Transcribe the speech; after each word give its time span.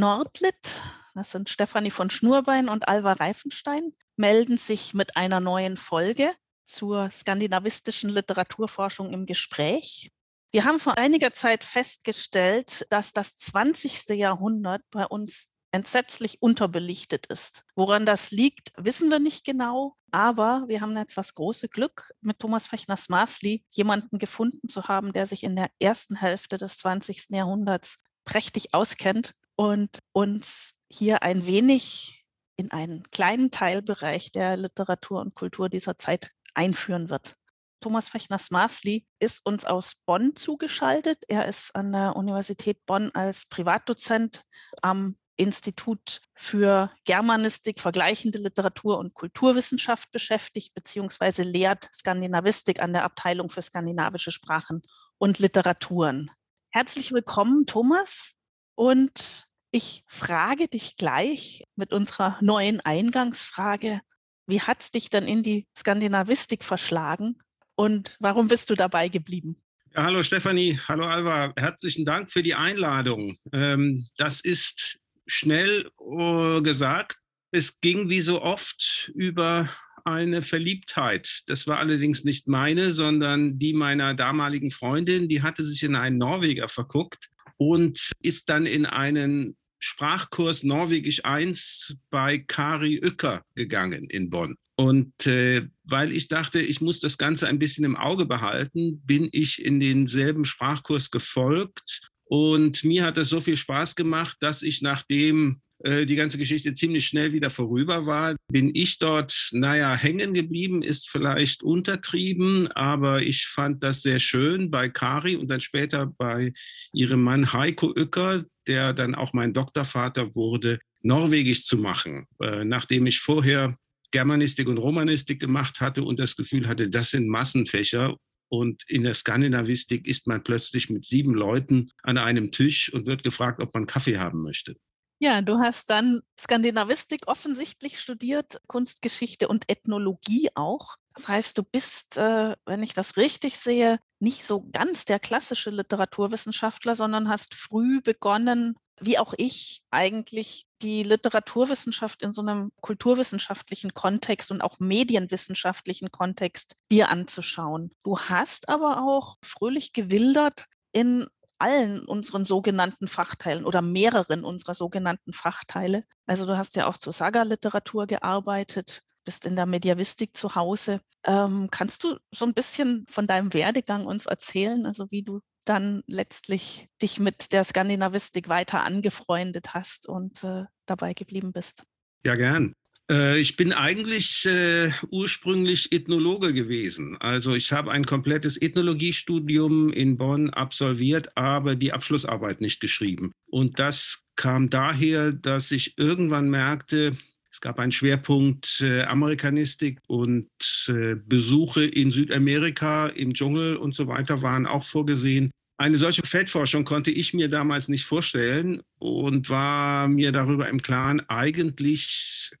Nordlit, 0.00 0.80
das 1.14 1.30
sind 1.30 1.50
Stefanie 1.50 1.90
von 1.90 2.08
Schnurbein 2.08 2.70
und 2.70 2.88
Alva 2.88 3.12
Reifenstein, 3.12 3.92
melden 4.16 4.56
sich 4.56 4.94
mit 4.94 5.14
einer 5.18 5.40
neuen 5.40 5.76
Folge 5.76 6.32
zur 6.64 7.10
skandinavistischen 7.10 8.08
Literaturforschung 8.08 9.12
im 9.12 9.26
Gespräch. 9.26 10.10
Wir 10.52 10.64
haben 10.64 10.78
vor 10.78 10.96
einiger 10.96 11.34
Zeit 11.34 11.64
festgestellt, 11.64 12.86
dass 12.88 13.12
das 13.12 13.36
20. 13.36 14.08
Jahrhundert 14.16 14.80
bei 14.90 15.04
uns 15.04 15.50
entsetzlich 15.70 16.40
unterbelichtet 16.40 17.26
ist. 17.26 17.66
Woran 17.76 18.06
das 18.06 18.30
liegt, 18.30 18.72
wissen 18.78 19.10
wir 19.10 19.18
nicht 19.18 19.44
genau, 19.44 19.96
aber 20.10 20.64
wir 20.66 20.80
haben 20.80 20.96
jetzt 20.96 21.18
das 21.18 21.34
große 21.34 21.68
Glück, 21.68 22.14
mit 22.22 22.38
Thomas 22.38 22.66
Fechners-Maßli 22.68 23.66
jemanden 23.70 24.16
gefunden 24.16 24.66
zu 24.70 24.88
haben, 24.88 25.12
der 25.12 25.26
sich 25.26 25.44
in 25.44 25.56
der 25.56 25.70
ersten 25.78 26.16
Hälfte 26.16 26.56
des 26.56 26.78
20. 26.78 27.26
Jahrhunderts 27.32 27.98
prächtig 28.24 28.72
auskennt 28.72 29.34
und 29.60 29.98
uns 30.12 30.72
hier 30.90 31.22
ein 31.22 31.46
wenig 31.46 32.24
in 32.56 32.70
einen 32.70 33.02
kleinen 33.10 33.50
Teilbereich 33.50 34.32
der 34.32 34.56
Literatur 34.56 35.20
und 35.20 35.34
Kultur 35.34 35.68
dieser 35.68 35.98
Zeit 35.98 36.30
einführen 36.54 37.10
wird. 37.10 37.36
Thomas 37.82 38.08
Fechners-Maßli 38.08 39.04
ist 39.18 39.44
uns 39.44 39.66
aus 39.66 39.96
Bonn 40.06 40.34
zugeschaltet. 40.34 41.24
Er 41.28 41.44
ist 41.44 41.76
an 41.76 41.92
der 41.92 42.16
Universität 42.16 42.86
Bonn 42.86 43.10
als 43.12 43.50
Privatdozent 43.50 44.44
am 44.80 45.18
Institut 45.36 46.22
für 46.34 46.90
Germanistik, 47.04 47.80
vergleichende 47.80 48.38
Literatur 48.38 48.96
und 48.96 49.12
Kulturwissenschaft 49.12 50.10
beschäftigt, 50.10 50.72
beziehungsweise 50.72 51.42
lehrt 51.42 51.90
Skandinavistik 51.94 52.80
an 52.80 52.94
der 52.94 53.04
Abteilung 53.04 53.50
für 53.50 53.60
skandinavische 53.60 54.30
Sprachen 54.30 54.80
und 55.18 55.38
Literaturen. 55.38 56.30
Herzlich 56.70 57.12
willkommen, 57.12 57.66
Thomas. 57.66 58.36
Und 58.74 59.49
ich 59.72 60.02
frage 60.06 60.68
dich 60.68 60.96
gleich 60.96 61.64
mit 61.76 61.92
unserer 61.92 62.38
neuen 62.40 62.80
Eingangsfrage, 62.80 64.00
wie 64.46 64.60
hat 64.60 64.80
es 64.80 64.90
dich 64.90 65.10
denn 65.10 65.26
in 65.26 65.42
die 65.42 65.66
Skandinavistik 65.76 66.64
verschlagen 66.64 67.38
und 67.76 68.16
warum 68.20 68.48
bist 68.48 68.70
du 68.70 68.74
dabei 68.74 69.08
geblieben? 69.08 69.62
Ja, 69.94 70.04
hallo 70.04 70.22
Stefanie, 70.22 70.78
hallo 70.88 71.04
Alva, 71.04 71.52
herzlichen 71.56 72.04
Dank 72.04 72.30
für 72.30 72.42
die 72.42 72.54
Einladung. 72.54 73.36
Ähm, 73.52 74.08
das 74.16 74.40
ist 74.40 74.98
schnell 75.26 75.90
uh, 76.00 76.62
gesagt. 76.62 77.18
Es 77.52 77.80
ging 77.80 78.08
wie 78.08 78.20
so 78.20 78.42
oft 78.42 79.10
über 79.14 79.68
eine 80.04 80.42
Verliebtheit. 80.42 81.42
Das 81.46 81.66
war 81.66 81.78
allerdings 81.78 82.24
nicht 82.24 82.48
meine, 82.48 82.92
sondern 82.92 83.58
die 83.58 83.72
meiner 83.72 84.14
damaligen 84.14 84.70
Freundin. 84.70 85.28
Die 85.28 85.42
hatte 85.42 85.64
sich 85.64 85.82
in 85.82 85.96
einen 85.96 86.18
Norweger 86.18 86.68
verguckt 86.68 87.28
und 87.56 88.12
ist 88.22 88.48
dann 88.48 88.66
in 88.66 88.86
einen 88.86 89.56
Sprachkurs 89.80 90.62
Norwegisch 90.62 91.24
1 91.24 91.96
bei 92.10 92.38
Kari 92.38 93.00
Uecker 93.02 93.42
gegangen 93.54 94.04
in 94.04 94.30
Bonn. 94.30 94.56
Und 94.76 95.26
äh, 95.26 95.66
weil 95.84 96.12
ich 96.12 96.28
dachte, 96.28 96.60
ich 96.60 96.80
muss 96.80 97.00
das 97.00 97.18
Ganze 97.18 97.48
ein 97.48 97.58
bisschen 97.58 97.84
im 97.84 97.96
Auge 97.96 98.24
behalten, 98.24 99.02
bin 99.04 99.28
ich 99.32 99.62
in 99.62 99.80
denselben 99.80 100.44
Sprachkurs 100.44 101.10
gefolgt 101.10 102.00
und 102.24 102.84
mir 102.84 103.04
hat 103.04 103.18
es 103.18 103.28
so 103.28 103.40
viel 103.40 103.56
Spaß 103.56 103.96
gemacht, 103.96 104.36
dass 104.40 104.62
ich 104.62 104.82
nachdem 104.82 105.60
die 105.82 106.16
ganze 106.16 106.36
Geschichte 106.36 106.74
ziemlich 106.74 107.06
schnell 107.06 107.32
wieder 107.32 107.48
vorüber 107.48 108.04
war, 108.04 108.36
bin 108.52 108.70
ich 108.74 108.98
dort, 108.98 109.48
naja, 109.52 109.94
hängen 109.94 110.34
geblieben, 110.34 110.82
ist 110.82 111.08
vielleicht 111.08 111.62
untertrieben, 111.62 112.68
aber 112.72 113.22
ich 113.22 113.46
fand 113.46 113.82
das 113.82 114.02
sehr 114.02 114.18
schön 114.18 114.70
bei 114.70 114.88
Kari 114.90 115.36
und 115.36 115.48
dann 115.48 115.60
später 115.60 116.06
bei 116.18 116.52
ihrem 116.92 117.22
Mann 117.22 117.52
Heiko 117.52 117.94
Uecker, 117.96 118.44
der 118.66 118.92
dann 118.92 119.14
auch 119.14 119.32
mein 119.32 119.54
Doktorvater 119.54 120.34
wurde, 120.34 120.80
Norwegisch 121.02 121.64
zu 121.64 121.78
machen, 121.78 122.26
äh, 122.42 122.64
nachdem 122.64 123.06
ich 123.06 123.20
vorher 123.20 123.76
Germanistik 124.10 124.68
und 124.68 124.78
Romanistik 124.78 125.40
gemacht 125.40 125.80
hatte 125.80 126.02
und 126.02 126.18
das 126.18 126.36
Gefühl 126.36 126.68
hatte, 126.68 126.90
das 126.90 127.10
sind 127.10 127.28
Massenfächer 127.28 128.16
und 128.48 128.82
in 128.88 129.04
der 129.04 129.14
Skandinavistik 129.14 130.06
ist 130.06 130.26
man 130.26 130.42
plötzlich 130.42 130.90
mit 130.90 131.04
sieben 131.04 131.34
Leuten 131.34 131.90
an 132.02 132.18
einem 132.18 132.50
Tisch 132.50 132.92
und 132.92 133.06
wird 133.06 133.22
gefragt, 133.22 133.62
ob 133.62 133.72
man 133.72 133.86
Kaffee 133.86 134.18
haben 134.18 134.42
möchte. 134.42 134.76
Ja, 135.22 135.42
du 135.42 135.58
hast 135.60 135.90
dann 135.90 136.20
Skandinavistik 136.40 137.20
offensichtlich 137.26 138.00
studiert, 138.00 138.58
Kunstgeschichte 138.68 139.48
und 139.48 139.70
Ethnologie 139.70 140.48
auch. 140.54 140.96
Das 141.14 141.28
heißt, 141.28 141.58
du 141.58 141.62
bist, 141.62 142.16
äh, 142.16 142.56
wenn 142.64 142.82
ich 142.82 142.94
das 142.94 143.18
richtig 143.18 143.58
sehe, 143.58 143.98
nicht 144.18 144.44
so 144.44 144.66
ganz 144.72 145.04
der 145.04 145.18
klassische 145.18 145.68
Literaturwissenschaftler, 145.70 146.94
sondern 146.94 147.28
hast 147.28 147.54
früh 147.54 148.00
begonnen, 148.00 148.76
wie 148.98 149.18
auch 149.18 149.34
ich 149.36 149.82
eigentlich 149.90 150.64
die 150.80 151.02
Literaturwissenschaft 151.02 152.22
in 152.22 152.32
so 152.32 152.40
einem 152.40 152.72
kulturwissenschaftlichen 152.80 153.92
Kontext 153.92 154.50
und 154.50 154.62
auch 154.62 154.78
medienwissenschaftlichen 154.78 156.10
Kontext 156.10 156.76
dir 156.90 157.10
anzuschauen. 157.10 157.90
Du 158.04 158.18
hast 158.18 158.70
aber 158.70 159.02
auch 159.02 159.36
fröhlich 159.42 159.92
gewildert 159.92 160.66
in 160.92 161.26
allen 161.60 162.00
unseren 162.00 162.44
sogenannten 162.44 163.08
Fachteilen 163.08 163.64
oder 163.64 163.82
mehreren 163.82 164.44
unserer 164.44 164.74
sogenannten 164.74 165.32
Fachteile. 165.32 166.02
Also 166.26 166.46
du 166.46 166.56
hast 166.56 166.76
ja 166.76 166.86
auch 166.86 166.96
zur 166.96 167.12
Saga-Literatur 167.12 168.06
gearbeitet, 168.06 169.02
bist 169.24 169.46
in 169.46 169.56
der 169.56 169.66
Mediavistik 169.66 170.36
zu 170.36 170.54
Hause. 170.54 171.00
Ähm, 171.24 171.68
kannst 171.70 172.04
du 172.04 172.16
so 172.32 172.46
ein 172.46 172.54
bisschen 172.54 173.06
von 173.08 173.26
deinem 173.26 173.52
Werdegang 173.52 174.06
uns 174.06 174.26
erzählen, 174.26 174.86
also 174.86 175.10
wie 175.10 175.22
du 175.22 175.40
dann 175.64 176.02
letztlich 176.06 176.88
dich 177.02 177.20
mit 177.20 177.52
der 177.52 177.64
Skandinavistik 177.64 178.48
weiter 178.48 178.82
angefreundet 178.82 179.74
hast 179.74 180.08
und 180.08 180.42
äh, 180.42 180.64
dabei 180.86 181.12
geblieben 181.12 181.52
bist. 181.52 181.84
Ja, 182.24 182.34
gern. 182.34 182.74
Äh, 183.10 183.40
ich 183.40 183.56
bin 183.56 183.72
eigentlich 183.72 184.46
äh, 184.46 184.92
ursprünglich 185.10 185.92
Ethnologe 185.92 186.54
gewesen. 186.54 187.16
Also 187.18 187.54
ich 187.54 187.72
habe 187.72 187.90
ein 187.90 188.06
komplettes 188.06 188.56
Ethnologiestudium 188.60 189.92
in 189.92 190.16
Bonn 190.16 190.50
absolviert, 190.50 191.36
aber 191.36 191.74
die 191.74 191.92
Abschlussarbeit 191.92 192.60
nicht 192.60 192.80
geschrieben. 192.80 193.32
Und 193.50 193.78
das 193.78 194.22
kam 194.36 194.70
daher, 194.70 195.32
dass 195.32 195.72
ich 195.72 195.98
irgendwann 195.98 196.48
merkte, 196.48 197.16
es 197.52 197.60
gab 197.60 197.80
einen 197.80 197.90
Schwerpunkt 197.90 198.80
äh, 198.80 199.02
Amerikanistik 199.02 199.98
und 200.06 200.48
äh, 200.86 201.16
Besuche 201.16 201.84
in 201.84 202.12
Südamerika 202.12 203.08
im 203.08 203.34
Dschungel 203.34 203.76
und 203.76 203.96
so 203.96 204.06
weiter 204.06 204.40
waren 204.40 204.66
auch 204.66 204.84
vorgesehen. 204.84 205.50
Eine 205.76 205.96
solche 205.96 206.22
Feldforschung 206.22 206.84
konnte 206.84 207.10
ich 207.10 207.34
mir 207.34 207.48
damals 207.48 207.88
nicht 207.88 208.04
vorstellen 208.04 208.82
und 208.98 209.48
war 209.48 210.06
mir 210.06 210.30
darüber 210.30 210.68
im 210.68 210.80
Klaren 210.80 211.20
eigentlich, 211.28 212.52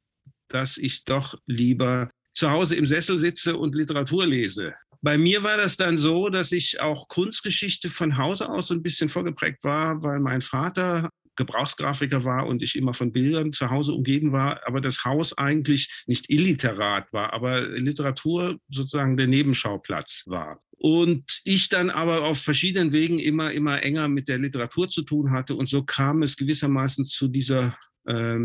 dass 0.50 0.76
ich 0.76 1.04
doch 1.04 1.34
lieber 1.46 2.10
zu 2.34 2.50
Hause 2.50 2.76
im 2.76 2.86
Sessel 2.86 3.18
sitze 3.18 3.56
und 3.56 3.74
Literatur 3.74 4.26
lese. 4.26 4.74
Bei 5.02 5.16
mir 5.16 5.42
war 5.42 5.56
das 5.56 5.76
dann 5.76 5.96
so, 5.96 6.28
dass 6.28 6.52
ich 6.52 6.80
auch 6.80 7.08
Kunstgeschichte 7.08 7.88
von 7.88 8.18
Hause 8.18 8.50
aus 8.50 8.70
ein 8.70 8.82
bisschen 8.82 9.08
vorgeprägt 9.08 9.64
war, 9.64 10.02
weil 10.02 10.20
mein 10.20 10.42
Vater 10.42 11.08
Gebrauchsgrafiker 11.36 12.24
war 12.24 12.46
und 12.46 12.62
ich 12.62 12.76
immer 12.76 12.92
von 12.92 13.12
Bildern 13.12 13.54
zu 13.54 13.70
Hause 13.70 13.94
umgeben 13.94 14.32
war, 14.32 14.60
aber 14.66 14.82
das 14.82 15.04
Haus 15.04 15.36
eigentlich 15.38 16.02
nicht 16.06 16.28
illiterat 16.28 17.10
war, 17.12 17.32
aber 17.32 17.62
Literatur 17.62 18.58
sozusagen 18.68 19.16
der 19.16 19.26
Nebenschauplatz 19.26 20.24
war. 20.26 20.60
Und 20.76 21.40
ich 21.44 21.68
dann 21.70 21.88
aber 21.88 22.24
auf 22.24 22.38
verschiedenen 22.40 22.92
Wegen 22.92 23.18
immer, 23.18 23.52
immer 23.52 23.82
enger 23.82 24.08
mit 24.08 24.28
der 24.28 24.38
Literatur 24.38 24.88
zu 24.88 25.02
tun 25.02 25.30
hatte. 25.30 25.54
Und 25.54 25.68
so 25.68 25.82
kam 25.82 26.22
es 26.22 26.36
gewissermaßen 26.36 27.04
zu 27.04 27.28
dieser 27.28 27.76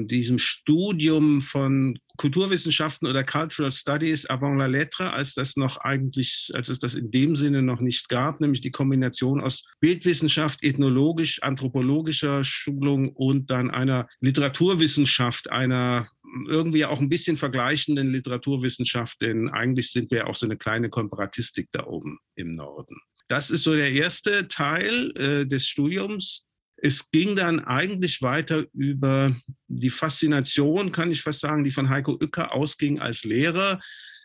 diesem 0.07 0.37
Studium 0.37 1.41
von 1.41 1.97
Kulturwissenschaften 2.17 3.07
oder 3.07 3.23
Cultural 3.23 3.71
Studies 3.71 4.25
avant 4.25 4.57
la 4.57 4.67
lettre, 4.67 5.11
als 5.11 5.33
das 5.33 5.55
noch 5.57 5.77
eigentlich, 5.77 6.51
als 6.53 6.69
es 6.69 6.79
das 6.79 6.95
in 6.95 7.11
dem 7.11 7.35
Sinne 7.35 7.61
noch 7.61 7.81
nicht 7.81 8.09
gab, 8.09 8.41
nämlich 8.41 8.61
die 8.61 8.71
Kombination 8.71 9.41
aus 9.41 9.63
Bildwissenschaft, 9.79 10.63
ethnologisch, 10.63 11.41
anthropologischer 11.43 12.43
Schulung 12.43 13.09
und 13.09 13.49
dann 13.49 13.71
einer 13.71 14.07
Literaturwissenschaft, 14.21 15.49
einer 15.49 16.07
irgendwie 16.47 16.85
auch 16.85 16.99
ein 16.99 17.09
bisschen 17.09 17.37
vergleichenden 17.37 18.11
Literaturwissenschaft, 18.11 19.21
denn 19.21 19.49
eigentlich 19.49 19.91
sind 19.91 20.11
wir 20.11 20.27
auch 20.27 20.35
so 20.35 20.45
eine 20.45 20.57
kleine 20.57 20.89
Komparatistik 20.89 21.69
da 21.71 21.85
oben 21.85 22.19
im 22.35 22.55
Norden. 22.55 22.97
Das 23.27 23.49
ist 23.49 23.63
so 23.63 23.73
der 23.73 23.91
erste 23.91 24.47
Teil 24.47 25.11
äh, 25.17 25.45
des 25.47 25.67
Studiums. 25.67 26.45
Es 26.85 27.09
ging 27.09 27.35
dann 27.35 27.61
eigentlich 27.61 28.21
weiter 28.21 28.65
über 28.71 29.35
die 29.67 29.89
Faszination, 29.89 30.91
kann 30.91 31.09
ich 31.09 31.23
fast 31.23 31.39
sagen, 31.39 31.63
die 31.63 31.71
von 31.71 31.89
Heiko 31.89 32.11
Uecker 32.21 32.53
ausging 32.53 32.99
als 32.99 33.23
Lehrer, 33.23 33.81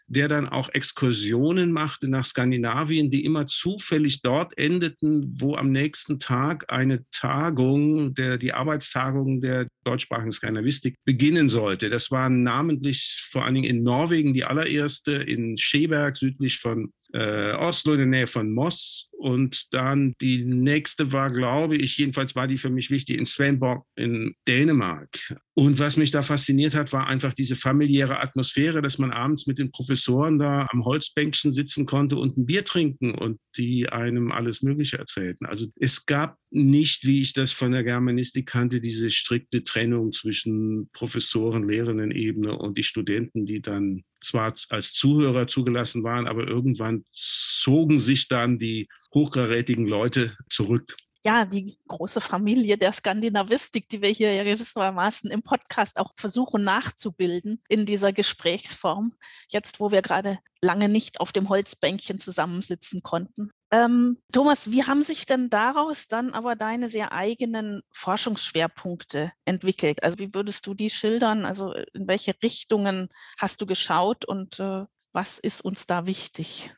der 0.09 0.29
dann 0.29 0.47
auch 0.47 0.69
Exkursionen 0.69 1.73
machte 1.73 2.07
nach 2.07 2.27
Skandinavien, 2.27 3.11
die 3.11 3.25
immer 3.25 3.47
zufällig 3.47 4.21
dort 4.21 4.59
endeten, 4.59 5.41
wo 5.41 5.55
am 5.57 5.73
nächsten 5.73 6.21
Tag 6.21 6.71
eine 6.71 7.03
Tagung, 7.13 8.13
der, 8.13 8.37
die 8.37 8.53
Arbeitstagung 8.53 9.41
der 9.41 9.67
deutschsprachigen 9.85 10.33
Skandinavistik 10.33 10.97
beginnen 11.07 11.49
sollte. 11.49 11.89
Das 11.89 12.11
war 12.11 12.29
namentlich 12.29 13.27
vor 13.33 13.47
allen 13.47 13.55
Dingen 13.55 13.71
in 13.71 13.83
Norwegen 13.83 14.35
die 14.35 14.45
allererste, 14.45 15.13
in 15.13 15.57
Scheberg 15.57 16.19
südlich 16.19 16.59
von 16.59 16.93
äh, 17.13 17.53
Oslo 17.53 17.93
in 17.93 17.99
der 17.99 18.07
Nähe 18.07 18.27
von 18.27 18.53
Moss. 18.53 19.09
Und 19.13 19.73
dann 19.73 20.15
die 20.21 20.45
nächste 20.45 21.13
war, 21.13 21.31
glaube 21.31 21.77
ich, 21.77 21.99
jedenfalls 21.99 22.35
war 22.35 22.47
die 22.47 22.59
für 22.59 22.71
mich 22.71 22.91
wichtig, 22.91 23.19
in 23.19 23.27
Svendborg 23.27 23.85
in 23.97 24.35
Dänemark. 24.49 25.09
Und 25.55 25.81
was 25.81 25.97
mich 25.97 26.13
da 26.13 26.23
fasziniert 26.23 26.75
hat, 26.75 26.93
war 26.93 27.09
einfach 27.09 27.35
diese 27.35 27.57
familiäre 27.57 28.21
Atmosphäre, 28.21 28.83
dass 28.83 28.99
man 28.99 29.11
abends 29.11 29.49
mit 29.49 29.59
den 29.59 29.73
Professoren 29.73 30.39
da 30.39 30.69
am 30.71 30.85
Holzbänkchen 30.85 31.51
sitzen 31.51 31.87
konnte 31.87 32.17
und 32.17 32.39
ein 32.39 32.47
Bier 32.47 32.65
trinken 32.65 33.15
und 33.15 33.41
die 33.57 33.89
einem 33.89 34.31
alles 34.31 34.63
Mögliche 34.63 34.99
erzählten. 34.99 35.47
Also 35.47 35.67
es 35.77 36.07
gab 36.07 36.37
nicht, 36.51 37.05
wie 37.05 37.21
ich 37.21 37.33
das 37.33 37.51
von 37.51 37.73
der 37.73 37.83
Germanistik 37.83 38.47
kannte, 38.47 38.81
diese 38.81 39.11
strikte 39.11 39.65
Trennung 39.65 40.13
zwischen 40.13 40.89
Professoren, 40.93 41.69
Lehrenden-Ebene 41.69 42.57
und 42.57 42.79
die 42.79 42.85
Studenten, 42.85 43.45
die 43.45 43.61
dann 43.61 44.05
zwar 44.23 44.55
als 44.69 44.93
Zuhörer 44.93 45.49
zugelassen 45.49 46.05
waren, 46.05 46.29
aber 46.29 46.47
irgendwann 46.47 47.05
zogen 47.13 47.99
sich 47.99 48.29
dann 48.29 48.59
die 48.61 48.89
hochkarätigen 49.13 49.87
Leute 49.87 50.37
zurück 50.49 50.97
ja, 51.25 51.45
die 51.45 51.79
große 51.89 52.21
Familie 52.21 52.79
der 52.79 52.93
Skandinavistik, 52.93 53.89
die 53.89 54.03
wir 54.03 54.11
hier 54.11 54.33
ja 54.33 54.45
gewissermaßen 54.45 55.31
im 55.31 55.43
Podcast 55.43 55.99
auch 55.99 56.13
versuchen 56.17 56.65
nachzubilden 56.65 57.63
in 57.69 57.87
dieser 57.87 58.13
Gesprächsform, 58.13 59.15
jetzt 59.49 59.81
wo 59.81 59.91
wir 59.91 60.03
gerade 60.03 60.39
lange 60.63 60.89
nicht 60.89 61.21
auf 61.21 61.33
dem 61.33 61.49
Holzbänkchen 61.49 62.19
zusammensitzen 62.19 63.03
konnten. 63.03 63.51
Ähm, 63.73 64.19
Thomas, 64.33 64.73
wie 64.73 64.85
haben 64.85 65.05
sich 65.05 65.27
denn 65.27 65.49
daraus 65.49 66.09
dann 66.09 66.33
aber 66.35 66.57
deine 66.57 66.89
sehr 66.89 67.13
eigenen 67.13 67.83
Forschungsschwerpunkte 67.93 69.33
entwickelt? 69.45 70.03
Also 70.03 70.19
wie 70.19 70.35
würdest 70.35 70.67
du 70.67 70.75
die 70.75 70.91
schildern? 70.91 71.45
Also 71.45 71.73
in 71.73 72.09
welche 72.09 72.35
Richtungen 72.43 73.09
hast 73.39 73.61
du 73.61 73.67
geschaut 73.67 74.25
und 74.25 74.59
äh, 74.59 74.87
was 75.13 75.39
ist 75.39 75.65
uns 75.65 75.87
da 75.87 76.07
wichtig? 76.07 76.75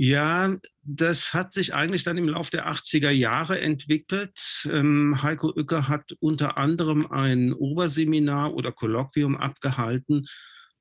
Ja, 0.00 0.56
das 0.84 1.34
hat 1.34 1.52
sich 1.52 1.74
eigentlich 1.74 2.04
dann 2.04 2.18
im 2.18 2.28
Laufe 2.28 2.52
der 2.52 2.68
80er 2.68 3.10
Jahre 3.10 3.60
entwickelt. 3.60 4.64
Ähm, 4.70 5.20
Heiko 5.24 5.48
Uecker 5.48 5.88
hat 5.88 6.12
unter 6.20 6.56
anderem 6.56 7.10
ein 7.10 7.52
Oberseminar 7.52 8.54
oder 8.54 8.70
Kolloquium 8.70 9.36
abgehalten 9.36 10.28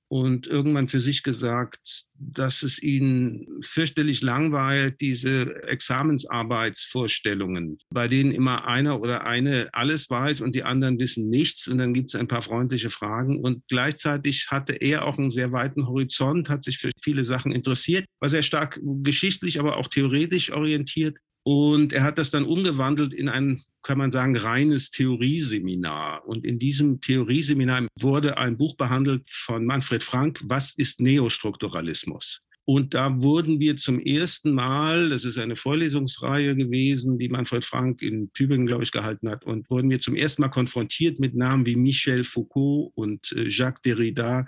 und 0.10 0.48
irgendwann 0.48 0.88
für 0.88 1.02
sich 1.02 1.22
gesagt, 1.24 2.06
dass 2.14 2.64
es 2.64 2.82
ihn 2.82 3.46
fürchterlich 3.62 4.22
langweilt, 4.22 5.02
diese 5.02 5.62
Examensarbeitsvorstellungen, 5.64 7.78
bei 7.90 8.08
denen 8.08 8.32
immer 8.32 8.66
einer 8.68 9.02
oder 9.02 9.26
eine 9.26 9.68
alles 9.74 10.10
weiß 10.10 10.40
und 10.42 10.56
die 10.56 10.64
anderen 10.64 11.00
wissen 11.00 11.30
nichts 11.30 11.68
und 11.68 11.78
dann 11.78 11.94
gibt 11.94 12.12
es 12.12 12.16
ein 12.20 12.28
paar 12.28 12.42
freundliche 12.42 12.90
Fragen 12.90 13.40
und 13.40 13.64
gleichzeitig 13.68 14.48
hatte 14.50 14.74
er 14.74 15.06
auch 15.06 15.18
einen 15.18 15.32
sehr 15.32 15.52
weiten 15.52 15.88
Horizont, 15.88 16.50
hat 16.50 16.64
sich 16.64 16.78
für 16.78 16.92
viele 17.02 17.26
Sachen 17.26 17.52
interessiert, 17.52 18.06
war 18.20 18.30
sehr 18.30 18.44
stark 18.44 18.80
geschichtlich, 19.04 19.60
aber 19.60 19.76
auch 19.78 19.90
theoretisch 19.90 20.52
orientiert 20.52 21.18
und 21.48 21.94
er 21.94 22.04
hat 22.04 22.18
das 22.18 22.30
dann 22.30 22.44
umgewandelt 22.44 23.14
in 23.14 23.30
ein, 23.30 23.64
kann 23.84 23.98
man 23.98 24.12
sagen, 24.12 24.36
reines 24.36 24.92
Theorieseminar. 24.92 26.28
Und 26.28 26.46
in 26.46 26.60
diesem 26.60 27.00
Theorieseminar 27.00 27.88
wurde 28.00 28.38
ein 28.38 28.58
Buch 28.58 28.76
behandelt 28.76 29.24
von 29.30 29.66
Manfred 29.66 30.04
Frank, 30.04 30.42
Was 30.44 30.74
ist 30.74 31.00
Neostrukturalismus? 31.02 32.42
Und 32.70 32.94
da 32.94 33.22
wurden 33.22 33.62
wir 33.62 33.78
zum 33.78 33.98
ersten 33.98 34.54
Mal, 34.54 35.10
das 35.10 35.24
ist 35.24 35.38
eine 35.38 35.56
Vorlesungsreihe 35.56 36.54
gewesen, 36.54 37.18
die 37.18 37.30
Manfred 37.30 37.64
Frank 37.64 38.02
in 38.02 38.30
Tübingen, 38.34 38.68
glaube 38.68 38.84
ich, 38.84 38.92
gehalten 38.92 39.30
hat, 39.30 39.46
und 39.46 39.70
wurden 39.70 39.90
wir 39.90 40.02
zum 40.02 40.16
ersten 40.16 40.42
Mal 40.42 40.50
konfrontiert 40.50 41.18
mit 41.18 41.34
Namen 41.34 41.66
wie 41.66 41.78
Michel 41.78 42.26
Foucault 42.26 42.92
und 42.96 43.32
äh, 43.32 43.48
Jacques 43.48 43.84
Derrida 43.84 44.46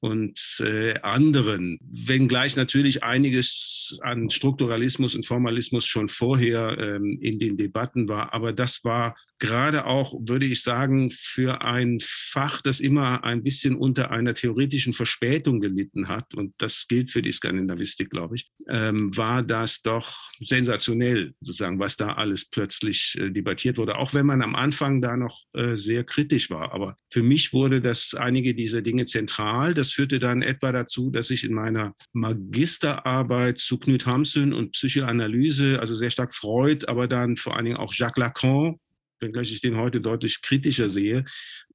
und 0.00 0.38
äh, 0.60 0.98
anderen, 1.00 1.78
wenngleich 1.82 2.56
natürlich 2.56 3.02
einiges 3.02 3.98
an 4.02 4.30
Strukturalismus 4.30 5.14
und 5.14 5.26
Formalismus 5.26 5.86
schon 5.86 6.08
vorher 6.08 6.76
ähm, 6.78 7.18
in 7.20 7.38
den 7.38 7.56
Debatten 7.56 8.08
war. 8.08 8.32
Aber 8.32 8.52
das 8.52 8.82
war 8.82 9.14
gerade 9.40 9.86
auch, 9.86 10.14
würde 10.20 10.46
ich 10.46 10.62
sagen, 10.62 11.10
für 11.10 11.62
ein 11.62 11.98
Fach, 12.00 12.60
das 12.62 12.80
immer 12.80 13.24
ein 13.24 13.42
bisschen 13.42 13.74
unter 13.74 14.10
einer 14.10 14.34
theoretischen 14.34 14.94
Verspätung 14.94 15.60
gelitten 15.60 16.08
hat, 16.08 16.34
und 16.34 16.54
das 16.58 16.86
gilt 16.88 17.10
für 17.10 17.22
die 17.22 17.32
Skandinavistik, 17.32 18.10
glaube 18.10 18.36
ich, 18.36 18.50
ähm, 18.68 19.16
war 19.16 19.42
das 19.42 19.82
doch 19.82 20.30
sensationell, 20.40 21.34
sozusagen, 21.40 21.78
was 21.78 21.96
da 21.96 22.12
alles 22.12 22.48
plötzlich 22.48 23.16
äh, 23.18 23.30
debattiert 23.30 23.78
wurde, 23.78 23.96
auch 23.96 24.14
wenn 24.14 24.26
man 24.26 24.42
am 24.42 24.54
Anfang 24.54 25.00
da 25.00 25.16
noch 25.16 25.42
äh, 25.54 25.74
sehr 25.74 26.04
kritisch 26.04 26.50
war. 26.50 26.72
Aber 26.72 26.96
für 27.10 27.22
mich 27.22 27.52
wurde 27.52 27.80
das 27.80 28.14
einige 28.14 28.54
dieser 28.54 28.82
Dinge 28.82 29.06
zentral. 29.06 29.74
Das 29.74 29.92
führte 29.92 30.18
dann 30.18 30.42
etwa 30.42 30.70
dazu, 30.70 31.10
dass 31.10 31.30
ich 31.30 31.44
in 31.44 31.54
meiner 31.54 31.94
Magisterarbeit 32.12 33.58
zu 33.58 33.78
Knut 33.78 34.06
Hamsun 34.06 34.52
und 34.52 34.72
Psychoanalyse, 34.72 35.80
also 35.80 35.94
sehr 35.94 36.10
stark 36.10 36.34
Freud, 36.34 36.86
aber 36.86 37.08
dann 37.08 37.36
vor 37.36 37.56
allen 37.56 37.64
Dingen 37.64 37.76
auch 37.78 37.94
Jacques 37.94 38.20
Lacan, 38.20 38.76
wenngleich 39.20 39.52
ich 39.52 39.60
den 39.60 39.76
heute 39.76 40.00
deutlich 40.00 40.42
kritischer 40.42 40.88
sehe, 40.88 41.24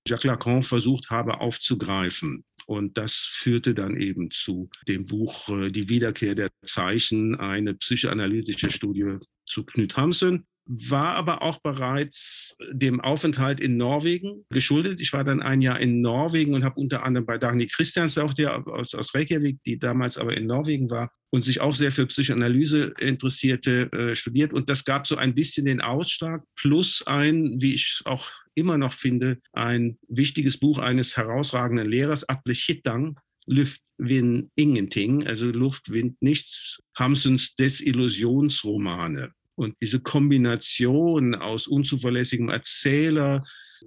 Jacques 0.07 0.25
Lacan 0.25 0.63
versucht 0.63 1.09
habe 1.09 1.39
aufzugreifen. 1.39 2.43
Und 2.67 2.97
das 2.97 3.13
führte 3.13 3.75
dann 3.75 3.95
eben 3.95 4.31
zu 4.31 4.69
dem 4.87 5.05
Buch 5.05 5.49
äh, 5.49 5.69
Die 5.71 5.89
Wiederkehr 5.89 6.35
der 6.35 6.49
Zeichen, 6.65 7.35
eine 7.35 7.75
psychoanalytische 7.75 8.71
Studie 8.71 9.17
zu 9.45 9.63
Knut 9.65 9.95
Hamsun 9.95 10.45
war 10.65 11.15
aber 11.15 11.41
auch 11.43 11.59
bereits 11.61 12.57
dem 12.71 12.99
Aufenthalt 12.99 13.59
in 13.59 13.77
Norwegen 13.77 14.45
geschuldet. 14.49 14.99
Ich 14.99 15.13
war 15.13 15.23
dann 15.23 15.41
ein 15.41 15.61
Jahr 15.61 15.79
in 15.79 16.01
Norwegen 16.01 16.55
und 16.55 16.63
habe 16.63 16.79
unter 16.79 17.03
anderem 17.03 17.25
bei 17.25 17.37
Dagny 17.37 17.67
Christians, 17.67 18.17
auch 18.17 18.33
der 18.33 18.67
aus, 18.67 18.95
aus 18.95 19.13
Reykjavik, 19.13 19.59
die 19.65 19.77
damals 19.77 20.17
aber 20.17 20.35
in 20.35 20.47
Norwegen 20.47 20.89
war 20.89 21.11
und 21.29 21.43
sich 21.43 21.61
auch 21.61 21.75
sehr 21.75 21.91
für 21.91 22.07
Psychoanalyse 22.07 22.93
interessierte, 22.99 23.91
äh, 23.91 24.15
studiert. 24.15 24.53
Und 24.53 24.69
das 24.69 24.83
gab 24.85 25.05
so 25.05 25.17
ein 25.17 25.35
bisschen 25.35 25.65
den 25.65 25.81
Ausschlag, 25.81 26.43
plus 26.55 27.03
ein, 27.05 27.61
wie 27.61 27.75
ich 27.75 27.99
es 27.99 28.05
auch 28.05 28.29
immer 28.55 28.77
noch 28.77 28.93
finde, 28.93 29.39
ein 29.53 29.97
wichtiges 30.07 30.57
Buch 30.57 30.79
eines 30.79 31.15
herausragenden 31.15 31.89
Lehrers, 31.89 32.27
Atle 32.27 32.53
Chittang, 32.53 33.19
Luft, 33.47 33.81
Wind, 33.97 34.49
Ingenting, 34.55 35.27
also 35.27 35.45
Luft, 35.47 35.91
Wind, 35.91 36.19
Nichts, 36.21 36.79
Hamsuns 36.97 37.55
Desillusionsromane. 37.55 39.31
Und 39.55 39.75
diese 39.81 39.99
Kombination 39.99 41.35
aus 41.35 41.67
unzuverlässigem 41.67 42.49
Erzähler, 42.49 43.43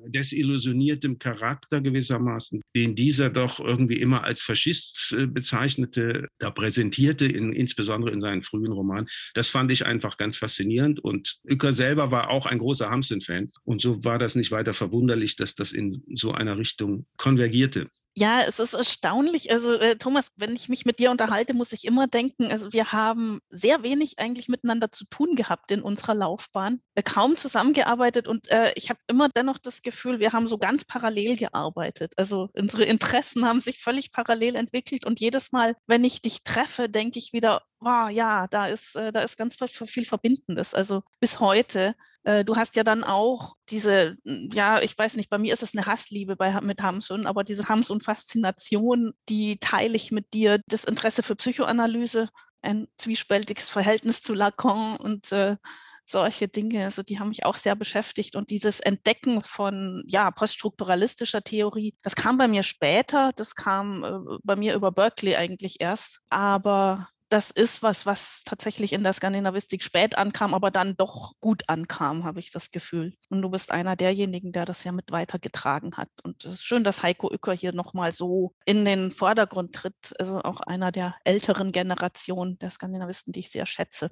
desillusioniertem 0.06 1.18
Charakter 1.18 1.80
gewissermaßen, 1.80 2.60
den 2.76 2.94
dieser 2.94 3.30
doch 3.30 3.60
irgendwie 3.60 4.00
immer 4.00 4.24
als 4.24 4.42
Faschist 4.42 5.14
äh, 5.16 5.26
bezeichnete, 5.26 6.28
da 6.38 6.50
präsentierte, 6.50 7.26
in, 7.26 7.52
insbesondere 7.52 8.12
in 8.12 8.20
seinen 8.20 8.42
frühen 8.42 8.72
Romanen. 8.72 9.08
Das 9.34 9.48
fand 9.48 9.72
ich 9.72 9.86
einfach 9.86 10.16
ganz 10.16 10.36
faszinierend. 10.36 11.00
Und 11.00 11.38
Uecker 11.50 11.72
selber 11.72 12.10
war 12.10 12.30
auch 12.30 12.46
ein 12.46 12.58
großer 12.58 12.90
Hamsun-Fan. 12.90 13.50
Und 13.64 13.80
so 13.80 14.02
war 14.04 14.18
das 14.18 14.34
nicht 14.34 14.50
weiter 14.50 14.74
verwunderlich, 14.74 15.36
dass 15.36 15.54
das 15.54 15.72
in 15.72 16.02
so 16.14 16.32
einer 16.32 16.58
Richtung 16.58 17.06
konvergierte. 17.16 17.88
Ja, 18.18 18.40
es 18.40 18.58
ist 18.58 18.74
erstaunlich. 18.74 19.52
Also 19.52 19.74
äh, 19.74 19.94
Thomas, 19.94 20.32
wenn 20.34 20.52
ich 20.56 20.68
mich 20.68 20.84
mit 20.84 20.98
dir 20.98 21.12
unterhalte, 21.12 21.54
muss 21.54 21.72
ich 21.72 21.84
immer 21.84 22.08
denken, 22.08 22.50
also 22.50 22.72
wir 22.72 22.90
haben 22.90 23.38
sehr 23.48 23.84
wenig 23.84 24.18
eigentlich 24.18 24.48
miteinander 24.48 24.88
zu 24.88 25.04
tun 25.04 25.36
gehabt 25.36 25.70
in 25.70 25.82
unserer 25.82 26.14
Laufbahn, 26.14 26.80
äh, 26.96 27.02
kaum 27.04 27.36
zusammengearbeitet 27.36 28.26
und 28.26 28.50
äh, 28.50 28.72
ich 28.74 28.90
habe 28.90 28.98
immer 29.06 29.28
dennoch 29.28 29.58
das 29.58 29.82
Gefühl, 29.82 30.18
wir 30.18 30.32
haben 30.32 30.48
so 30.48 30.58
ganz 30.58 30.84
parallel 30.84 31.36
gearbeitet. 31.36 32.14
Also 32.16 32.48
unsere 32.54 32.82
Interessen 32.82 33.46
haben 33.46 33.60
sich 33.60 33.78
völlig 33.78 34.10
parallel 34.10 34.56
entwickelt 34.56 35.06
und 35.06 35.20
jedes 35.20 35.52
Mal, 35.52 35.76
wenn 35.86 36.02
ich 36.02 36.20
dich 36.20 36.42
treffe, 36.42 36.88
denke 36.88 37.20
ich 37.20 37.32
wieder, 37.32 37.62
wow, 37.80 38.10
ja, 38.10 38.46
da 38.48 38.66
ist, 38.66 38.96
äh, 38.96 39.12
da 39.12 39.20
ist 39.20 39.36
ganz 39.36 39.56
viel 39.56 40.04
Verbindendes. 40.04 40.74
Also 40.74 41.02
bis 41.20 41.40
heute 41.40 41.94
äh, 42.28 42.44
du 42.44 42.56
hast 42.56 42.76
ja 42.76 42.84
dann 42.84 43.04
auch 43.04 43.54
diese, 43.70 44.18
hm, 44.26 44.50
ja, 44.52 44.80
ich 44.82 44.96
weiß 44.98 45.16
nicht, 45.16 45.30
bei 45.30 45.38
mir 45.38 45.54
ist 45.54 45.62
es 45.62 45.74
eine 45.74 45.86
Hassliebe 45.86 46.36
bei, 46.36 46.60
mit 46.60 46.82
Hamsun, 46.82 47.26
aber 47.26 47.42
diese 47.42 47.68
Hams 47.70 47.90
und 47.90 48.04
Faszination, 48.04 49.14
die 49.30 49.58
teile 49.60 49.96
ich 49.96 50.10
mit 50.12 50.34
dir. 50.34 50.60
Das 50.66 50.84
Interesse 50.84 51.22
für 51.22 51.36
Psychoanalyse, 51.36 52.28
ein 52.60 52.86
zwiespältiges 52.98 53.70
Verhältnis 53.70 54.20
zu 54.20 54.34
Lacan 54.34 54.96
und 54.98 55.32
äh, 55.32 55.56
solche 56.04 56.48
Dinge, 56.48 56.84
also 56.84 57.02
die 57.02 57.18
haben 57.18 57.28
mich 57.28 57.44
auch 57.46 57.56
sehr 57.56 57.76
beschäftigt 57.76 58.34
und 58.36 58.50
dieses 58.50 58.80
Entdecken 58.80 59.42
von 59.42 60.02
ja 60.06 60.30
poststrukturalistischer 60.30 61.42
Theorie, 61.42 61.94
das 62.02 62.14
kam 62.16 62.38
bei 62.38 62.48
mir 62.48 62.62
später, 62.62 63.30
das 63.36 63.54
kam 63.54 64.04
äh, 64.04 64.38
bei 64.42 64.56
mir 64.56 64.74
über 64.74 64.90
Berkeley 64.92 65.36
eigentlich 65.36 65.80
erst, 65.80 66.20
aber 66.30 67.08
das 67.28 67.50
ist 67.50 67.82
was, 67.82 68.06
was 68.06 68.42
tatsächlich 68.44 68.92
in 68.92 69.02
der 69.02 69.12
Skandinavistik 69.12 69.82
spät 69.82 70.16
ankam, 70.16 70.54
aber 70.54 70.70
dann 70.70 70.96
doch 70.96 71.34
gut 71.40 71.64
ankam, 71.68 72.24
habe 72.24 72.40
ich 72.40 72.50
das 72.50 72.70
Gefühl. 72.70 73.14
Und 73.28 73.42
du 73.42 73.50
bist 73.50 73.70
einer 73.70 73.96
derjenigen, 73.96 74.52
der 74.52 74.64
das 74.64 74.84
ja 74.84 74.92
mit 74.92 75.12
weitergetragen 75.12 75.96
hat. 75.96 76.10
Und 76.22 76.44
es 76.44 76.54
ist 76.54 76.64
schön, 76.64 76.84
dass 76.84 77.02
Heiko 77.02 77.30
Uecker 77.30 77.52
hier 77.52 77.72
nochmal 77.72 78.12
so 78.12 78.54
in 78.64 78.84
den 78.84 79.10
Vordergrund 79.10 79.74
tritt. 79.74 80.14
Also 80.18 80.40
auch 80.40 80.60
einer 80.60 80.90
der 80.90 81.14
älteren 81.24 81.72
Generationen 81.72 82.58
der 82.58 82.70
Skandinavisten, 82.70 83.32
die 83.32 83.40
ich 83.40 83.50
sehr 83.50 83.66
schätze. 83.66 84.10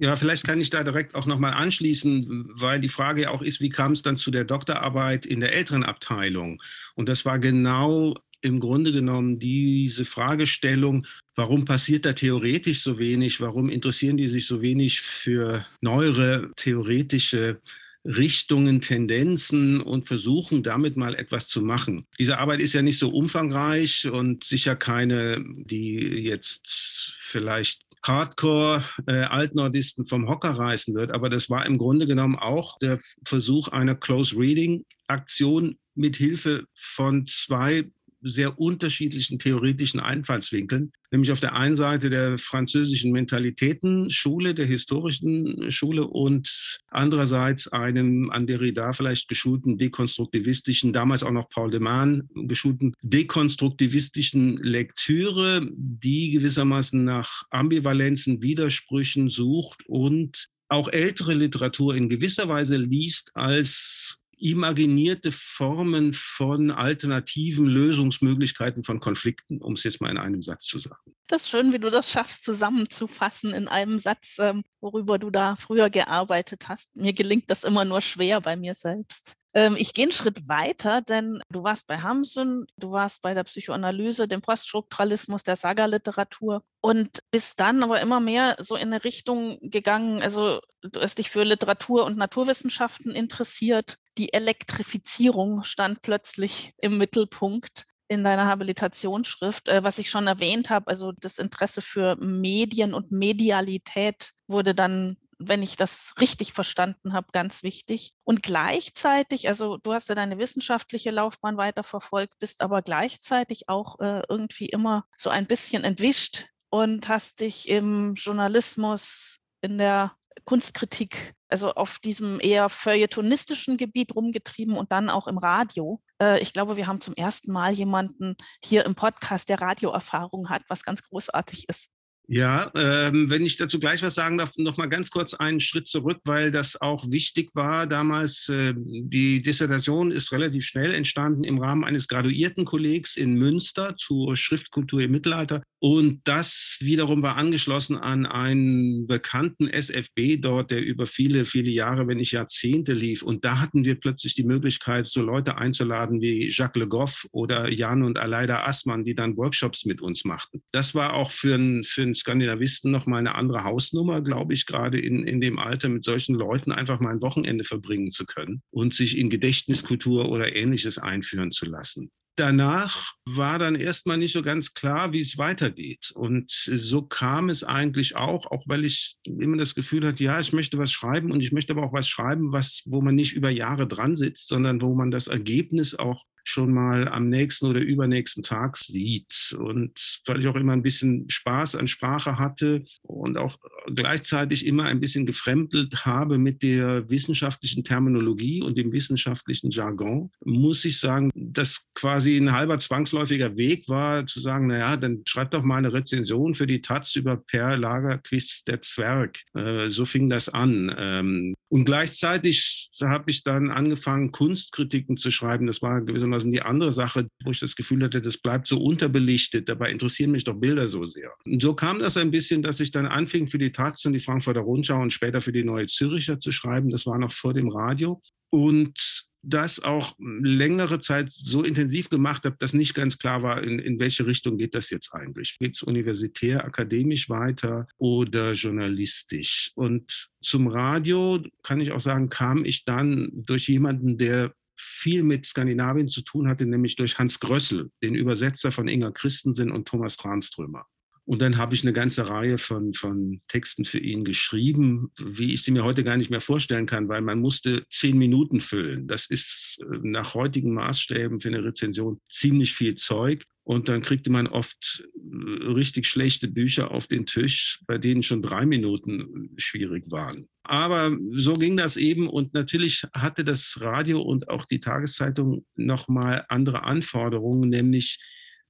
Ja, 0.00 0.14
vielleicht 0.14 0.46
kann 0.46 0.60
ich 0.60 0.70
da 0.70 0.84
direkt 0.84 1.16
auch 1.16 1.26
nochmal 1.26 1.54
anschließen, 1.54 2.50
weil 2.54 2.80
die 2.80 2.88
Frage 2.88 3.22
ja 3.22 3.30
auch 3.30 3.42
ist, 3.42 3.60
wie 3.60 3.68
kam 3.68 3.92
es 3.92 4.02
dann 4.02 4.16
zu 4.16 4.30
der 4.30 4.44
Doktorarbeit 4.44 5.26
in 5.26 5.40
der 5.40 5.52
älteren 5.52 5.82
Abteilung? 5.82 6.62
Und 6.94 7.08
das 7.08 7.24
war 7.24 7.40
genau 7.40 8.14
im 8.40 8.60
Grunde 8.60 8.92
genommen 8.92 9.38
diese 9.38 10.04
Fragestellung, 10.04 11.06
warum 11.34 11.64
passiert 11.64 12.04
da 12.04 12.12
theoretisch 12.12 12.82
so 12.82 12.98
wenig, 12.98 13.40
warum 13.40 13.68
interessieren 13.68 14.16
die 14.16 14.28
sich 14.28 14.46
so 14.46 14.62
wenig 14.62 15.00
für 15.00 15.64
neuere 15.80 16.50
theoretische 16.56 17.60
Richtungen, 18.04 18.80
Tendenzen 18.80 19.80
und 19.80 20.06
versuchen 20.06 20.62
damit 20.62 20.96
mal 20.96 21.14
etwas 21.14 21.48
zu 21.48 21.60
machen. 21.60 22.06
Diese 22.18 22.38
Arbeit 22.38 22.60
ist 22.60 22.72
ja 22.72 22.82
nicht 22.82 22.98
so 22.98 23.10
umfangreich 23.10 24.08
und 24.08 24.44
sicher 24.44 24.76
keine, 24.76 25.44
die 25.44 25.96
jetzt 25.96 27.14
vielleicht 27.18 27.82
Hardcore-Altnordisten 28.06 30.04
äh, 30.04 30.08
vom 30.08 30.28
Hocker 30.28 30.50
reißen 30.50 30.94
wird, 30.94 31.10
aber 31.10 31.28
das 31.28 31.50
war 31.50 31.66
im 31.66 31.76
Grunde 31.76 32.06
genommen 32.06 32.36
auch 32.36 32.78
der 32.78 33.00
Versuch 33.24 33.68
einer 33.68 33.96
Close 33.96 34.36
Reading 34.36 34.84
Aktion 35.08 35.76
mit 35.94 36.16
Hilfe 36.16 36.64
von 36.74 37.26
zwei 37.26 37.90
sehr 38.20 38.58
unterschiedlichen 38.58 39.38
theoretischen 39.38 40.00
Einfallswinkeln, 40.00 40.92
nämlich 41.10 41.30
auf 41.32 41.40
der 41.40 41.54
einen 41.54 41.76
Seite 41.76 42.10
der 42.10 42.38
französischen 42.38 43.12
Mentalitätenschule, 43.12 44.54
der 44.54 44.66
historischen 44.66 45.70
Schule 45.70 46.06
und 46.06 46.78
andererseits 46.88 47.68
einem 47.68 48.30
an 48.30 48.46
Derrida 48.46 48.92
vielleicht 48.92 49.28
geschulten 49.28 49.78
dekonstruktivistischen, 49.78 50.92
damals 50.92 51.22
auch 51.22 51.32
noch 51.32 51.48
Paul 51.48 51.70
de 51.70 51.80
Man 51.80 52.28
geschulten 52.34 52.94
dekonstruktivistischen 53.02 54.56
Lektüre, 54.58 55.68
die 55.72 56.30
gewissermaßen 56.30 57.04
nach 57.04 57.44
Ambivalenzen, 57.50 58.42
Widersprüchen 58.42 59.30
sucht 59.30 59.82
und 59.86 60.48
auch 60.68 60.88
ältere 60.88 61.34
Literatur 61.34 61.94
in 61.94 62.08
gewisser 62.08 62.48
Weise 62.48 62.76
liest 62.76 63.30
als 63.34 64.18
imaginierte 64.40 65.32
Formen 65.32 66.12
von 66.14 66.70
alternativen 66.70 67.66
Lösungsmöglichkeiten 67.66 68.84
von 68.84 69.00
Konflikten, 69.00 69.60
um 69.60 69.74
es 69.74 69.84
jetzt 69.84 70.00
mal 70.00 70.10
in 70.10 70.18
einem 70.18 70.42
Satz 70.42 70.66
zu 70.66 70.78
sagen. 70.78 71.14
Das 71.26 71.42
ist 71.42 71.50
schön, 71.50 71.72
wie 71.72 71.78
du 71.78 71.90
das 71.90 72.10
schaffst, 72.10 72.44
zusammenzufassen 72.44 73.52
in 73.52 73.68
einem 73.68 73.98
Satz, 73.98 74.36
ähm, 74.38 74.62
worüber 74.80 75.18
du 75.18 75.30
da 75.30 75.56
früher 75.56 75.90
gearbeitet 75.90 76.68
hast. 76.68 76.94
Mir 76.96 77.12
gelingt 77.12 77.50
das 77.50 77.64
immer 77.64 77.84
nur 77.84 78.00
schwer 78.00 78.40
bei 78.40 78.56
mir 78.56 78.74
selbst. 78.74 79.34
Ähm, 79.54 79.76
ich 79.78 79.92
gehe 79.94 80.04
einen 80.04 80.12
Schritt 80.12 80.48
weiter, 80.48 81.00
denn 81.00 81.40
du 81.50 81.62
warst 81.62 81.86
bei 81.86 81.98
Hamsun, 81.98 82.66
du 82.76 82.92
warst 82.92 83.22
bei 83.22 83.34
der 83.34 83.44
Psychoanalyse, 83.44 84.28
dem 84.28 84.42
Poststrukturalismus, 84.42 85.42
der 85.42 85.56
Saga-Literatur 85.56 86.62
und 86.80 87.20
bist 87.30 87.58
dann 87.58 87.82
aber 87.82 88.00
immer 88.00 88.20
mehr 88.20 88.56
so 88.58 88.76
in 88.76 88.92
eine 88.92 89.04
Richtung 89.04 89.58
gegangen. 89.62 90.22
Also 90.22 90.60
du 90.82 91.00
hast 91.00 91.18
dich 91.18 91.30
für 91.30 91.44
Literatur 91.44 92.04
und 92.04 92.16
Naturwissenschaften 92.16 93.12
interessiert. 93.12 93.98
Die 94.16 94.32
Elektrifizierung 94.32 95.64
stand 95.64 96.02
plötzlich 96.02 96.72
im 96.78 96.98
Mittelpunkt 96.98 97.84
in 98.08 98.24
deiner 98.24 98.46
Habilitationsschrift, 98.46 99.68
äh, 99.68 99.84
was 99.84 99.98
ich 99.98 100.10
schon 100.10 100.26
erwähnt 100.26 100.70
habe, 100.70 100.88
also 100.88 101.12
das 101.12 101.38
Interesse 101.38 101.82
für 101.82 102.16
Medien 102.16 102.94
und 102.94 103.12
Medialität 103.12 104.32
wurde 104.46 104.74
dann 104.74 105.16
wenn 105.38 105.62
ich 105.62 105.76
das 105.76 106.14
richtig 106.20 106.52
verstanden 106.52 107.12
habe, 107.12 107.28
ganz 107.32 107.62
wichtig. 107.62 108.12
Und 108.24 108.42
gleichzeitig, 108.42 109.48
also 109.48 109.76
du 109.76 109.92
hast 109.92 110.08
ja 110.08 110.14
deine 110.14 110.38
wissenschaftliche 110.38 111.10
Laufbahn 111.10 111.56
weiterverfolgt, 111.56 112.38
bist 112.38 112.60
aber 112.60 112.82
gleichzeitig 112.82 113.68
auch 113.68 114.00
äh, 114.00 114.22
irgendwie 114.28 114.66
immer 114.66 115.04
so 115.16 115.30
ein 115.30 115.46
bisschen 115.46 115.84
entwischt 115.84 116.46
und 116.70 117.08
hast 117.08 117.40
dich 117.40 117.68
im 117.68 118.14
Journalismus, 118.14 119.36
in 119.62 119.78
der 119.78 120.12
Kunstkritik, 120.48 121.34
also 121.50 121.74
auf 121.74 121.98
diesem 121.98 122.40
eher 122.40 122.70
feuilletonistischen 122.70 123.76
Gebiet 123.76 124.14
rumgetrieben 124.14 124.78
und 124.78 124.92
dann 124.92 125.10
auch 125.10 125.28
im 125.28 125.36
Radio. 125.36 126.00
Äh, 126.22 126.40
ich 126.40 126.54
glaube, 126.54 126.78
wir 126.78 126.86
haben 126.86 127.02
zum 127.02 127.12
ersten 127.12 127.52
Mal 127.52 127.74
jemanden 127.74 128.34
hier 128.64 128.86
im 128.86 128.94
Podcast, 128.94 129.50
der 129.50 129.60
Radioerfahrung 129.60 130.48
hat, 130.48 130.62
was 130.68 130.84
ganz 130.84 131.02
großartig 131.02 131.68
ist. 131.68 131.90
Ja, 132.30 132.70
ähm, 132.74 133.28
wenn 133.28 133.44
ich 133.44 133.58
dazu 133.58 133.78
gleich 133.78 134.02
was 134.02 134.14
sagen 134.14 134.36
darf, 134.38 134.52
noch 134.56 134.78
mal 134.78 134.88
ganz 134.88 135.10
kurz 135.10 135.32
einen 135.32 135.60
Schritt 135.60 135.88
zurück, 135.88 136.20
weil 136.24 136.50
das 136.50 136.78
auch 136.78 137.10
wichtig 137.10 137.50
war 137.54 137.86
damals. 137.86 138.48
Äh, 138.50 138.74
die 138.76 139.42
Dissertation 139.42 140.10
ist 140.10 140.32
relativ 140.32 140.64
schnell 140.64 140.94
entstanden 140.94 141.44
im 141.44 141.58
Rahmen 141.58 141.84
eines 141.84 142.06
Graduiertenkollegs 142.08 143.16
in 143.16 143.34
Münster 143.34 143.96
zur 143.96 144.36
Schriftkultur 144.36 145.00
im 145.00 145.10
Mittelalter. 145.10 145.62
Und 145.80 146.22
das 146.24 146.76
wiederum 146.80 147.22
war 147.22 147.36
angeschlossen 147.36 147.96
an 147.96 148.26
einen 148.26 149.06
bekannten 149.06 149.68
SFB 149.68 150.40
dort, 150.40 150.72
der 150.72 150.84
über 150.84 151.06
viele, 151.06 151.44
viele 151.44 151.70
Jahre, 151.70 152.08
wenn 152.08 152.18
nicht 152.18 152.32
Jahrzehnte 152.32 152.94
lief. 152.94 153.22
Und 153.22 153.44
da 153.44 153.60
hatten 153.60 153.84
wir 153.84 153.94
plötzlich 153.94 154.34
die 154.34 154.44
Möglichkeit, 154.44 155.06
so 155.06 155.22
Leute 155.22 155.56
einzuladen 155.56 156.20
wie 156.20 156.48
Jacques 156.50 156.80
Le 156.82 156.88
Goff 156.88 157.26
oder 157.30 157.70
Jan 157.70 158.02
und 158.02 158.18
Aleida 158.18 158.64
Assmann, 158.64 159.04
die 159.04 159.14
dann 159.14 159.36
Workshops 159.36 159.84
mit 159.84 160.00
uns 160.00 160.24
machten. 160.24 160.62
Das 160.72 160.96
war 160.96 161.14
auch 161.14 161.30
für 161.30 161.54
einen 161.54 161.84
für 161.84 162.12
Skandinavisten 162.12 162.90
noch 162.90 163.06
mal 163.06 163.18
eine 163.18 163.36
andere 163.36 163.62
Hausnummer, 163.62 164.20
glaube 164.20 164.54
ich, 164.54 164.66
gerade 164.66 164.98
in, 164.98 165.22
in 165.24 165.40
dem 165.40 165.58
Alter 165.58 165.88
mit 165.88 166.04
solchen 166.04 166.34
Leuten 166.34 166.72
einfach 166.72 166.98
mal 166.98 167.12
ein 167.12 167.22
Wochenende 167.22 167.64
verbringen 167.64 168.10
zu 168.10 168.26
können 168.26 168.62
und 168.70 168.94
sich 168.94 169.16
in 169.16 169.30
Gedächtniskultur 169.30 170.28
oder 170.28 170.56
ähnliches 170.56 170.98
einführen 170.98 171.52
zu 171.52 171.66
lassen 171.66 172.10
danach 172.38 173.12
war 173.26 173.58
dann 173.58 173.74
erstmal 173.74 174.18
nicht 174.18 174.32
so 174.32 174.42
ganz 174.42 174.74
klar, 174.74 175.12
wie 175.12 175.20
es 175.20 175.38
weitergeht. 175.38 176.12
Und 176.14 176.50
so 176.50 177.02
kam 177.02 177.48
es 177.48 177.64
eigentlich 177.64 178.16
auch, 178.16 178.46
auch 178.46 178.64
weil 178.66 178.84
ich 178.84 179.16
immer 179.24 179.56
das 179.56 179.74
Gefühl 179.74 180.06
hatte, 180.06 180.22
ja, 180.22 180.40
ich 180.40 180.52
möchte 180.52 180.78
was 180.78 180.92
schreiben 180.92 181.30
und 181.32 181.40
ich 181.40 181.52
möchte 181.52 181.72
aber 181.72 181.84
auch 181.84 181.92
was 181.92 182.08
schreiben, 182.08 182.52
was, 182.52 182.82
wo 182.86 183.02
man 183.02 183.14
nicht 183.14 183.34
über 183.34 183.50
Jahre 183.50 183.86
dran 183.86 184.16
sitzt, 184.16 184.48
sondern 184.48 184.80
wo 184.82 184.94
man 184.94 185.10
das 185.10 185.26
Ergebnis 185.26 185.94
auch 185.94 186.24
schon 186.48 186.72
mal 186.72 187.08
am 187.08 187.28
nächsten 187.28 187.66
oder 187.66 187.80
übernächsten 187.80 188.42
Tag 188.42 188.76
sieht. 188.78 189.54
Und 189.58 190.20
weil 190.26 190.40
ich 190.40 190.46
auch 190.46 190.56
immer 190.56 190.72
ein 190.72 190.82
bisschen 190.82 191.28
Spaß 191.28 191.76
an 191.76 191.88
Sprache 191.88 192.38
hatte 192.38 192.84
und 193.02 193.36
auch 193.36 193.58
gleichzeitig 193.94 194.66
immer 194.66 194.84
ein 194.84 195.00
bisschen 195.00 195.26
gefremdelt 195.26 196.06
habe 196.06 196.38
mit 196.38 196.62
der 196.62 197.08
wissenschaftlichen 197.10 197.84
Terminologie 197.84 198.62
und 198.62 198.78
dem 198.78 198.92
wissenschaftlichen 198.92 199.70
Jargon, 199.70 200.30
muss 200.44 200.84
ich 200.84 200.98
sagen, 200.98 201.30
dass 201.34 201.86
quasi 201.94 202.36
ein 202.36 202.52
halber 202.52 202.78
zwangsläufiger 202.78 203.56
Weg 203.56 203.88
war, 203.88 204.26
zu 204.26 204.40
sagen, 204.40 204.68
naja, 204.68 204.96
dann 204.96 205.22
schreib 205.26 205.50
doch 205.50 205.62
mal 205.62 205.76
eine 205.76 205.92
Rezension 205.92 206.54
für 206.54 206.66
die 206.66 206.80
Taz 206.80 207.14
über 207.16 207.36
Per 207.36 207.76
Lagerquist, 207.76 208.68
der 208.68 208.82
Zwerg. 208.82 209.40
Äh, 209.54 209.88
so 209.88 210.04
fing 210.04 210.30
das 210.30 210.48
an. 210.48 210.94
Ähm, 210.96 211.54
und 211.68 211.84
gleichzeitig 211.84 212.90
habe 213.00 213.30
ich 213.30 213.44
dann 213.44 213.70
angefangen, 213.70 214.32
Kunstkritiken 214.32 215.16
zu 215.16 215.30
schreiben. 215.30 215.66
Das 215.66 215.82
war 215.82 216.00
gewissermaßen 216.00 216.37
die 216.44 216.62
andere 216.62 216.92
Sache, 216.92 217.28
wo 217.44 217.50
ich 217.50 217.60
das 217.60 217.76
Gefühl 217.76 218.02
hatte, 218.02 218.20
das 218.20 218.36
bleibt 218.36 218.68
so 218.68 218.78
unterbelichtet. 218.78 219.68
Dabei 219.68 219.90
interessieren 219.90 220.32
mich 220.32 220.44
doch 220.44 220.54
Bilder 220.54 220.88
so 220.88 221.04
sehr. 221.04 221.32
Und 221.44 221.62
so 221.62 221.74
kam 221.74 221.98
das 221.98 222.16
ein 222.16 222.30
bisschen, 222.30 222.62
dass 222.62 222.80
ich 222.80 222.90
dann 222.90 223.06
anfing, 223.06 223.48
für 223.48 223.58
die 223.58 223.72
Taz 223.72 224.04
und 224.04 224.12
die 224.12 224.20
Frankfurter 224.20 224.60
Rundschau 224.60 225.00
und 225.00 225.12
später 225.12 225.40
für 225.40 225.52
die 225.52 225.64
Neue 225.64 225.86
Züricher 225.86 226.40
zu 226.40 226.52
schreiben. 226.52 226.90
Das 226.90 227.06
war 227.06 227.18
noch 227.18 227.32
vor 227.32 227.54
dem 227.54 227.68
Radio. 227.68 228.20
Und 228.50 229.28
das 229.42 229.80
auch 229.80 230.14
längere 230.18 230.98
Zeit 230.98 231.30
so 231.30 231.62
intensiv 231.62 232.10
gemacht 232.10 232.44
habe, 232.44 232.56
dass 232.58 232.72
nicht 232.72 232.94
ganz 232.94 233.18
klar 233.18 233.42
war, 233.42 233.62
in, 233.62 233.78
in 233.78 233.98
welche 233.98 234.26
Richtung 234.26 234.58
geht 234.58 234.74
das 234.74 234.90
jetzt 234.90 235.14
eigentlich. 235.14 235.56
Geht 235.58 235.74
es 235.74 235.82
universitär, 235.82 236.64
akademisch 236.64 237.28
weiter 237.28 237.86
oder 237.98 238.52
journalistisch? 238.52 239.70
Und 239.74 240.30
zum 240.42 240.66
Radio, 240.66 241.42
kann 241.62 241.80
ich 241.80 241.92
auch 241.92 242.00
sagen, 242.00 242.28
kam 242.28 242.64
ich 242.64 242.84
dann 242.84 243.30
durch 243.32 243.68
jemanden, 243.68 244.18
der 244.18 244.52
viel 244.78 245.22
mit 245.22 245.46
Skandinavien 245.46 246.08
zu 246.08 246.22
tun 246.22 246.48
hatte, 246.48 246.66
nämlich 246.66 246.96
durch 246.96 247.18
Hans 247.18 247.40
Grössel, 247.40 247.90
den 248.02 248.14
Übersetzer 248.14 248.72
von 248.72 248.88
Inga 248.88 249.10
Christensen 249.10 249.70
und 249.70 249.88
Thomas 249.88 250.16
Tranströmer. 250.16 250.86
Und 251.28 251.42
dann 251.42 251.58
habe 251.58 251.74
ich 251.74 251.82
eine 251.82 251.92
ganze 251.92 252.26
Reihe 252.26 252.56
von, 252.56 252.94
von 252.94 253.42
Texten 253.48 253.84
für 253.84 253.98
ihn 253.98 254.24
geschrieben, 254.24 255.12
wie 255.22 255.52
ich 255.52 255.62
sie 255.62 255.72
mir 255.72 255.84
heute 255.84 256.02
gar 256.02 256.16
nicht 256.16 256.30
mehr 256.30 256.40
vorstellen 256.40 256.86
kann, 256.86 257.10
weil 257.10 257.20
man 257.20 257.38
musste 257.38 257.84
zehn 257.90 258.16
Minuten 258.16 258.62
füllen. 258.62 259.06
Das 259.06 259.26
ist 259.26 259.78
äh, 259.82 259.98
nach 260.02 260.32
heutigen 260.32 260.72
Maßstäben 260.72 261.38
für 261.38 261.48
eine 261.48 261.62
Rezension 261.62 262.18
ziemlich 262.32 262.72
viel 262.72 262.94
Zeug. 262.94 263.44
Und 263.68 263.90
dann 263.90 264.00
kriegte 264.00 264.30
man 264.30 264.46
oft 264.46 265.06
äh, 265.14 265.66
richtig 265.66 266.06
schlechte 266.06 266.48
Bücher 266.48 266.90
auf 266.90 267.06
den 267.06 267.26
Tisch, 267.26 267.82
bei 267.86 267.98
denen 267.98 268.22
schon 268.22 268.40
drei 268.40 268.64
Minuten 268.64 269.50
schwierig 269.58 270.10
waren. 270.10 270.48
Aber 270.62 271.14
so 271.32 271.58
ging 271.58 271.76
das 271.76 271.98
eben. 271.98 272.30
Und 272.30 272.54
natürlich 272.54 273.02
hatte 273.12 273.44
das 273.44 273.76
Radio 273.82 274.22
und 274.22 274.48
auch 274.48 274.64
die 274.64 274.80
Tageszeitung 274.80 275.66
nochmal 275.76 276.46
andere 276.48 276.84
Anforderungen, 276.84 277.68
nämlich 277.68 278.18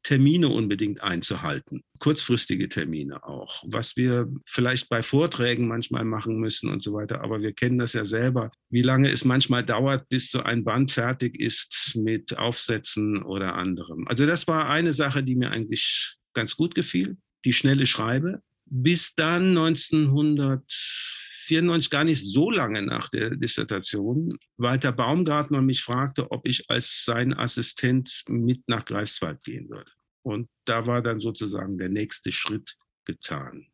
Termine 0.09 0.49
unbedingt 0.49 1.03
einzuhalten, 1.03 1.83
kurzfristige 1.99 2.71
Termine 2.71 3.25
auch, 3.25 3.63
was 3.67 3.95
wir 3.95 4.27
vielleicht 4.47 4.89
bei 4.89 5.03
Vorträgen 5.03 5.69
manchmal 5.69 6.07
machen 6.07 6.41
müssen 6.41 6.71
und 6.71 6.83
so 6.83 6.95
weiter. 6.95 7.21
Aber 7.21 7.43
wir 7.43 7.53
kennen 7.53 7.77
das 7.77 7.93
ja 7.93 8.07
selber, 8.07 8.51
wie 8.71 8.81
lange 8.81 9.11
es 9.11 9.27
manchmal 9.27 9.67
dauert, 9.67 10.09
bis 10.09 10.31
so 10.31 10.41
ein 10.41 10.65
Band 10.65 10.93
fertig 10.93 11.39
ist 11.39 11.93
mit 11.95 12.39
Aufsätzen 12.39 13.23
oder 13.23 13.57
anderem. 13.57 14.09
Also 14.09 14.25
das 14.25 14.49
war 14.49 14.71
eine 14.71 14.95
Sache, 14.95 15.23
die 15.23 15.37
mir 15.37 15.51
eigentlich 15.51 16.17
ganz 16.33 16.57
gut 16.57 16.75
gefiel, 16.75 17.19
die 17.45 17.53
schnelle 17.53 17.87
Schreibe. 17.87 18.41
Bis 18.65 19.15
dann 19.15 19.59
1900 19.59 20.63
1994, 21.51 21.91
gar 21.91 22.05
nicht 22.05 22.23
so 22.23 22.51
lange 22.51 22.83
nach 22.83 23.09
der 23.09 23.37
Dissertation, 23.37 24.39
Walter 24.59 24.93
Baumgartner 24.93 25.63
mich 25.63 25.83
fragte, 25.83 26.31
ob 26.31 26.47
ich 26.47 26.71
als 26.71 27.05
sein 27.05 27.33
Assistent 27.33 28.23
mit 28.29 28.69
nach 28.69 28.85
Greifswald 28.85 29.43
gehen 29.45 29.69
würde. 29.71 29.91
Und 30.29 30.49
da 30.67 30.87
war 30.87 31.01
dann 31.01 31.21
sozusagen 31.21 31.79
der 31.79 31.89
nächste 31.89 32.33
Schritt 32.33 32.77
getan. 33.07 33.67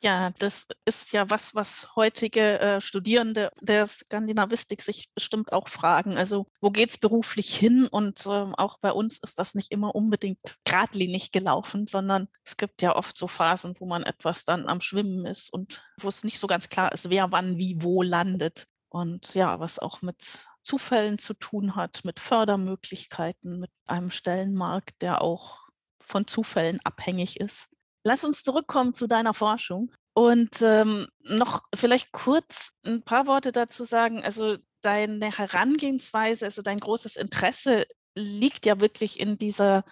Ja, 0.00 0.30
das 0.38 0.68
ist 0.84 1.10
ja 1.12 1.28
was, 1.28 1.56
was 1.56 1.96
heutige 1.96 2.60
äh, 2.60 2.80
Studierende 2.80 3.50
der 3.60 3.84
Skandinavistik 3.84 4.80
sich 4.80 5.10
bestimmt 5.12 5.52
auch 5.52 5.66
fragen. 5.66 6.16
Also 6.16 6.46
wo 6.60 6.70
geht 6.70 6.90
es 6.90 6.98
beruflich 6.98 7.56
hin? 7.56 7.88
Und 7.88 8.24
äh, 8.26 8.28
auch 8.28 8.78
bei 8.78 8.92
uns 8.92 9.18
ist 9.18 9.40
das 9.40 9.56
nicht 9.56 9.72
immer 9.72 9.96
unbedingt 9.96 10.38
geradlinig 10.64 11.32
gelaufen, 11.32 11.88
sondern 11.88 12.28
es 12.44 12.56
gibt 12.56 12.80
ja 12.80 12.94
oft 12.94 13.16
so 13.16 13.26
Phasen, 13.26 13.74
wo 13.80 13.86
man 13.86 14.04
etwas 14.04 14.44
dann 14.44 14.68
am 14.68 14.80
Schwimmen 14.80 15.26
ist 15.26 15.52
und 15.52 15.82
wo 16.00 16.06
es 16.06 16.22
nicht 16.22 16.38
so 16.38 16.46
ganz 16.46 16.68
klar 16.68 16.92
ist, 16.92 17.10
wer 17.10 17.32
wann 17.32 17.58
wie 17.58 17.82
wo 17.82 18.04
landet. 18.04 18.68
Und 18.90 19.34
ja, 19.34 19.58
was 19.58 19.80
auch 19.80 20.00
mit 20.00 20.46
Zufällen 20.62 21.18
zu 21.18 21.34
tun 21.34 21.74
hat, 21.74 22.04
mit 22.04 22.20
Fördermöglichkeiten, 22.20 23.58
mit 23.58 23.70
einem 23.88 24.10
Stellenmarkt, 24.10 25.02
der 25.02 25.22
auch 25.22 25.67
von 26.08 26.26
Zufällen 26.26 26.80
abhängig 26.84 27.38
ist. 27.38 27.68
Lass 28.04 28.24
uns 28.24 28.42
zurückkommen 28.42 28.94
zu 28.94 29.06
deiner 29.06 29.34
Forschung 29.34 29.92
und 30.14 30.62
ähm, 30.62 31.06
noch 31.20 31.62
vielleicht 31.74 32.12
kurz 32.12 32.72
ein 32.86 33.02
paar 33.02 33.26
Worte 33.26 33.52
dazu 33.52 33.84
sagen. 33.84 34.24
Also 34.24 34.56
deine 34.80 35.36
Herangehensweise, 35.36 36.46
also 36.46 36.62
dein 36.62 36.80
großes 36.80 37.16
Interesse 37.16 37.86
liegt 38.16 38.66
ja 38.66 38.80
wirklich 38.80 39.20
in 39.20 39.38
dieser 39.38 39.84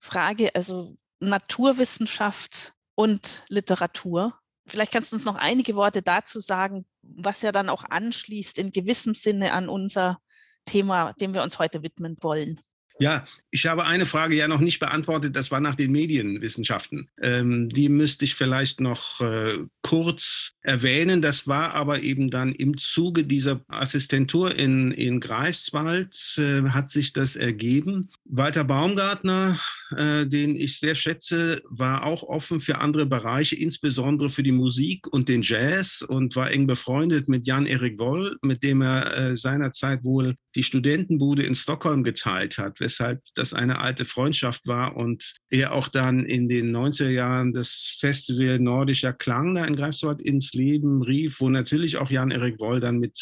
Frage, 0.00 0.54
also 0.54 0.96
Naturwissenschaft 1.20 2.72
und 2.94 3.44
Literatur. 3.48 4.38
Vielleicht 4.66 4.92
kannst 4.92 5.12
du 5.12 5.16
uns 5.16 5.24
noch 5.24 5.36
einige 5.36 5.76
Worte 5.76 6.02
dazu 6.02 6.40
sagen, 6.40 6.86
was 7.02 7.42
ja 7.42 7.52
dann 7.52 7.68
auch 7.68 7.84
anschließt 7.84 8.58
in 8.58 8.70
gewissem 8.70 9.14
Sinne 9.14 9.52
an 9.52 9.68
unser 9.68 10.18
Thema, 10.64 11.12
dem 11.14 11.34
wir 11.34 11.42
uns 11.42 11.58
heute 11.58 11.82
widmen 11.82 12.16
wollen. 12.20 12.60
Ja, 13.00 13.26
ich 13.50 13.66
habe 13.66 13.84
eine 13.84 14.06
Frage 14.06 14.36
ja 14.36 14.48
noch 14.48 14.60
nicht 14.60 14.78
beantwortet, 14.78 15.36
das 15.36 15.50
war 15.50 15.60
nach 15.60 15.76
den 15.76 15.92
Medienwissenschaften. 15.92 17.08
Ähm, 17.22 17.68
die 17.68 17.88
müsste 17.88 18.24
ich 18.24 18.34
vielleicht 18.34 18.80
noch 18.80 19.20
äh, 19.20 19.58
kurz 19.82 20.52
erwähnen. 20.60 21.22
Das 21.22 21.46
war 21.46 21.74
aber 21.74 22.02
eben 22.02 22.30
dann 22.30 22.52
im 22.52 22.76
Zuge 22.76 23.24
dieser 23.24 23.60
Assistentur 23.68 24.54
in, 24.54 24.92
in 24.92 25.20
Greifswald, 25.20 26.14
äh, 26.36 26.62
hat 26.68 26.90
sich 26.90 27.12
das 27.12 27.36
ergeben. 27.36 28.10
Walter 28.24 28.64
Baumgartner, 28.64 29.58
äh, 29.96 30.26
den 30.26 30.56
ich 30.56 30.78
sehr 30.78 30.94
schätze, 30.94 31.62
war 31.70 32.04
auch 32.04 32.24
offen 32.24 32.60
für 32.60 32.78
andere 32.78 33.06
Bereiche, 33.06 33.56
insbesondere 33.56 34.28
für 34.28 34.42
die 34.42 34.52
Musik 34.52 35.06
und 35.06 35.28
den 35.28 35.42
Jazz 35.42 36.02
und 36.02 36.36
war 36.36 36.50
eng 36.50 36.66
befreundet 36.66 37.28
mit 37.28 37.46
Jan-Erik 37.46 37.98
Woll, 37.98 38.36
mit 38.42 38.62
dem 38.62 38.82
er 38.82 39.16
äh, 39.16 39.36
seinerzeit 39.36 40.04
wohl 40.04 40.34
die 40.54 40.62
Studentenbude 40.62 41.44
in 41.44 41.54
Stockholm 41.54 42.02
geteilt 42.02 42.58
hat 42.58 42.80
weshalb 42.88 43.20
das 43.34 43.52
eine 43.52 43.80
alte 43.80 44.06
Freundschaft 44.06 44.66
war 44.66 44.96
und 44.96 45.34
er 45.50 45.72
auch 45.72 45.88
dann 45.88 46.24
in 46.24 46.48
den 46.48 46.74
90er 46.74 47.10
Jahren 47.10 47.52
das 47.52 47.98
Festival 48.00 48.58
Nordischer 48.58 49.12
Klang 49.12 49.54
da 49.54 49.66
in 49.66 49.76
Greifswald 49.76 50.22
ins 50.22 50.54
Leben 50.54 51.02
rief, 51.02 51.40
wo 51.40 51.50
natürlich 51.50 51.98
auch 51.98 52.10
Jan-Erik 52.10 52.58
Woll 52.60 52.80
dann 52.80 52.98
mit 52.98 53.18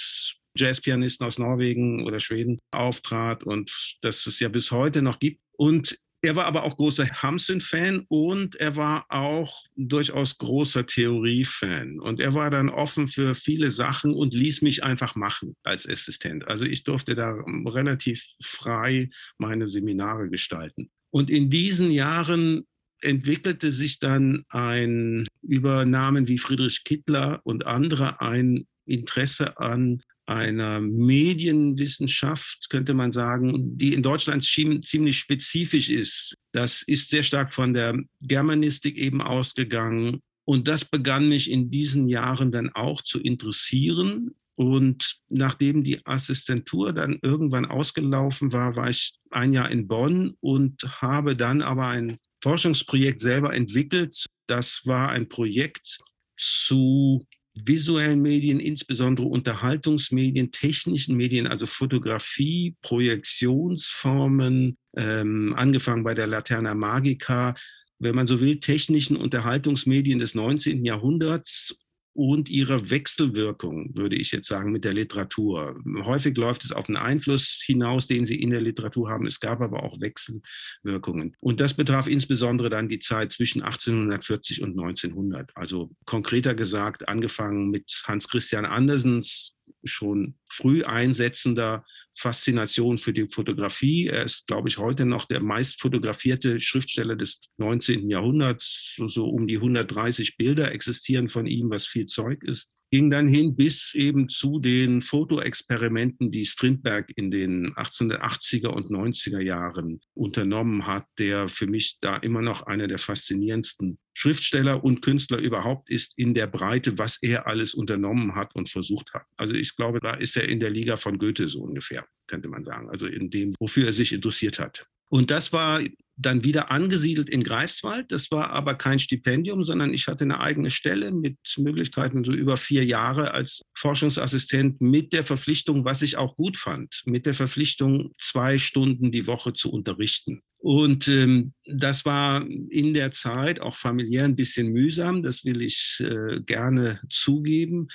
Jazzpianisten 0.56 1.26
aus 1.26 1.38
Norwegen 1.38 2.06
oder 2.06 2.20
Schweden 2.20 2.60
auftrat 2.70 3.42
und 3.42 3.72
das 4.02 4.24
es 4.26 4.38
ja 4.38 4.48
bis 4.48 4.70
heute 4.70 5.02
noch 5.02 5.18
gibt. 5.18 5.40
Und 5.58 5.98
er 6.26 6.34
war 6.34 6.46
aber 6.46 6.64
auch 6.64 6.76
großer 6.76 7.06
Hamsun-Fan 7.06 8.04
und 8.08 8.56
er 8.56 8.74
war 8.74 9.06
auch 9.10 9.62
durchaus 9.76 10.36
großer 10.38 10.84
Theorie-Fan. 10.84 12.00
Und 12.00 12.18
er 12.18 12.34
war 12.34 12.50
dann 12.50 12.68
offen 12.68 13.06
für 13.06 13.36
viele 13.36 13.70
Sachen 13.70 14.12
und 14.12 14.34
ließ 14.34 14.62
mich 14.62 14.82
einfach 14.82 15.14
machen 15.14 15.54
als 15.62 15.88
Assistent. 15.88 16.46
Also 16.48 16.64
ich 16.64 16.82
durfte 16.82 17.14
da 17.14 17.32
relativ 17.66 18.24
frei 18.42 19.08
meine 19.38 19.68
Seminare 19.68 20.28
gestalten. 20.28 20.90
Und 21.10 21.30
in 21.30 21.48
diesen 21.48 21.92
Jahren 21.92 22.66
entwickelte 23.02 23.70
sich 23.70 24.00
dann 24.00 24.44
ein 24.48 25.28
über 25.42 25.84
Namen 25.84 26.26
wie 26.26 26.38
Friedrich 26.38 26.82
Kittler 26.82 27.40
und 27.44 27.66
andere 27.66 28.20
ein 28.20 28.66
Interesse 28.84 29.58
an 29.58 30.02
einer 30.26 30.80
Medienwissenschaft, 30.80 32.68
könnte 32.68 32.94
man 32.94 33.12
sagen, 33.12 33.78
die 33.78 33.94
in 33.94 34.02
Deutschland 34.02 34.44
ziemlich 34.44 35.18
spezifisch 35.18 35.88
ist. 35.88 36.34
Das 36.52 36.82
ist 36.82 37.10
sehr 37.10 37.22
stark 37.22 37.54
von 37.54 37.72
der 37.72 37.98
Germanistik 38.20 38.98
eben 38.98 39.22
ausgegangen. 39.22 40.20
Und 40.44 40.68
das 40.68 40.84
begann 40.84 41.28
mich 41.28 41.50
in 41.50 41.70
diesen 41.70 42.08
Jahren 42.08 42.52
dann 42.52 42.70
auch 42.70 43.02
zu 43.02 43.20
interessieren. 43.20 44.34
Und 44.54 45.18
nachdem 45.28 45.84
die 45.84 46.04
Assistentur 46.06 46.92
dann 46.92 47.18
irgendwann 47.22 47.66
ausgelaufen 47.66 48.52
war, 48.52 48.74
war 48.74 48.88
ich 48.88 49.14
ein 49.30 49.52
Jahr 49.52 49.70
in 49.70 49.86
Bonn 49.86 50.34
und 50.40 50.82
habe 51.00 51.36
dann 51.36 51.62
aber 51.62 51.88
ein 51.88 52.18
Forschungsprojekt 52.42 53.20
selber 53.20 53.54
entwickelt. 53.54 54.24
Das 54.46 54.82
war 54.84 55.10
ein 55.10 55.28
Projekt 55.28 55.98
zu 56.38 57.26
visuellen 57.56 58.20
Medien, 58.20 58.60
insbesondere 58.60 59.26
Unterhaltungsmedien, 59.26 60.52
technischen 60.52 61.16
Medien, 61.16 61.46
also 61.46 61.66
Fotografie, 61.66 62.76
Projektionsformen, 62.82 64.76
ähm, 64.96 65.54
angefangen 65.56 66.04
bei 66.04 66.14
der 66.14 66.26
Laterna 66.26 66.74
Magica, 66.74 67.54
wenn 67.98 68.14
man 68.14 68.26
so 68.26 68.40
will, 68.40 68.60
technischen 68.60 69.16
Unterhaltungsmedien 69.16 70.18
des 70.18 70.34
19. 70.34 70.84
Jahrhunderts 70.84 71.78
und 72.16 72.48
ihrer 72.48 72.88
Wechselwirkung, 72.90 73.94
würde 73.94 74.16
ich 74.16 74.32
jetzt 74.32 74.48
sagen, 74.48 74.72
mit 74.72 74.84
der 74.84 74.94
Literatur. 74.94 75.78
Häufig 76.02 76.36
läuft 76.36 76.64
es 76.64 76.72
auf 76.72 76.88
einen 76.88 76.96
Einfluss 76.96 77.62
hinaus, 77.64 78.06
den 78.06 78.24
sie 78.24 78.40
in 78.40 78.50
der 78.50 78.62
Literatur 78.62 79.10
haben. 79.10 79.26
Es 79.26 79.38
gab 79.38 79.60
aber 79.60 79.82
auch 79.82 80.00
Wechselwirkungen. 80.00 81.36
Und 81.40 81.60
das 81.60 81.74
betraf 81.74 82.06
insbesondere 82.06 82.70
dann 82.70 82.88
die 82.88 83.00
Zeit 83.00 83.32
zwischen 83.32 83.62
1840 83.62 84.62
und 84.62 84.70
1900. 84.70 85.50
Also 85.54 85.90
konkreter 86.06 86.54
gesagt, 86.54 87.08
angefangen 87.08 87.70
mit 87.70 88.02
Hans 88.04 88.28
Christian 88.28 88.64
Andersens 88.64 89.54
schon 89.84 90.36
früh 90.50 90.84
einsetzender 90.84 91.84
Faszination 92.16 92.98
für 92.98 93.12
die 93.12 93.28
Fotografie. 93.28 94.06
Er 94.06 94.24
ist, 94.24 94.46
glaube 94.46 94.68
ich, 94.68 94.78
heute 94.78 95.04
noch 95.04 95.26
der 95.26 95.40
meist 95.40 95.80
fotografierte 95.80 96.60
Schriftsteller 96.60 97.16
des 97.16 97.40
19. 97.58 98.08
Jahrhunderts. 98.08 98.94
So 99.08 99.26
um 99.26 99.46
die 99.46 99.56
130 99.56 100.36
Bilder 100.36 100.72
existieren 100.72 101.28
von 101.28 101.46
ihm, 101.46 101.70
was 101.70 101.86
viel 101.86 102.06
Zeug 102.06 102.42
ist 102.42 102.75
ging 102.90 103.10
dann 103.10 103.28
hin 103.28 103.56
bis 103.56 103.94
eben 103.94 104.28
zu 104.28 104.58
den 104.58 105.02
Fotoexperimenten, 105.02 106.30
die 106.30 106.44
Strindberg 106.44 107.10
in 107.16 107.30
den 107.30 107.74
1880er 107.74 108.68
und 108.68 108.90
90er 108.90 109.40
Jahren 109.40 110.00
unternommen 110.14 110.86
hat, 110.86 111.06
der 111.18 111.48
für 111.48 111.66
mich 111.66 111.98
da 112.00 112.16
immer 112.16 112.42
noch 112.42 112.62
einer 112.62 112.86
der 112.86 112.98
faszinierendsten 112.98 113.98
Schriftsteller 114.14 114.82
und 114.82 115.02
Künstler 115.02 115.38
überhaupt 115.38 115.90
ist 115.90 116.14
in 116.16 116.32
der 116.32 116.46
Breite, 116.46 116.96
was 116.96 117.18
er 117.20 117.46
alles 117.46 117.74
unternommen 117.74 118.34
hat 118.34 118.54
und 118.54 118.68
versucht 118.68 119.12
hat. 119.12 119.24
Also 119.36 119.54
ich 119.54 119.76
glaube, 119.76 120.00
da 120.00 120.14
ist 120.14 120.36
er 120.36 120.48
in 120.48 120.60
der 120.60 120.70
Liga 120.70 120.96
von 120.96 121.18
Goethe 121.18 121.48
so 121.48 121.60
ungefähr, 121.60 122.06
könnte 122.26 122.48
man 122.48 122.64
sagen. 122.64 122.88
Also 122.88 123.06
in 123.06 123.30
dem, 123.30 123.54
wofür 123.58 123.86
er 123.86 123.92
sich 123.92 124.12
interessiert 124.12 124.58
hat. 124.58 124.86
Und 125.08 125.30
das 125.30 125.52
war 125.52 125.80
dann 126.16 126.44
wieder 126.44 126.70
angesiedelt 126.70 127.28
in 127.28 127.44
Greifswald. 127.44 128.10
Das 128.10 128.30
war 128.30 128.50
aber 128.50 128.74
kein 128.74 128.98
Stipendium, 128.98 129.64
sondern 129.64 129.92
ich 129.92 130.06
hatte 130.06 130.24
eine 130.24 130.40
eigene 130.40 130.70
Stelle 130.70 131.12
mit 131.12 131.36
Möglichkeiten 131.58 132.24
so 132.24 132.32
über 132.32 132.56
vier 132.56 132.84
Jahre 132.84 133.32
als 133.32 133.62
Forschungsassistent 133.76 134.80
mit 134.80 135.12
der 135.12 135.24
Verpflichtung, 135.24 135.84
was 135.84 136.02
ich 136.02 136.16
auch 136.16 136.36
gut 136.36 136.56
fand, 136.56 137.02
mit 137.04 137.26
der 137.26 137.34
Verpflichtung, 137.34 138.12
zwei 138.18 138.58
Stunden 138.58 139.12
die 139.12 139.26
Woche 139.26 139.52
zu 139.52 139.70
unterrichten. 139.70 140.40
Und 140.58 141.06
ähm, 141.06 141.52
das 141.66 142.04
war 142.04 142.44
in 142.46 142.94
der 142.94 143.12
Zeit 143.12 143.60
auch 143.60 143.76
familiär 143.76 144.24
ein 144.24 144.36
bisschen 144.36 144.72
mühsam, 144.72 145.22
das 145.22 145.44
will 145.44 145.60
ich 145.60 145.98
äh, 146.00 146.40
gerne 146.40 147.00
zugeben. 147.10 147.88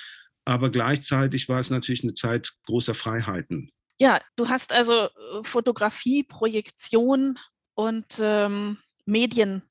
Aber 0.44 0.70
gleichzeitig 0.70 1.48
war 1.48 1.60
es 1.60 1.70
natürlich 1.70 2.02
eine 2.02 2.14
Zeit 2.14 2.52
großer 2.66 2.94
Freiheiten. 2.94 3.70
Ja, 4.00 4.20
du 4.36 4.48
hast 4.48 4.72
also 4.72 5.04
äh, 5.04 5.08
Fotografie, 5.42 6.24
Projektion 6.24 7.38
und 7.74 8.20
ähm, 8.20 8.78
Medien 9.04 9.62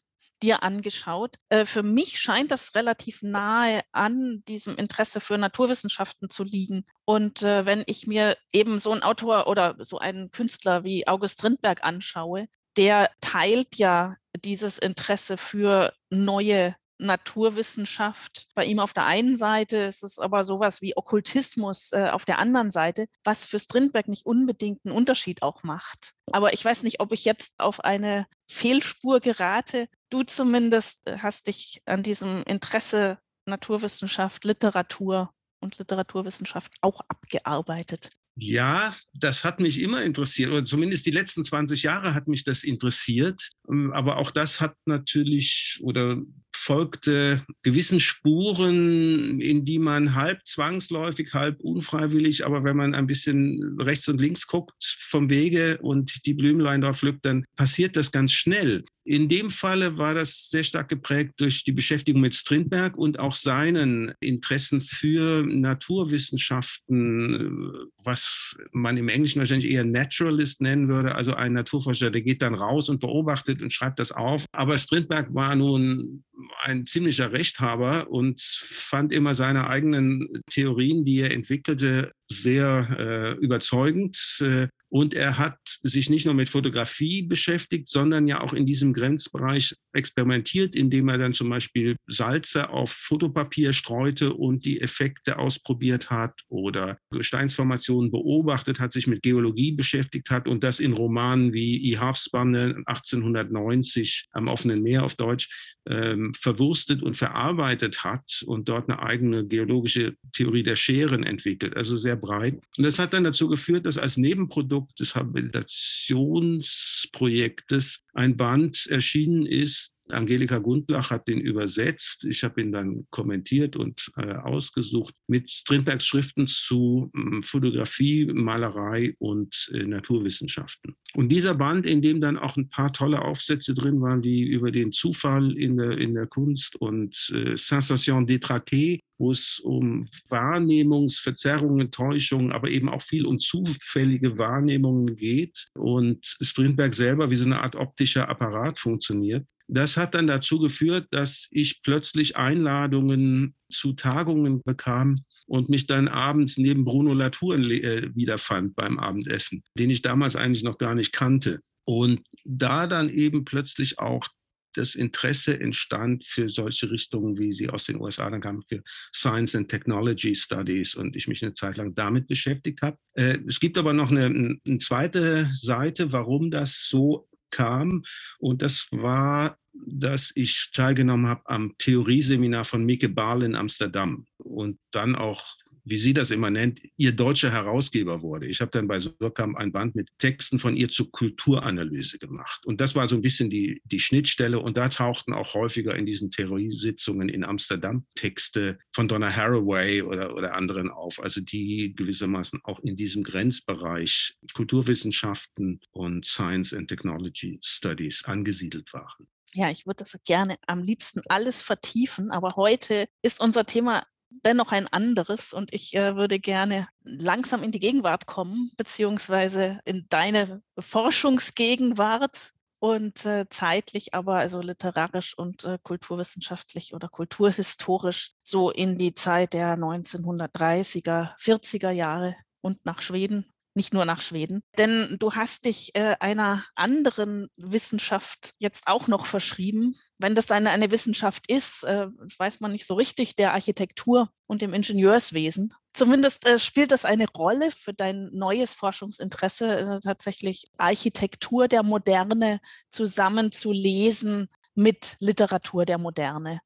dir 0.42 0.64
angeschaut. 0.64 1.38
Äh, 1.50 1.66
für 1.66 1.84
mich 1.84 2.20
scheint 2.20 2.52
das 2.52 2.76
relativ 2.76 3.22
nahe 3.22 3.82
an 3.92 4.44
diesem 4.48 4.76
Interesse 4.76 5.20
für 5.20 5.38
Naturwissenschaften 5.38 6.30
zu 6.30 6.44
liegen. 6.44 6.86
Und 7.06 7.44
äh, 7.44 7.66
wenn 7.66 7.84
ich 7.86 8.08
mir 8.08 8.36
eben 8.54 8.80
so 8.80 8.92
einen 8.92 9.04
Autor 9.04 9.48
oder 9.48 9.76
so 9.80 10.00
einen 10.00 10.32
Künstler 10.32 10.84
wie 10.84 11.08
August 11.08 11.44
Rindberg 11.44 11.84
anschaue, 11.84 12.48
der 12.78 13.10
teilt 13.20 13.76
ja 13.78 14.16
dieses 14.44 14.78
Interesse 14.78 15.38
für 15.38 15.94
neue 16.10 16.76
Naturwissenschaft 17.02 18.48
bei 18.56 18.66
ihm 18.66 18.80
auf 18.80 18.94
der 18.94 19.06
einen 19.06 19.36
Seite, 19.36 19.78
es 19.86 20.04
ist 20.04 20.20
aber 20.20 20.44
sowas 20.44 20.82
wie 20.82 20.96
Okkultismus 20.96 21.92
äh, 21.92 22.10
auf 22.12 22.26
der 22.26 22.40
anderen 22.40 22.72
Seite, 22.72 23.08
was 23.24 23.46
für 23.46 23.60
Strindberg 23.60 24.08
nicht 24.08 24.26
unbedingt 24.26 24.80
einen 24.86 24.96
Unterschied 24.96 25.42
auch 25.42 25.64
macht. 25.64 26.14
Aber 26.32 26.54
ich 26.54 26.64
weiß 26.64 26.84
nicht, 26.84 27.00
ob 27.00 27.12
ich 27.12 27.26
jetzt 27.26 27.54
auf 27.58 27.82
eine 27.82 28.28
Fehlspur 28.50 29.20
gerate. 29.20 29.88
Du 30.10 30.24
zumindest 30.24 31.02
äh, 31.06 31.18
hast 31.18 31.48
dich 31.48 31.82
an 31.86 32.04
diesem 32.04 32.44
Interesse 32.44 33.18
Naturwissenschaft, 33.46 34.46
Literatur 34.46 35.34
und 35.60 35.78
Literaturwissenschaft 35.80 36.74
auch 36.82 37.02
abgearbeitet? 37.08 38.12
Ja, 38.36 38.96
das 39.14 39.44
hat 39.44 39.60
mich 39.60 39.82
immer 39.82 40.04
interessiert, 40.04 40.52
oder 40.52 40.64
zumindest 40.64 41.06
die 41.06 41.12
letzten 41.12 41.44
20 41.44 41.84
Jahre 41.84 42.14
hat 42.14 42.28
mich 42.28 42.44
das 42.44 42.64
interessiert. 42.64 43.50
Ähm, 43.70 43.92
aber 43.92 44.18
auch 44.18 44.32
das 44.32 44.62
hat 44.62 44.76
natürlich 44.86 45.80
oder 45.82 46.18
folgte 46.56 47.44
gewissen 47.64 48.00
Spuren, 48.00 49.42
in 49.42 49.66
die 49.66 49.80
man 49.80 50.16
halb 50.16 50.46
zwangsläufig, 50.46 51.34
halb 51.34 51.60
unfreiwillig, 51.60 52.46
aber 52.46 52.64
wenn 52.64 52.78
man 52.78 52.96
ein 52.96 53.08
bisschen 53.08 53.78
rechts 53.80 54.08
und 54.08 54.22
links 54.22 54.48
guckt 54.48 54.74
vom 55.10 55.30
Wege 55.30 55.78
und 55.82 56.26
die 56.26 56.34
Blümlein 56.34 56.82
dort 56.82 56.98
pflückt, 56.98 57.26
dann 57.26 57.46
passiert 57.56 57.96
das 57.96 58.12
ganz 58.12 58.32
schnell. 58.32 58.84
In 59.04 59.28
dem 59.28 59.50
Falle 59.50 59.98
war 59.98 60.14
das 60.14 60.50
sehr 60.50 60.64
stark 60.64 60.88
geprägt 60.88 61.34
durch 61.40 61.64
die 61.64 61.72
Beschäftigung 61.72 62.22
mit 62.22 62.36
Strindberg 62.36 62.96
und 62.96 63.18
auch 63.18 63.36
seinen 63.36 64.14
Interessen 64.20 64.80
für 64.80 65.44
Naturwissenschaften, 65.44 67.74
was 68.04 68.56
man 68.72 68.98
im 68.98 69.10
Englischen 69.10 69.40
wahrscheinlich 69.40 69.72
eher 69.72 69.86
Naturalist 69.86 70.62
nennen 70.62 70.88
würde, 70.88 71.16
also 71.16 71.34
ein 71.34 71.54
Naturforscher, 71.54 72.12
der 72.12 72.22
geht 72.22 72.44
dann 72.44 72.54
raus 72.54 72.90
und 72.90 73.00
beobachtet 73.00 73.64
und 73.64 73.74
schreibt 73.74 73.98
das 73.98 74.12
auf. 74.12 74.46
Aber 74.52 74.78
Strindberg 74.78 75.34
war 75.34 75.56
nun 75.56 76.24
ein 76.62 76.86
ziemlicher 76.86 77.32
Rechthaber 77.32 78.10
und 78.10 78.42
fand 78.42 79.14
immer 79.14 79.36
seine 79.36 79.68
eigenen 79.68 80.28
Theorien, 80.50 81.06
die 81.06 81.20
er 81.20 81.32
entwickelte, 81.32 82.14
sehr 82.32 82.88
äh, 82.98 83.44
überzeugend. 83.44 84.18
Äh, 84.42 84.68
und 84.94 85.14
er 85.14 85.38
hat 85.38 85.58
sich 85.84 86.10
nicht 86.10 86.26
nur 86.26 86.34
mit 86.34 86.50
Fotografie 86.50 87.22
beschäftigt, 87.22 87.88
sondern 87.88 88.28
ja 88.28 88.42
auch 88.42 88.52
in 88.52 88.66
diesem 88.66 88.92
Grenzbereich 88.92 89.74
experimentiert, 89.94 90.76
indem 90.76 91.08
er 91.08 91.18
dann 91.18 91.34
zum 91.34 91.50
Beispiel 91.50 91.96
Salze 92.08 92.70
auf 92.70 92.92
Fotopapier 92.92 93.72
streute 93.72 94.34
und 94.34 94.66
die 94.66 94.82
Effekte 94.82 95.40
ausprobiert 95.40 96.10
hat 96.10 96.42
oder 96.50 96.98
Gesteinsformationen 97.12 98.12
beobachtet 98.12 98.82
hat, 98.82 98.92
sich 98.92 99.08
mit 99.08 99.22
Geologie 99.22 99.72
beschäftigt 99.72 100.30
hat 100.30 100.50
und 100.50 100.62
das 100.62 100.82
in 100.82 100.92
Romanen 100.92 101.54
wie 101.54 101.90
I 101.90 101.98
Halfspanne 101.98 102.84
1890 102.86 104.28
am 104.32 104.50
offenen 104.50 104.84
Meer 104.84 105.06
auf 105.06 105.16
Deutsch 105.16 105.50
ähm, 105.88 106.34
verwurstet 106.34 107.02
und 107.02 107.16
verarbeitet 107.16 108.04
hat 108.04 108.44
und 108.46 108.70
dort 108.70 108.90
eine 108.90 109.02
eigene 109.02 109.48
geologische 109.48 110.16
Theorie 110.34 110.64
der 110.64 110.76
Scheren 110.76 111.24
entwickelt, 111.24 111.76
also 111.76 111.96
sehr 111.96 112.18
breit. 112.22 112.62
Und 112.78 112.86
das 112.86 113.00
hat 113.00 113.14
dann 113.14 113.24
dazu 113.24 113.48
geführt, 113.50 113.86
dass 113.86 113.98
als 113.98 114.18
Nebenprodukt 114.18 115.00
des 115.00 115.16
Habilitationsprojektes 115.16 118.04
ein 118.14 118.36
Band 118.38 118.88
erschienen 118.90 119.46
ist, 119.46 119.94
Angelika 120.12 120.60
Gundlach 120.60 121.12
hat 121.12 121.28
den 121.28 121.40
übersetzt. 121.40 122.26
Ich 122.26 122.44
habe 122.44 122.62
ihn 122.62 122.72
dann 122.72 123.06
kommentiert 123.10 123.76
und 123.76 124.12
äh, 124.18 124.34
ausgesucht 124.34 125.16
mit 125.28 125.50
Strindbergs 125.50 126.06
Schriften 126.06 126.48
zu 126.48 127.12
äh, 127.16 127.42
Fotografie, 127.42 128.26
Malerei 128.26 129.16
und 129.20 129.72
äh, 129.74 129.84
Naturwissenschaften. 129.84 130.96
Und 131.14 131.30
dieser 131.30 131.56
Band, 131.56 131.86
in 131.86 132.02
dem 132.02 132.22
dann 132.22 132.38
auch 132.38 132.58
ein 132.58 132.70
paar 132.70 132.94
tolle 132.94 133.22
Aufsätze 133.22 133.74
drin 133.74 134.02
waren, 134.02 134.24
wie 134.24 134.44
über 134.44 134.72
den 134.72 134.92
Zufall 134.92 135.58
in 135.58 135.78
der, 135.78 135.98
in 135.98 136.14
der 136.14 136.28
Kunst 136.28 136.76
und 136.78 137.32
äh, 137.34 137.58
Sensation 137.58 138.26
détraquée, 138.26 139.00
wo 139.22 139.32
es 139.32 139.60
um 139.60 140.10
Wahrnehmungsverzerrungen, 140.30 141.92
Täuschungen, 141.92 142.52
aber 142.52 142.70
eben 142.70 142.90
auch 142.90 143.04
viel 143.04 143.26
um 143.26 143.40
zufällige 143.40 144.38
Wahrnehmungen 144.38 145.16
geht 145.16 145.68
und 145.76 146.26
Strindberg 146.42 146.94
selber 146.96 147.30
wie 147.30 147.36
so 147.36 147.46
eine 147.46 147.62
Art 147.62 147.76
optischer 147.76 148.28
Apparat 148.28 148.80
funktioniert. 148.80 149.46
Das 149.74 149.96
hat 149.96 150.16
dann 150.16 150.28
dazu 150.28 150.60
geführt, 150.60 151.08
dass 151.12 151.48
ich 151.50 151.82
plötzlich 151.82 152.36
Einladungen 152.36 153.56
zu 153.72 153.94
Tagungen 153.94 154.62
bekam 154.64 155.24
und 155.48 155.70
mich 155.70 155.88
dann 155.88 156.10
abends 156.10 156.58
neben 156.58 156.84
Bruno 156.84 157.14
Latour 157.14 157.56
äh, 157.56 158.14
wiederfand 158.14 158.76
beim 158.76 159.00
Abendessen, 159.00 159.64
den 159.78 159.90
ich 159.90 160.02
damals 160.02 160.36
eigentlich 160.36 160.64
noch 160.64 160.78
gar 160.78 160.94
nicht 160.94 161.14
kannte. 161.14 161.62
Und 161.86 162.22
da 162.44 162.86
dann 162.86 163.10
eben 163.10 163.46
plötzlich 163.46 163.98
auch 163.98 164.28
das 164.74 164.94
Interesse 164.94 165.58
entstand 165.58 166.26
für 166.26 166.50
solche 166.50 166.92
Richtungen, 166.92 167.38
wie 167.38 167.54
sie 167.54 167.70
aus 167.70 167.86
den 167.86 168.00
USA 168.00 168.30
dann 168.30 168.42
kamen, 168.42 168.64
für 168.68 168.82
Science 169.14 169.56
and 169.56 169.70
Technology 169.70 170.36
Studies 170.36 170.96
und 170.96 171.16
ich 171.16 171.30
mich 171.30 171.44
eine 171.44 171.54
Zeit 171.54 171.78
lang 171.78 171.96
damit 171.96 172.28
beschäftigt 172.28 172.82
habe. 172.82 172.98
Äh, 173.14 173.38
es 173.48 173.62
gibt 173.62 173.78
aber 173.78 173.94
noch 173.94 174.12
eine, 174.12 174.26
eine 174.26 174.78
zweite 174.80 175.50
Seite, 175.54 176.12
warum 176.12 176.52
das 176.52 176.88
so 176.90 177.30
kam. 177.52 178.04
Und 178.40 178.62
das 178.62 178.88
war 178.92 179.58
dass 179.74 180.32
ich 180.36 180.70
teilgenommen 180.74 181.28
habe 181.28 181.42
am 181.46 181.76
Theorieseminar 181.78 182.66
von 182.66 182.86
Mike 182.86 183.10
Bahl 183.10 183.44
in 183.44 183.56
Amsterdam 183.56 184.26
und 184.38 184.80
dann 184.92 185.16
auch 185.16 185.46
wie 185.84 185.98
sie 185.98 186.14
das 186.14 186.32
immer 186.32 186.50
nennt, 186.52 186.82
ihr 186.98 187.12
deutscher 187.12 187.52
Herausgeber 187.52 188.22
wurde. 188.22 188.48
Ich 188.48 188.62
habe 188.62 188.72
dann 188.72 188.88
bei 188.88 189.00
Surkamp 189.00 189.58
ein 189.58 189.72
Band 189.72 189.96
mit 189.96 190.10
Texten 190.20 190.60
von 190.60 190.76
ihr 190.76 190.90
zur 190.90 191.12
Kulturanalyse 191.12 192.20
gemacht. 192.20 192.66
Und 192.66 192.82
das 192.82 192.96
war 192.96 193.08
so 193.08 193.16
ein 193.16 193.22
bisschen 193.22 193.50
die, 193.50 193.82
die 193.86 194.00
Schnittstelle. 194.00 194.60
Und 194.60 194.78
da 194.78 194.90
tauchten 194.90 195.34
auch 195.34 195.54
häufiger 195.54 195.96
in 195.96 196.06
diesen 196.06 196.32
Theoriesitzungen 196.32 197.30
in 197.30 197.44
Amsterdam 197.44 198.06
Texte 198.16 198.78
von 198.94 199.08
Donna 199.08 199.36
Haraway 199.36 200.02
oder, 200.04 200.36
oder 200.36 200.56
anderen 200.56 200.90
auf, 200.90 201.22
also 201.22 201.42
die 201.42 201.94
gewissermaßen 201.96 202.60
auch 202.64 202.80
in 202.80 202.96
diesem 202.96 203.24
Grenzbereich 203.24 204.36
Kulturwissenschaften 204.54 205.80
und 205.92 206.26
Science 206.26 206.74
and 206.74 206.90
Technology 206.90 207.60
Studies 207.62 208.24
angesiedelt 208.26 208.94
waren 208.94 209.28
ja, 209.54 209.70
ich 209.70 209.86
würde 209.86 210.04
das 210.04 210.18
gerne 210.24 210.56
am 210.68 210.82
liebsten 210.82 211.22
alles 211.30 211.62
vertiefen, 211.62 212.32
aber 212.32 212.56
heute 212.56 213.08
ist 213.22 213.42
unser 213.42 213.66
Thema 213.66 214.04
dennoch 214.30 214.72
ein 214.72 214.88
anderes 214.88 215.54
und 215.54 215.74
ich 215.74 215.96
äh, 215.96 216.16
würde 216.16 216.40
gerne 216.40 216.88
langsam 217.04 217.64
in 217.64 217.72
die 217.72 217.80
Gegenwart 217.80 218.26
kommen, 218.26 218.72
beziehungsweise 218.78 219.80
in 219.86 220.06
deine 220.10 220.62
Forschungsgegenwart 220.80 222.54
und 222.80 223.26
äh, 223.26 223.48
zeitlich 223.50 224.14
aber 224.14 224.36
also 224.36 224.62
literarisch 224.62 225.38
und 225.38 225.66
äh, 225.66 225.78
kulturwissenschaftlich 225.84 226.96
oder 226.96 227.10
kulturhistorisch 227.10 228.32
so 228.44 228.72
in 228.72 228.98
die 228.98 229.14
Zeit 229.14 229.54
der 229.54 229.78
1930er, 229.78 231.38
40er 231.38 231.92
Jahre 231.92 232.36
und 232.62 232.86
nach 232.86 233.02
Schweden 233.02 233.52
nicht 233.74 233.94
nur 233.94 234.06
nach 234.06 234.22
Schweden. 234.22 234.62
Denn 234.78 235.18
du 235.20 235.34
hast 235.34 235.66
dich 235.66 235.96
äh, 235.96 236.16
einer 236.20 236.64
anderen 236.76 237.48
Wissenschaft 237.56 238.54
jetzt 238.58 238.88
auch 238.88 239.08
noch 239.08 239.26
verschrieben. 239.26 239.96
Wenn 240.18 240.36
das 240.36 240.52
eine, 240.52 240.70
eine 240.70 240.92
Wissenschaft 240.92 241.50
ist, 241.50 241.84
äh, 241.84 242.08
weiß 242.38 242.60
man 242.60 242.72
nicht 242.72 242.86
so 242.86 242.94
richtig, 242.96 243.36
der 243.36 243.54
Architektur 243.54 244.30
und 244.48 244.62
dem 244.62 244.74
Ingenieurswesen. 244.74 245.74
Zumindest 245.94 246.48
äh, 246.48 246.60
spielt 246.60 246.92
das 246.92 247.06
eine 247.06 247.30
Rolle 247.30 247.72
für 247.72 247.94
dein 247.94 248.30
neues 248.32 248.74
Forschungsinteresse, 248.74 249.80
äh, 249.80 250.00
tatsächlich 250.00 250.70
Architektur 250.78 251.68
der 251.68 251.84
Moderne 251.84 252.60
zusammenzulesen 252.90 254.48
mit 254.76 255.18
Literatur 255.20 255.86
der 255.86 255.98
Moderne. 255.98 256.60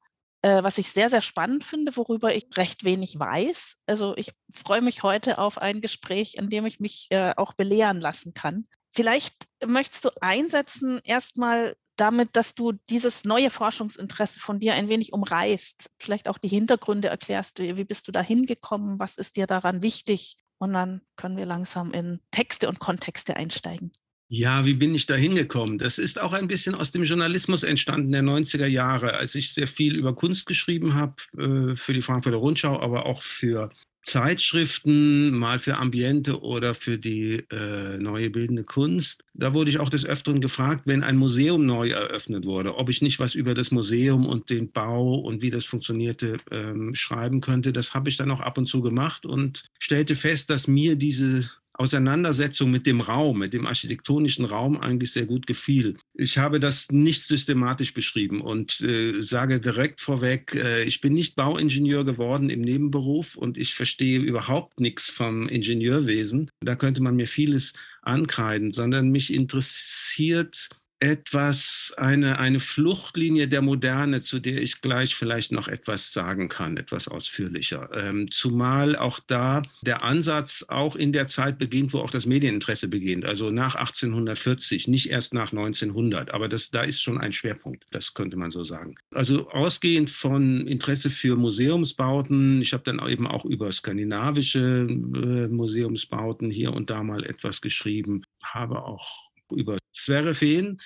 Äh, 0.46 0.64
was 0.64 0.78
ich 0.78 0.92
sehr, 0.92 1.10
sehr 1.10 1.22
spannend 1.22 1.64
finde, 1.64 1.98
worüber 1.98 2.36
ich 2.36 2.46
recht 2.56 2.84
wenig 2.84 3.18
weiß. 3.18 3.78
Also 3.88 4.16
ich 4.16 4.32
freue 4.54 4.84
mich 4.84 5.02
heute 5.02 5.40
auf 5.40 5.58
ein 5.58 5.82
Gespräch, 5.82 6.36
in 6.36 6.52
dem 6.52 6.68
ich 6.68 6.80
mich 6.80 7.08
äh, 7.10 7.34
auch 7.36 7.54
belehren 7.54 8.00
lassen 8.00 8.36
kann. 8.36 8.68
Vielleicht 8.92 9.48
möchtest 9.66 10.06
du 10.06 10.10
einsetzen 10.22 11.02
erstmal 11.04 11.76
damit, 11.96 12.36
dass 12.36 12.54
du 12.54 12.74
dieses 12.92 13.26
neue 13.26 13.50
Forschungsinteresse 13.50 14.40
von 14.40 14.60
dir 14.60 14.76
ein 14.76 14.88
wenig 14.88 15.14
umreißt, 15.14 15.90
vielleicht 15.98 16.28
auch 16.28 16.38
die 16.38 16.48
Hintergründe 16.48 17.08
erklärst, 17.08 17.58
wie, 17.58 17.76
wie 17.76 17.86
bist 17.86 18.08
du 18.08 18.12
da 18.12 18.22
hingekommen, 18.22 19.00
was 19.00 19.18
ist 19.18 19.38
dir 19.38 19.48
daran 19.48 19.82
wichtig 19.82 20.38
und 20.60 20.74
dann 20.74 21.02
können 21.16 21.38
wir 21.38 21.48
langsam 21.48 21.92
in 21.92 22.20
Texte 22.30 22.70
und 22.70 22.78
Kontexte 22.78 23.36
einsteigen. 23.36 23.92
Ja, 24.38 24.66
wie 24.66 24.74
bin 24.74 24.94
ich 24.94 25.06
da 25.06 25.16
hingekommen? 25.16 25.78
Das 25.78 25.98
ist 25.98 26.20
auch 26.20 26.34
ein 26.34 26.50
bisschen 26.50 26.76
aus 26.76 26.92
dem 26.92 27.04
Journalismus 27.04 27.64
entstanden 27.64 28.12
der 28.12 28.22
90er 28.22 28.66
Jahre, 28.66 29.14
als 29.14 29.34
ich 29.34 29.54
sehr 29.54 29.68
viel 29.68 29.96
über 29.96 30.14
Kunst 30.14 30.46
geschrieben 30.46 30.94
habe, 30.94 31.16
äh, 31.38 31.78
für 31.78 31.94
die 31.94 32.02
Frankfurter 32.02 32.40
Rundschau, 32.40 32.78
aber 32.82 33.06
auch 33.06 33.22
für 33.22 33.70
Zeitschriften, 34.04 35.32
mal 35.32 35.58
für 35.58 35.78
Ambiente 35.78 36.42
oder 36.42 36.76
für 36.76 36.98
die 36.98 37.46
äh, 37.50 37.98
neue 37.98 38.30
bildende 38.30 38.66
Kunst. 38.66 39.24
Da 39.34 39.54
wurde 39.54 39.70
ich 39.70 39.80
auch 39.80 39.90
des 39.90 40.06
Öfteren 40.06 40.42
gefragt, 40.42 40.82
wenn 40.84 41.04
ein 41.04 41.16
Museum 41.16 41.66
neu 41.66 41.92
eröffnet 41.92 42.44
wurde, 42.44 42.76
ob 42.76 42.90
ich 42.90 43.02
nicht 43.02 43.20
was 43.20 43.36
über 43.36 43.54
das 43.54 43.72
Museum 43.72 44.26
und 44.26 44.50
den 44.50 44.70
Bau 44.70 45.16
und 45.16 45.44
wie 45.44 45.50
das 45.50 45.64
funktionierte 45.64 46.40
ähm, 46.52 46.94
schreiben 46.94 47.40
könnte. 47.40 47.72
Das 47.72 47.94
habe 47.94 48.10
ich 48.10 48.18
dann 48.18 48.32
auch 48.32 48.42
ab 48.42 48.58
und 48.58 48.66
zu 48.66 48.82
gemacht 48.82 49.26
und 49.26 49.64
stellte 49.80 50.18
fest, 50.18 50.50
dass 50.50 50.68
mir 50.68 50.98
diese 50.98 51.50
Auseinandersetzung 51.78 52.72
mit 52.72 52.86
dem 52.86 53.02
Raum, 53.02 53.40
mit 53.40 53.54
dem 53.54 53.66
architektonischen 53.66 54.46
Raum 54.46 54.78
eigentlich 54.78 55.12
sehr 55.12 55.26
gut 55.26 55.46
gefiel. 55.46 55.98
Ich 56.14 56.38
habe 56.38 56.60
das 56.60 56.90
nicht 56.92 57.24
systematisch 57.24 57.94
beschrieben 57.94 58.42
und 58.42 58.82
äh, 58.82 59.22
sage 59.22 59.60
direkt 59.60 60.02
vorweg, 60.02 60.56
äh, 60.56 60.84
ich 60.84 61.02
bin 61.02 61.14
nicht 61.14 61.36
Bauingenieur 61.36 62.06
geworden 62.06 62.50
im 62.50 62.62
Nebenberuf 62.62 63.36
und 63.36 63.58
ich 63.58 63.74
verstehe 63.74 64.20
überhaupt 64.20 64.80
nichts 64.80 65.10
vom 65.10 65.50
Ingenieurwesen. 65.50 66.50
Da 66.62 66.76
könnte 66.76 67.04
man 67.04 67.16
mir 67.16 67.28
vieles 67.28 67.74
ankreiden, 68.02 68.72
sondern 68.72 69.10
mich 69.10 69.34
interessiert 69.34 70.70
etwas, 71.00 71.94
eine, 71.98 72.40
eine 72.40 72.60
Fluchtlinie 72.60 73.48
der 73.48 73.62
Moderne, 73.62 74.22
zu 74.22 74.40
der 74.40 74.62
ich 74.62 74.82
gleich 74.82 75.16
vielleicht 75.16 75.52
noch 75.52 75.68
etwas 75.68 76.14
sagen 76.14 76.48
kann, 76.48 76.78
etwas 76.78 77.08
ausführlicher. 77.08 77.90
Ähm, 77.94 78.32
zumal 78.32 78.96
auch 78.96 79.20
da 79.28 79.64
der 79.82 80.04
Ansatz 80.04 80.66
auch 80.68 80.96
in 80.96 81.12
der 81.12 81.28
Zeit 81.28 81.60
beginnt, 81.60 81.94
wo 81.94 82.00
auch 82.00 82.12
das 82.12 82.26
Medieninteresse 82.26 82.88
beginnt, 82.88 83.26
also 83.26 83.52
nach 83.52 83.76
1840, 83.76 84.88
nicht 84.88 85.10
erst 85.10 85.34
nach 85.34 85.52
1900, 85.52 86.34
aber 86.34 86.48
das, 86.48 86.72
da 86.72 86.84
ist 86.84 87.02
schon 87.02 87.18
ein 87.18 87.34
Schwerpunkt, 87.34 87.86
das 87.92 88.14
könnte 88.14 88.38
man 88.38 88.52
so 88.52 88.64
sagen. 88.64 88.96
Also 89.12 89.50
ausgehend 89.50 90.10
von 90.10 90.66
Interesse 90.66 91.10
für 91.10 91.36
Museumsbauten, 91.36 92.62
ich 92.62 92.74
habe 92.74 92.84
dann 92.84 93.06
eben 93.08 93.28
auch 93.28 93.44
über 93.44 93.72
skandinavische 93.72 94.88
äh, 94.88 95.48
Museumsbauten 95.48 96.50
hier 96.52 96.74
und 96.74 96.90
da 96.90 97.04
mal 97.04 97.26
etwas 97.26 97.62
geschrieben, 97.62 98.24
habe 98.42 98.84
auch 98.84 99.35
über 99.56 99.78
Sverre 99.94 100.34
Fehn, 100.34 100.80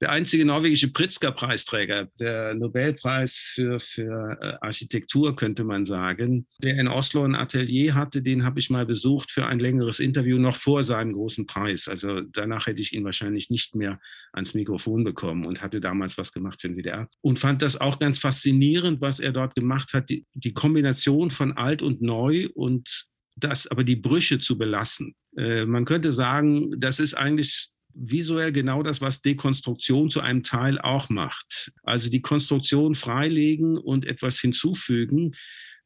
der 0.00 0.10
einzige 0.10 0.44
norwegische 0.44 0.92
Pritzker-Preisträger, 0.92 2.08
der 2.20 2.54
Nobelpreis 2.54 3.34
für, 3.34 3.80
für 3.80 4.38
äh, 4.40 4.54
Architektur, 4.60 5.34
könnte 5.34 5.64
man 5.64 5.86
sagen, 5.86 6.46
der 6.62 6.78
in 6.78 6.86
Oslo 6.86 7.24
ein 7.24 7.34
Atelier 7.34 7.94
hatte, 7.94 8.22
den 8.22 8.44
habe 8.44 8.60
ich 8.60 8.70
mal 8.70 8.86
besucht 8.86 9.32
für 9.32 9.46
ein 9.46 9.58
längeres 9.58 9.98
Interview 9.98 10.38
noch 10.38 10.54
vor 10.54 10.84
seinem 10.84 11.14
großen 11.14 11.46
Preis. 11.46 11.88
Also 11.88 12.20
danach 12.20 12.68
hätte 12.68 12.80
ich 12.80 12.92
ihn 12.92 13.04
wahrscheinlich 13.04 13.50
nicht 13.50 13.74
mehr 13.74 13.98
ans 14.32 14.54
Mikrofon 14.54 15.02
bekommen 15.02 15.44
und 15.44 15.62
hatte 15.62 15.80
damals 15.80 16.16
was 16.16 16.32
gemacht 16.32 16.60
für 16.60 16.68
den 16.68 16.76
WDR. 16.76 17.08
Und 17.20 17.40
fand 17.40 17.60
das 17.62 17.80
auch 17.80 17.98
ganz 17.98 18.20
faszinierend, 18.20 19.00
was 19.00 19.18
er 19.18 19.32
dort 19.32 19.56
gemacht 19.56 19.94
hat, 19.94 20.10
die, 20.10 20.24
die 20.32 20.52
Kombination 20.52 21.32
von 21.32 21.56
alt 21.56 21.82
und 21.82 22.02
neu 22.02 22.48
und 22.54 23.06
das 23.34 23.66
aber 23.66 23.82
die 23.82 23.96
Brüche 23.96 24.38
zu 24.38 24.58
belassen. 24.58 25.14
Äh, 25.36 25.64
man 25.64 25.84
könnte 25.84 26.12
sagen, 26.12 26.78
das 26.78 27.00
ist 27.00 27.14
eigentlich 27.14 27.72
visuell 27.94 28.52
genau 28.52 28.82
das, 28.82 29.00
was 29.00 29.22
Dekonstruktion 29.22 30.10
zu 30.10 30.20
einem 30.20 30.42
Teil 30.42 30.78
auch 30.78 31.08
macht. 31.08 31.72
Also 31.82 32.10
die 32.10 32.22
Konstruktion 32.22 32.94
freilegen 32.94 33.76
und 33.76 34.06
etwas 34.06 34.38
hinzufügen, 34.38 35.34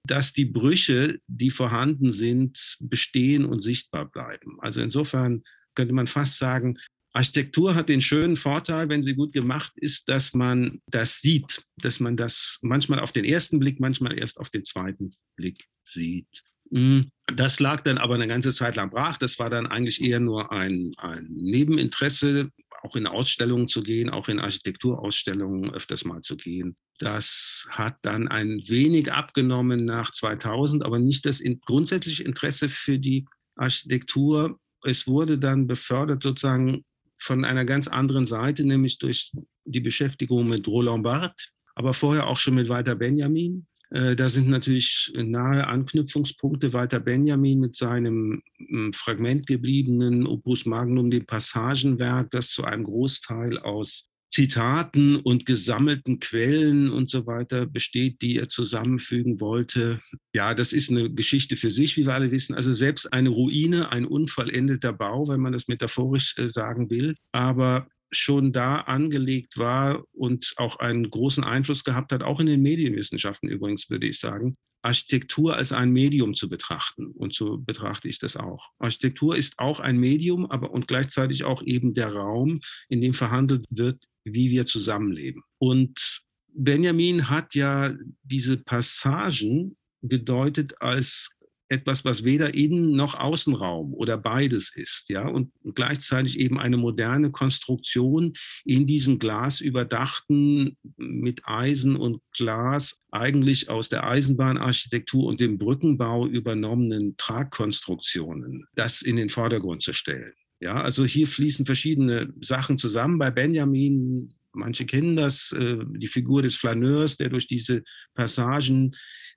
dass 0.05 0.33
die 0.33 0.45
Brüche, 0.45 1.19
die 1.27 1.51
vorhanden 1.51 2.13
sind, 2.13 2.77
bestehen 2.81 3.45
und 3.45 3.63
sichtbar 3.63 4.11
bleiben. 4.11 4.59
Also 4.61 4.81
insofern 4.81 5.43
könnte 5.75 5.95
man 5.95 6.07
fast 6.07 6.39
sagen, 6.39 6.77
Architektur 7.15 7.75
hat 7.75 7.89
den 7.89 8.01
schönen 8.01 8.37
Vorteil, 8.37 8.89
wenn 8.89 9.03
sie 9.03 9.15
gut 9.15 9.33
gemacht 9.33 9.73
ist, 9.77 10.09
dass 10.09 10.33
man 10.33 10.81
das 10.87 11.21
sieht, 11.21 11.63
dass 11.77 12.01
man 12.01 12.17
das 12.17 12.59
manchmal 12.63 13.01
auf 13.01 13.13
den 13.13 13.25
ersten 13.25 13.59
Blick, 13.59 13.81
manchmal 13.81 14.19
erst 14.19 14.39
auf 14.39 14.49
den 14.49 14.65
zweiten 14.65 15.15
Blick 15.37 15.67
sieht. 15.85 16.43
Hm, 16.73 17.11
das 17.27 17.61
lag 17.61 17.83
dann 17.83 17.99
aber 17.99 18.15
eine 18.15 18.27
ganze 18.27 18.55
Zeit 18.55 18.77
lang 18.77 18.91
brach. 18.91 19.19
Das 19.19 19.39
war 19.39 19.51
dann 19.51 19.67
eigentlich 19.67 20.03
eher 20.03 20.21
nur 20.21 20.51
ein, 20.53 20.95
ein 20.97 21.27
Nebeninteresse, 21.29 22.51
auch 22.83 22.97
in 22.97 23.07
Ausstellungen 23.07 23.69
zu 23.69 23.83
gehen, 23.83 24.11
auch 24.11 24.29
in 24.29 24.41
Architekturausstellungen 24.41 25.73
öfters 25.73 26.05
mal 26.05 26.23
zu 26.23 26.37
gehen. 26.37 26.77
Das 26.99 27.67
hat 27.71 27.97
dann 28.03 28.29
ein 28.29 28.63
wenig 28.67 29.13
abgenommen 29.13 29.85
nach 29.85 30.11
2000, 30.11 30.85
aber 30.85 30.99
nicht 30.99 31.27
das 31.27 31.41
in, 31.41 31.61
grundsätzliche 31.61 32.25
Interesse 32.25 32.69
für 32.69 32.99
die 32.99 33.27
Architektur. 33.57 34.59
Es 34.83 35.07
wurde 35.07 35.39
dann 35.39 35.67
befördert 35.67 36.23
sozusagen 36.23 36.85
von 37.19 37.45
einer 37.45 37.65
ganz 37.65 37.87
anderen 37.87 38.27
Seite, 38.27 38.65
nämlich 38.65 38.99
durch 38.99 39.31
die 39.65 39.81
Beschäftigung 39.81 40.49
mit 40.49 40.67
Roland 40.67 41.05
Barthes, 41.05 41.51
aber 41.75 41.95
vorher 41.95 42.27
auch 42.27 42.39
schon 42.39 42.55
mit 42.55 42.69
Walter 42.69 42.97
Benjamin 42.97 43.67
da 43.93 44.29
sind 44.29 44.49
natürlich 44.49 45.13
nahe 45.15 45.67
Anknüpfungspunkte. 45.67 46.73
Walter 46.73 46.99
Benjamin 46.99 47.61
mit 47.61 47.77
seinem 47.77 48.43
hm, 48.57 48.93
fragmentgebliebenen 48.95 50.27
Opus 50.27 50.65
Magnum, 50.65 51.11
dem 51.11 51.27
Passagenwerk, 51.27 52.31
das 52.31 52.49
zu 52.49 52.65
einem 52.65 52.85
Großteil 52.85 53.59
aus 53.59 54.09
Zitaten 54.33 55.17
und 55.17 55.45
gesammelten 55.45 56.19
Quellen 56.19 56.91
und 56.91 57.11
so 57.11 57.27
weiter 57.27 57.67
besteht, 57.67 58.23
die 58.23 58.39
er 58.39 58.49
zusammenfügen 58.49 59.41
wollte. 59.41 60.01
Ja, 60.35 60.55
das 60.55 60.73
ist 60.73 60.91
eine 60.91 61.13
Geschichte 61.13 61.59
für 61.59 61.71
sich, 61.71 61.99
wie 61.99 62.07
wir 62.07 62.15
alle 62.15 62.31
wissen. 62.31 62.55
Also 62.55 62.73
selbst 62.73 63.13
eine 63.13 63.29
Ruine, 63.29 63.93
ein 63.93 64.07
unvollendeter 64.07 64.95
Bau, 64.95 65.29
wenn 65.29 65.41
man 65.41 65.53
das 65.53 65.69
metaphorisch 65.69 66.35
äh, 66.39 66.49
sagen 66.49 66.89
will. 66.89 67.15
Aber 67.33 67.87
schon 68.13 68.53
da 68.53 68.81
angelegt 68.81 69.59
war 69.59 70.05
und 70.13 70.55
auch 70.57 70.77
einen 70.77 71.11
großen 71.11 71.45
Einfluss 71.45 71.85
gehabt 71.85 72.13
hat, 72.13 72.23
auch 72.23 72.41
in 72.41 72.47
den 72.47 72.63
Medienwissenschaften 72.63 73.49
übrigens, 73.49 73.89
würde 73.91 74.07
ich 74.07 74.21
sagen, 74.21 74.57
Architektur 74.83 75.57
als 75.57 75.73
ein 75.73 75.93
Medium 75.93 76.35
zu 76.35 76.49
betrachten. 76.49 77.13
Und 77.13 77.35
so 77.35 77.59
betrachte 77.59 78.09
ich 78.09 78.19
das 78.19 78.37
auch. 78.37 78.71
Architektur 78.79 79.37
ist 79.37 79.59
auch 79.59 79.81
ein 79.81 79.99
Medium, 79.99 80.51
aber 80.51 80.73
und 80.73 80.89
gleichzeitig 80.89 81.45
auch 81.45 81.63
eben 81.63 81.95
der 81.95 82.13
Raum, 82.13 82.61
in 82.89 83.01
dem 83.01 83.15
verhandelt 83.15 83.65
wird, 83.71 84.05
wie 84.25 84.51
wir 84.51 84.67
zusammenleben. 84.67 85.43
Und 85.59 86.23
Benjamin 86.55 87.31
hat 87.31 87.55
ja 87.55 87.95
diese 88.23 88.59
Passagen 88.59 89.77
gedeutet 90.03 90.75
als 90.81 91.31
etwas, 91.73 92.05
was 92.05 92.23
weder 92.23 92.55
Innen- 92.55 92.95
noch 92.95 93.15
Außenraum 93.15 93.95
oder 93.95 94.19
beides 94.19 94.71
ist, 94.75 95.09
ja, 95.09 95.27
und 95.27 95.51
gleichzeitig 95.75 96.39
eben 96.39 96.59
eine 96.59 96.77
moderne 96.77 97.31
Konstruktion 97.31 98.35
in 98.65 98.87
diesen 98.87 99.19
glasüberdachten, 99.19 100.77
mit 100.97 101.41
Eisen 101.45 101.97
und 101.97 102.21
Glas 102.37 103.01
eigentlich 103.11 103.71
aus 103.71 103.89
der 103.89 104.07
Eisenbahnarchitektur 104.07 105.25
und 105.25 105.41
dem 105.41 105.59
Brückenbau 105.59 106.27
übernommenen 106.27 107.17
Tragkonstruktionen, 107.17 108.67
das 108.75 109.03
in 109.03 109.17
den 109.17 109.31
Vordergrund 109.31 109.83
zu 109.83 109.93
stellen. 109.93 110.33
Ja, 110.61 110.81
also 110.81 111.05
hier 111.05 111.27
fließen 111.27 111.67
verschiedene 111.67 112.33
Sachen 112.41 112.79
zusammen. 112.79 113.19
Bei 113.19 113.33
Benjamin, 113.33 114.33
manche 114.53 114.87
kennen 114.87 115.17
das, 115.17 115.53
äh, 115.53 115.79
die 115.97 116.07
Figur 116.07 116.43
des 116.43 116.55
Flaneurs, 116.55 117.17
der 117.17 117.31
durch 117.31 117.49
diese 117.49 117.83
Passagen 118.15 118.95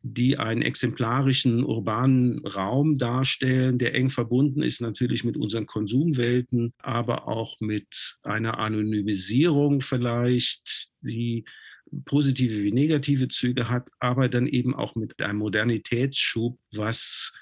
die 0.07 0.37
einen 0.37 0.61
exemplarischen 0.61 1.63
urbanen 1.63 2.45
Raum 2.45 2.99
darstellen, 2.99 3.79
der 3.79 3.95
eng 3.95 4.11
verbunden 4.11 4.61
ist 4.61 4.79
natürlich 4.79 5.23
mit 5.23 5.35
unseren 5.35 5.65
Konsumwelten, 5.65 6.73
aber 6.77 7.27
auch 7.27 7.59
mit 7.59 8.17
einer 8.21 8.59
Anonymisierung 8.59 9.81
vielleicht, 9.81 10.89
die 11.01 11.43
positive 12.05 12.61
wie 12.61 12.71
negative 12.71 13.29
Züge 13.29 13.67
hat, 13.67 13.89
aber 13.97 14.29
dann 14.29 14.45
eben 14.45 14.75
auch 14.75 14.93
mit 14.93 15.19
einem 15.19 15.39
Modernitätsschub, 15.39 16.59
was 16.71 17.33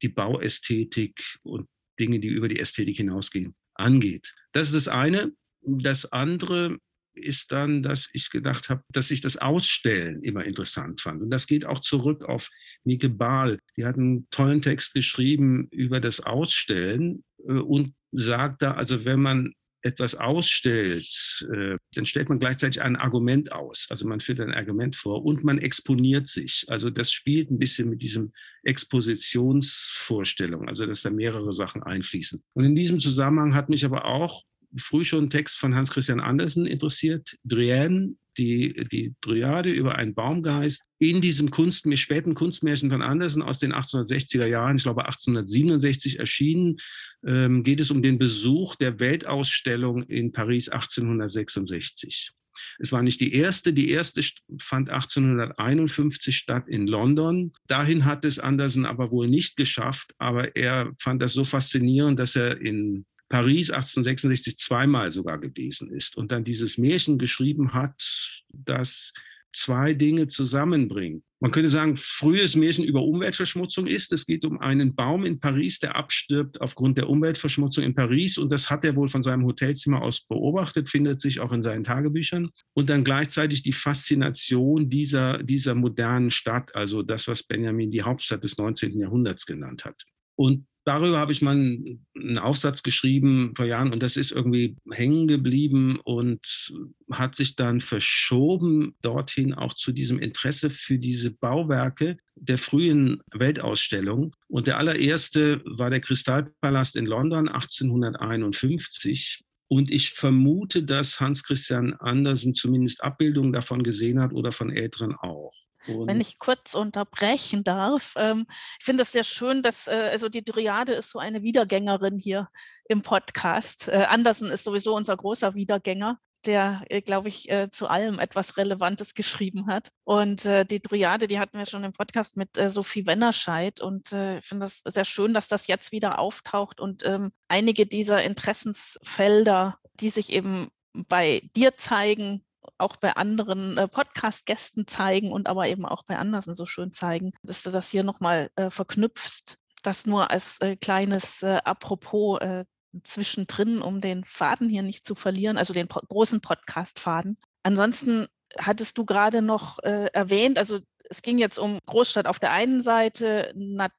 die 0.00 0.08
Bauästhetik 0.08 1.38
und 1.42 1.66
Dinge, 1.98 2.20
die 2.20 2.28
über 2.28 2.46
die 2.46 2.60
Ästhetik 2.60 2.98
hinausgehen, 2.98 3.56
angeht. 3.74 4.32
Das 4.52 4.68
ist 4.68 4.86
das 4.86 4.88
eine. 4.88 5.32
Das 5.62 6.12
andere 6.12 6.78
ist 7.14 7.52
dann, 7.52 7.82
dass 7.82 8.08
ich 8.12 8.30
gedacht 8.30 8.68
habe, 8.68 8.82
dass 8.90 9.10
ich 9.10 9.20
das 9.20 9.36
Ausstellen 9.36 10.22
immer 10.22 10.44
interessant 10.44 11.00
fand. 11.00 11.22
Und 11.22 11.30
das 11.30 11.46
geht 11.46 11.66
auch 11.66 11.80
zurück 11.80 12.24
auf 12.24 12.48
Nike 12.84 13.08
Bahl. 13.08 13.58
Die 13.76 13.84
hat 13.84 13.96
einen 13.96 14.28
tollen 14.30 14.62
Text 14.62 14.94
geschrieben 14.94 15.68
über 15.70 16.00
das 16.00 16.20
Ausstellen 16.20 17.24
äh, 17.46 17.52
und 17.52 17.94
sagt 18.12 18.62
da, 18.62 18.72
also 18.72 19.04
wenn 19.04 19.20
man 19.20 19.54
etwas 19.82 20.14
ausstellt, 20.14 21.44
äh, 21.52 21.76
dann 21.94 22.06
stellt 22.06 22.28
man 22.28 22.38
gleichzeitig 22.38 22.80
ein 22.82 22.94
Argument 22.96 23.50
aus. 23.52 23.86
Also 23.90 24.06
man 24.06 24.20
führt 24.20 24.40
ein 24.40 24.54
Argument 24.54 24.94
vor 24.96 25.24
und 25.24 25.44
man 25.44 25.58
exponiert 25.58 26.28
sich. 26.28 26.64
Also 26.68 26.90
das 26.90 27.12
spielt 27.12 27.50
ein 27.50 27.58
bisschen 27.58 27.90
mit 27.90 28.00
diesem 28.02 28.32
Expositionsvorstellung, 28.62 30.68
also 30.68 30.86
dass 30.86 31.02
da 31.02 31.10
mehrere 31.10 31.52
Sachen 31.52 31.82
einfließen. 31.82 32.40
Und 32.54 32.64
in 32.64 32.76
diesem 32.76 33.00
Zusammenhang 33.00 33.54
hat 33.54 33.68
mich 33.68 33.84
aber 33.84 34.06
auch 34.06 34.44
früh 34.76 35.04
schon 35.04 35.30
Text 35.30 35.58
von 35.58 35.74
Hans 35.74 35.90
Christian 35.90 36.20
Andersen 36.20 36.66
interessiert, 36.66 37.36
Drienne, 37.44 38.14
die, 38.38 38.86
die 38.90 39.14
Dryade 39.20 39.70
über 39.70 39.96
einen 39.96 40.14
Baumgeist 40.14 40.84
in 40.98 41.20
diesem 41.20 41.50
Kunst, 41.50 41.86
späten 41.98 42.34
Kunstmärchen 42.34 42.90
von 42.90 43.02
Andersen 43.02 43.42
aus 43.42 43.58
den 43.58 43.72
1860er 43.72 44.46
Jahren, 44.46 44.76
ich 44.76 44.84
glaube 44.84 45.04
1867 45.04 46.18
erschienen, 46.18 46.78
ähm, 47.26 47.62
geht 47.62 47.80
es 47.80 47.90
um 47.90 48.02
den 48.02 48.18
Besuch 48.18 48.76
der 48.76 49.00
Weltausstellung 49.00 50.04
in 50.04 50.32
Paris 50.32 50.68
1866. 50.68 52.32
Es 52.78 52.92
war 52.92 53.02
nicht 53.02 53.20
die 53.20 53.34
erste. 53.34 53.72
Die 53.72 53.90
erste 53.90 54.22
fand 54.58 54.90
1851 54.90 56.36
statt 56.36 56.68
in 56.68 56.86
London. 56.86 57.52
Dahin 57.66 58.04
hat 58.04 58.24
es 58.24 58.38
Andersen 58.38 58.84
aber 58.84 59.10
wohl 59.10 59.28
nicht 59.28 59.56
geschafft. 59.56 60.12
Aber 60.18 60.54
er 60.54 60.92
fand 60.98 61.22
das 61.22 61.32
so 61.32 61.44
faszinierend, 61.44 62.18
dass 62.18 62.36
er 62.36 62.60
in 62.60 63.06
Paris 63.32 63.70
1866 63.70 64.58
zweimal 64.58 65.10
sogar 65.10 65.38
gewesen 65.40 65.90
ist 65.90 66.18
und 66.18 66.30
dann 66.30 66.44
dieses 66.44 66.76
Märchen 66.76 67.16
geschrieben 67.16 67.72
hat, 67.72 68.42
das 68.52 69.14
zwei 69.56 69.94
Dinge 69.94 70.26
zusammenbringt. 70.26 71.24
Man 71.40 71.50
könnte 71.50 71.70
sagen, 71.70 71.96
frühes 71.96 72.56
Märchen 72.56 72.84
über 72.84 73.02
Umweltverschmutzung 73.02 73.86
ist. 73.86 74.12
Es 74.12 74.26
geht 74.26 74.44
um 74.44 74.60
einen 74.60 74.94
Baum 74.94 75.24
in 75.24 75.40
Paris, 75.40 75.78
der 75.78 75.96
abstirbt 75.96 76.60
aufgrund 76.60 76.98
der 76.98 77.08
Umweltverschmutzung 77.08 77.84
in 77.84 77.94
Paris. 77.94 78.36
Und 78.36 78.52
das 78.52 78.68
hat 78.68 78.84
er 78.84 78.96
wohl 78.96 79.08
von 79.08 79.22
seinem 79.22 79.46
Hotelzimmer 79.46 80.02
aus 80.02 80.20
beobachtet, 80.20 80.90
findet 80.90 81.22
sich 81.22 81.40
auch 81.40 81.52
in 81.52 81.62
seinen 81.62 81.84
Tagebüchern. 81.84 82.50
Und 82.74 82.90
dann 82.90 83.02
gleichzeitig 83.02 83.62
die 83.62 83.72
Faszination 83.72 84.90
dieser, 84.90 85.42
dieser 85.42 85.74
modernen 85.74 86.30
Stadt, 86.30 86.74
also 86.76 87.02
das, 87.02 87.26
was 87.28 87.42
Benjamin 87.42 87.90
die 87.90 88.02
Hauptstadt 88.02 88.44
des 88.44 88.58
19. 88.58 88.98
Jahrhunderts 88.98 89.46
genannt 89.46 89.86
hat. 89.86 90.04
Und 90.36 90.66
darüber 90.84 91.18
habe 91.18 91.32
ich 91.32 91.42
mal 91.42 91.56
einen, 91.56 92.38
Aufsatz 92.38 92.82
geschrieben 92.82 93.52
vor 93.56 93.66
Jahren 93.66 93.92
und 93.92 94.02
das 94.02 94.16
ist 94.16 94.32
irgendwie 94.32 94.76
hängen 94.90 95.26
geblieben 95.26 95.98
und 96.04 96.72
hat 97.10 97.34
sich 97.34 97.56
dann 97.56 97.80
verschoben 97.80 98.94
dorthin 99.02 99.54
auch 99.54 99.74
zu 99.74 99.92
diesem 99.92 100.18
Interesse 100.18 100.70
für 100.70 100.98
diese 100.98 101.30
Bauwerke 101.30 102.16
der 102.36 102.58
frühen 102.58 103.20
Weltausstellung. 103.32 104.34
Und 104.48 104.66
der 104.66 104.78
allererste 104.78 105.62
war 105.64 105.90
der 105.90 106.00
Kristallpalast 106.00 106.96
in 106.96 107.06
London 107.06 107.48
1851. 107.48 109.44
Und 109.68 109.90
ich 109.90 110.10
vermute, 110.10 110.82
dass 110.82 111.18
Hans 111.18 111.42
Christian 111.42 111.94
Andersen 111.94 112.54
zumindest 112.54 113.02
Abbildungen 113.02 113.52
davon 113.52 113.82
gesehen 113.82 114.20
hat 114.20 114.32
oder 114.32 114.52
von 114.52 114.70
älteren 114.70 115.14
auch. 115.14 115.61
Und 115.88 116.06
Wenn 116.06 116.20
ich 116.20 116.38
kurz 116.38 116.74
unterbrechen 116.74 117.64
darf, 117.64 118.14
ähm, 118.16 118.46
ich 118.78 118.84
finde 118.84 119.02
es 119.02 119.12
sehr 119.12 119.24
schön, 119.24 119.62
dass 119.62 119.88
äh, 119.88 120.10
also 120.12 120.28
die 120.28 120.44
Dryade 120.44 120.92
ist 120.92 121.10
so 121.10 121.18
eine 121.18 121.42
Wiedergängerin 121.42 122.18
hier 122.18 122.48
im 122.88 123.02
Podcast. 123.02 123.88
Äh, 123.88 124.06
Andersen 124.08 124.50
ist 124.50 124.64
sowieso 124.64 124.94
unser 124.94 125.16
großer 125.16 125.54
Wiedergänger 125.54 126.18
der, 126.44 126.82
äh, 126.88 127.00
glaube 127.00 127.28
ich, 127.28 127.50
äh, 127.50 127.70
zu 127.70 127.88
allem 127.88 128.18
etwas 128.18 128.56
Relevantes 128.56 129.14
geschrieben 129.14 129.66
hat. 129.66 129.90
Und 130.04 130.44
äh, 130.44 130.64
die 130.64 130.80
Dryade, 130.80 131.26
die 131.26 131.38
hatten 131.38 131.58
wir 131.58 131.66
schon 131.66 131.84
im 131.84 131.92
Podcast 131.92 132.36
mit 132.36 132.56
äh, 132.58 132.70
Sophie 132.70 133.06
Wennerscheid. 133.06 133.80
Und 133.80 134.12
äh, 134.12 134.38
ich 134.38 134.44
finde 134.44 134.66
das 134.66 134.82
sehr 134.84 135.04
schön, 135.04 135.34
dass 135.34 135.48
das 135.48 135.66
jetzt 135.66 135.92
wieder 135.92 136.18
auftaucht 136.18 136.80
und 136.80 137.06
ähm, 137.06 137.32
einige 137.48 137.86
dieser 137.86 138.22
Interessensfelder, 138.22 139.78
die 140.00 140.08
sich 140.08 140.32
eben 140.32 140.68
bei 140.92 141.42
dir 141.56 141.76
zeigen, 141.76 142.44
auch 142.78 142.96
bei 142.96 143.14
anderen 143.14 143.78
äh, 143.78 143.88
Podcast-Gästen 143.88 144.86
zeigen 144.86 145.32
und 145.32 145.48
aber 145.48 145.68
eben 145.68 145.84
auch 145.86 146.04
bei 146.04 146.18
Andersen 146.18 146.54
so 146.54 146.66
schön 146.66 146.92
zeigen, 146.92 147.32
dass 147.42 147.62
du 147.62 147.70
das 147.70 147.88
hier 147.90 148.02
nochmal 148.02 148.50
äh, 148.56 148.70
verknüpfst. 148.70 149.58
Das 149.82 150.06
nur 150.06 150.30
als 150.30 150.60
äh, 150.60 150.76
kleines 150.76 151.42
äh, 151.42 151.58
Apropos 151.64 152.40
äh, 152.40 152.64
zwischendrin, 153.02 153.82
um 153.82 154.00
den 154.00 154.24
Faden 154.24 154.68
hier 154.68 154.82
nicht 154.82 155.04
zu 155.06 155.14
verlieren, 155.14 155.56
also 155.58 155.72
den 155.72 155.88
po 155.88 156.00
großen 156.06 156.40
Podcast-Faden. 156.40 157.38
Ansonsten 157.62 158.26
hattest 158.58 158.98
du 158.98 159.04
gerade 159.04 159.40
noch 159.42 159.78
äh, 159.80 160.08
erwähnt, 160.12 160.58
also 160.58 160.80
es 161.08 161.22
ging 161.22 161.38
jetzt 161.38 161.58
um 161.58 161.78
Großstadt 161.86 162.26
auf 162.26 162.38
der 162.38 162.52
einen 162.52 162.80
Seite, 162.80 163.52
Naturwesen 163.54 163.94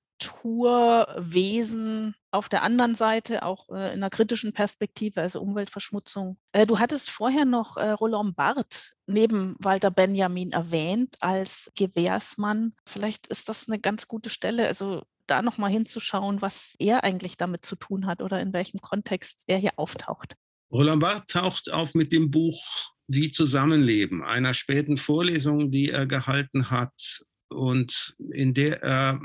auf 2.34 2.50
der 2.50 2.64
anderen 2.64 2.96
Seite, 2.96 3.44
auch 3.44 3.70
äh, 3.70 3.94
in 3.94 4.00
einer 4.00 4.10
kritischen 4.10 4.54
Perspektive, 4.54 5.22
also 5.22 5.40
Umweltverschmutzung. 5.40 6.38
Äh, 6.52 6.66
du 6.66 6.80
hattest 6.80 7.12
vorher 7.12 7.46
noch 7.46 7.78
äh, 7.78 7.92
Roland 7.92 8.36
Barth 8.36 8.94
neben 9.06 9.56
Walter 9.60 9.92
Benjamin 9.92 10.52
erwähnt 10.52 11.16
als 11.20 11.72
Gewährsmann. 11.76 12.74
Vielleicht 12.88 13.28
ist 13.28 13.50
das 13.50 13.70
eine 13.70 13.80
ganz 13.80 14.08
gute 14.08 14.30
Stelle, 14.30 14.68
also 14.68 15.04
da 15.28 15.42
nochmal 15.42 15.70
hinzuschauen, 15.70 16.42
was 16.42 16.74
er 16.80 17.04
eigentlich 17.04 17.38
damit 17.38 17.66
zu 17.66 17.76
tun 17.76 18.08
hat 18.08 18.22
oder 18.22 18.42
in 18.42 18.52
welchem 18.52 18.82
Kontext 18.82 19.44
er 19.48 19.58
hier 19.58 19.74
auftaucht. 19.78 20.36
Roland 20.72 21.02
Barth 21.02 21.28
taucht 21.30 21.72
auf 21.72 21.94
mit 21.94 22.12
dem 22.12 22.32
Buch 22.32 22.60
Wie 23.08 23.32
Zusammenleben, 23.32 24.24
einer 24.24 24.56
späten 24.56 24.98
Vorlesung, 24.98 25.70
die 25.70 25.92
er 25.92 26.08
gehalten 26.08 26.72
hat 26.72 27.22
und 27.50 28.16
in 28.32 28.56
der 28.56 28.82
er 28.82 29.22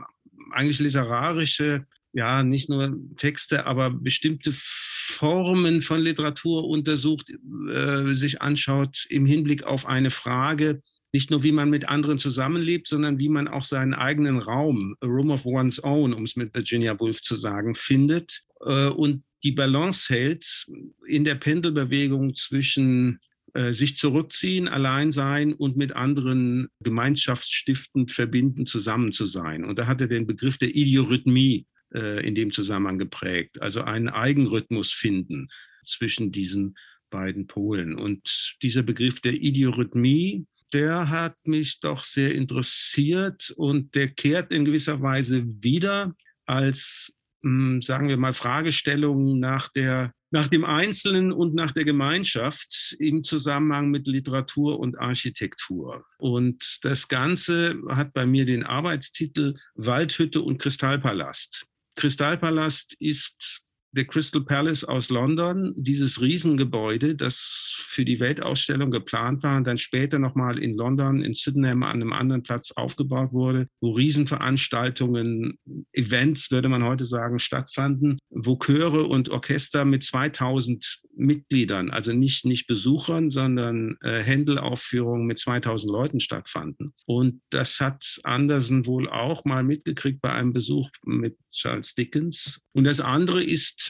eigentlich 0.52 0.78
literarische 0.78 1.86
ja, 2.18 2.42
nicht 2.42 2.68
nur 2.68 2.98
Texte, 3.16 3.64
aber 3.64 3.90
bestimmte 3.90 4.52
Formen 4.52 5.80
von 5.82 6.00
Literatur 6.00 6.64
untersucht, 6.64 7.30
äh, 7.70 8.12
sich 8.12 8.42
anschaut 8.42 9.06
im 9.08 9.24
Hinblick 9.24 9.62
auf 9.62 9.86
eine 9.86 10.10
Frage, 10.10 10.82
nicht 11.12 11.30
nur 11.30 11.44
wie 11.44 11.52
man 11.52 11.70
mit 11.70 11.88
anderen 11.88 12.18
zusammenlebt, 12.18 12.88
sondern 12.88 13.20
wie 13.20 13.28
man 13.28 13.46
auch 13.46 13.64
seinen 13.64 13.94
eigenen 13.94 14.38
Raum, 14.38 14.96
a 15.00 15.06
room 15.06 15.30
of 15.30 15.46
one's 15.46 15.82
own, 15.82 16.12
um 16.12 16.24
es 16.24 16.34
mit 16.34 16.52
Virginia 16.54 16.98
Woolf 16.98 17.22
zu 17.22 17.36
sagen, 17.36 17.76
findet 17.76 18.42
äh, 18.66 18.88
und 18.88 19.22
die 19.44 19.52
Balance 19.52 20.12
hält 20.12 20.66
in 21.06 21.22
der 21.22 21.36
Pendelbewegung 21.36 22.34
zwischen 22.34 23.20
äh, 23.54 23.72
sich 23.72 23.96
zurückziehen, 23.96 24.66
allein 24.66 25.12
sein 25.12 25.54
und 25.54 25.76
mit 25.76 25.94
anderen 25.94 26.66
gemeinschaftsstiftend 26.80 28.10
verbinden, 28.10 28.66
zusammen 28.66 29.12
zu 29.12 29.24
sein. 29.24 29.64
Und 29.64 29.78
da 29.78 29.86
hat 29.86 30.00
er 30.00 30.08
den 30.08 30.26
Begriff 30.26 30.58
der 30.58 30.74
Idiorhythmie 30.74 31.64
äh, 31.94 32.26
in 32.26 32.34
dem 32.34 32.52
Zusammenhang 32.52 32.98
geprägt, 32.98 33.60
also 33.62 33.82
einen 33.82 34.08
Eigenrhythmus 34.08 34.92
finden 34.92 35.48
zwischen 35.84 36.32
diesen 36.32 36.76
beiden 37.10 37.46
Polen. 37.46 37.96
Und 37.96 38.56
dieser 38.62 38.82
Begriff 38.82 39.20
der 39.20 39.34
Idiorhythmie, 39.34 40.46
der 40.72 41.08
hat 41.08 41.36
mich 41.44 41.80
doch 41.80 42.04
sehr 42.04 42.34
interessiert 42.34 43.52
und 43.56 43.94
der 43.94 44.08
kehrt 44.08 44.52
in 44.52 44.64
gewisser 44.64 45.00
Weise 45.00 45.44
wieder 45.62 46.14
als, 46.44 47.14
hm, 47.42 47.80
sagen 47.82 48.08
wir 48.08 48.18
mal, 48.18 48.34
Fragestellung 48.34 49.38
nach 49.38 49.70
der 49.70 50.12
nach 50.30 50.48
dem 50.48 50.64
Einzelnen 50.64 51.32
und 51.32 51.54
nach 51.54 51.72
der 51.72 51.84
Gemeinschaft 51.84 52.96
im 52.98 53.24
Zusammenhang 53.24 53.90
mit 53.90 54.06
Literatur 54.06 54.78
und 54.78 54.98
Architektur. 54.98 56.04
Und 56.18 56.80
das 56.82 57.08
Ganze 57.08 57.76
hat 57.88 58.12
bei 58.12 58.26
mir 58.26 58.44
den 58.44 58.64
Arbeitstitel 58.64 59.54
Waldhütte 59.74 60.42
und 60.42 60.58
Kristallpalast. 60.58 61.66
Kristallpalast 61.98 62.94
ist 63.00 63.66
der 63.92 64.04
Crystal 64.04 64.42
Palace 64.42 64.84
aus 64.84 65.08
London, 65.10 65.72
dieses 65.76 66.20
Riesengebäude, 66.20 67.16
das 67.16 67.74
für 67.88 68.04
die 68.04 68.20
Weltausstellung 68.20 68.90
geplant 68.90 69.42
war 69.42 69.56
und 69.56 69.66
dann 69.66 69.78
später 69.78 70.18
nochmal 70.18 70.58
in 70.58 70.76
London, 70.76 71.22
in 71.22 71.34
Sydenham 71.34 71.82
an 71.82 71.96
einem 71.96 72.12
anderen 72.12 72.42
Platz 72.42 72.72
aufgebaut 72.72 73.32
wurde, 73.32 73.68
wo 73.80 73.92
Riesenveranstaltungen, 73.92 75.58
Events, 75.92 76.50
würde 76.50 76.68
man 76.68 76.84
heute 76.84 77.04
sagen, 77.04 77.38
stattfanden, 77.38 78.18
wo 78.30 78.56
Chöre 78.56 79.04
und 79.04 79.30
Orchester 79.30 79.84
mit 79.84 80.04
2000 80.04 81.02
Mitgliedern, 81.16 81.90
also 81.90 82.12
nicht, 82.12 82.44
nicht 82.44 82.66
Besuchern, 82.66 83.30
sondern 83.30 83.96
äh, 84.02 84.20
Händelaufführungen 84.20 85.26
mit 85.26 85.38
2000 85.38 85.90
Leuten 85.90 86.20
stattfanden. 86.20 86.94
Und 87.06 87.40
das 87.50 87.80
hat 87.80 88.20
Andersen 88.22 88.86
wohl 88.86 89.08
auch 89.08 89.44
mal 89.44 89.64
mitgekriegt 89.64 90.20
bei 90.20 90.32
einem 90.32 90.52
Besuch 90.52 90.88
mit 91.04 91.36
Charles 91.52 91.94
Dickens. 91.94 92.60
Und 92.72 92.84
das 92.84 93.00
andere 93.00 93.42
ist 93.42 93.87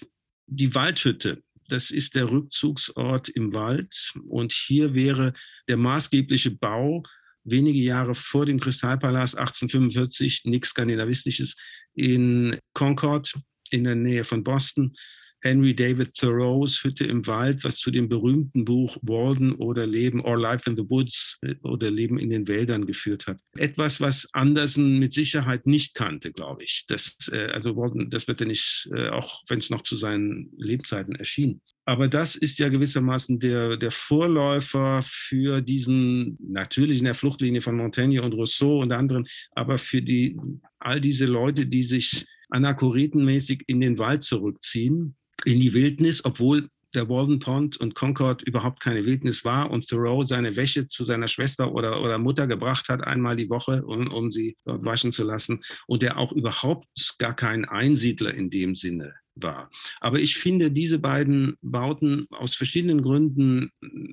die 0.49 0.75
Waldhütte. 0.75 1.43
Das 1.69 1.91
ist 1.91 2.15
der 2.15 2.31
Rückzugsort 2.31 3.29
im 3.29 3.53
Wald. 3.55 4.13
Und 4.27 4.53
hier 4.53 4.95
wäre 4.95 5.35
der 5.69 5.77
maßgebliche 5.77 6.51
Bau 6.53 7.03
wenige 7.45 7.81
Jahre 7.81 8.15
vor 8.15 8.47
dem 8.47 8.59
Kristallpalast 8.59 9.37
1845, 9.37 10.43
nichts 10.45 10.71
Skandinavistisches, 10.71 11.57
in 11.95 12.59
Concord 12.75 13.35
in 13.71 13.85
der 13.85 13.95
Nähe 13.95 14.25
von 14.25 14.45
Boston 14.45 14.95
Henry 15.41 15.75
David 15.75 16.15
Thoreaus 16.15 16.83
Hütte 16.83 17.05
im 17.05 17.27
Wald, 17.27 17.63
was 17.63 17.79
zu 17.79 17.91
dem 17.91 18.09
berühmten 18.09 18.65
Buch 18.65 18.97
Walden 19.03 19.55
oder 19.55 19.87
Leben 19.87 20.21
or 20.21 20.39
Life 20.39 20.69
in 20.69 20.77
the 20.77 20.89
Woods 20.89 21.39
äh, 21.43 21.55
oder 21.63 21.91
Leben 21.91 22.19
in 22.19 22.31
den 22.31 22.49
Wäldern 22.49 22.87
geführt 22.87 23.27
hat. 23.27 23.39
Etwas, 23.57 24.01
was 24.01 24.29
Andersen 24.33 24.99
mit 24.99 25.13
Sicherheit 25.13 25.67
nicht 25.67 25.95
kannte, 25.95 26.33
glaube 26.33 26.65
ich. 26.65 26.85
Das, 26.89 27.17
äh, 27.33 27.47
also 27.53 27.77
Walden, 27.77 28.11
das 28.11 28.27
wird 28.27 28.41
er 28.41 28.47
nicht, 28.47 28.89
äh, 28.95 29.11
auch 29.11 29.43
wenn 29.49 29.61
es 29.61 29.71
noch 29.71 29.83
zu 29.83 29.97
seinen 29.97 30.51
Lebzeiten 30.57 31.15
erschien. 31.15 31.61
Aber 31.85 32.09
das 32.09 32.37
ist 32.37 32.59
ja 32.59 32.69
gewissermaßen 32.69 33.41
der, 33.41 33.77
der 33.77 33.91
Vorläufer 33.91 35.03
für 35.07 35.63
diesen, 35.63 36.37
natürlich 36.39 36.99
in 36.99 37.07
der 37.07 37.15
Fluchtlinie 37.15 37.63
von 37.63 37.77
Montaigne 37.77 38.23
und 38.23 38.35
Rousseau 38.35 38.83
und 38.83 38.93
anderen, 38.93 39.27
aber 39.53 39.79
für 39.79 40.03
die, 40.03 40.37
all 40.81 41.01
diese 41.01 41.25
Leute, 41.25 41.67
die 41.67 41.83
sich 41.83 42.27
anachoritenmäßig 42.51 43.65
in 43.69 43.81
den 43.81 43.99
Wald 43.99 44.23
zurückziehen 44.23 45.17
in 45.45 45.61
die 45.61 45.73
Wildnis, 45.73 46.25
obwohl 46.25 46.69
der 46.95 47.09
Walden 47.09 47.39
Pond 47.39 47.77
und 47.77 47.95
Concord 47.95 48.43
überhaupt 48.43 48.81
keine 48.81 49.05
Wildnis 49.05 49.45
war 49.45 49.71
und 49.71 49.89
Thoreau 49.89 50.25
seine 50.25 50.57
Wäsche 50.57 50.89
zu 50.89 51.05
seiner 51.05 51.29
Schwester 51.29 51.73
oder, 51.73 52.01
oder 52.01 52.19
Mutter 52.19 52.47
gebracht 52.47 52.89
hat, 52.89 53.05
einmal 53.05 53.37
die 53.37 53.51
Woche, 53.51 53.85
um, 53.85 54.11
um 54.11 54.33
sie 54.33 54.57
waschen 54.65 55.13
zu 55.13 55.25
lassen. 55.25 55.63
Und 55.87 56.03
der 56.03 56.17
auch 56.17 56.33
überhaupt 56.33 56.89
gar 57.19 57.37
kein 57.37 57.67
Einsiedler 57.67 58.33
in 58.33 58.51
dem 58.51 58.75
Sinne 58.75 59.15
war. 59.43 59.71
Aber 60.01 60.19
ich 60.19 60.37
finde 60.37 60.71
diese 60.71 60.99
beiden 60.99 61.57
Bauten 61.63 62.27
aus 62.31 62.55
verschiedenen 62.55 63.03
Gründen 63.03 63.71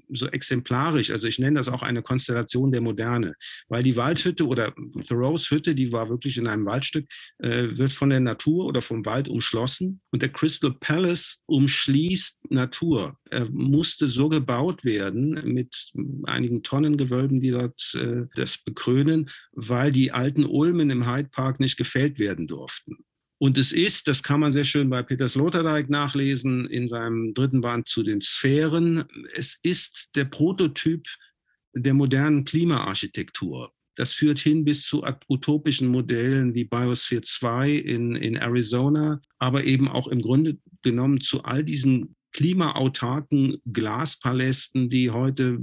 so 0.10 0.28
exemplarisch. 0.28 1.12
Also 1.12 1.28
ich 1.28 1.40
nenne 1.40 1.58
das 1.58 1.68
auch 1.68 1.82
eine 1.82 2.02
Konstellation 2.02 2.72
der 2.72 2.82
Moderne, 2.82 3.36
weil 3.68 3.84
die 3.84 3.96
Waldhütte 3.96 4.46
oder 4.46 4.74
Thoreaus 5.08 5.50
Hütte, 5.50 5.76
die 5.76 5.92
war 5.92 6.10
wirklich 6.10 6.38
in 6.38 6.48
einem 6.48 6.66
Waldstück, 6.66 7.08
äh, 7.40 7.78
wird 7.78 7.94
von 7.94 8.10
der 8.10 8.20
Natur 8.20 8.66
oder 8.66 8.82
vom 8.82 9.06
Wald 9.06 9.30
umschlossen 9.30 10.02
und 10.12 10.22
der 10.22 10.30
Crystal 10.30 10.74
Palace 10.80 11.42
umschließt 11.46 12.52
Natur. 12.52 13.18
Er 13.30 13.50
musste 13.50 14.08
so 14.08 14.30
gebaut 14.30 14.84
werden 14.84 15.42
mit 15.54 15.92
einigen 16.24 16.64
Tonnengewölben, 16.64 17.42
die 17.42 17.52
dort 17.52 17.94
äh, 17.96 18.26
das 18.36 18.58
bekrönen, 18.58 19.30
weil 19.54 19.92
die 19.92 20.12
alten 20.12 20.46
Ulmen 20.46 20.90
im 20.90 21.08
Hyde 21.10 21.30
Park 21.30 21.60
nicht 21.60 21.78
gefällt 21.78 22.20
werden 22.20 22.48
durften. 22.48 22.98
Und 23.38 23.58
es 23.58 23.72
ist, 23.72 24.08
das 24.08 24.24
kann 24.24 24.40
man 24.40 24.54
sehr 24.54 24.64
schön 24.64 24.90
bei 24.90 25.04
Peter 25.04 25.28
Sloterdijk 25.28 25.90
nachlesen 25.90 26.68
in 26.68 26.88
seinem 26.88 27.34
dritten 27.34 27.62
Band 27.62 27.88
zu 27.90 28.02
den 28.02 28.22
Sphären, 28.22 29.04
es 29.34 29.60
ist 29.62 30.10
der 30.16 30.26
Prototyp 30.26 31.06
der 31.74 31.94
modernen 31.94 32.46
Klimaarchitektur. 32.46 33.72
Das 33.96 34.14
führt 34.14 34.40
hin 34.40 34.66
bis 34.66 34.84
zu 34.84 35.06
utopischen 35.30 35.88
Modellen 35.88 36.54
wie 36.54 36.66
Biosphere 36.66 37.22
2 37.22 37.72
in, 37.72 38.16
in 38.16 38.36
Arizona, 38.36 39.22
aber 39.40 39.64
eben 39.64 39.88
auch 39.88 40.08
im 40.08 40.22
Grunde 40.22 40.58
genommen 40.82 41.22
zu 41.22 41.44
all 41.44 41.64
diesen 41.64 42.16
klimaautarken 42.34 43.58
Glaspalästen, 43.72 44.90
die 44.90 45.12
heute 45.12 45.60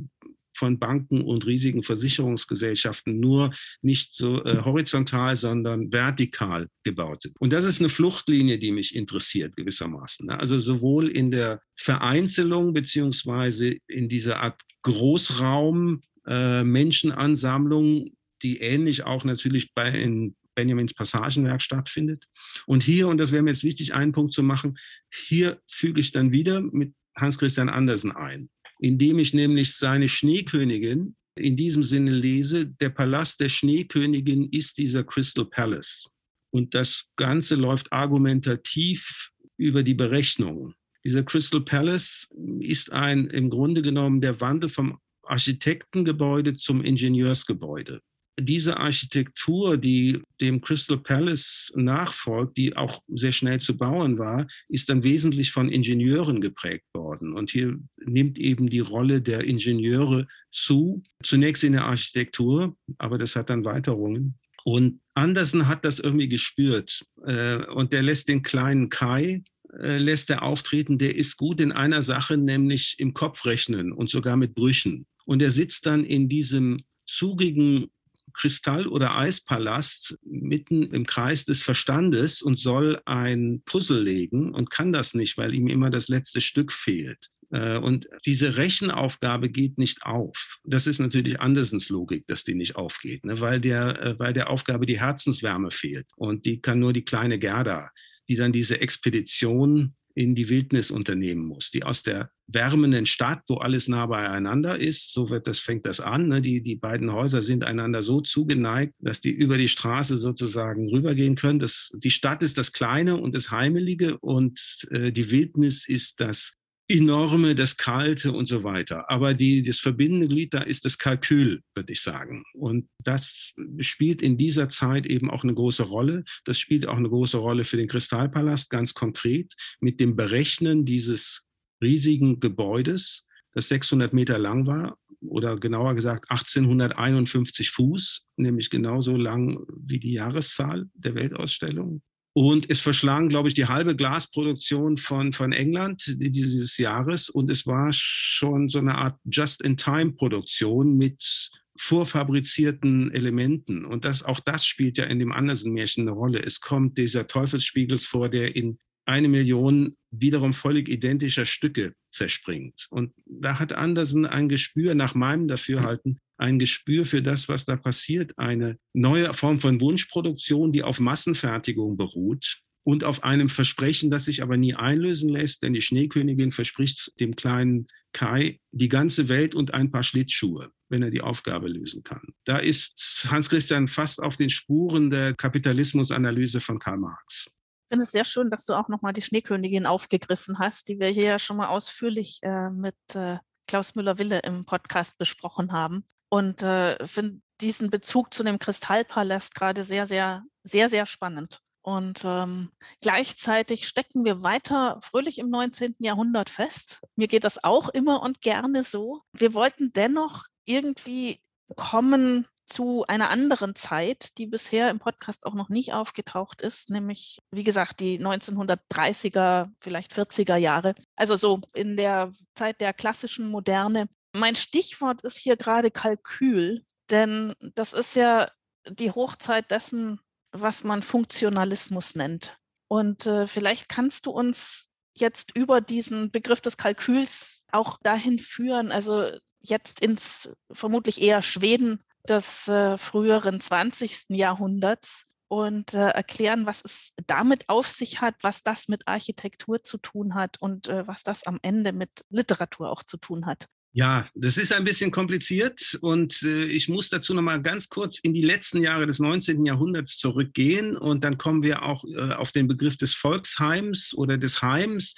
von 0.54 0.78
Banken 0.78 1.22
und 1.22 1.46
riesigen 1.46 1.82
Versicherungsgesellschaften 1.82 3.18
nur 3.18 3.52
nicht 3.80 4.14
so 4.14 4.44
äh, 4.44 4.62
horizontal, 4.64 5.36
sondern 5.36 5.92
vertikal 5.92 6.68
gebaut 6.84 7.22
sind. 7.22 7.36
Und 7.40 7.52
das 7.52 7.64
ist 7.64 7.80
eine 7.80 7.88
Fluchtlinie, 7.88 8.58
die 8.58 8.72
mich 8.72 8.94
interessiert 8.94 9.56
gewissermaßen. 9.56 10.26
Ne? 10.26 10.38
Also 10.38 10.60
sowohl 10.60 11.08
in 11.08 11.30
der 11.30 11.60
Vereinzelung 11.76 12.72
beziehungsweise 12.72 13.76
in 13.88 14.08
dieser 14.08 14.40
Art 14.40 14.60
Großraum 14.82 16.02
äh, 16.26 16.64
Menschenansammlung, 16.64 18.10
die 18.42 18.58
ähnlich 18.58 19.04
auch 19.04 19.24
natürlich 19.24 19.74
bei 19.74 19.90
in 19.90 20.34
Benjamins 20.54 20.92
Passagenwerk 20.94 21.62
stattfindet. 21.62 22.26
Und 22.66 22.82
hier, 22.82 23.08
und 23.08 23.18
das 23.18 23.32
wäre 23.32 23.42
mir 23.42 23.50
jetzt 23.50 23.64
wichtig, 23.64 23.94
einen 23.94 24.12
Punkt 24.12 24.34
zu 24.34 24.42
machen, 24.42 24.78
hier 25.10 25.60
füge 25.70 26.00
ich 26.00 26.12
dann 26.12 26.32
wieder 26.32 26.60
mit 26.60 26.94
Hans 27.16 27.38
Christian 27.38 27.68
Andersen 27.68 28.12
ein 28.12 28.50
indem 28.82 29.20
ich 29.20 29.32
nämlich 29.32 29.74
seine 29.74 30.08
Schneekönigin 30.08 31.14
in 31.36 31.56
diesem 31.56 31.84
Sinne 31.84 32.10
lese, 32.10 32.66
der 32.66 32.90
Palast 32.90 33.38
der 33.40 33.48
Schneekönigin 33.48 34.48
ist 34.50 34.76
dieser 34.76 35.04
Crystal 35.04 35.46
Palace. 35.46 36.10
Und 36.50 36.74
das 36.74 37.06
Ganze 37.16 37.54
läuft 37.54 37.92
argumentativ 37.92 39.30
über 39.56 39.84
die 39.84 39.94
Berechnungen. 39.94 40.74
Dieser 41.04 41.22
Crystal 41.22 41.60
Palace 41.60 42.28
ist 42.58 42.92
ein 42.92 43.28
im 43.30 43.50
Grunde 43.50 43.82
genommen 43.82 44.20
der 44.20 44.40
Wandel 44.40 44.68
vom 44.68 44.98
Architektengebäude 45.22 46.56
zum 46.56 46.82
Ingenieursgebäude 46.82 48.00
diese 48.40 48.78
Architektur, 48.78 49.76
die 49.76 50.22
dem 50.40 50.60
Crystal 50.60 50.98
Palace 50.98 51.72
nachfolgt, 51.76 52.56
die 52.56 52.76
auch 52.76 53.02
sehr 53.08 53.32
schnell 53.32 53.60
zu 53.60 53.76
bauen 53.76 54.18
war, 54.18 54.46
ist 54.68 54.88
dann 54.88 55.04
wesentlich 55.04 55.52
von 55.52 55.68
Ingenieuren 55.68 56.40
geprägt 56.40 56.86
worden. 56.94 57.34
Und 57.34 57.50
hier 57.50 57.78
nimmt 58.04 58.38
eben 58.38 58.70
die 58.70 58.80
Rolle 58.80 59.20
der 59.20 59.44
Ingenieure 59.44 60.26
zu, 60.50 61.02
zunächst 61.22 61.64
in 61.64 61.72
der 61.72 61.84
Architektur, 61.84 62.76
aber 62.98 63.18
das 63.18 63.36
hat 63.36 63.50
dann 63.50 63.64
Weiterungen. 63.64 64.38
Und 64.64 65.00
Andersen 65.14 65.66
hat 65.68 65.84
das 65.84 65.98
irgendwie 65.98 66.28
gespürt. 66.28 67.04
Äh, 67.26 67.64
und 67.66 67.92
der 67.92 68.02
lässt 68.02 68.28
den 68.28 68.42
kleinen 68.42 68.88
Kai, 68.88 69.42
äh, 69.78 69.98
lässt 69.98 70.30
er 70.30 70.42
auftreten, 70.42 70.98
der 70.98 71.16
ist 71.16 71.36
gut 71.36 71.60
in 71.60 71.72
einer 71.72 72.02
Sache, 72.02 72.36
nämlich 72.36 72.96
im 72.98 73.12
Kopfrechnen 73.12 73.92
und 73.92 74.08
sogar 74.08 74.36
mit 74.36 74.54
Brüchen. 74.54 75.06
Und 75.24 75.42
er 75.42 75.50
sitzt 75.50 75.86
dann 75.86 76.04
in 76.04 76.28
diesem 76.28 76.82
zugigen 77.06 77.90
Kristall- 78.32 78.86
oder 78.86 79.16
Eispalast 79.16 80.18
mitten 80.24 80.82
im 80.92 81.06
Kreis 81.06 81.44
des 81.44 81.62
Verstandes 81.62 82.42
und 82.42 82.58
soll 82.58 83.00
ein 83.04 83.62
Puzzle 83.64 84.02
legen 84.02 84.54
und 84.54 84.70
kann 84.70 84.92
das 84.92 85.14
nicht, 85.14 85.38
weil 85.38 85.54
ihm 85.54 85.68
immer 85.68 85.90
das 85.90 86.08
letzte 86.08 86.40
Stück 86.40 86.72
fehlt. 86.72 87.30
Äh, 87.52 87.76
und 87.78 88.08
diese 88.24 88.56
Rechenaufgabe 88.56 89.50
geht 89.50 89.78
nicht 89.78 90.04
auf. 90.04 90.58
Das 90.64 90.86
ist 90.86 90.98
natürlich 90.98 91.40
Andersens 91.40 91.88
Logik, 91.90 92.26
dass 92.26 92.44
die 92.44 92.54
nicht 92.54 92.76
aufgeht, 92.76 93.24
ne? 93.24 93.40
weil, 93.40 93.60
der, 93.60 94.00
äh, 94.00 94.18
weil 94.18 94.32
der 94.32 94.50
Aufgabe 94.50 94.86
die 94.86 94.98
Herzenswärme 94.98 95.70
fehlt. 95.70 96.06
Und 96.16 96.46
die 96.46 96.60
kann 96.60 96.80
nur 96.80 96.92
die 96.92 97.04
kleine 97.04 97.38
Gerda, 97.38 97.90
die 98.28 98.36
dann 98.36 98.52
diese 98.52 98.80
Expedition 98.80 99.94
in 100.14 100.34
die 100.34 100.48
Wildnis 100.48 100.90
unternehmen 100.90 101.46
muss, 101.46 101.70
die 101.70 101.84
aus 101.84 102.02
der 102.02 102.30
wärmenden 102.46 103.06
Stadt, 103.06 103.42
wo 103.48 103.56
alles 103.56 103.88
nah 103.88 104.06
beieinander 104.06 104.78
ist, 104.78 105.12
so 105.12 105.30
wird 105.30 105.46
das, 105.46 105.58
fängt 105.58 105.86
das 105.86 106.00
an. 106.00 106.28
Ne? 106.28 106.42
Die, 106.42 106.62
die 106.62 106.76
beiden 106.76 107.12
Häuser 107.12 107.42
sind 107.42 107.64
einander 107.64 108.02
so 108.02 108.20
zugeneigt, 108.20 108.94
dass 108.98 109.20
die 109.20 109.30
über 109.30 109.56
die 109.56 109.68
Straße 109.68 110.16
sozusagen 110.16 110.88
rübergehen 110.88 111.34
können. 111.34 111.58
Das, 111.58 111.90
die 111.94 112.10
Stadt 112.10 112.42
ist 112.42 112.58
das 112.58 112.72
Kleine 112.72 113.16
und 113.16 113.34
das 113.34 113.50
Heimelige 113.50 114.18
und 114.18 114.86
äh, 114.90 115.12
die 115.12 115.30
Wildnis 115.30 115.88
ist 115.88 116.20
das 116.20 116.54
enorme, 116.92 117.54
das 117.54 117.76
kalte 117.76 118.32
und 118.32 118.48
so 118.48 118.64
weiter. 118.64 119.10
Aber 119.10 119.34
die, 119.34 119.62
das 119.62 119.78
verbindende 119.78 120.28
Glied 120.28 120.54
da 120.54 120.62
ist 120.62 120.84
das 120.84 120.98
Kalkül, 120.98 121.62
würde 121.74 121.92
ich 121.92 122.02
sagen. 122.02 122.44
Und 122.54 122.88
das 122.98 123.52
spielt 123.78 124.22
in 124.22 124.36
dieser 124.36 124.68
Zeit 124.68 125.06
eben 125.06 125.30
auch 125.30 125.42
eine 125.42 125.54
große 125.54 125.84
Rolle. 125.84 126.24
Das 126.44 126.58
spielt 126.58 126.86
auch 126.86 126.96
eine 126.96 127.08
große 127.08 127.38
Rolle 127.38 127.64
für 127.64 127.76
den 127.76 127.88
Kristallpalast, 127.88 128.70
ganz 128.70 128.94
konkret 128.94 129.52
mit 129.80 130.00
dem 130.00 130.16
Berechnen 130.16 130.84
dieses 130.84 131.44
riesigen 131.82 132.40
Gebäudes, 132.40 133.24
das 133.52 133.68
600 133.68 134.12
Meter 134.12 134.38
lang 134.38 134.66
war 134.66 134.96
oder 135.20 135.58
genauer 135.58 135.94
gesagt 135.94 136.30
1851 136.30 137.70
Fuß, 137.70 138.26
nämlich 138.36 138.70
genauso 138.70 139.16
lang 139.16 139.58
wie 139.76 140.00
die 140.00 140.12
Jahreszahl 140.12 140.86
der 140.94 141.14
Weltausstellung. 141.14 142.02
Und 142.34 142.70
es 142.70 142.80
verschlang, 142.80 143.28
glaube 143.28 143.48
ich, 143.48 143.54
die 143.54 143.66
halbe 143.66 143.94
Glasproduktion 143.94 144.96
von, 144.96 145.32
von 145.32 145.52
England 145.52 146.02
dieses 146.06 146.78
Jahres. 146.78 147.28
Und 147.28 147.50
es 147.50 147.66
war 147.66 147.90
schon 147.92 148.70
so 148.70 148.78
eine 148.78 148.94
Art 148.94 149.18
Just-in-Time-Produktion 149.24 150.96
mit 150.96 151.50
vorfabrizierten 151.76 153.12
Elementen. 153.12 153.84
Und 153.84 154.04
das, 154.04 154.22
auch 154.22 154.40
das 154.40 154.64
spielt 154.64 154.96
ja 154.96 155.04
in 155.04 155.18
dem 155.18 155.32
Andersen-Märchen 155.32 156.08
eine 156.08 156.16
Rolle. 156.16 156.42
Es 156.42 156.60
kommt 156.60 156.96
dieser 156.96 157.26
Teufelsspiegels 157.26 158.06
vor, 158.06 158.28
der 158.30 158.56
in 158.56 158.78
eine 159.04 159.28
Million 159.28 159.96
wiederum 160.10 160.54
völlig 160.54 160.88
identischer 160.88 161.44
Stücke 161.44 161.94
zerspringt. 162.10 162.86
Und 162.90 163.12
da 163.26 163.58
hat 163.58 163.72
Andersen 163.72 164.26
ein 164.26 164.48
Gespür, 164.48 164.94
nach 164.94 165.14
meinem 165.14 165.48
Dafürhalten, 165.48 166.18
ein 166.42 166.58
Gespür 166.58 167.06
für 167.06 167.22
das, 167.22 167.48
was 167.48 167.64
da 167.64 167.76
passiert. 167.76 168.36
Eine 168.36 168.76
neue 168.92 169.32
Form 169.32 169.60
von 169.60 169.80
Wunschproduktion, 169.80 170.72
die 170.72 170.82
auf 170.82 170.98
Massenfertigung 170.98 171.96
beruht 171.96 172.62
und 172.84 173.04
auf 173.04 173.22
einem 173.22 173.48
Versprechen, 173.48 174.10
das 174.10 174.24
sich 174.24 174.42
aber 174.42 174.56
nie 174.56 174.74
einlösen 174.74 175.28
lässt, 175.28 175.62
denn 175.62 175.72
die 175.72 175.82
Schneekönigin 175.82 176.50
verspricht 176.50 177.12
dem 177.20 177.36
kleinen 177.36 177.86
Kai 178.12 178.58
die 178.72 178.88
ganze 178.88 179.28
Welt 179.28 179.54
und 179.54 179.72
ein 179.72 179.92
paar 179.92 180.02
Schlittschuhe, 180.02 180.72
wenn 180.88 181.02
er 181.02 181.10
die 181.10 181.20
Aufgabe 181.20 181.68
lösen 181.68 182.02
kann. 182.02 182.34
Da 182.44 182.58
ist 182.58 183.28
Hans 183.30 183.48
Christian 183.48 183.86
fast 183.86 184.20
auf 184.20 184.36
den 184.36 184.50
Spuren 184.50 185.10
der 185.10 185.34
Kapitalismusanalyse 185.34 186.60
von 186.60 186.80
Karl 186.80 186.98
Marx. 186.98 187.46
Ich 187.46 187.94
finde 187.94 188.04
es 188.04 188.10
sehr 188.10 188.24
schön, 188.24 188.50
dass 188.50 188.64
du 188.64 188.74
auch 188.74 188.88
nochmal 188.88 189.12
die 189.12 189.22
Schneekönigin 189.22 189.86
aufgegriffen 189.86 190.58
hast, 190.58 190.88
die 190.88 190.98
wir 190.98 191.08
hier 191.08 191.24
ja 191.24 191.38
schon 191.38 191.58
mal 191.58 191.68
ausführlich 191.68 192.40
äh, 192.42 192.70
mit 192.70 192.96
äh, 193.14 193.36
Klaus 193.68 193.94
Müller-Wille 193.94 194.40
im 194.40 194.64
Podcast 194.64 195.18
besprochen 195.18 195.72
haben. 195.72 196.04
Und 196.32 196.62
äh, 196.62 196.96
finde 197.06 197.42
diesen 197.60 197.90
Bezug 197.90 198.32
zu 198.32 198.42
dem 198.42 198.58
Kristallpalast 198.58 199.54
gerade 199.54 199.84
sehr, 199.84 200.06
sehr, 200.06 200.42
sehr, 200.62 200.88
sehr 200.88 201.04
spannend. 201.04 201.60
Und 201.82 202.22
ähm, 202.24 202.70
gleichzeitig 203.02 203.86
stecken 203.86 204.24
wir 204.24 204.42
weiter 204.42 204.98
fröhlich 205.02 205.38
im 205.38 205.50
19. 205.50 205.96
Jahrhundert 205.98 206.48
fest. 206.48 207.00
Mir 207.16 207.28
geht 207.28 207.44
das 207.44 207.62
auch 207.62 207.90
immer 207.90 208.22
und 208.22 208.40
gerne 208.40 208.82
so. 208.82 209.18
Wir 209.34 209.52
wollten 209.52 209.92
dennoch 209.92 210.46
irgendwie 210.64 211.38
kommen 211.76 212.46
zu 212.64 213.04
einer 213.08 213.28
anderen 213.28 213.74
Zeit, 213.74 214.38
die 214.38 214.46
bisher 214.46 214.88
im 214.88 215.00
Podcast 215.00 215.44
auch 215.44 215.52
noch 215.52 215.68
nicht 215.68 215.92
aufgetaucht 215.92 216.62
ist, 216.62 216.88
nämlich, 216.88 217.40
wie 217.50 217.64
gesagt, 217.64 218.00
die 218.00 218.18
1930er, 218.18 219.70
vielleicht 219.76 220.14
40er 220.14 220.56
Jahre. 220.56 220.94
Also 221.14 221.36
so 221.36 221.60
in 221.74 221.98
der 221.98 222.30
Zeit 222.54 222.80
der 222.80 222.94
klassischen 222.94 223.50
Moderne. 223.50 224.08
Mein 224.34 224.56
Stichwort 224.56 225.22
ist 225.22 225.36
hier 225.36 225.56
gerade 225.56 225.90
Kalkül, 225.90 226.84
denn 227.10 227.54
das 227.60 227.92
ist 227.92 228.16
ja 228.16 228.48
die 228.88 229.10
Hochzeit 229.10 229.70
dessen, 229.70 230.20
was 230.52 230.84
man 230.84 231.02
Funktionalismus 231.02 232.14
nennt. 232.14 232.58
Und 232.88 233.26
äh, 233.26 233.46
vielleicht 233.46 233.88
kannst 233.88 234.26
du 234.26 234.30
uns 234.30 234.88
jetzt 235.14 235.56
über 235.56 235.80
diesen 235.80 236.30
Begriff 236.30 236.60
des 236.60 236.76
Kalküls 236.76 237.62
auch 237.70 237.98
dahin 238.02 238.38
führen, 238.38 238.92
also 238.92 239.30
jetzt 239.60 240.00
ins 240.00 240.50
vermutlich 240.70 241.20
eher 241.20 241.42
Schweden 241.42 242.02
des 242.28 242.68
äh, 242.68 242.96
früheren 242.98 243.60
20. 243.60 244.26
Jahrhunderts 244.28 245.26
und 245.48 245.92
äh, 245.94 246.08
erklären, 246.10 246.66
was 246.66 246.82
es 246.84 247.12
damit 247.26 247.68
auf 247.68 247.88
sich 247.88 248.20
hat, 248.20 248.34
was 248.42 248.62
das 248.62 248.88
mit 248.88 249.06
Architektur 249.06 249.82
zu 249.82 249.98
tun 249.98 250.34
hat 250.34 250.60
und 250.60 250.88
äh, 250.88 251.06
was 251.06 251.22
das 251.22 251.44
am 251.44 251.58
Ende 251.62 251.92
mit 251.92 252.24
Literatur 252.30 252.90
auch 252.90 253.02
zu 253.02 253.16
tun 253.16 253.46
hat. 253.46 253.66
Ja, 253.94 254.26
das 254.34 254.56
ist 254.56 254.72
ein 254.72 254.84
bisschen 254.84 255.10
kompliziert 255.10 255.98
und 256.00 256.42
äh, 256.42 256.64
ich 256.64 256.88
muss 256.88 257.10
dazu 257.10 257.34
noch 257.34 257.42
mal 257.42 257.60
ganz 257.60 257.90
kurz 257.90 258.18
in 258.20 258.32
die 258.32 258.40
letzten 258.40 258.82
Jahre 258.82 259.06
des 259.06 259.18
19. 259.18 259.66
Jahrhunderts 259.66 260.16
zurückgehen 260.16 260.96
und 260.96 261.24
dann 261.24 261.36
kommen 261.36 261.62
wir 261.62 261.82
auch 261.82 262.02
äh, 262.04 262.32
auf 262.32 262.52
den 262.52 262.68
Begriff 262.68 262.96
des 262.96 263.12
Volksheims 263.12 264.14
oder 264.14 264.38
des 264.38 264.62
Heims, 264.62 265.14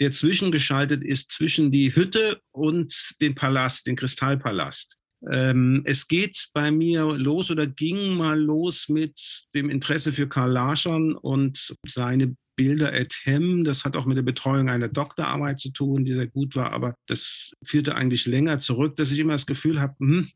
der 0.00 0.12
zwischengeschaltet 0.12 1.02
ist 1.02 1.30
zwischen 1.30 1.72
die 1.72 1.94
Hütte 1.94 2.42
und 2.52 2.94
den 3.22 3.34
Palast, 3.34 3.86
den 3.86 3.96
Kristallpalast. 3.96 4.96
Ähm, 5.30 5.82
es 5.86 6.06
geht 6.06 6.48
bei 6.52 6.70
mir 6.70 7.04
los 7.16 7.50
oder 7.50 7.66
ging 7.66 8.16
mal 8.16 8.38
los 8.38 8.90
mit 8.90 9.18
dem 9.54 9.70
Interesse 9.70 10.12
für 10.12 10.28
Karl 10.28 10.52
Larschon 10.52 11.14
und 11.14 11.74
seine 11.86 12.36
Bilder 12.60 12.92
at 12.92 13.14
Hem. 13.24 13.64
Das 13.64 13.86
hat 13.86 13.96
auch 13.96 14.04
mit 14.04 14.18
der 14.18 14.22
Betreuung 14.22 14.68
einer 14.68 14.88
Doktorarbeit 14.88 15.60
zu 15.60 15.70
tun, 15.70 16.04
die 16.04 16.12
sehr 16.12 16.26
gut 16.26 16.54
war, 16.56 16.74
aber 16.74 16.94
das 17.06 17.54
führte 17.64 17.94
eigentlich 17.94 18.26
länger 18.26 18.58
zurück, 18.58 18.96
dass 18.96 19.12
ich 19.12 19.18
immer 19.18 19.32
das 19.32 19.46
Gefühl 19.46 19.80
habe, 19.80 19.94
hm, 19.98 20.28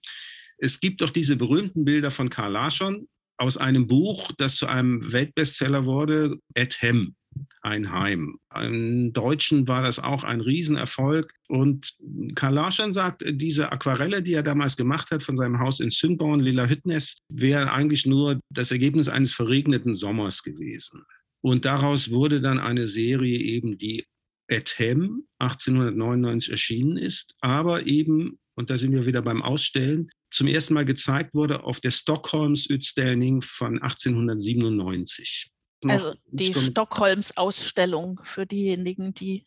Es 0.57 0.81
gibt 0.81 1.03
doch 1.03 1.11
diese 1.11 1.37
berühmten 1.37 1.85
Bilder 1.85 2.11
von 2.11 2.31
Karl 2.31 2.53
Larsson 2.53 3.07
aus 3.37 3.59
einem 3.59 3.87
Buch, 3.87 4.33
das 4.39 4.57
zu 4.57 4.67
einem 4.67 5.13
Weltbestseller 5.13 5.85
wurde, 5.85 6.39
Ed 6.55 6.81
Hem, 6.81 7.15
ein 7.61 7.93
Heim. 7.93 8.39
Im 8.55 9.13
Deutschen 9.13 9.69
war 9.69 9.83
das 9.83 9.99
auch 9.99 10.25
ein 10.25 10.41
Riesenerfolg. 10.41 11.31
Und 11.49 11.95
Karl 12.37 12.55
Larsson 12.55 12.95
sagt, 12.95 13.23
diese 13.27 13.71
Aquarelle, 13.71 14.23
die 14.23 14.33
er 14.33 14.45
damals 14.45 14.77
gemacht 14.77 15.11
hat 15.11 15.23
von 15.23 15.37
seinem 15.37 15.59
Haus 15.59 15.81
in 15.81 15.91
Sünborn, 15.91 16.41
Lilla 16.41 16.67
Hüttnes, 16.67 17.19
wäre 17.29 17.71
eigentlich 17.71 18.07
nur 18.07 18.41
das 18.49 18.71
Ergebnis 18.71 19.11
eines 19.11 19.35
verregneten 19.35 19.95
Sommers 19.95 20.43
gewesen. 20.43 21.03
Und 21.45 21.67
daraus 21.67 22.11
wurde 22.11 22.41
dann 22.41 22.59
eine 22.59 22.89
Serie 22.89 23.39
eben, 23.39 23.77
die 23.77 24.07
Ethem 24.49 25.27
1899 25.41 26.51
erschienen 26.51 26.97
ist, 26.97 27.35
aber 27.41 27.87
eben, 27.87 28.39
und 28.55 28.71
da 28.71 28.79
sind 28.79 28.93
wir 28.93 29.05
wieder 29.05 29.21
beim 29.21 29.43
Ausstellen, 29.43 30.09
zum 30.33 30.47
ersten 30.47 30.73
Mal 30.73 30.87
gezeigt 30.87 31.35
wurde 31.35 31.65
auf 31.65 31.81
der 31.81 31.91
Stockholms 31.91 32.71
Utställning 32.71 33.43
von 33.43 33.75
1897. 33.83 35.51
Also 35.87 36.15
die 36.25 36.55
Stockholms 36.55 37.37
Ausstellung 37.37 38.23
für 38.25 38.47
diejenigen, 38.47 39.13
die 39.13 39.45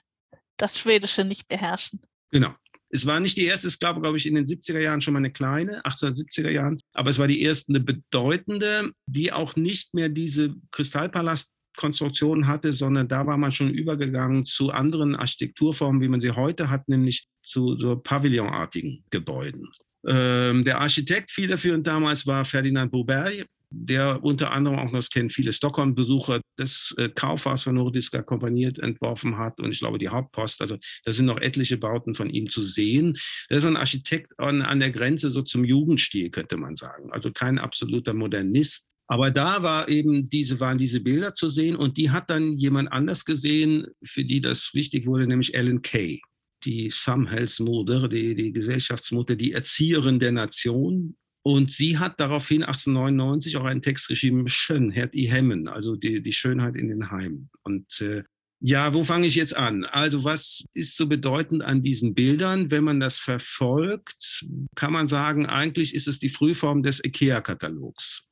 das 0.58 0.78
Schwedische 0.78 1.26
nicht 1.26 1.48
beherrschen. 1.48 2.02
Genau. 2.30 2.54
Es 2.90 3.08
war 3.08 3.20
nicht 3.20 3.38
die 3.38 3.46
erste, 3.46 3.68
es 3.68 3.80
gab, 3.80 4.00
glaube 4.00 4.18
ich, 4.20 4.28
in 4.28 4.36
den 4.36 4.46
70er 4.46 4.80
Jahren 4.80 5.02
schon 5.02 5.14
mal 5.14 5.20
eine 5.20 5.34
kleine, 5.34 5.84
1870er 5.84 6.52
Jahren, 6.52 6.80
aber 6.94 7.10
es 7.10 7.18
war 7.18 7.28
die 7.28 7.42
erste, 7.42 7.72
eine 7.72 7.80
bedeutende, 7.80 8.92
die 9.08 9.34
auch 9.34 9.56
nicht 9.56 9.96
mehr 9.96 10.10
diese 10.10 10.54
Kristallpalast 10.72 11.50
Konstruktion 11.78 12.48
hatte, 12.48 12.74
sondern 12.74 13.08
da 13.08 13.26
war 13.26 13.38
man 13.38 13.54
schon 13.54 13.70
übergegangen 13.70 14.44
zu 14.46 14.72
anderen 14.72 15.16
Architekturformen, 15.16 16.02
wie 16.02 16.10
man 16.10 16.20
sie 16.20 16.32
heute 16.32 16.70
hat, 16.70 16.90
nämlich 16.90 17.28
zu 17.44 17.78
so 17.80 17.96
pavillonartigen 17.96 19.06
Gebäuden. 19.10 19.70
Ähm, 20.06 20.66
der 20.66 20.82
Architekt 20.82 21.32
federführend 21.32 21.88
damals 21.88 22.28
war 22.28 22.44
Ferdinand 22.44 22.92
Boberg, 22.92 23.46
der 23.70 24.24
unter 24.24 24.52
anderem 24.52 24.80
auch 24.80 24.86
noch, 24.86 24.94
das 24.94 25.10
kennen 25.10 25.30
viele 25.30 25.52
Stockholm-Besucher, 25.52 26.42
das 26.56 26.94
äh, 26.98 27.10
Kaufhaus 27.10 27.64
von 27.64 27.76
Nordiska 27.76 28.22
kompaniert 28.22 28.80
entworfen 28.80 29.38
hat 29.38 29.60
und 29.60 29.72
ich 29.72 29.80
glaube 29.80 29.98
die 29.98 30.08
Hauptpost. 30.08 30.62
Also 30.62 30.78
da 31.04 31.12
sind 31.12 31.26
noch 31.26 31.40
etliche 31.40 31.78
Bauten 31.78 32.16
von 32.16 32.30
ihm 32.30 32.50
zu 32.50 32.62
sehen. 32.62 33.18
Er 33.50 33.58
ist 33.58 33.66
ein 33.66 33.78
Architekt 33.78 34.40
an, 34.40 34.62
an 34.62 34.80
der 34.80 34.92
Grenze 34.92 35.30
so 35.30 35.42
zum 35.42 35.66
Jugendstil, 35.66 36.30
könnte 36.30 36.58
man 36.58 36.78
sagen. 36.78 37.12
Also 37.12 37.32
kein 37.32 37.60
absoluter 37.60 38.14
Modernist, 38.14 38.86
aber 39.08 39.32
da 39.32 39.64
war 39.64 39.88
eben 39.88 40.30
diese, 40.30 40.60
waren 40.60 40.78
diese 40.78 41.00
Bilder 41.00 41.34
zu 41.34 41.50
sehen 41.50 41.78
und 41.78 41.98
die 41.98 42.12
hat 42.12 42.30
dann 42.30 42.58
jemand 42.58 42.92
anders 42.92 43.24
gesehen, 43.24 43.88
für 44.04 44.26
die 44.26 44.42
das 44.42 44.72
wichtig 44.74 45.08
wurde, 45.08 45.28
nämlich 45.28 45.56
Ellen 45.56 45.82
Kay, 45.82 46.20
die 46.66 46.90
Samhällsmutter, 46.92 48.10
die, 48.10 48.36
die 48.36 48.52
Gesellschaftsmutter, 48.52 49.36
die 49.36 49.54
Erzieherin 49.54 50.20
der 50.20 50.34
Nation. 50.34 51.16
Und 51.42 51.72
sie 51.72 51.98
hat 51.98 52.20
daraufhin 52.20 52.64
1899 52.64 53.56
auch 53.56 53.64
einen 53.64 53.82
Text 53.82 54.10
geschrieben, 54.10 54.50
Schönheit 54.50 55.16
i 55.16 55.28
Hemmen, 55.28 55.70
also 55.70 55.96
die, 55.96 56.22
die 56.22 56.34
Schönheit 56.34 56.76
in 56.76 56.90
den 56.90 57.10
Heimen. 57.10 57.50
Und 57.64 58.02
äh, 58.02 58.24
ja, 58.60 58.94
wo 58.94 59.06
fange 59.06 59.28
ich 59.28 59.36
jetzt 59.36 59.56
an? 59.56 59.86
Also 59.86 60.26
was 60.26 60.66
ist 60.74 60.98
so 60.98 61.08
bedeutend 61.08 61.64
an 61.64 61.82
diesen 61.82 62.14
Bildern? 62.14 62.72
Wenn 62.72 62.84
man 62.84 63.00
das 63.00 63.20
verfolgt, 63.20 64.46
kann 64.76 64.92
man 64.92 65.08
sagen, 65.08 65.46
eigentlich 65.46 65.96
ist 65.96 66.10
es 66.10 66.20
die 66.20 66.30
Frühform 66.30 66.84
des 66.84 67.02
IKEA-Katalogs. 67.02 68.27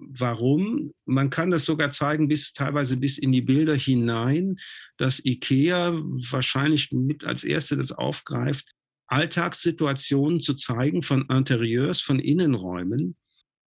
Warum? 0.00 0.92
Man 1.06 1.30
kann 1.30 1.50
das 1.50 1.64
sogar 1.64 1.90
zeigen, 1.90 2.28
bis 2.28 2.52
teilweise 2.52 2.96
bis 2.96 3.18
in 3.18 3.32
die 3.32 3.42
Bilder 3.42 3.74
hinein, 3.74 4.56
dass 4.96 5.24
IKEA 5.24 5.92
wahrscheinlich 6.30 6.92
mit 6.92 7.24
als 7.24 7.44
erste 7.44 7.76
das 7.76 7.92
aufgreift, 7.92 8.66
Alltagssituationen 9.08 10.40
zu 10.40 10.54
zeigen 10.54 11.02
von 11.02 11.26
Interieurs, 11.30 12.00
von 12.00 12.20
Innenräumen, 12.20 13.16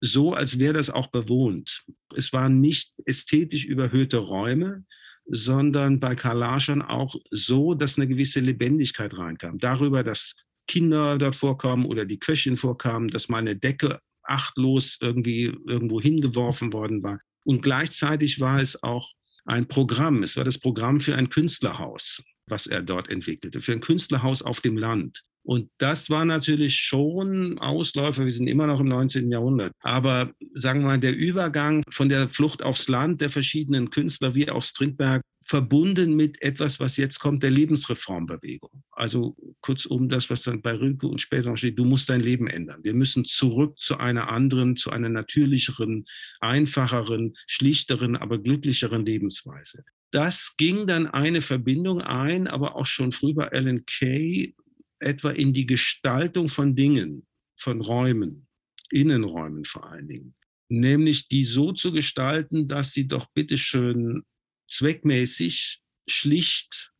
so 0.01 0.33
als 0.33 0.59
wäre 0.59 0.73
das 0.73 0.89
auch 0.89 1.07
bewohnt. 1.07 1.83
Es 2.15 2.33
waren 2.33 2.59
nicht 2.59 2.93
ästhetisch 3.05 3.65
überhöhte 3.65 4.17
Räume, 4.17 4.85
sondern 5.25 5.99
bei 5.99 6.13
Larsson 6.13 6.81
auch 6.81 7.15
so, 7.31 7.73
dass 7.73 7.97
eine 7.97 8.07
gewisse 8.07 8.39
Lebendigkeit 8.39 9.17
reinkam. 9.17 9.57
Darüber, 9.59 10.03
dass 10.03 10.33
Kinder 10.67 11.17
dort 11.17 11.35
vorkommen 11.35 11.85
oder 11.85 12.05
die 12.05 12.19
Köchin 12.19 12.57
vorkamen, 12.57 13.07
dass 13.07 13.29
mal 13.29 13.39
eine 13.39 13.55
Decke 13.55 13.99
achtlos 14.29 14.97
irgendwie 15.01 15.53
irgendwo 15.67 16.01
hingeworfen 16.01 16.73
worden 16.73 17.03
war. 17.03 17.19
Und 17.43 17.61
gleichzeitig 17.61 18.39
war 18.39 18.61
es 18.61 18.81
auch 18.83 19.11
ein 19.45 19.67
Programm. 19.67 20.23
Es 20.23 20.35
war 20.35 20.43
das 20.43 20.59
Programm 20.59 20.99
für 20.99 21.15
ein 21.15 21.29
Künstlerhaus, 21.29 22.21
was 22.47 22.67
er 22.67 22.83
dort 22.83 23.09
entwickelte, 23.09 23.61
für 23.61 23.71
ein 23.71 23.81
Künstlerhaus 23.81 24.41
auf 24.41 24.61
dem 24.61 24.77
Land. 24.77 25.23
Und 25.43 25.69
das 25.77 26.09
war 26.09 26.25
natürlich 26.25 26.75
schon 26.75 27.57
Ausläufer. 27.59 28.25
Wir 28.25 28.33
sind 28.33 28.47
immer 28.47 28.67
noch 28.67 28.81
im 28.81 28.89
19. 28.89 29.31
Jahrhundert. 29.31 29.71
Aber 29.79 30.33
sagen 30.53 30.81
wir 30.81 30.87
mal, 30.87 30.99
der 30.99 31.15
Übergang 31.15 31.83
von 31.89 32.09
der 32.09 32.27
Flucht 32.27 32.61
aufs 32.63 32.89
Land 32.89 33.21
der 33.21 33.29
verschiedenen 33.29 33.89
Künstler 33.89 34.35
wie 34.35 34.49
auch 34.49 34.61
Strindberg 34.61 35.21
verbunden 35.47 36.13
mit 36.13 36.41
etwas, 36.41 36.79
was 36.81 36.97
jetzt 36.97 37.19
kommt, 37.19 37.41
der 37.41 37.51
Lebensreformbewegung. 37.51 38.83
Also 38.91 39.37
kurzum 39.61 40.09
das, 40.09 40.29
was 40.29 40.41
dann 40.41 40.61
bei 40.61 40.73
Rilke 40.73 41.07
und 41.07 41.21
später 41.21 41.49
noch 41.49 41.57
steht, 41.57 41.79
du 41.79 41.85
musst 41.85 42.09
dein 42.09 42.19
Leben 42.19 42.47
ändern. 42.47 42.83
Wir 42.83 42.93
müssen 42.93 43.23
zurück 43.23 43.79
zu 43.79 43.97
einer 43.97 44.29
anderen, 44.29 44.75
zu 44.75 44.89
einer 44.89 45.07
natürlicheren, 45.07 46.05
einfacheren, 46.41 47.33
schlichteren, 47.47 48.17
aber 48.17 48.39
glücklicheren 48.39 49.05
Lebensweise. 49.05 49.85
Das 50.11 50.55
ging 50.57 50.85
dann 50.85 51.07
eine 51.07 51.41
Verbindung 51.41 52.01
ein, 52.01 52.47
aber 52.47 52.75
auch 52.75 52.85
schon 52.85 53.13
früh 53.13 53.33
bei 53.33 53.49
Alan 53.49 53.85
Kay, 53.85 54.53
etwa 54.99 55.29
in 55.29 55.53
die 55.53 55.65
Gestaltung 55.65 56.49
von 56.49 56.75
Dingen, 56.75 57.25
von 57.55 57.79
Räumen, 57.79 58.47
Innenräumen 58.89 59.63
vor 59.63 59.89
allen 59.89 60.07
Dingen. 60.09 60.35
Nämlich 60.69 61.29
die 61.29 61.45
so 61.45 61.71
zu 61.71 61.93
gestalten, 61.93 62.67
dass 62.67 62.91
sie 62.91 63.07
doch 63.07 63.27
bitteschön 63.33 64.23
zweckmäßig, 64.67 65.81
schlicht 66.07 66.91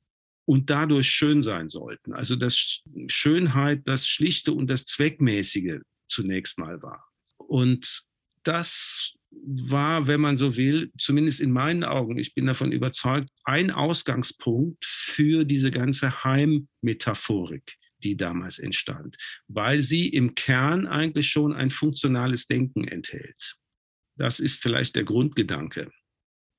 und 0.46 0.70
dadurch 0.70 1.10
schön 1.10 1.44
sein 1.44 1.70
sollten. 1.70 2.14
Also 2.14 2.36
dass 2.36 2.82
Schönheit 3.08 3.88
das 3.88 4.08
Schlichte 4.08 4.54
und 4.54 4.68
das 4.68 4.86
Zweckmäßige 4.86 5.80
zunächst 6.10 6.58
mal 6.58 6.82
war. 6.82 7.06
Und 7.38 8.04
das 8.44 9.14
war, 9.32 10.08
wenn 10.08 10.22
man 10.22 10.38
so 10.38 10.56
will, 10.56 10.92
zumindest 10.98 11.42
in 11.42 11.52
meinen 11.52 11.84
Augen, 11.84 12.18
ich 12.18 12.34
bin 12.34 12.46
davon 12.46 12.72
überzeugt, 12.72 13.30
ein 13.44 13.72
Ausgangspunkt 13.72 14.86
für 14.86 15.44
diese 15.44 15.70
ganze 15.70 16.24
Heimmetaphorik, 16.24 17.76
die 18.04 18.16
damals 18.16 18.58
entstand, 18.60 19.18
weil 19.48 19.80
sie 19.82 20.08
im 20.08 20.34
Kern 20.36 20.88
eigentlich 20.88 21.30
schon 21.30 21.54
ein 21.54 21.72
funktionales 21.72 22.48
Denken 22.48 22.88
enthält. 22.88 23.56
Das 24.16 24.40
ist 24.40 24.62
vielleicht 24.62 24.96
der 24.96 25.04
Grundgedanke. 25.04 25.92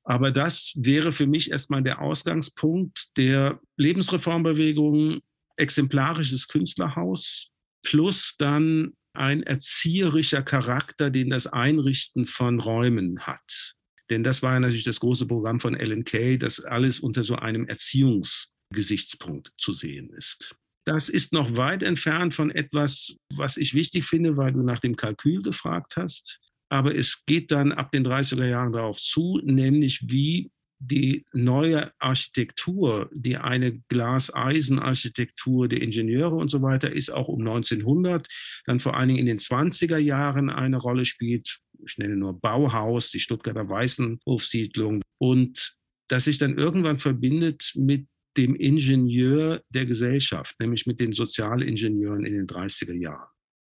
Aber 0.08 0.32
das 0.32 0.72
wäre 0.74 1.12
für 1.12 1.26
mich 1.26 1.50
erstmal 1.50 1.82
der 1.82 2.00
Ausgangspunkt 2.00 3.14
der 3.18 3.60
Lebensreformbewegung, 3.76 5.20
exemplarisches 5.58 6.48
Künstlerhaus 6.48 7.50
plus 7.82 8.34
dann 8.38 8.94
ein 9.12 9.42
erzieherischer 9.42 10.42
Charakter, 10.42 11.10
den 11.10 11.28
das 11.28 11.46
Einrichten 11.46 12.26
von 12.26 12.58
Räumen 12.58 13.20
hat. 13.20 13.74
Denn 14.10 14.24
das 14.24 14.42
war 14.42 14.58
natürlich 14.58 14.84
das 14.84 15.00
große 15.00 15.26
Programm 15.26 15.60
von 15.60 15.74
Ellen 15.74 16.04
Kay, 16.04 16.38
dass 16.38 16.60
alles 16.60 17.00
unter 17.00 17.22
so 17.22 17.36
einem 17.36 17.66
Erziehungsgesichtspunkt 17.66 19.52
zu 19.58 19.74
sehen 19.74 20.08
ist. 20.16 20.54
Das 20.86 21.10
ist 21.10 21.34
noch 21.34 21.54
weit 21.58 21.82
entfernt 21.82 22.34
von 22.34 22.50
etwas, 22.50 23.14
was 23.34 23.58
ich 23.58 23.74
wichtig 23.74 24.06
finde, 24.06 24.38
weil 24.38 24.54
du 24.54 24.62
nach 24.62 24.80
dem 24.80 24.96
Kalkül 24.96 25.42
gefragt 25.42 25.96
hast. 25.96 26.40
Aber 26.68 26.94
es 26.94 27.24
geht 27.24 27.50
dann 27.50 27.72
ab 27.72 27.92
den 27.92 28.06
30er 28.06 28.46
Jahren 28.46 28.72
darauf 28.72 28.98
zu, 28.98 29.40
nämlich 29.42 30.02
wie 30.08 30.50
die 30.80 31.26
neue 31.32 31.92
Architektur, 31.98 33.10
die 33.12 33.36
eine 33.36 33.80
Glas-Eisen-Architektur 33.88 35.68
der 35.68 35.82
Ingenieure 35.82 36.36
und 36.36 36.50
so 36.50 36.62
weiter 36.62 36.92
ist, 36.92 37.10
auch 37.10 37.28
um 37.28 37.40
1900, 37.40 38.28
dann 38.64 38.80
vor 38.80 38.96
allen 38.96 39.08
Dingen 39.08 39.20
in 39.20 39.26
den 39.26 39.38
20er 39.38 39.98
Jahren 39.98 40.50
eine 40.50 40.76
Rolle 40.76 41.04
spielt. 41.04 41.58
Ich 41.84 41.98
nenne 41.98 42.16
nur 42.16 42.38
Bauhaus, 42.40 43.10
die 43.10 43.20
Stuttgarter 43.20 43.68
Weißenhofsiedlung 43.68 45.02
und 45.18 45.74
das 46.08 46.24
sich 46.24 46.38
dann 46.38 46.56
irgendwann 46.56 47.00
verbindet 47.00 47.72
mit 47.74 48.06
dem 48.36 48.54
Ingenieur 48.54 49.62
der 49.70 49.84
Gesellschaft, 49.84 50.60
nämlich 50.60 50.86
mit 50.86 51.00
den 51.00 51.12
Sozialingenieuren 51.12 52.24
in 52.24 52.34
den 52.34 52.46
30er 52.46 52.94
Jahren 52.94 53.28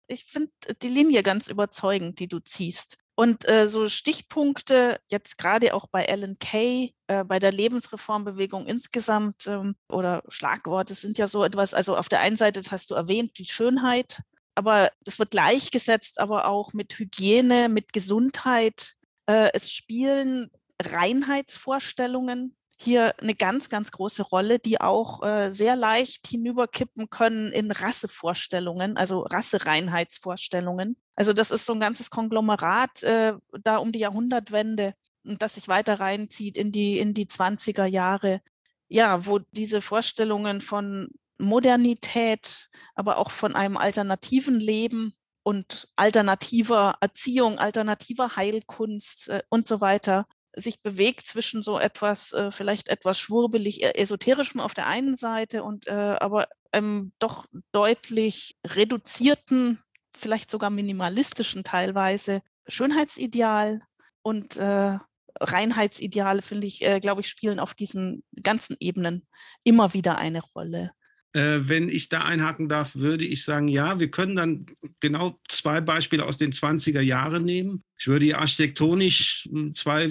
ich 0.06 0.24
finde 0.24 0.52
die 0.82 0.88
Linie 0.88 1.22
ganz 1.22 1.48
überzeugend, 1.48 2.18
die 2.18 2.28
du 2.28 2.38
ziehst. 2.40 2.98
Und 3.14 3.46
äh, 3.48 3.68
so 3.68 3.88
Stichpunkte, 3.88 4.98
jetzt 5.08 5.36
gerade 5.36 5.74
auch 5.74 5.86
bei 5.86 6.08
Alan 6.08 6.38
Kay, 6.38 6.94
äh, 7.08 7.24
bei 7.24 7.38
der 7.38 7.52
Lebensreformbewegung 7.52 8.66
insgesamt 8.66 9.46
ähm, 9.46 9.76
oder 9.88 10.22
Schlagworte 10.28 10.94
sind 10.94 11.18
ja 11.18 11.28
so 11.28 11.44
etwas, 11.44 11.74
also 11.74 11.96
auf 11.96 12.08
der 12.08 12.20
einen 12.20 12.36
Seite, 12.36 12.60
das 12.60 12.72
hast 12.72 12.90
du 12.90 12.94
erwähnt, 12.94 13.38
die 13.38 13.44
Schönheit, 13.44 14.22
aber 14.54 14.90
das 15.04 15.18
wird 15.18 15.30
gleichgesetzt, 15.30 16.20
aber 16.20 16.46
auch 16.46 16.72
mit 16.72 16.98
Hygiene, 16.98 17.68
mit 17.68 17.92
Gesundheit. 17.92 18.94
Äh, 19.26 19.50
es 19.52 19.70
spielen 19.70 20.50
Reinheitsvorstellungen 20.82 22.56
hier 22.82 23.14
eine 23.20 23.34
ganz, 23.34 23.68
ganz 23.68 23.90
große 23.92 24.22
Rolle, 24.22 24.58
die 24.58 24.80
auch 24.80 25.22
äh, 25.22 25.50
sehr 25.50 25.76
leicht 25.76 26.26
hinüberkippen 26.26 27.10
können 27.10 27.52
in 27.52 27.70
Rassevorstellungen, 27.70 28.96
also 28.96 29.20
Rassereinheitsvorstellungen. 29.20 30.96
Also 31.14 31.32
das 31.32 31.50
ist 31.50 31.66
so 31.66 31.72
ein 31.74 31.80
ganzes 31.80 32.10
Konglomerat 32.10 33.02
äh, 33.02 33.34
da 33.62 33.76
um 33.76 33.92
die 33.92 34.00
Jahrhundertwende, 34.00 34.94
das 35.24 35.54
sich 35.54 35.68
weiter 35.68 36.00
reinzieht 36.00 36.56
in 36.56 36.72
die, 36.72 36.98
in 36.98 37.14
die 37.14 37.26
20er 37.26 37.86
Jahre. 37.86 38.40
Ja, 38.88 39.24
wo 39.24 39.38
diese 39.52 39.80
Vorstellungen 39.80 40.60
von 40.60 41.08
Modernität, 41.38 42.68
aber 42.94 43.16
auch 43.16 43.30
von 43.30 43.56
einem 43.56 43.76
alternativen 43.76 44.60
Leben 44.60 45.14
und 45.42 45.88
alternativer 45.96 46.96
Erziehung, 47.00 47.58
alternativer 47.58 48.36
Heilkunst 48.36 49.28
äh, 49.28 49.42
und 49.48 49.66
so 49.66 49.80
weiter 49.80 50.26
sich 50.54 50.82
bewegt 50.82 51.26
zwischen 51.26 51.62
so 51.62 51.78
etwas, 51.78 52.32
äh, 52.32 52.50
vielleicht 52.50 52.88
etwas 52.88 53.18
schwurbelig 53.18 53.82
äh, 53.82 53.94
esoterischem 53.94 54.60
auf 54.60 54.74
der 54.74 54.86
einen 54.86 55.14
Seite 55.14 55.62
und 55.62 55.86
äh, 55.86 55.92
aber 55.92 56.48
einem 56.72 57.12
doch 57.18 57.46
deutlich 57.72 58.56
reduzierten, 58.66 59.82
vielleicht 60.16 60.50
sogar 60.50 60.70
minimalistischen 60.70 61.64
teilweise 61.64 62.42
Schönheitsideal 62.66 63.80
und 64.22 64.56
äh, 64.56 64.98
Reinheitsideale, 65.40 66.42
finde 66.42 66.66
ich, 66.66 66.82
äh, 66.82 67.00
glaube 67.00 67.22
ich, 67.22 67.28
spielen 67.28 67.58
auf 67.58 67.74
diesen 67.74 68.22
ganzen 68.42 68.76
Ebenen 68.80 69.26
immer 69.64 69.94
wieder 69.94 70.18
eine 70.18 70.42
Rolle. 70.54 70.92
Äh, 71.34 71.60
wenn 71.62 71.88
ich 71.88 72.08
da 72.08 72.22
einhaken 72.24 72.68
darf, 72.68 72.94
würde 72.94 73.24
ich 73.24 73.44
sagen, 73.44 73.68
ja, 73.68 73.98
wir 73.98 74.10
können 74.10 74.36
dann 74.36 74.66
genau 75.00 75.38
zwei 75.48 75.80
Beispiele 75.80 76.26
aus 76.26 76.38
den 76.38 76.52
20er 76.52 77.00
Jahren 77.00 77.44
nehmen. 77.44 77.82
Ich 77.98 78.06
würde 78.06 78.36
architektonisch 78.36 79.48
hm, 79.50 79.74
zwei 79.74 80.10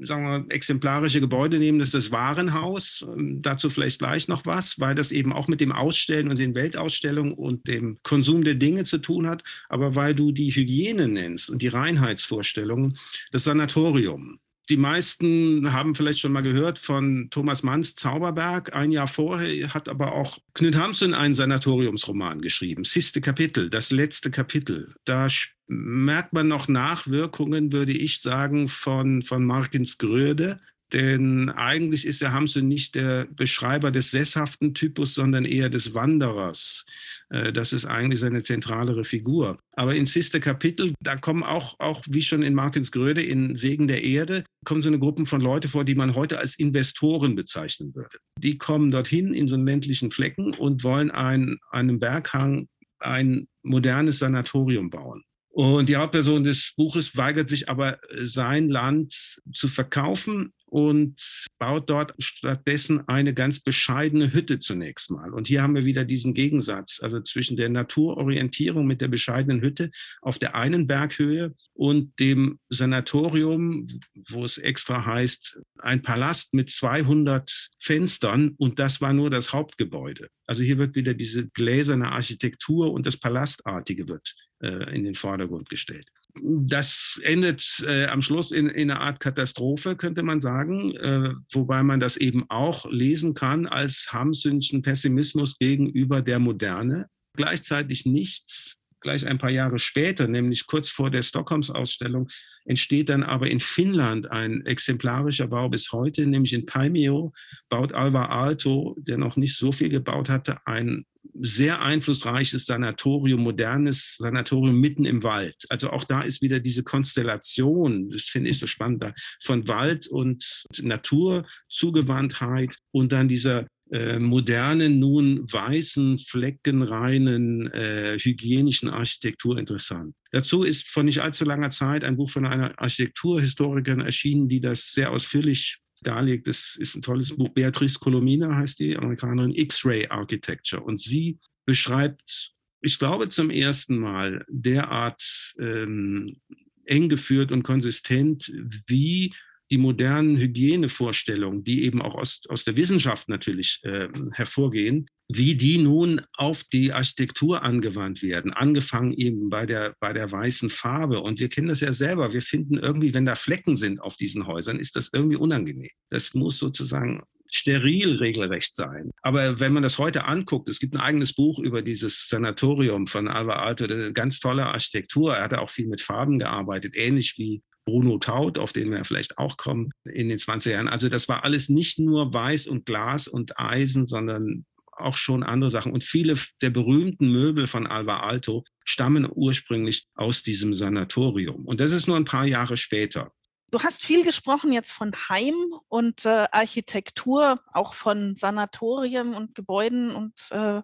sagen 0.00 0.24
wir, 0.24 0.54
exemplarische 0.54 1.20
Gebäude 1.20 1.58
nehmen, 1.58 1.78
das 1.78 1.88
ist 1.88 1.94
das 1.94 2.10
Warenhaus. 2.10 3.04
Ähm, 3.16 3.40
dazu 3.42 3.70
vielleicht 3.70 3.98
gleich 3.98 4.28
noch 4.28 4.44
was, 4.46 4.78
weil 4.78 4.94
das 4.94 5.12
eben 5.12 5.32
auch 5.32 5.48
mit 5.48 5.60
dem 5.60 5.72
Ausstellen 5.72 6.28
und 6.28 6.38
den 6.38 6.54
Weltausstellungen 6.54 7.32
und 7.32 7.66
dem 7.66 7.98
Konsum 8.02 8.44
der 8.44 8.54
Dinge 8.54 8.84
zu 8.84 8.98
tun 8.98 9.28
hat. 9.28 9.42
Aber 9.68 9.94
weil 9.94 10.14
du 10.14 10.32
die 10.32 10.50
Hygiene 10.50 11.08
nennst 11.08 11.50
und 11.50 11.62
die 11.62 11.68
Reinheitsvorstellungen, 11.68 12.98
das 13.32 13.44
Sanatorium 13.44 14.38
die 14.68 14.76
meisten 14.76 15.72
haben 15.72 15.94
vielleicht 15.94 16.18
schon 16.18 16.32
mal 16.32 16.42
gehört 16.42 16.78
von 16.78 17.28
Thomas 17.30 17.62
Manns 17.62 17.94
Zauberberg. 17.94 18.74
Ein 18.74 18.90
Jahr 18.90 19.06
vorher 19.06 19.72
hat 19.72 19.88
aber 19.88 20.12
auch 20.12 20.38
Knut 20.54 20.74
Hamsun 20.74 21.14
einen 21.14 21.34
Sanatoriumsroman 21.34 22.40
geschrieben. 22.40 22.84
Siste 22.84 23.20
Kapitel, 23.20 23.70
das 23.70 23.92
letzte 23.92 24.30
Kapitel. 24.30 24.94
Da 25.04 25.28
merkt 25.68 26.32
man 26.32 26.48
noch 26.48 26.66
Nachwirkungen, 26.66 27.72
würde 27.72 27.92
ich 27.92 28.20
sagen, 28.20 28.68
von, 28.68 29.22
von 29.22 29.44
Markins 29.44 29.98
Gröde. 29.98 30.60
Denn 30.92 31.50
eigentlich 31.50 32.06
ist 32.06 32.22
der 32.22 32.32
Hamsun 32.32 32.68
nicht 32.68 32.94
der 32.94 33.26
Beschreiber 33.26 33.90
des 33.90 34.12
sesshaften 34.12 34.72
Typus, 34.72 35.14
sondern 35.14 35.44
eher 35.44 35.68
des 35.68 35.94
Wanderers. 35.94 36.86
Äh, 37.30 37.52
das 37.52 37.72
ist 37.72 37.86
eigentlich 37.86 38.20
seine 38.20 38.44
zentralere 38.44 39.04
Figur. 39.04 39.58
Aber 39.72 39.96
in 39.96 40.06
Sister 40.06 40.38
Kapitel, 40.38 40.94
da 41.00 41.16
kommen 41.16 41.42
auch, 41.42 41.74
auch 41.80 42.04
wie 42.08 42.22
schon 42.22 42.42
in 42.42 42.54
Martins 42.54 42.92
Gröde, 42.92 43.22
in 43.22 43.56
Segen 43.56 43.88
der 43.88 44.04
Erde, 44.04 44.44
kommen 44.64 44.82
so 44.82 44.88
eine 44.88 45.00
Gruppe 45.00 45.26
von 45.26 45.40
Leuten 45.40 45.68
vor, 45.68 45.84
die 45.84 45.96
man 45.96 46.14
heute 46.14 46.38
als 46.38 46.56
Investoren 46.56 47.34
bezeichnen 47.34 47.94
würde. 47.94 48.18
Die 48.38 48.56
kommen 48.56 48.92
dorthin 48.92 49.34
in 49.34 49.48
so 49.48 49.56
einen 49.56 49.66
ländlichen 49.66 50.12
Flecken 50.12 50.54
und 50.54 50.84
wollen 50.84 51.10
ein, 51.10 51.58
einem 51.70 51.98
Berghang 51.98 52.68
ein 53.00 53.48
modernes 53.62 54.20
Sanatorium 54.20 54.90
bauen. 54.90 55.24
Und 55.56 55.88
die 55.88 55.96
Hauptperson 55.96 56.44
des 56.44 56.74
Buches 56.76 57.16
weigert 57.16 57.48
sich 57.48 57.70
aber, 57.70 57.98
sein 58.20 58.68
Land 58.68 59.38
zu 59.54 59.68
verkaufen 59.68 60.52
und 60.76 61.48
baut 61.58 61.88
dort 61.88 62.12
stattdessen 62.18 63.08
eine 63.08 63.32
ganz 63.32 63.60
bescheidene 63.60 64.34
Hütte 64.34 64.58
zunächst 64.58 65.10
mal. 65.10 65.32
Und 65.32 65.48
hier 65.48 65.62
haben 65.62 65.74
wir 65.74 65.86
wieder 65.86 66.04
diesen 66.04 66.34
Gegensatz, 66.34 67.00
also 67.02 67.18
zwischen 67.22 67.56
der 67.56 67.70
Naturorientierung 67.70 68.86
mit 68.86 69.00
der 69.00 69.08
bescheidenen 69.08 69.62
Hütte 69.62 69.90
auf 70.20 70.38
der 70.38 70.54
einen 70.54 70.86
Berghöhe 70.86 71.54
und 71.72 72.20
dem 72.20 72.58
Sanatorium, 72.68 73.88
wo 74.28 74.44
es 74.44 74.58
extra 74.58 75.06
heißt, 75.06 75.58
ein 75.78 76.02
Palast 76.02 76.52
mit 76.52 76.68
200 76.68 77.70
Fenstern 77.80 78.50
und 78.58 78.78
das 78.78 79.00
war 79.00 79.14
nur 79.14 79.30
das 79.30 79.54
Hauptgebäude. 79.54 80.28
Also 80.46 80.62
hier 80.62 80.76
wird 80.76 80.94
wieder 80.94 81.14
diese 81.14 81.48
gläserne 81.48 82.12
Architektur 82.12 82.92
und 82.92 83.06
das 83.06 83.16
Palastartige 83.16 84.10
wird 84.10 84.34
äh, 84.60 84.94
in 84.94 85.04
den 85.04 85.14
Vordergrund 85.14 85.70
gestellt 85.70 86.06
das 86.42 87.20
endet 87.22 87.62
äh, 87.86 88.06
am 88.06 88.22
Schluss 88.22 88.52
in, 88.52 88.68
in, 88.68 88.90
einer 88.90 89.00
Art 89.00 89.20
Katastrophe, 89.20 89.96
könnte 89.96 90.22
man 90.22 90.40
sagen, 90.40 90.94
äh, 90.96 91.32
wobei 91.52 91.82
man 91.82 92.00
das 92.00 92.16
eben 92.16 92.44
auch 92.48 92.90
lesen 92.90 93.34
kann 93.34 93.66
als 93.66 94.08
Hamsünchen 94.10 94.82
Pessimismus 94.82 95.58
gegenüber 95.58 96.22
der 96.22 96.38
Moderne. 96.38 97.06
Gleichzeitig 97.34 98.06
nichts, 98.06 98.78
gleich 99.00 99.26
ein 99.26 99.38
paar 99.38 99.50
Jahre 99.50 99.78
später, 99.78 100.28
nämlich 100.28 100.66
kurz 100.66 100.90
vor 100.90 101.10
der 101.10 101.22
Stockholms-Ausstellung, 101.22 102.28
entsteht 102.64 103.08
dann 103.08 103.22
aber 103.22 103.48
in 103.48 103.60
Finnland 103.60 104.30
ein 104.30 104.64
exemplarischer 104.66 105.46
Bau 105.46 105.68
bis 105.68 105.92
heute, 105.92 106.26
nämlich 106.26 106.52
in 106.52 106.66
Paimio 106.66 107.32
baut 107.68 107.92
Alvar 107.92 108.30
Aalto, 108.30 108.96
der 108.98 109.18
noch 109.18 109.36
nicht 109.36 109.56
so 109.56 109.72
viel 109.72 109.88
gebaut 109.88 110.28
hatte, 110.28 110.58
ein 110.66 111.04
sehr 111.42 111.82
einflussreiches 111.82 112.66
Sanatorium, 112.66 113.42
modernes 113.42 114.16
Sanatorium 114.18 114.80
mitten 114.80 115.04
im 115.04 115.22
Wald. 115.22 115.56
Also 115.68 115.90
auch 115.90 116.04
da 116.04 116.22
ist 116.22 116.42
wieder 116.42 116.60
diese 116.60 116.82
Konstellation, 116.82 118.10
das 118.10 118.24
finde 118.24 118.50
ich 118.50 118.58
so 118.58 118.66
spannend, 118.66 119.04
von 119.42 119.68
Wald 119.68 120.06
und 120.06 120.64
Naturzugewandtheit 120.80 122.76
und 122.92 123.12
dann 123.12 123.28
dieser 123.28 123.66
äh, 123.92 124.18
modernen, 124.18 124.98
nun 124.98 125.44
weißen, 125.50 126.18
fleckenreinen, 126.18 127.70
äh, 127.72 128.18
hygienischen 128.18 128.88
Architektur 128.88 129.58
interessant. 129.58 130.12
Dazu 130.32 130.64
ist 130.64 130.88
vor 130.88 131.04
nicht 131.04 131.20
allzu 131.20 131.44
langer 131.44 131.70
Zeit 131.70 132.02
ein 132.02 132.16
Buch 132.16 132.30
von 132.30 132.46
einer 132.46 132.76
Architekturhistorikerin 132.80 134.00
erschienen, 134.00 134.48
die 134.48 134.60
das 134.60 134.90
sehr 134.90 135.12
ausführlich 135.12 135.78
darlegt. 136.06 136.46
Das 136.46 136.76
ist 136.78 136.94
ein 136.94 137.02
tolles 137.02 137.36
Buch. 137.36 137.50
Beatrice 137.50 137.98
Colomina 137.98 138.54
heißt 138.56 138.78
die 138.78 138.96
Amerikanerin, 138.96 139.54
X-Ray 139.54 140.08
Architecture. 140.08 140.82
Und 140.82 141.00
sie 141.00 141.38
beschreibt, 141.64 142.52
ich 142.80 142.98
glaube 142.98 143.28
zum 143.28 143.50
ersten 143.50 143.98
Mal 143.98 144.44
derart 144.48 145.22
ähm, 145.58 146.36
eng 146.84 147.08
geführt 147.08 147.52
und 147.52 147.62
konsistent, 147.62 148.52
wie 148.86 149.34
die 149.70 149.78
modernen 149.78 150.36
Hygienevorstellungen, 150.36 151.64
die 151.64 151.84
eben 151.84 152.02
auch 152.02 152.14
aus, 152.14 152.40
aus 152.48 152.64
der 152.64 152.76
Wissenschaft 152.76 153.28
natürlich 153.28 153.80
äh, 153.82 154.08
hervorgehen, 154.32 155.08
wie 155.28 155.56
die 155.56 155.78
nun 155.78 156.20
auf 156.34 156.62
die 156.64 156.92
Architektur 156.92 157.62
angewandt 157.62 158.22
werden, 158.22 158.52
angefangen 158.52 159.12
eben 159.12 159.50
bei 159.50 159.66
der, 159.66 159.94
bei 159.98 160.12
der 160.12 160.30
weißen 160.30 160.70
Farbe. 160.70 161.20
Und 161.20 161.40
wir 161.40 161.48
kennen 161.48 161.68
das 161.68 161.80
ja 161.80 161.92
selber. 161.92 162.32
Wir 162.32 162.42
finden 162.42 162.78
irgendwie, 162.78 163.12
wenn 163.12 163.26
da 163.26 163.34
Flecken 163.34 163.76
sind 163.76 164.00
auf 164.00 164.16
diesen 164.16 164.46
Häusern, 164.46 164.78
ist 164.78 164.94
das 164.94 165.10
irgendwie 165.12 165.36
unangenehm. 165.36 165.90
Das 166.10 166.34
muss 166.34 166.58
sozusagen 166.58 167.22
steril 167.50 168.16
regelrecht 168.16 168.76
sein. 168.76 169.10
Aber 169.22 169.58
wenn 169.60 169.72
man 169.72 169.82
das 169.82 169.98
heute 169.98 170.24
anguckt, 170.24 170.68
es 170.68 170.78
gibt 170.78 170.94
ein 170.94 171.00
eigenes 171.00 171.32
Buch 171.32 171.58
über 171.58 171.82
dieses 171.82 172.28
Sanatorium 172.28 173.06
von 173.06 173.28
Alvar 173.28 173.58
Aalto, 173.60 173.86
ganz 174.12 174.40
tolle 174.40 174.66
Architektur. 174.66 175.34
Er 175.34 175.44
hatte 175.44 175.60
auch 175.60 175.70
viel 175.70 175.86
mit 175.86 176.02
Farben 176.02 176.38
gearbeitet, 176.38 176.96
ähnlich 176.96 177.34
wie 177.38 177.62
Bruno 177.86 178.18
Taut, 178.18 178.58
auf 178.58 178.72
den 178.72 178.90
wir 178.90 179.04
vielleicht 179.04 179.38
auch 179.38 179.56
kommen 179.56 179.92
in 180.04 180.28
den 180.28 180.38
20er 180.38 180.72
Jahren. 180.72 180.88
Also 180.88 181.08
das 181.08 181.28
war 181.28 181.44
alles 181.44 181.70
nicht 181.70 181.98
nur 181.98 182.34
Weiß 182.34 182.66
und 182.66 182.84
Glas 182.84 183.28
und 183.28 183.58
Eisen, 183.58 184.06
sondern 184.06 184.66
auch 184.98 185.16
schon 185.16 185.42
andere 185.42 185.70
Sachen. 185.70 185.92
Und 185.92 186.04
viele 186.04 186.36
der 186.62 186.70
berühmten 186.70 187.32
Möbel 187.32 187.66
von 187.66 187.86
Alva 187.86 188.20
Alto 188.20 188.64
stammen 188.84 189.28
ursprünglich 189.30 190.06
aus 190.14 190.42
diesem 190.42 190.74
Sanatorium. 190.74 191.64
Und 191.64 191.80
das 191.80 191.92
ist 191.92 192.06
nur 192.06 192.16
ein 192.16 192.24
paar 192.24 192.46
Jahre 192.46 192.76
später. 192.76 193.32
Du 193.70 193.80
hast 193.80 194.04
viel 194.04 194.24
gesprochen 194.24 194.72
jetzt 194.72 194.92
von 194.92 195.12
Heim 195.28 195.54
und 195.88 196.24
äh, 196.24 196.46
Architektur, 196.52 197.60
auch 197.72 197.94
von 197.94 198.36
Sanatorien 198.36 199.34
und 199.34 199.56
Gebäuden 199.56 200.14
und 200.14 200.34
äh, 200.50 200.82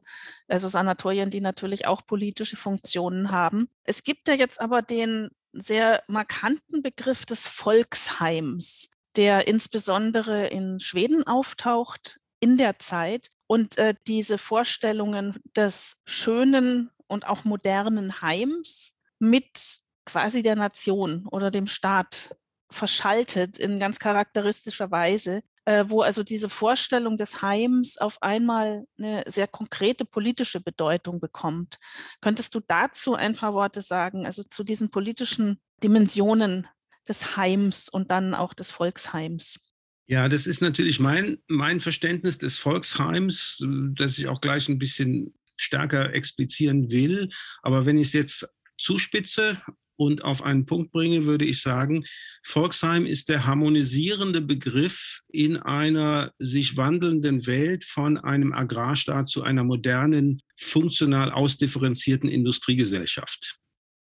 also 0.48 0.68
Sanatorien, 0.68 1.30
die 1.30 1.40
natürlich 1.40 1.86
auch 1.86 2.04
politische 2.04 2.56
Funktionen 2.56 3.30
haben. 3.30 3.68
Es 3.84 4.02
gibt 4.02 4.26
ja 4.26 4.34
jetzt 4.34 4.60
aber 4.60 4.82
den 4.82 5.30
sehr 5.52 6.02
markanten 6.08 6.82
Begriff 6.82 7.24
des 7.24 7.46
Volksheims, 7.46 8.90
der 9.16 9.46
insbesondere 9.46 10.46
in 10.48 10.80
Schweden 10.80 11.26
auftaucht 11.26 12.20
in 12.40 12.56
der 12.56 12.78
Zeit. 12.78 13.28
Und 13.46 13.76
äh, 13.78 13.94
diese 14.06 14.38
Vorstellungen 14.38 15.38
des 15.56 15.98
schönen 16.06 16.90
und 17.06 17.26
auch 17.26 17.44
modernen 17.44 18.22
Heims 18.22 18.94
mit 19.18 19.80
quasi 20.06 20.42
der 20.42 20.56
Nation 20.56 21.26
oder 21.30 21.50
dem 21.50 21.66
Staat 21.66 22.34
verschaltet 22.70 23.58
in 23.58 23.78
ganz 23.78 23.98
charakteristischer 23.98 24.90
Weise, 24.90 25.42
äh, 25.64 25.84
wo 25.88 26.00
also 26.02 26.22
diese 26.22 26.48
Vorstellung 26.48 27.16
des 27.16 27.42
Heims 27.42 27.98
auf 27.98 28.22
einmal 28.22 28.84
eine 28.98 29.22
sehr 29.26 29.46
konkrete 29.46 30.04
politische 30.04 30.60
Bedeutung 30.60 31.20
bekommt. 31.20 31.76
Könntest 32.20 32.54
du 32.54 32.60
dazu 32.60 33.14
ein 33.14 33.34
paar 33.34 33.54
Worte 33.54 33.80
sagen, 33.80 34.26
also 34.26 34.42
zu 34.42 34.64
diesen 34.64 34.90
politischen 34.90 35.60
Dimensionen 35.82 36.66
des 37.08 37.36
Heims 37.36 37.88
und 37.88 38.10
dann 38.10 38.34
auch 38.34 38.54
des 38.54 38.70
Volksheims? 38.70 39.58
Ja, 40.06 40.28
das 40.28 40.46
ist 40.46 40.60
natürlich 40.60 41.00
mein, 41.00 41.38
mein 41.46 41.80
Verständnis 41.80 42.38
des 42.38 42.58
Volksheims, 42.58 43.64
das 43.96 44.18
ich 44.18 44.28
auch 44.28 44.40
gleich 44.40 44.68
ein 44.68 44.78
bisschen 44.78 45.34
stärker 45.56 46.12
explizieren 46.12 46.90
will. 46.90 47.30
Aber 47.62 47.86
wenn 47.86 47.98
ich 47.98 48.08
es 48.08 48.12
jetzt 48.12 48.48
zuspitze 48.78 49.62
und 50.02 50.24
auf 50.24 50.42
einen 50.42 50.66
Punkt 50.66 50.92
bringe, 50.92 51.24
würde 51.24 51.44
ich 51.44 51.62
sagen, 51.62 52.04
Volksheim 52.42 53.06
ist 53.06 53.28
der 53.28 53.46
harmonisierende 53.46 54.40
Begriff 54.40 55.20
in 55.28 55.56
einer 55.56 56.32
sich 56.38 56.76
wandelnden 56.76 57.46
Welt 57.46 57.84
von 57.84 58.18
einem 58.18 58.52
Agrarstaat 58.52 59.28
zu 59.28 59.42
einer 59.42 59.62
modernen, 59.62 60.42
funktional 60.58 61.30
ausdifferenzierten 61.30 62.28
Industriegesellschaft. 62.28 63.58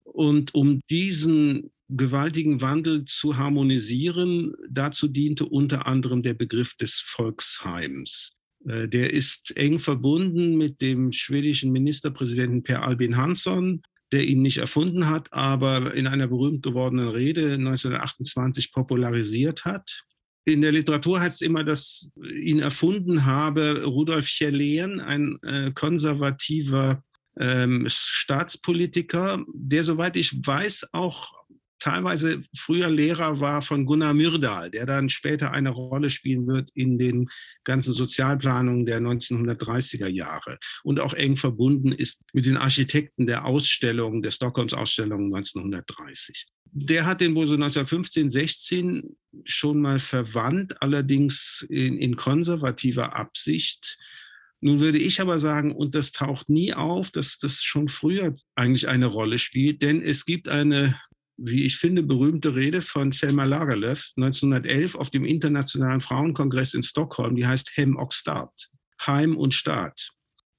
Und 0.04 0.54
um 0.54 0.82
diesen 0.90 1.72
gewaltigen 1.90 2.62
Wandel 2.62 3.06
zu 3.06 3.38
harmonisieren, 3.38 4.54
dazu 4.70 5.08
diente 5.08 5.46
unter 5.46 5.88
anderem 5.88 6.22
der 6.22 6.36
Begriff 6.36 6.76
des 6.76 7.00
Volksheims. 7.00 8.34
Äh, 8.68 8.88
der 8.88 9.12
ist 9.12 9.56
eng 9.58 9.80
verbunden 9.80 10.56
mit 10.56 10.82
dem 10.82 11.12
schwedischen 11.12 11.72
Ministerpräsidenten 11.72 12.62
Per 12.64 12.84
Albin 12.84 13.18
Hansson, 13.18 13.82
der 14.12 14.26
ihn 14.26 14.42
nicht 14.42 14.58
erfunden 14.58 15.08
hat, 15.08 15.32
aber 15.32 15.94
in 15.94 16.08
einer 16.08 16.28
berühmt 16.28 16.64
gewordenen 16.64 17.10
Rede 17.10 17.54
1928 17.54 18.72
popularisiert 18.72 19.66
hat. 19.66 20.04
In 20.46 20.62
der 20.62 20.72
Literatur 20.72 21.20
heißt 21.20 21.36
es 21.36 21.42
immer, 21.42 21.64
dass 21.64 22.12
ihn 22.34 22.60
erfunden 22.60 23.26
habe 23.26 23.84
Rudolf 23.84 24.28
Schellehen, 24.28 25.00
ein 25.00 25.38
äh, 25.44 25.72
konservativer 25.72 27.04
ähm, 27.38 27.86
Staatspolitiker, 27.88 29.44
der, 29.54 29.84
soweit 29.84 30.18
ich 30.18 30.36
weiß, 30.46 30.88
auch 30.92 31.34
teilweise 31.80 32.44
früher 32.56 32.90
Lehrer 32.90 33.40
war 33.40 33.62
von 33.62 33.86
Gunnar 33.86 34.14
Myrdal, 34.14 34.70
der 34.70 34.86
dann 34.86 35.10
später 35.10 35.52
eine 35.52 35.70
Rolle 35.70 36.10
spielen 36.10 36.48
wird 36.48 36.70
in 36.74 36.98
den 36.98 37.30
ganzen 37.64 37.94
Sozialplanungen 37.94 38.86
der 38.86 39.00
1930er 39.02 40.08
Jahre 40.08 40.60
und 40.84 41.00
auch 41.00 41.14
eng 41.14 41.38
verbunden 41.38 41.92
ist 41.92 42.22
mit 42.34 42.46
den 42.46 42.58
Architekten 42.58 43.28
der 43.28 43.46
Ausstellung, 43.46 44.22
der 44.22 44.32
Stockholms 44.32 44.74
Ausstellung 44.74 45.34
1930. 45.36 46.48
Der 46.72 47.06
hat 47.06 47.22
den 47.22 47.34
wohl 47.34 47.48
so 47.48 47.56
1915, 47.56 48.30
16 48.30 49.18
schon 49.44 49.82
mal 49.82 50.00
verwandt, 50.00 50.82
allerdings 50.82 51.66
in, 51.70 51.98
in 51.98 52.16
konservativer 52.16 53.16
Absicht. 53.16 53.98
Nun 54.62 54.80
würde 54.80 54.98
ich 54.98 55.22
aber 55.22 55.40
sagen, 55.40 55.72
und 55.74 55.96
das 55.96 56.12
taucht 56.12 56.50
nie 56.50 56.74
auf, 56.74 57.12
dass 57.12 57.38
das 57.38 57.64
schon 57.64 57.88
früher 57.88 58.36
eigentlich 58.56 58.88
eine 58.88 59.06
Rolle 59.06 59.40
spielt, 59.40 59.82
denn 59.82 60.02
es 60.02 60.26
gibt 60.26 60.50
eine 60.50 61.00
wie 61.42 61.66
ich 61.66 61.78
finde, 61.78 62.04
berühmte 62.04 62.56
Rede 62.56 62.82
von 62.82 63.12
Selma 63.12 63.46
Lagerlöf 63.46 64.12
1911 64.18 64.96
auf 64.96 65.10
dem 65.10 65.26
Internationalen 65.26 66.02
Frauenkongress 66.02 66.74
in 66.74 66.84
Stockholm, 66.84 67.36
die 67.36 67.48
heißt 67.48 67.72
Hem 67.76 67.96
och 67.98 68.14
Staat, 68.14 68.70
Heim 69.06 69.38
und 69.38 69.54
Staat. 69.54 70.10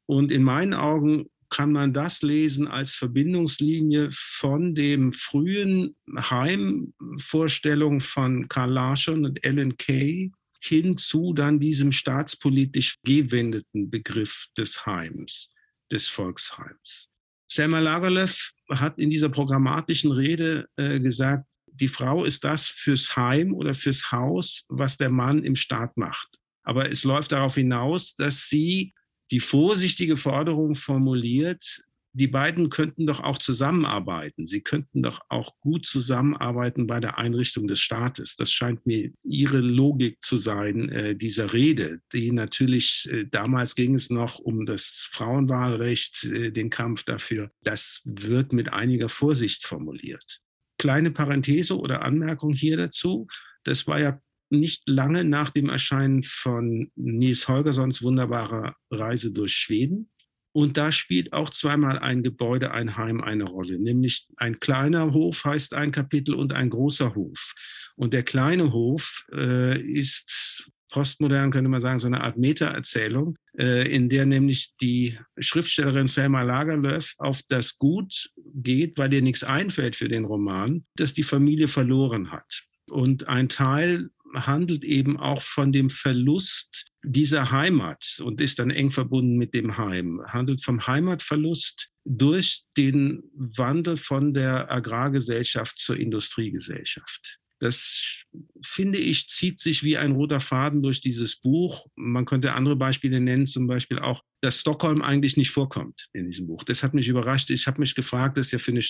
Und 0.06 0.32
in 0.32 0.42
meinen 0.42 0.74
Augen 0.74 1.26
kann 1.50 1.72
man 1.72 1.92
das 1.92 2.22
lesen 2.22 2.66
als 2.68 2.94
Verbindungslinie 2.94 4.08
von 4.12 4.74
dem 4.74 5.12
frühen 5.12 5.96
Heimvorstellung 6.16 8.00
von 8.00 8.48
Karl 8.48 8.70
Larsson 8.70 9.24
und 9.26 9.44
Ellen 9.44 9.76
Kay 9.76 10.30
hin 10.62 10.96
zu 10.96 11.32
dann 11.32 11.58
diesem 11.58 11.92
staatspolitisch 11.92 12.96
gewendeten 13.02 13.90
Begriff 13.90 14.46
des 14.56 14.86
Heims, 14.86 15.50
des 15.90 16.08
Volksheims. 16.08 17.09
Selma 17.52 17.80
Lagerlöf 17.80 18.52
hat 18.70 18.98
in 18.98 19.10
dieser 19.10 19.28
programmatischen 19.28 20.12
Rede 20.12 20.68
äh, 20.76 21.00
gesagt, 21.00 21.46
die 21.66 21.88
Frau 21.88 22.24
ist 22.24 22.44
das 22.44 22.66
fürs 22.66 23.16
Heim 23.16 23.52
oder 23.54 23.74
fürs 23.74 24.12
Haus, 24.12 24.64
was 24.68 24.96
der 24.96 25.10
Mann 25.10 25.42
im 25.42 25.56
Staat 25.56 25.96
macht. 25.96 26.28
Aber 26.62 26.90
es 26.90 27.04
läuft 27.04 27.32
darauf 27.32 27.56
hinaus, 27.56 28.14
dass 28.14 28.48
sie 28.48 28.92
die 29.30 29.40
vorsichtige 29.40 30.16
Forderung 30.16 30.76
formuliert, 30.76 31.82
die 32.12 32.26
beiden 32.26 32.70
könnten 32.70 33.06
doch 33.06 33.20
auch 33.20 33.38
zusammenarbeiten. 33.38 34.46
Sie 34.46 34.62
könnten 34.62 35.02
doch 35.02 35.20
auch 35.28 35.58
gut 35.60 35.86
zusammenarbeiten 35.86 36.86
bei 36.86 36.98
der 36.98 37.18
Einrichtung 37.18 37.68
des 37.68 37.80
Staates. 37.80 38.36
Das 38.36 38.50
scheint 38.50 38.84
mir 38.86 39.12
ihre 39.22 39.58
Logik 39.58 40.22
zu 40.22 40.36
sein, 40.36 40.88
äh, 40.88 41.16
dieser 41.16 41.52
Rede, 41.52 42.00
die 42.12 42.32
natürlich, 42.32 43.08
äh, 43.10 43.26
damals 43.30 43.76
ging 43.76 43.94
es 43.94 44.10
noch 44.10 44.38
um 44.38 44.66
das 44.66 45.08
Frauenwahlrecht, 45.12 46.24
äh, 46.24 46.50
den 46.50 46.70
Kampf 46.70 47.04
dafür. 47.04 47.52
Das 47.62 48.02
wird 48.04 48.52
mit 48.52 48.72
einiger 48.72 49.08
Vorsicht 49.08 49.66
formuliert. 49.66 50.40
Kleine 50.78 51.12
Parenthese 51.12 51.78
oder 51.78 52.02
Anmerkung 52.02 52.54
hier 52.54 52.76
dazu. 52.76 53.28
Das 53.62 53.86
war 53.86 54.00
ja 54.00 54.20
nicht 54.50 54.88
lange 54.88 55.22
nach 55.22 55.50
dem 55.50 55.68
Erscheinen 55.68 56.24
von 56.24 56.90
Nils 56.96 57.46
Holgerssons 57.46 58.02
wunderbarer 58.02 58.74
Reise 58.90 59.32
durch 59.32 59.52
Schweden. 59.54 60.10
Und 60.52 60.76
da 60.76 60.90
spielt 60.90 61.32
auch 61.32 61.50
zweimal 61.50 61.98
ein 61.98 62.22
Gebäude, 62.22 62.72
ein 62.72 62.96
Heim 62.96 63.20
eine 63.20 63.44
Rolle, 63.44 63.78
nämlich 63.78 64.26
ein 64.36 64.58
kleiner 64.58 65.12
Hof 65.12 65.44
heißt 65.44 65.74
ein 65.74 65.92
Kapitel 65.92 66.34
und 66.34 66.52
ein 66.52 66.70
großer 66.70 67.14
Hof. 67.14 67.54
Und 67.94 68.12
der 68.12 68.24
kleine 68.24 68.72
Hof 68.72 69.26
äh, 69.32 69.80
ist 69.80 70.68
postmodern, 70.90 71.50
könnte 71.50 71.70
man 71.70 71.82
sagen, 71.82 72.00
so 72.00 72.08
eine 72.08 72.20
Art 72.20 72.36
Meta-Erzählung, 72.36 73.36
äh, 73.58 73.88
in 73.94 74.08
der 74.08 74.26
nämlich 74.26 74.74
die 74.80 75.18
Schriftstellerin 75.38 76.08
Selma 76.08 76.42
Lagerlöf 76.42 77.14
auf 77.18 77.40
das 77.48 77.78
Gut 77.78 78.30
geht, 78.54 78.98
weil 78.98 79.12
ihr 79.12 79.22
nichts 79.22 79.44
einfällt 79.44 79.96
für 79.96 80.08
den 80.08 80.24
Roman, 80.24 80.84
das 80.96 81.14
die 81.14 81.22
Familie 81.22 81.68
verloren 81.68 82.32
hat. 82.32 82.64
Und 82.88 83.28
ein 83.28 83.48
Teil 83.48 84.10
handelt 84.34 84.84
eben 84.84 85.18
auch 85.18 85.42
von 85.42 85.72
dem 85.72 85.90
Verlust 85.90 86.89
dieser 87.02 87.50
Heimat 87.50 88.20
und 88.22 88.40
ist 88.40 88.58
dann 88.58 88.70
eng 88.70 88.90
verbunden 88.90 89.36
mit 89.36 89.54
dem 89.54 89.78
Heim, 89.78 90.20
handelt 90.26 90.62
vom 90.62 90.86
Heimatverlust 90.86 91.90
durch 92.04 92.64
den 92.76 93.22
Wandel 93.34 93.96
von 93.96 94.34
der 94.34 94.70
Agrargesellschaft 94.70 95.78
zur 95.78 95.98
Industriegesellschaft. 95.98 97.38
Das 97.60 98.24
finde 98.64 98.98
ich, 98.98 99.28
zieht 99.28 99.58
sich 99.58 99.84
wie 99.84 99.98
ein 99.98 100.12
roter 100.12 100.40
Faden 100.40 100.82
durch 100.82 101.02
dieses 101.02 101.36
Buch. 101.36 101.86
Man 101.94 102.24
könnte 102.24 102.54
andere 102.54 102.74
Beispiele 102.74 103.20
nennen, 103.20 103.46
zum 103.46 103.66
Beispiel 103.66 103.98
auch, 103.98 104.22
dass 104.40 104.60
Stockholm 104.60 105.02
eigentlich 105.02 105.36
nicht 105.36 105.50
vorkommt 105.50 106.08
in 106.14 106.26
diesem 106.26 106.46
Buch. 106.46 106.64
Das 106.64 106.82
hat 106.82 106.94
mich 106.94 107.08
überrascht. 107.08 107.50
Ich 107.50 107.66
habe 107.66 107.80
mich 107.80 107.94
gefragt, 107.94 108.38
das 108.38 108.46
ist 108.46 108.52
ja 108.52 108.58
für 108.58 108.70
eine 108.70 108.80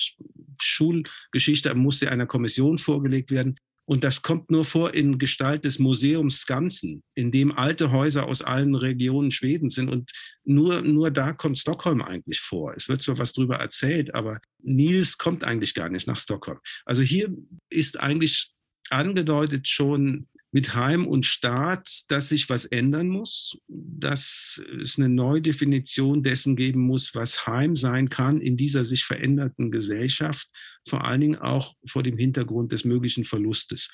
Schulgeschichte, 0.61 1.75
musste 1.75 2.09
einer 2.09 2.25
Kommission 2.25 2.77
vorgelegt 2.77 3.29
werden. 3.29 3.57
Und 3.85 4.03
das 4.03 4.21
kommt 4.21 4.51
nur 4.51 4.63
vor 4.63 4.93
in 4.93 5.17
Gestalt 5.17 5.65
des 5.65 5.79
Museums 5.79 6.41
Skansen, 6.41 7.03
in 7.15 7.31
dem 7.31 7.51
alte 7.51 7.91
Häuser 7.91 8.25
aus 8.25 8.41
allen 8.41 8.75
Regionen 8.75 9.31
Schwedens 9.31 9.75
sind. 9.75 9.89
Und 9.89 10.11
nur, 10.43 10.81
nur 10.81 11.11
da 11.11 11.33
kommt 11.33 11.59
Stockholm 11.59 12.01
eigentlich 12.01 12.39
vor. 12.39 12.73
Es 12.75 12.87
wird 12.87 13.01
zwar 13.01 13.17
was 13.17 13.33
drüber 13.33 13.57
erzählt, 13.57 14.13
aber 14.13 14.39
Nils 14.59 15.17
kommt 15.17 15.43
eigentlich 15.43 15.73
gar 15.73 15.89
nicht 15.89 16.07
nach 16.07 16.19
Stockholm. 16.19 16.59
Also 16.85 17.01
hier 17.01 17.35
ist 17.69 17.99
eigentlich 17.99 18.51
angedeutet 18.89 19.67
schon 19.67 20.27
mit 20.51 20.75
Heim 20.75 21.07
und 21.07 21.25
Staat, 21.25 21.89
dass 22.09 22.29
sich 22.29 22.49
was 22.49 22.65
ändern 22.65 23.07
muss, 23.07 23.57
dass 23.67 24.61
es 24.81 24.97
eine 24.97 25.07
Neudefinition 25.09 26.23
dessen 26.23 26.55
geben 26.55 26.81
muss, 26.81 27.15
was 27.15 27.47
Heim 27.47 27.75
sein 27.75 28.09
kann 28.09 28.41
in 28.41 28.57
dieser 28.57 28.83
sich 28.83 29.05
veränderten 29.05 29.71
Gesellschaft, 29.71 30.49
vor 30.87 31.05
allen 31.05 31.21
Dingen 31.21 31.35
auch 31.37 31.73
vor 31.87 32.03
dem 32.03 32.17
Hintergrund 32.17 32.71
des 32.73 32.83
möglichen 32.83 33.23
Verlustes. 33.23 33.89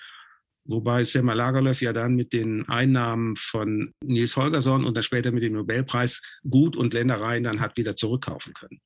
Wobei 0.66 1.06
Selma 1.06 1.34
Lagerlöf 1.34 1.82
ja 1.82 1.94
dann 1.94 2.16
mit 2.16 2.34
den 2.34 2.68
Einnahmen 2.68 3.36
von 3.38 3.94
Nils 4.04 4.36
Holgersson 4.36 4.84
und 4.84 4.96
dann 4.96 5.04
später 5.04 5.32
mit 5.32 5.44
dem 5.44 5.54
Nobelpreis 5.54 6.22
Gut 6.50 6.76
und 6.76 6.94
Ländereien 6.94 7.44
dann 7.44 7.62
hat 7.62 7.78
wieder 7.78 7.96
zurückkaufen 7.96 8.54
können. 8.54 8.82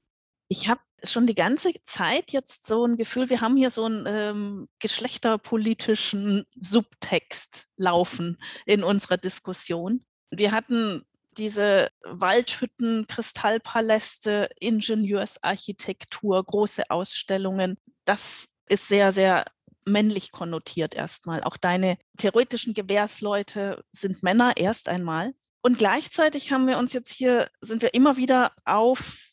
Ich 0.52 0.68
habe 0.68 0.82
schon 1.02 1.28
die 1.28 1.34
ganze 1.34 1.72
Zeit 1.86 2.34
jetzt 2.34 2.68
so 2.68 2.86
ein 2.86 2.98
Gefühl, 2.98 3.30
wir 3.30 3.40
haben 3.40 3.56
hier 3.56 3.70
so 3.70 3.86
einen 3.86 4.06
ähm, 4.06 4.68
geschlechterpolitischen 4.80 6.46
Subtext 6.60 7.70
laufen 7.78 8.38
in 8.66 8.84
unserer 8.84 9.16
Diskussion. 9.16 10.04
Wir 10.30 10.52
hatten 10.52 11.06
diese 11.38 11.88
Waldhütten, 12.04 13.08
Kristallpaläste, 13.08 14.50
Ingenieursarchitektur, 14.60 16.44
große 16.44 16.84
Ausstellungen. 16.90 17.78
Das 18.04 18.50
ist 18.68 18.90
sehr, 18.90 19.14
sehr 19.14 19.46
männlich 19.86 20.34
konnotiert 20.34 20.94
erstmal. 20.96 21.44
Auch 21.44 21.56
deine 21.56 21.96
theoretischen 22.18 22.74
Gewährsleute 22.74 23.86
sind 23.94 24.22
Männer 24.22 24.58
erst 24.58 24.90
einmal. 24.90 25.34
Und 25.62 25.78
gleichzeitig 25.78 26.52
haben 26.52 26.68
wir 26.68 26.78
uns 26.78 26.92
jetzt 26.92 27.14
hier, 27.14 27.50
sind 27.62 27.82
wir 27.82 27.94
immer 27.94 28.18
wieder 28.18 28.52
auf 28.66 29.31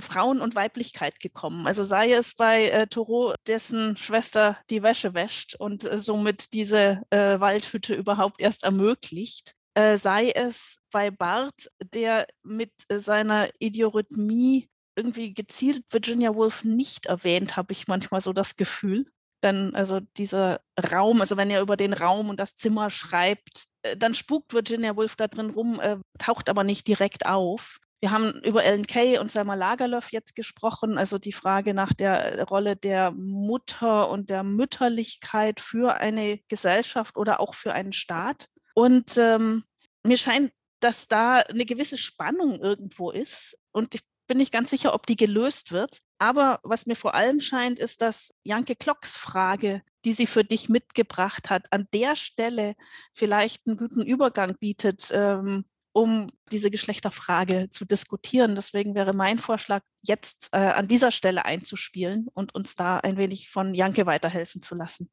Frauen 0.00 0.40
und 0.40 0.54
Weiblichkeit 0.54 1.20
gekommen. 1.20 1.66
Also 1.66 1.82
sei 1.82 2.12
es 2.12 2.34
bei 2.34 2.68
äh, 2.68 2.86
Thoreau, 2.86 3.34
dessen 3.46 3.96
Schwester 3.96 4.58
die 4.70 4.82
Wäsche 4.82 5.14
wäscht 5.14 5.54
und 5.54 5.84
äh, 5.84 6.00
somit 6.00 6.52
diese 6.52 7.02
äh, 7.10 7.40
Waldhütte 7.40 7.94
überhaupt 7.94 8.40
erst 8.40 8.64
ermöglicht. 8.64 9.54
Äh, 9.74 9.98
sei 9.98 10.30
es 10.30 10.80
bei 10.90 11.10
Barth, 11.10 11.70
der 11.94 12.26
mit 12.42 12.72
äh, 12.88 12.98
seiner 12.98 13.48
Idiorhythmie 13.60 14.68
irgendwie 14.96 15.32
gezielt 15.32 15.84
Virginia 15.90 16.34
Woolf 16.34 16.64
nicht 16.64 17.06
erwähnt, 17.06 17.56
habe 17.56 17.72
ich 17.72 17.86
manchmal 17.86 18.20
so 18.20 18.32
das 18.32 18.56
Gefühl. 18.56 19.06
Denn 19.42 19.74
also 19.74 20.00
dieser 20.18 20.60
Raum, 20.92 21.20
also 21.20 21.36
wenn 21.36 21.50
er 21.50 21.62
über 21.62 21.76
den 21.76 21.94
Raum 21.94 22.28
und 22.28 22.38
das 22.38 22.56
Zimmer 22.56 22.90
schreibt, 22.90 23.66
äh, 23.82 23.96
dann 23.96 24.14
spukt 24.14 24.52
Virginia 24.52 24.96
Woolf 24.96 25.16
da 25.16 25.28
drin 25.28 25.50
rum, 25.50 25.80
taucht 26.18 26.48
aber 26.48 26.64
nicht 26.64 26.86
direkt 26.88 27.26
auf. 27.26 27.78
Wir 28.00 28.12
haben 28.12 28.40
über 28.42 28.64
Ellen 28.64 28.86
Kay 28.86 29.18
und 29.18 29.30
Selma 29.30 29.54
Lagerlöf 29.54 30.10
jetzt 30.10 30.34
gesprochen, 30.34 30.96
also 30.96 31.18
die 31.18 31.32
Frage 31.32 31.74
nach 31.74 31.92
der 31.92 32.42
Rolle 32.48 32.74
der 32.74 33.10
Mutter 33.10 34.08
und 34.08 34.30
der 34.30 34.42
Mütterlichkeit 34.42 35.60
für 35.60 35.96
eine 35.96 36.40
Gesellschaft 36.48 37.18
oder 37.18 37.40
auch 37.40 37.54
für 37.54 37.74
einen 37.74 37.92
Staat. 37.92 38.48
Und 38.74 39.18
ähm, 39.18 39.64
mir 40.02 40.16
scheint, 40.16 40.50
dass 40.80 41.08
da 41.08 41.40
eine 41.40 41.66
gewisse 41.66 41.98
Spannung 41.98 42.58
irgendwo 42.58 43.10
ist. 43.10 43.58
Und 43.72 43.94
ich 43.94 44.00
bin 44.26 44.38
nicht 44.38 44.52
ganz 44.52 44.70
sicher, 44.70 44.94
ob 44.94 45.06
die 45.06 45.16
gelöst 45.16 45.70
wird. 45.70 45.98
Aber 46.18 46.60
was 46.62 46.86
mir 46.86 46.96
vor 46.96 47.14
allem 47.14 47.40
scheint, 47.40 47.78
ist, 47.78 48.00
dass 48.00 48.32
Janke 48.44 48.76
Klocks 48.76 49.16
Frage, 49.16 49.82
die 50.04 50.12
sie 50.12 50.26
für 50.26 50.44
dich 50.44 50.68
mitgebracht 50.68 51.50
hat, 51.50 51.70
an 51.72 51.86
der 51.92 52.16
Stelle 52.16 52.74
vielleicht 53.12 53.66
einen 53.66 53.76
guten 53.76 54.02
Übergang 54.02 54.56
bietet, 54.58 55.10
ähm, 55.12 55.64
um 55.92 56.26
diese 56.52 56.70
Geschlechterfrage 56.70 57.68
zu 57.70 57.84
diskutieren. 57.84 58.54
Deswegen 58.54 58.94
wäre 58.94 59.12
mein 59.12 59.38
Vorschlag, 59.38 59.82
jetzt 60.02 60.48
äh, 60.52 60.58
an 60.58 60.88
dieser 60.88 61.10
Stelle 61.10 61.44
einzuspielen 61.44 62.28
und 62.32 62.54
uns 62.54 62.74
da 62.74 62.98
ein 62.98 63.16
wenig 63.16 63.50
von 63.50 63.74
Janke 63.74 64.06
weiterhelfen 64.06 64.62
zu 64.62 64.74
lassen. 64.74 65.10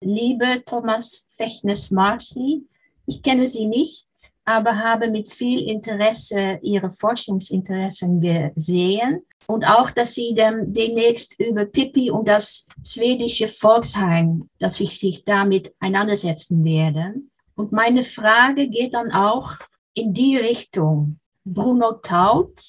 Liebe 0.00 0.62
Thomas 0.64 1.28
Fechnes-Marcy, 1.36 2.66
ich 3.06 3.22
kenne 3.22 3.48
sie 3.48 3.66
nicht, 3.66 4.06
aber 4.44 4.76
habe 4.76 5.10
mit 5.10 5.32
viel 5.32 5.68
Interesse 5.68 6.58
ihre 6.62 6.90
Forschungsinteressen 6.90 8.20
gesehen 8.20 9.22
und 9.46 9.66
auch, 9.66 9.90
dass 9.90 10.12
sie 10.12 10.34
dem, 10.34 10.74
demnächst 10.74 11.40
über 11.40 11.64
Pippi 11.64 12.10
und 12.10 12.28
das 12.28 12.66
schwedische 12.86 13.48
Volksheim, 13.48 14.50
dass 14.58 14.76
sie 14.76 14.86
sich 14.86 15.24
damit 15.24 15.74
einandersetzen 15.80 16.62
werden. 16.64 17.30
Und 17.56 17.72
meine 17.72 18.02
Frage 18.04 18.68
geht 18.68 18.92
dann 18.92 19.10
auch 19.10 19.54
in 19.98 20.12
die 20.12 20.36
Richtung. 20.36 21.18
Bruno 21.44 21.92
Taut, 22.02 22.60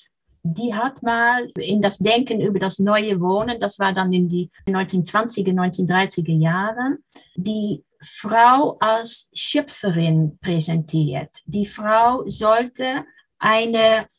die 0.43 0.73
hat 0.73 1.03
mal 1.03 1.47
in 1.57 1.81
das 1.81 1.97
Denken 1.97 2.39
über 2.41 2.59
das 2.59 2.79
neue 2.79 3.19
Wohnen, 3.19 3.59
das 3.59 3.77
war 3.77 3.93
dann 3.93 4.13
in 4.13 4.27
die 4.29 4.49
1920er, 4.67 5.53
1930er 5.53 6.37
Jahren, 6.37 6.99
die 7.35 7.83
Frau 8.01 8.77
als 8.79 9.29
Schöpferin 9.33 10.39
präsentiert. 10.39 11.31
Die 11.45 11.65
Frau 11.65 12.23
sollte 12.27 13.05
ein 13.39 13.75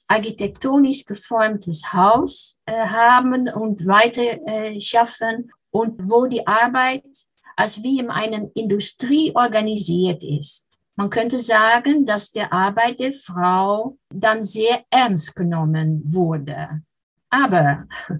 architektonisch 0.09 1.07
geformtes 1.07 1.93
Haus 1.93 2.59
äh, 2.67 2.73
haben 2.73 3.49
und 3.49 3.87
weiter 3.87 4.39
äh, 4.47 4.81
schaffen 4.81 5.51
und 5.71 6.11
wo 6.11 6.27
die 6.27 6.47
Arbeit 6.47 7.05
als 7.57 7.83
wie 7.83 8.01
in 8.01 8.11
einer 8.11 8.49
Industrie 8.55 9.33
organisiert 9.35 10.23
ist. 10.23 10.70
Man 11.01 11.09
könnte 11.09 11.41
sagen, 11.41 12.05
dass 12.05 12.31
der 12.31 12.53
Arbeit 12.53 13.01
der 13.01 13.15
Frau 13.15 13.97
dann 14.11 14.45
sehr 14.45 14.85
ernst 14.91 15.35
genommen 15.35 16.03
wurde. 16.05 16.83
Aber 17.31 17.87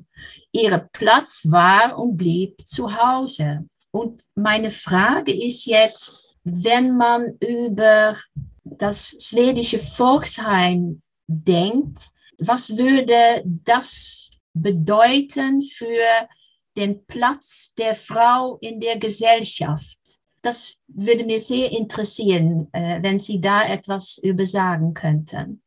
ihr 0.53 0.89
Platz 0.91 1.43
war 1.45 1.99
und 1.99 2.17
blieb 2.17 2.67
zu 2.67 2.97
Hause. 2.97 3.67
Und 3.91 4.23
meine 4.35 4.71
Frage 4.71 5.31
ist 5.31 5.67
jetzt, 5.67 6.35
wenn 6.43 6.97
man 6.97 7.37
über 7.47 8.17
das 8.65 9.15
schwedische 9.21 9.79
Volksheim 9.79 11.03
denkt, 11.27 12.09
was 12.39 12.79
würde 12.79 13.43
das 13.45 14.31
bedeuten 14.55 15.61
für 15.61 16.29
den 16.79 17.05
Platz 17.05 17.75
der 17.77 17.95
Frau 17.95 18.57
in 18.63 18.81
der 18.81 18.97
Gesellschaft? 18.97 20.20
Das 20.43 20.79
würde 20.89 21.25
mir 21.25 21.41
sehr 21.41 21.71
interessieren, 21.71 22.69
äh, 22.73 23.03
wenn 23.03 23.19
Sie 23.19 23.41
da 23.41 23.67
etwas 23.67 24.19
über 24.23 24.47
sagen 24.47 24.95
könnten. 24.95 25.63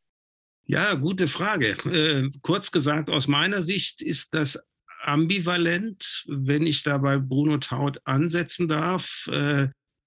Ja, 0.66 0.94
gute 0.94 1.28
Frage. 1.28 1.76
Äh, 1.90 2.30
kurz 2.42 2.70
gesagt, 2.70 3.10
aus 3.10 3.28
meiner 3.28 3.62
Sicht 3.62 4.02
ist 4.02 4.34
das 4.34 4.58
ambivalent, 5.02 6.24
wenn 6.26 6.66
ich 6.66 6.82
da 6.82 6.98
bei 6.98 7.18
Bruno 7.18 7.58
Taut 7.58 8.00
ansetzen 8.04 8.68
darf. 8.68 9.28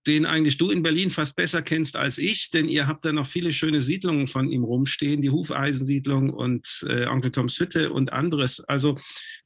Den 0.05 0.25
eigentlich 0.25 0.57
du 0.57 0.69
in 0.69 0.83
Berlin 0.83 1.11
fast 1.11 1.35
besser 1.35 1.61
kennst 1.61 1.97
als 1.97 2.17
ich, 2.17 2.51
denn 2.51 2.69
ihr 2.69 2.87
habt 2.87 3.03
da 3.05 3.11
noch 3.11 3.27
viele 3.27 3.51
schöne 3.51 3.81
Siedlungen 3.81 4.27
von 4.27 4.49
ihm 4.49 4.63
rumstehen, 4.63 5.21
die 5.21 5.29
Hufeisensiedlung 5.29 6.29
und 6.29 6.85
äh, 6.87 7.07
Onkel 7.07 7.31
Toms 7.31 7.59
Hütte 7.59 7.91
und 7.91 8.13
anderes. 8.13 8.61
Also 8.61 8.97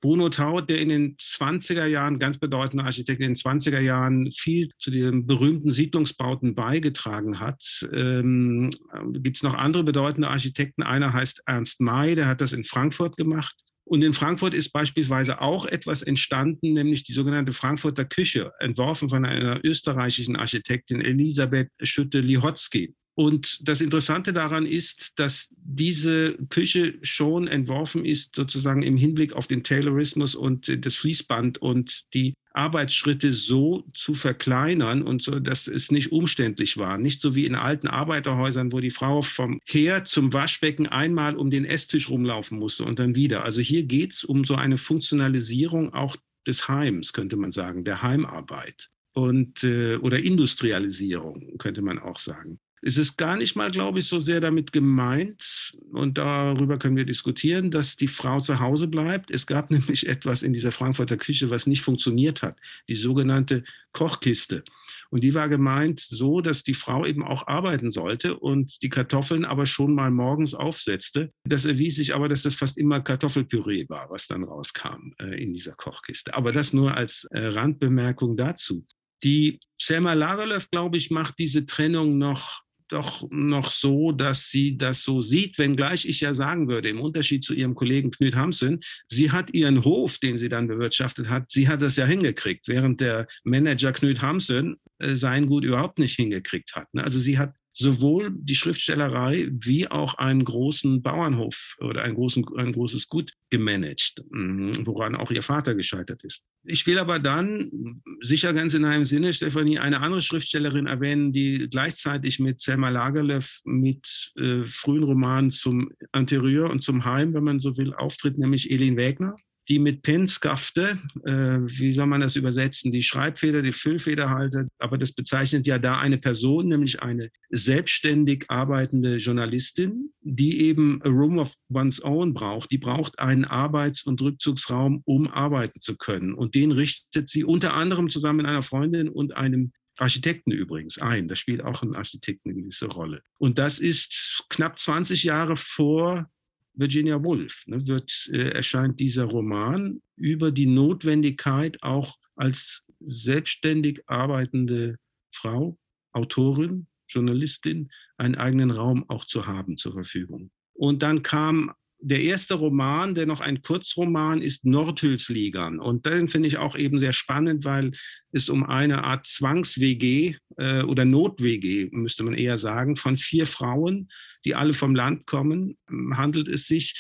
Bruno 0.02 0.30
Taut, 0.30 0.70
der 0.70 0.80
in 0.80 0.90
den 0.90 1.18
20er 1.18 1.86
Jahren, 1.86 2.20
ganz 2.20 2.38
bedeutender 2.38 2.86
Architekt, 2.86 3.22
in 3.22 3.34
den 3.34 3.36
20er 3.36 3.80
Jahren 3.80 4.32
viel 4.32 4.70
zu 4.80 4.92
den 4.92 5.26
berühmten 5.26 5.72
Siedlungsbauten 5.72 6.56
beigetragen 6.56 7.40
hat. 7.40 7.64
Ähm, 7.94 8.72
Gibt 9.14 9.38
es 9.38 9.44
noch 9.44 9.56
andere 9.56 9.84
bedeutende 9.84 10.28
Architekten? 10.28 10.84
Einer 10.84 11.14
heißt 11.14 11.44
Ernst 11.46 11.82
May, 11.82 12.16
der 12.16 12.28
hat 12.28 12.42
das 12.42 12.54
in 12.54 12.66
Frankfurt 12.66 13.18
gemacht. 13.18 13.56
Und 13.84 14.04
in 14.04 14.14
Frankfurt 14.14 14.54
ist 14.54 14.72
beispielsweise 14.72 15.42
auch 15.42 15.66
etwas 15.66 16.02
entstanden, 16.04 16.74
nämlich 16.74 17.04
die 17.04 17.14
sogenannte 17.14 17.54
Frankfurter 17.54 18.06
Küche, 18.06 18.52
entworfen 18.60 19.10
von 19.10 19.26
einer 19.26 19.60
österreichischen 19.64 20.36
Architektin 20.36 21.02
Elisabeth 21.02 21.70
Schütte-Lihotzky. 21.82 22.94
Und 23.22 23.68
das 23.68 23.82
Interessante 23.82 24.34
daran 24.34 24.66
ist, 24.66 25.20
dass 25.20 25.48
diese 25.52 26.36
Küche 26.50 26.98
schon 27.04 27.48
entworfen 27.48 28.04
ist, 28.04 28.36
sozusagen 28.36 28.82
im 28.82 28.98
Hinblick 28.98 29.34
auf 29.34 29.46
den 29.46 29.64
Taylorismus 29.64 30.34
und 30.34 30.76
das 30.84 30.96
Fließband 30.96 31.60
und 31.60 32.12
die 32.16 32.34
Arbeitsschritte 32.54 33.32
so 33.32 33.84
zu 33.94 34.16
verkleinern 34.16 35.04
und 35.04 35.22
so, 35.22 35.40
dass 35.40 35.68
es 35.68 35.92
nicht 35.92 36.12
umständlich 36.12 36.78
war. 36.78 36.98
Nicht 36.98 37.22
so 37.22 37.36
wie 37.36 37.46
in 37.46 37.54
alten 37.54 37.88
Arbeiterhäusern, 37.88 38.72
wo 38.72 38.80
die 38.80 38.90
Frau 38.90 39.22
vom 39.22 39.60
Herd 39.68 40.08
zum 40.08 40.34
Waschbecken 40.34 40.88
einmal 40.88 41.36
um 41.36 41.52
den 41.52 41.64
Esstisch 41.64 42.10
rumlaufen 42.10 42.58
musste 42.58 42.86
und 42.86 42.98
dann 42.98 43.16
wieder. 43.16 43.46
Also 43.46 43.62
hier 43.62 43.84
geht 43.84 44.14
es 44.14 44.24
um 44.24 44.46
so 44.46 44.56
eine 44.56 44.80
Funktionalisierung 44.80 45.94
auch 45.94 46.16
des 46.48 46.68
Heims, 46.68 47.14
könnte 47.14 47.38
man 47.38 47.52
sagen, 47.52 47.84
der 47.84 48.02
Heimarbeit 48.02 48.90
und 49.14 49.64
äh, 49.64 49.98
oder 49.98 50.18
Industrialisierung, 50.18 51.60
könnte 51.60 51.84
man 51.84 52.00
auch 52.00 52.18
sagen. 52.18 52.60
Es 52.84 52.98
ist 52.98 53.18
gar 53.18 53.38
nicht 53.38 53.56
mal, 53.56 53.70
glaube 53.70 54.00
ich, 54.00 54.08
so 54.08 54.20
sehr 54.20 54.40
damit 54.40 54.72
gemeint, 54.72 55.74
und 55.92 56.18
darüber 56.18 56.80
können 56.80 56.96
wir 56.96 57.06
diskutieren, 57.06 57.70
dass 57.70 57.96
die 57.96 58.08
Frau 58.08 58.40
zu 58.40 58.60
Hause 58.60 58.88
bleibt. 58.88 59.30
Es 59.30 59.46
gab 59.46 59.70
nämlich 59.72 60.08
etwas 60.08 60.44
in 60.44 60.54
dieser 60.54 60.72
Frankfurter 60.72 61.18
Küche, 61.18 61.50
was 61.50 61.68
nicht 61.68 61.82
funktioniert 61.82 62.42
hat, 62.42 62.58
die 62.88 62.96
sogenannte 62.96 63.64
Kochkiste. 63.94 64.64
Und 65.10 65.24
die 65.24 65.34
war 65.34 65.50
gemeint 65.50 66.00
so, 66.00 66.40
dass 66.40 66.64
die 66.64 66.74
Frau 66.74 67.06
eben 67.06 67.24
auch 67.24 67.46
arbeiten 67.48 67.92
sollte 67.92 68.40
und 68.40 68.82
die 68.82 68.90
Kartoffeln 68.90 69.44
aber 69.44 69.66
schon 69.66 69.94
mal 69.94 70.10
morgens 70.10 70.54
aufsetzte. 70.54 71.32
Das 71.44 71.66
erwies 71.66 71.98
sich 71.98 72.16
aber, 72.16 72.30
dass 72.30 72.44
das 72.44 72.56
fast 72.56 72.78
immer 72.78 73.02
Kartoffelpüree 73.02 73.86
war, 73.90 74.10
was 74.10 74.28
dann 74.28 74.44
rauskam 74.44 75.14
äh, 75.20 75.42
in 75.42 75.54
dieser 75.54 75.74
Kochkiste. 75.74 76.34
Aber 76.34 76.52
das 76.54 76.72
nur 76.72 76.96
als 76.96 77.26
äh, 77.32 77.40
Randbemerkung 77.48 78.38
dazu. 78.38 78.86
Die 79.24 79.60
Selma 79.80 80.14
Lagerlöf, 80.14 80.70
glaube 80.72 80.98
ich, 80.98 81.12
macht 81.12 81.38
diese 81.38 81.66
Trennung 81.66 82.18
noch 82.18 82.62
doch 82.92 83.28
noch 83.32 83.72
so, 83.72 84.12
dass 84.12 84.50
sie 84.50 84.78
das 84.78 85.04
so 85.04 85.22
sieht, 85.22 85.58
wenngleich 85.58 86.06
ich 86.06 86.22
ja 86.22 86.34
sagen 86.34 86.68
würde, 86.68 86.90
im 86.90 87.00
Unterschied 87.00 87.44
zu 87.44 87.54
ihrem 87.54 87.74
Kollegen 87.74 88.12
Knut 88.12 88.36
Hamsen, 88.36 88.82
sie 89.08 89.32
hat 89.32 89.54
ihren 89.54 89.84
Hof, 89.84 90.20
den 90.20 90.38
sie 90.38 90.50
dann 90.50 90.68
bewirtschaftet 90.68 91.30
hat, 91.30 91.52
sie 91.52 91.68
hat 91.68 91.82
das 91.82 91.96
ja 91.96 92.06
hingekriegt, 92.06 92.68
während 92.68 93.02
der 93.02 93.28
Manager 93.44 93.94
Knut 93.94 94.22
Hamsen 94.22 94.76
äh, 95.00 95.16
sein 95.16 95.48
Gut 95.48 95.64
überhaupt 95.64 96.00
nicht 96.00 96.16
hingekriegt 96.16 96.76
hat. 96.76 96.94
Ne? 96.94 97.04
Also 97.04 97.20
sie 97.20 97.38
hat 97.38 97.54
sowohl 97.74 98.32
die 98.34 98.56
Schriftstellerei 98.56 99.50
wie 99.52 99.88
auch 99.90 100.16
einen 100.16 100.44
großen 100.44 101.02
Bauernhof 101.02 101.76
oder 101.80 102.04
ein, 102.04 102.16
großen, 102.16 102.46
ein 102.58 102.74
großes 102.74 103.08
Gut 103.08 103.34
gemanagt, 103.50 104.24
mhm, 104.30 104.86
woran 104.86 105.16
auch 105.16 105.32
ihr 105.32 105.44
Vater 105.44 105.76
gescheitert 105.76 106.24
ist. 106.24 106.44
Ich 106.64 106.86
will 106.86 107.00
aber 107.00 107.20
dann 107.20 108.02
sicher 108.22 108.54
ganz 108.54 108.74
in 108.74 108.86
einem 108.86 109.06
Sinne, 109.06 109.34
Stefanie, 109.34 109.80
eine 109.80 110.02
andere 110.02 110.22
Schriftstellerin 110.22 110.88
erwähnen, 110.88 111.32
die 111.32 111.68
gleichzeitig 111.70 112.40
mit 112.40 112.60
Selma 112.60 112.90
Lagerlöf 112.90 113.62
mit 113.64 114.32
äh, 114.36 114.64
frühen 114.66 115.04
Romanen 115.04 115.50
zum 115.50 115.92
Interieur 116.14 116.70
und 116.70 116.84
zum 116.84 117.06
Heim, 117.06 117.34
wenn 117.34 117.44
man 117.44 117.60
so 117.60 117.78
will, 117.78 117.94
auftritt, 117.94 118.38
nämlich 118.38 118.70
Elin 118.70 118.98
Wägner 118.98 119.36
die 119.70 119.80
mit 119.80 120.02
Penskafte, 120.02 121.00
äh, 121.26 121.32
wie 121.32 121.94
soll 121.94 122.08
man 122.08 122.22
das 122.22 122.36
übersetzen, 122.36 122.92
die 122.92 123.04
Schreibfeder, 123.04 123.62
die 123.62 123.74
Füllfederhalter, 123.74 124.68
aber 124.80 124.98
das 124.98 125.12
bezeichnet 125.12 125.68
ja 125.68 125.80
da 125.80 126.00
eine 126.00 126.18
Person, 126.18 126.68
nämlich 126.68 127.02
eine 127.02 127.30
selbstständig 127.50 128.46
arbeitende 128.50 129.18
Journalistin, 129.18 130.12
die 130.22 130.62
eben 130.62 131.02
a 131.04 131.10
room 131.10 131.38
of 131.38 131.54
one's 131.70 132.04
own 132.04 132.34
braucht. 132.34 132.72
Die 132.72 132.78
braucht 132.78 133.20
einen 133.20 133.46
Arbeits- 133.46 134.04
und 134.04 134.22
Rückzugsraum, 134.22 135.02
um 135.06 135.28
arbeiten 135.28 135.80
zu 135.80 135.96
können. 135.96 136.34
Und 136.34 136.56
den 136.56 136.72
richtet 136.72 137.30
sie 137.30 137.44
unter 137.44 137.74
anderem 137.74 138.10
zusammen 138.10 138.38
mit 138.38 138.48
einer 138.48 138.64
Freundin 138.64 139.10
und 139.10 139.36
einem 139.36 139.72
Architekten 139.98 140.52
übrigens 140.52 140.98
ein. 140.98 141.28
Da 141.28 141.36
spielt 141.36 141.64
auch 141.64 141.84
ein 141.84 141.96
Architekt 141.96 142.42
eine 142.46 142.56
gewisse 142.56 142.88
Rolle. 142.88 143.22
Und 143.38 143.60
das 143.60 143.80
ist 143.80 144.46
knapp 144.50 144.80
20 144.80 145.24
Jahre 145.24 145.58
vor 145.58 146.30
Virginia 146.74 147.24
Woolf 147.24 147.64
ne, 147.66 147.86
wird, 147.88 148.30
äh, 148.32 148.50
erscheint 148.50 149.00
dieser 149.00 149.26
Roman 149.26 150.02
über 150.16 150.52
die 150.52 150.66
Notwendigkeit 150.66 151.82
auch 151.82 152.16
als 152.36 152.84
selbstständig 153.00 154.02
arbeitende 154.08 154.98
Frau, 155.34 155.78
Autorin, 156.14 156.88
Journalistin, 157.08 157.90
einen 158.18 158.36
eigenen 158.36 158.72
Raum 158.72 159.06
auch 159.10 159.26
zu 159.26 159.48
haben 159.48 159.78
zur 159.78 159.94
Verfügung. 159.94 160.52
Und 160.74 161.04
dann 161.04 161.24
kam 161.24 161.74
der 162.04 162.22
erste 162.22 162.56
Roman, 162.56 163.14
der 163.14 163.28
noch 163.28 163.42
ein 163.42 163.62
Kurzroman 163.62 164.42
ist, 164.42 164.66
Nordhülsligern. 164.66 165.80
Und 165.80 166.06
den 166.06 166.28
finde 166.28 166.48
ich 166.48 166.58
auch 166.58 166.76
eben 166.76 167.00
sehr 167.00 167.14
spannend, 167.14 167.64
weil 167.64 167.92
es 168.32 168.50
um 168.50 168.64
eine 168.64 169.04
Art 169.04 169.26
Zwangs-WG 169.28 170.36
äh, 170.58 170.82
oder 170.84 171.06
Not-WG, 171.06 171.90
müsste 171.92 172.24
man 172.24 172.34
eher 172.34 172.58
sagen, 172.58 172.96
von 172.96 173.18
vier 173.18 173.46
Frauen, 173.46 174.10
die 174.46 174.56
alle 174.56 174.74
vom 174.74 174.96
Land 174.96 175.26
kommen, 175.26 175.78
handelt 176.14 176.48
es 176.48 176.68
sich 176.68 176.96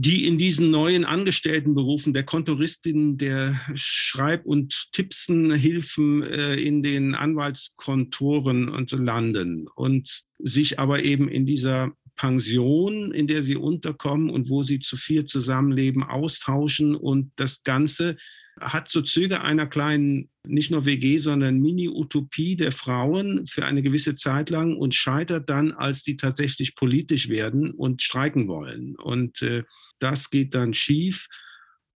die 0.00 0.28
in 0.28 0.38
diesen 0.38 0.70
neuen 0.70 1.04
Angestelltenberufen 1.04 2.14
der 2.14 2.22
Kontoristin, 2.22 3.18
der 3.18 3.60
Schreib- 3.74 4.46
und 4.46 4.90
Tippsenhilfen 4.92 6.22
äh, 6.22 6.54
in 6.54 6.84
den 6.84 7.16
Anwaltskontoren 7.16 8.68
und 8.68 8.90
so 8.90 8.96
landen 8.96 9.66
und 9.74 10.22
sich 10.38 10.78
aber 10.78 11.02
eben 11.02 11.28
in 11.28 11.46
dieser 11.46 11.90
Pension, 12.14 13.10
in 13.10 13.26
der 13.26 13.42
sie 13.42 13.56
unterkommen 13.56 14.30
und 14.30 14.48
wo 14.48 14.62
sie 14.62 14.78
zu 14.78 14.96
vier 14.96 15.26
zusammenleben, 15.26 16.04
austauschen 16.04 16.94
und 16.94 17.32
das 17.34 17.64
Ganze 17.64 18.16
hat 18.60 18.88
so 18.88 19.02
Züge 19.02 19.42
einer 19.42 19.66
kleinen, 19.66 20.30
nicht 20.46 20.70
nur 20.70 20.84
WG, 20.84 21.18
sondern 21.18 21.60
Mini-Utopie 21.60 22.56
der 22.56 22.72
Frauen 22.72 23.46
für 23.46 23.64
eine 23.64 23.82
gewisse 23.82 24.14
Zeit 24.14 24.50
lang 24.50 24.76
und 24.76 24.94
scheitert 24.94 25.48
dann, 25.48 25.72
als 25.72 26.02
die 26.02 26.16
tatsächlich 26.16 26.74
politisch 26.74 27.28
werden 27.28 27.70
und 27.70 28.02
streiken 28.02 28.48
wollen. 28.48 28.96
Und 28.96 29.42
äh, 29.42 29.64
das 29.98 30.30
geht 30.30 30.54
dann 30.54 30.74
schief. 30.74 31.26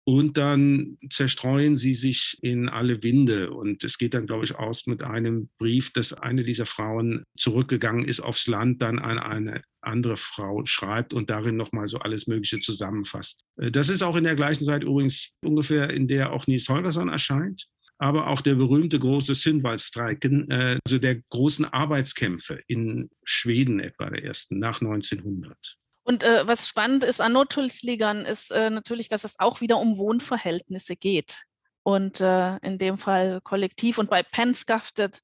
Und 0.06 0.38
dann 0.38 0.98
zerstreuen 1.12 1.78
sie 1.78 1.94
sich 1.94 2.40
in 2.42 2.68
alle 2.68 3.04
Winde. 3.04 3.52
Und 3.52 3.84
es 3.84 4.00
geht 4.00 4.16
dann, 4.16 4.26
glaube 4.26 4.44
ich, 4.44 4.56
aus 4.56 4.88
mit 4.88 5.04
einem 5.04 5.50
Brief, 5.60 5.94
dass 5.94 6.14
eine 6.14 6.44
dieser 6.44 6.66
Frauen 6.66 7.26
zurückgegangen 7.38 8.06
ist 8.06 8.20
aufs 8.20 8.48
Land, 8.48 8.82
dann 8.82 8.98
an 8.98 9.20
eine 9.20 9.62
andere 9.82 10.18
Frau 10.18 10.66
schreibt 10.66 11.14
und 11.14 11.30
darin 11.30 11.56
nochmal 11.56 11.88
so 11.88 12.00
alles 12.00 12.28
Mögliche 12.28 12.60
zusammenfasst. 12.60 13.42
Äh, 13.58 13.72
das 13.72 13.90
ist 13.90 14.02
auch 14.02 14.16
in 14.16 14.24
der 14.24 14.36
gleichen 14.36 14.66
Zeit 14.66 14.84
übrigens 14.84 15.32
ungefähr, 15.44 15.90
in 15.90 16.08
der 16.08 16.34
auch 16.34 16.48
Nils 16.48 16.70
Holgersson 16.70 17.10
erscheint 17.10 17.68
aber 18.00 18.28
auch 18.28 18.42
der 18.42 18.56
berühmte 18.56 18.98
große 18.98 19.36
Sinnwaldstreiken, 19.36 20.50
äh, 20.50 20.80
also 20.86 20.98
der 20.98 21.22
großen 21.30 21.66
Arbeitskämpfe 21.66 22.62
in 22.68 23.10
Schweden 23.24 23.80
etwa 23.80 24.10
der 24.10 24.24
ersten 24.24 24.58
nach 24.58 24.82
1900. 24.82 25.56
Und 26.04 26.24
äh, 26.24 26.48
was 26.48 26.68
spannend 26.68 27.04
ist 27.04 27.22
an 27.22 27.34
Nothulsligern, 27.34 28.26
ist 28.26 28.52
äh, 28.52 28.70
natürlich, 28.70 29.10
dass 29.10 29.26
es 29.26 29.40
auch 29.40 29.62
wieder 29.62 29.78
um 29.78 29.98
Wohnverhältnisse 29.98 30.96
geht. 30.96 31.44
Und 31.84 32.22
äh, 32.22 32.58
in 32.58 32.78
dem 32.78 32.98
Fall 32.98 33.42
kollektiv. 33.44 33.98
Und 33.98 34.10
bei 34.10 34.24
Penskaftet 34.24 35.20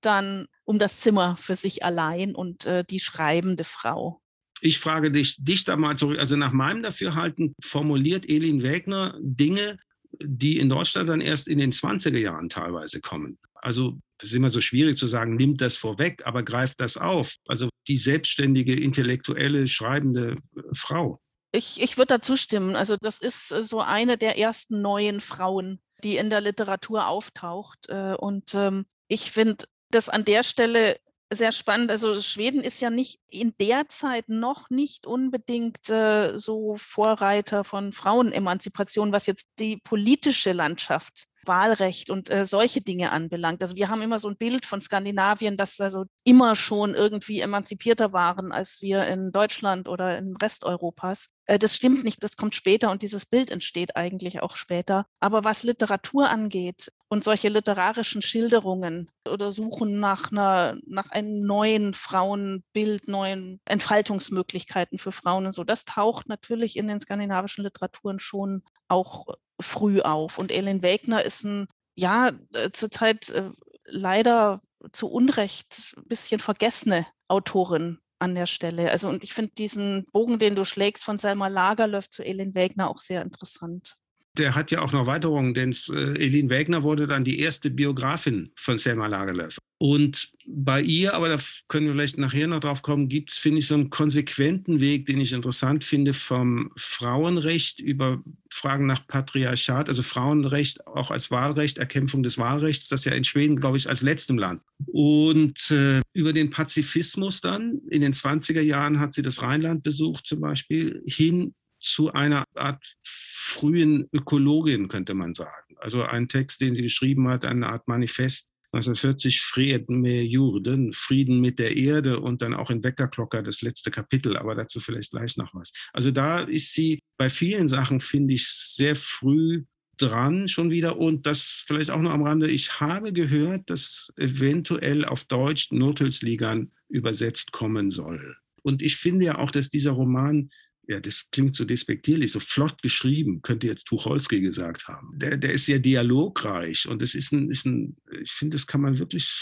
dann 0.00 0.46
um 0.70 0.78
das 0.78 1.00
Zimmer 1.00 1.36
für 1.36 1.56
sich 1.56 1.84
allein 1.84 2.32
und 2.32 2.64
äh, 2.64 2.84
die 2.88 3.00
schreibende 3.00 3.64
Frau. 3.64 4.22
Ich 4.60 4.78
frage 4.78 5.10
dich, 5.10 5.34
dich 5.42 5.64
da 5.64 5.76
mal 5.76 5.98
zurück. 5.98 6.20
Also 6.20 6.36
nach 6.36 6.52
meinem 6.52 6.84
Dafürhalten 6.84 7.56
formuliert 7.60 8.28
Elin 8.28 8.62
Wägner 8.62 9.18
Dinge, 9.20 9.78
die 10.22 10.60
in 10.60 10.68
Deutschland 10.68 11.08
dann 11.08 11.20
erst 11.20 11.48
in 11.48 11.58
den 11.58 11.72
20er 11.72 12.18
Jahren 12.18 12.48
teilweise 12.48 13.00
kommen. 13.00 13.36
Also 13.54 13.98
es 14.22 14.30
ist 14.30 14.36
immer 14.36 14.50
so 14.50 14.60
schwierig 14.60 14.96
zu 14.96 15.08
sagen, 15.08 15.34
nimmt 15.34 15.60
das 15.60 15.74
vorweg, 15.74 16.22
aber 16.24 16.44
greift 16.44 16.80
das 16.80 16.96
auf. 16.96 17.34
Also 17.48 17.68
die 17.88 17.96
selbstständige, 17.96 18.78
intellektuelle, 18.78 19.66
schreibende 19.66 20.36
äh, 20.56 20.60
Frau. 20.72 21.20
Ich, 21.50 21.82
ich 21.82 21.98
würde 21.98 22.14
dazu 22.14 22.36
stimmen. 22.36 22.76
Also 22.76 22.96
das 23.00 23.18
ist 23.18 23.50
äh, 23.50 23.64
so 23.64 23.80
eine 23.80 24.16
der 24.18 24.38
ersten 24.38 24.82
neuen 24.82 25.20
Frauen, 25.20 25.80
die 26.04 26.16
in 26.16 26.30
der 26.30 26.40
Literatur 26.40 27.08
auftaucht. 27.08 27.88
Äh, 27.88 28.14
und 28.14 28.54
ähm, 28.54 28.86
ich 29.08 29.32
finde 29.32 29.64
das 29.90 30.08
an 30.08 30.24
der 30.24 30.42
Stelle 30.42 30.96
sehr 31.32 31.52
spannend. 31.52 31.90
Also 31.90 32.14
Schweden 32.20 32.60
ist 32.60 32.80
ja 32.80 32.90
nicht 32.90 33.20
in 33.30 33.54
der 33.60 33.88
Zeit 33.88 34.28
noch 34.28 34.68
nicht 34.68 35.06
unbedingt 35.06 35.88
äh, 35.88 36.36
so 36.36 36.76
Vorreiter 36.76 37.62
von 37.62 37.92
Frauenemanzipation, 37.92 39.12
was 39.12 39.26
jetzt 39.26 39.48
die 39.58 39.76
politische 39.76 40.52
Landschaft 40.52 41.26
Wahlrecht 41.46 42.10
und 42.10 42.30
äh, 42.30 42.46
solche 42.46 42.80
Dinge 42.80 43.12
anbelangt. 43.12 43.62
Also 43.62 43.76
wir 43.76 43.88
haben 43.88 44.02
immer 44.02 44.18
so 44.18 44.28
ein 44.28 44.36
Bild 44.36 44.66
von 44.66 44.80
Skandinavien, 44.80 45.56
dass 45.56 45.80
also 45.80 46.04
immer 46.24 46.54
schon 46.54 46.94
irgendwie 46.94 47.40
emanzipierter 47.40 48.12
waren 48.12 48.52
als 48.52 48.82
wir 48.82 49.06
in 49.06 49.32
Deutschland 49.32 49.88
oder 49.88 50.18
im 50.18 50.36
Rest 50.36 50.64
Europas. 50.64 51.30
Äh, 51.46 51.58
das 51.58 51.74
stimmt 51.74 52.04
nicht, 52.04 52.22
das 52.22 52.36
kommt 52.36 52.54
später 52.54 52.90
und 52.90 53.02
dieses 53.02 53.26
Bild 53.26 53.50
entsteht 53.50 53.96
eigentlich 53.96 54.40
auch 54.42 54.56
später. 54.56 55.06
Aber 55.18 55.44
was 55.44 55.64
Literatur 55.64 56.28
angeht 56.28 56.92
und 57.08 57.24
solche 57.24 57.48
literarischen 57.48 58.22
Schilderungen 58.22 59.10
oder 59.28 59.50
Suchen 59.50 59.98
nach 59.98 60.30
einer, 60.30 60.76
nach 60.86 61.10
einem 61.10 61.40
neuen 61.40 61.92
Frauenbild, 61.92 63.08
neuen 63.08 63.60
Entfaltungsmöglichkeiten 63.64 64.98
für 64.98 65.12
Frauen 65.12 65.46
und 65.46 65.52
so, 65.52 65.64
das 65.64 65.84
taucht 65.84 66.28
natürlich 66.28 66.76
in 66.76 66.86
den 66.86 67.00
skandinavischen 67.00 67.64
Literaturen 67.64 68.20
schon 68.20 68.62
auch 68.88 69.26
früh 69.60 70.00
auf. 70.00 70.38
Und 70.38 70.52
Elin 70.52 70.82
Wegner 70.82 71.22
ist 71.22 71.44
ein, 71.44 71.66
ja, 71.94 72.32
äh, 72.54 72.70
zurzeit 72.72 73.30
äh, 73.30 73.50
leider 73.86 74.60
zu 74.92 75.10
Unrecht 75.10 75.94
ein 75.96 76.04
bisschen 76.06 76.40
vergessene 76.40 77.06
Autorin 77.28 77.98
an 78.18 78.34
der 78.34 78.46
Stelle. 78.46 78.90
Also 78.90 79.08
und 79.08 79.24
ich 79.24 79.32
finde 79.32 79.52
diesen 79.54 80.04
Bogen, 80.12 80.38
den 80.38 80.54
du 80.54 80.64
schlägst 80.64 81.04
von 81.04 81.18
Selma 81.18 81.48
Lagerlöf 81.48 82.08
zu 82.08 82.22
Elin 82.22 82.54
Wegner 82.54 82.88
auch 82.88 82.98
sehr 82.98 83.22
interessant. 83.22 83.96
Der 84.38 84.54
hat 84.54 84.70
ja 84.70 84.80
auch 84.80 84.92
noch 84.92 85.06
Weiterungen, 85.06 85.54
denn 85.54 85.74
äh, 85.90 86.14
Elin 86.16 86.50
Wegner 86.50 86.82
wurde 86.82 87.06
dann 87.06 87.24
die 87.24 87.40
erste 87.40 87.70
Biografin 87.70 88.52
von 88.54 88.78
Selma 88.78 89.06
Lagerlöf. 89.06 89.58
Und 89.82 90.32
bei 90.46 90.82
ihr, 90.82 91.14
aber 91.14 91.30
da 91.30 91.38
können 91.68 91.86
wir 91.86 91.94
vielleicht 91.94 92.18
nachher 92.18 92.46
noch 92.46 92.60
drauf 92.60 92.82
kommen, 92.82 93.08
gibt 93.08 93.30
es, 93.30 93.38
finde 93.38 93.60
ich, 93.60 93.66
so 93.66 93.74
einen 93.74 93.88
konsequenten 93.88 94.78
Weg, 94.78 95.06
den 95.06 95.22
ich 95.22 95.32
interessant 95.32 95.84
finde, 95.84 96.12
vom 96.12 96.70
Frauenrecht 96.76 97.80
über 97.80 98.22
Fragen 98.52 98.84
nach 98.84 99.06
Patriarchat, 99.06 99.88
also 99.88 100.02
Frauenrecht 100.02 100.86
auch 100.86 101.10
als 101.10 101.30
Wahlrecht, 101.30 101.78
Erkämpfung 101.78 102.22
des 102.22 102.36
Wahlrechts, 102.36 102.88
das 102.88 103.06
ja 103.06 103.12
in 103.12 103.24
Schweden, 103.24 103.56
glaube 103.56 103.78
ich, 103.78 103.88
als 103.88 104.02
letztem 104.02 104.36
Land. 104.36 104.60
Und 104.86 105.70
äh, 105.70 106.02
über 106.12 106.34
den 106.34 106.50
Pazifismus 106.50 107.40
dann, 107.40 107.80
in 107.88 108.02
den 108.02 108.12
20er 108.12 108.60
Jahren 108.60 109.00
hat 109.00 109.14
sie 109.14 109.22
das 109.22 109.40
Rheinland 109.40 109.82
besucht 109.82 110.26
zum 110.26 110.40
Beispiel, 110.40 111.02
hin 111.06 111.54
zu 111.80 112.12
einer 112.12 112.44
Art 112.54 112.94
frühen 113.02 114.08
Ökologin, 114.12 114.88
könnte 114.88 115.14
man 115.14 115.34
sagen. 115.34 115.76
Also 115.78 116.02
ein 116.02 116.28
Text, 116.28 116.60
den 116.60 116.74
sie 116.74 116.82
geschrieben 116.82 117.28
hat, 117.28 117.44
eine 117.44 117.68
Art 117.68 117.88
Manifest 117.88 118.50
1940 118.72 119.40
Frieden 119.40 120.00
mit 120.00 120.30
Jurden, 120.30 120.92
Frieden 120.92 121.40
mit 121.40 121.58
der 121.58 121.76
Erde 121.76 122.20
und 122.20 122.40
dann 122.40 122.54
auch 122.54 122.70
in 122.70 122.84
Weckerklocker 122.84 123.42
das 123.42 123.62
letzte 123.62 123.90
Kapitel, 123.90 124.36
aber 124.36 124.54
dazu 124.54 124.78
vielleicht 124.78 125.10
gleich 125.10 125.36
noch 125.36 125.54
was. 125.54 125.72
Also 125.92 126.12
da 126.12 126.40
ist 126.40 126.72
sie 126.72 127.00
bei 127.16 127.30
vielen 127.30 127.66
Sachen, 127.66 128.00
finde 128.00 128.34
ich, 128.34 128.48
sehr 128.48 128.94
früh 128.94 129.64
dran 129.96 130.48
schon 130.48 130.70
wieder 130.70 130.98
und 130.98 131.26
das 131.26 131.64
vielleicht 131.66 131.90
auch 131.90 132.00
noch 132.00 132.12
am 132.12 132.22
Rande. 132.22 132.48
Ich 132.48 132.80
habe 132.80 133.12
gehört, 133.12 133.68
dass 133.68 134.10
eventuell 134.16 135.04
auf 135.04 135.24
Deutsch 135.24 135.72
Notelsligern 135.72 136.70
übersetzt 136.88 137.52
kommen 137.52 137.90
soll. 137.90 138.36
Und 138.62 138.82
ich 138.82 138.96
finde 138.96 139.24
ja 139.26 139.38
auch, 139.38 139.50
dass 139.50 139.68
dieser 139.68 139.92
Roman 139.92 140.50
ja, 140.90 140.98
das 140.98 141.30
klingt 141.30 141.54
so 141.54 141.64
despektierlich, 141.64 142.32
so 142.32 142.40
flott 142.40 142.82
geschrieben, 142.82 143.42
könnte 143.42 143.68
jetzt 143.68 143.84
Tucholsky 143.86 144.40
gesagt 144.40 144.88
haben. 144.88 145.16
Der, 145.16 145.36
der 145.36 145.52
ist 145.52 145.66
sehr 145.66 145.78
dialogreich 145.78 146.88
und 146.88 147.00
es 147.00 147.14
ist 147.14 147.30
ein, 147.30 147.48
ist 147.48 147.64
ein, 147.64 147.96
ich 148.20 148.32
finde, 148.32 148.56
das 148.56 148.66
kann 148.66 148.80
man 148.80 148.98
wirklich 148.98 149.32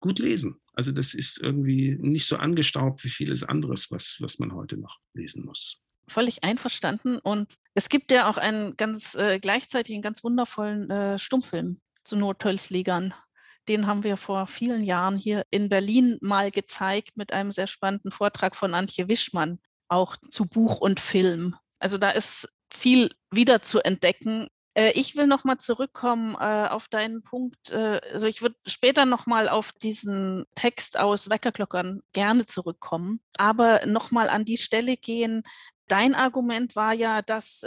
gut 0.00 0.18
lesen. 0.18 0.56
Also 0.72 0.92
das 0.92 1.12
ist 1.12 1.38
irgendwie 1.38 1.98
nicht 2.00 2.26
so 2.26 2.36
angestaubt 2.36 3.04
wie 3.04 3.10
vieles 3.10 3.42
anderes, 3.42 3.90
was, 3.90 4.16
was 4.20 4.38
man 4.38 4.54
heute 4.54 4.78
noch 4.78 4.96
lesen 5.12 5.44
muss. 5.44 5.76
Völlig 6.08 6.42
einverstanden. 6.42 7.18
Und 7.18 7.56
es 7.74 7.90
gibt 7.90 8.10
ja 8.10 8.30
auch 8.30 8.38
einen 8.38 8.78
ganz 8.78 9.14
äh, 9.16 9.38
gleichzeitig 9.38 9.94
einen 9.94 10.02
ganz 10.02 10.24
wundervollen 10.24 10.88
äh, 10.90 11.18
Stummfilm 11.18 11.78
zu 12.04 12.16
Notölsligern. 12.16 13.12
Den 13.68 13.86
haben 13.86 14.02
wir 14.02 14.16
vor 14.16 14.46
vielen 14.46 14.82
Jahren 14.82 15.18
hier 15.18 15.44
in 15.50 15.68
Berlin 15.68 16.16
mal 16.22 16.50
gezeigt 16.50 17.18
mit 17.18 17.32
einem 17.34 17.52
sehr 17.52 17.66
spannenden 17.66 18.12
Vortrag 18.12 18.56
von 18.56 18.72
Antje 18.72 19.08
Wischmann 19.08 19.58
auch 19.88 20.16
zu 20.30 20.46
Buch 20.46 20.78
und 20.78 21.00
Film. 21.00 21.56
Also 21.78 21.98
da 21.98 22.10
ist 22.10 22.48
viel 22.72 23.10
wieder 23.30 23.62
zu 23.62 23.80
entdecken. 23.80 24.48
Äh, 24.74 24.92
ich 24.94 25.16
will 25.16 25.26
noch 25.26 25.44
mal 25.44 25.58
zurückkommen 25.58 26.34
äh, 26.34 26.68
auf 26.68 26.88
deinen 26.88 27.22
Punkt. 27.22 27.70
Äh, 27.70 28.00
also 28.12 28.26
ich 28.26 28.42
würde 28.42 28.56
später 28.66 29.06
noch 29.06 29.26
mal 29.26 29.48
auf 29.48 29.72
diesen 29.72 30.44
Text 30.54 30.98
aus 30.98 31.30
Weckerglockern 31.30 32.02
gerne 32.12 32.46
zurückkommen, 32.46 33.20
aber 33.38 33.86
noch 33.86 34.10
mal 34.10 34.28
an 34.28 34.44
die 34.44 34.58
Stelle 34.58 34.96
gehen. 34.96 35.42
Dein 35.88 36.14
Argument 36.14 36.74
war 36.74 36.92
ja, 36.92 37.22
dass 37.22 37.64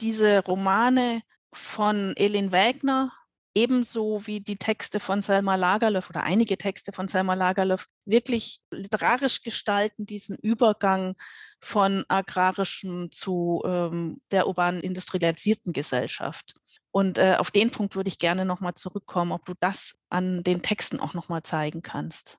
diese 0.00 0.44
Romane 0.44 1.22
von 1.52 2.14
Elin 2.16 2.52
Wägner 2.52 3.12
ebenso 3.58 4.24
wie 4.26 4.40
die 4.40 4.56
Texte 4.56 5.00
von 5.00 5.20
Selma 5.20 5.56
Lagerlöf 5.56 6.08
oder 6.10 6.22
einige 6.22 6.56
Texte 6.56 6.92
von 6.92 7.08
Selma 7.08 7.34
Lagerlöf 7.34 7.88
wirklich 8.04 8.60
literarisch 8.70 9.42
gestalten, 9.42 10.06
diesen 10.06 10.36
Übergang 10.36 11.16
von 11.60 12.04
agrarischem 12.08 13.10
zu 13.10 13.60
ähm, 13.66 14.20
der 14.30 14.46
urban 14.46 14.80
industrialisierten 14.80 15.72
Gesellschaft. 15.72 16.54
Und 16.92 17.18
äh, 17.18 17.34
auf 17.38 17.50
den 17.50 17.70
Punkt 17.70 17.96
würde 17.96 18.08
ich 18.08 18.18
gerne 18.18 18.44
nochmal 18.44 18.74
zurückkommen, 18.74 19.32
ob 19.32 19.44
du 19.44 19.54
das 19.58 19.96
an 20.08 20.44
den 20.44 20.62
Texten 20.62 21.00
auch 21.00 21.14
nochmal 21.14 21.42
zeigen 21.42 21.82
kannst. 21.82 22.38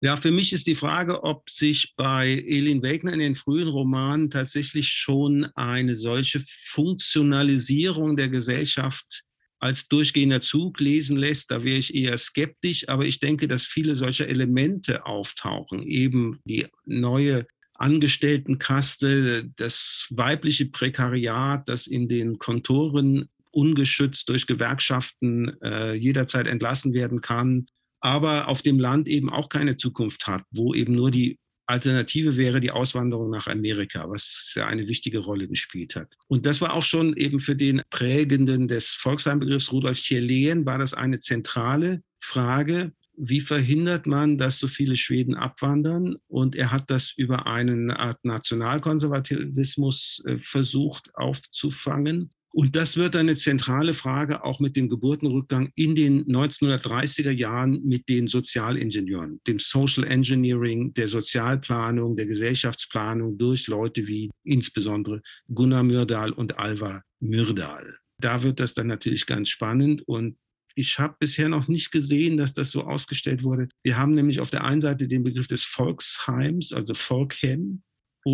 Ja, 0.00 0.16
für 0.16 0.30
mich 0.30 0.52
ist 0.52 0.66
die 0.66 0.76
Frage, 0.76 1.24
ob 1.24 1.50
sich 1.50 1.94
bei 1.96 2.28
Elin 2.28 2.82
Wegner 2.82 3.12
in 3.14 3.18
den 3.18 3.34
frühen 3.34 3.66
Romanen 3.68 4.30
tatsächlich 4.30 4.88
schon 4.88 5.46
eine 5.56 5.96
solche 5.96 6.40
Funktionalisierung 6.46 8.16
der 8.16 8.28
Gesellschaft 8.28 9.24
als 9.60 9.88
durchgehender 9.88 10.40
Zug 10.40 10.80
lesen 10.80 11.16
lässt, 11.16 11.50
da 11.50 11.64
wäre 11.64 11.78
ich 11.78 11.94
eher 11.94 12.16
skeptisch. 12.18 12.88
Aber 12.88 13.04
ich 13.04 13.20
denke, 13.20 13.48
dass 13.48 13.64
viele 13.64 13.96
solcher 13.96 14.28
Elemente 14.28 15.06
auftauchen, 15.06 15.82
eben 15.82 16.40
die 16.44 16.66
neue 16.84 17.46
Angestelltenkaste, 17.74 19.50
das 19.56 20.08
weibliche 20.10 20.66
Prekariat, 20.66 21.68
das 21.68 21.86
in 21.86 22.08
den 22.08 22.38
Kontoren 22.38 23.28
ungeschützt 23.50 24.28
durch 24.28 24.46
Gewerkschaften 24.46 25.60
äh, 25.62 25.94
jederzeit 25.94 26.46
entlassen 26.46 26.92
werden 26.92 27.20
kann, 27.20 27.66
aber 28.00 28.48
auf 28.48 28.62
dem 28.62 28.78
Land 28.78 29.08
eben 29.08 29.30
auch 29.30 29.48
keine 29.48 29.76
Zukunft 29.76 30.26
hat, 30.26 30.42
wo 30.50 30.74
eben 30.74 30.94
nur 30.94 31.10
die 31.10 31.38
Alternative 31.68 32.36
wäre 32.36 32.60
die 32.60 32.70
Auswanderung 32.70 33.30
nach 33.30 33.46
Amerika, 33.46 34.08
was 34.08 34.52
ja 34.54 34.66
eine 34.66 34.88
wichtige 34.88 35.18
Rolle 35.18 35.48
gespielt 35.48 35.96
hat. 35.96 36.14
Und 36.26 36.46
das 36.46 36.60
war 36.60 36.72
auch 36.72 36.82
schon 36.82 37.14
eben 37.16 37.40
für 37.40 37.54
den 37.54 37.82
Prägenden 37.90 38.68
des 38.68 38.94
Volksheimbegriffs 38.94 39.70
Rudolf 39.70 40.00
Tierlehen, 40.00 40.64
war 40.64 40.78
das 40.78 40.94
eine 40.94 41.18
zentrale 41.18 42.02
Frage. 42.20 42.92
Wie 43.18 43.40
verhindert 43.40 44.06
man, 44.06 44.38
dass 44.38 44.58
so 44.58 44.68
viele 44.68 44.96
Schweden 44.96 45.34
abwandern? 45.34 46.16
Und 46.28 46.56
er 46.56 46.70
hat 46.70 46.88
das 46.88 47.12
über 47.16 47.46
eine 47.46 47.98
Art 47.98 48.24
Nationalkonservativismus 48.24 50.22
äh, 50.24 50.38
versucht 50.38 51.10
aufzufangen. 51.14 52.30
Und 52.50 52.76
das 52.76 52.96
wird 52.96 53.14
eine 53.14 53.36
zentrale 53.36 53.92
Frage 53.92 54.42
auch 54.42 54.58
mit 54.58 54.74
dem 54.74 54.88
Geburtenrückgang 54.88 55.70
in 55.74 55.94
den 55.94 56.24
1930er 56.24 57.30
Jahren 57.30 57.82
mit 57.84 58.08
den 58.08 58.26
Sozialingenieuren, 58.26 59.40
dem 59.46 59.58
Social 59.58 60.04
Engineering, 60.04 60.94
der 60.94 61.08
Sozialplanung, 61.08 62.16
der 62.16 62.26
Gesellschaftsplanung 62.26 63.36
durch 63.36 63.66
Leute 63.66 64.06
wie 64.08 64.30
insbesondere 64.44 65.20
Gunnar 65.54 65.84
Myrdal 65.84 66.32
und 66.32 66.58
Alva 66.58 67.02
Myrdal. 67.20 67.98
Da 68.20 68.42
wird 68.42 68.60
das 68.60 68.74
dann 68.74 68.86
natürlich 68.86 69.26
ganz 69.26 69.50
spannend 69.50 70.02
und 70.08 70.36
ich 70.74 70.98
habe 70.98 71.16
bisher 71.18 71.48
noch 71.48 71.66
nicht 71.66 71.90
gesehen, 71.90 72.36
dass 72.36 72.54
das 72.54 72.70
so 72.70 72.82
ausgestellt 72.82 73.42
wurde. 73.42 73.68
Wir 73.82 73.98
haben 73.98 74.14
nämlich 74.14 74.38
auf 74.38 74.50
der 74.50 74.62
einen 74.62 74.80
Seite 74.80 75.08
den 75.08 75.24
Begriff 75.24 75.48
des 75.48 75.64
Volksheims, 75.64 76.72
also 76.72 76.94
Volkhem, 76.94 77.82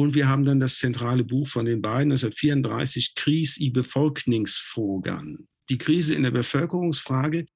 und 0.01 0.15
wir 0.15 0.29
haben 0.29 0.45
dann 0.45 0.61
das 0.61 0.79
zentrale 0.79 1.23
Buch 1.23 1.49
von 1.49 1.67
den 1.67 1.81
beiden, 1.81 2.11
1934, 2.13 3.15
Krise 3.15 3.63
i 3.63 3.71
Befolkningsfrågan. 3.71 5.47
Die 5.71 5.79
Krise 5.79 6.15
in 6.15 6.25
der 6.25 6.33
Bevölkerungsfrage, 6.33 7.47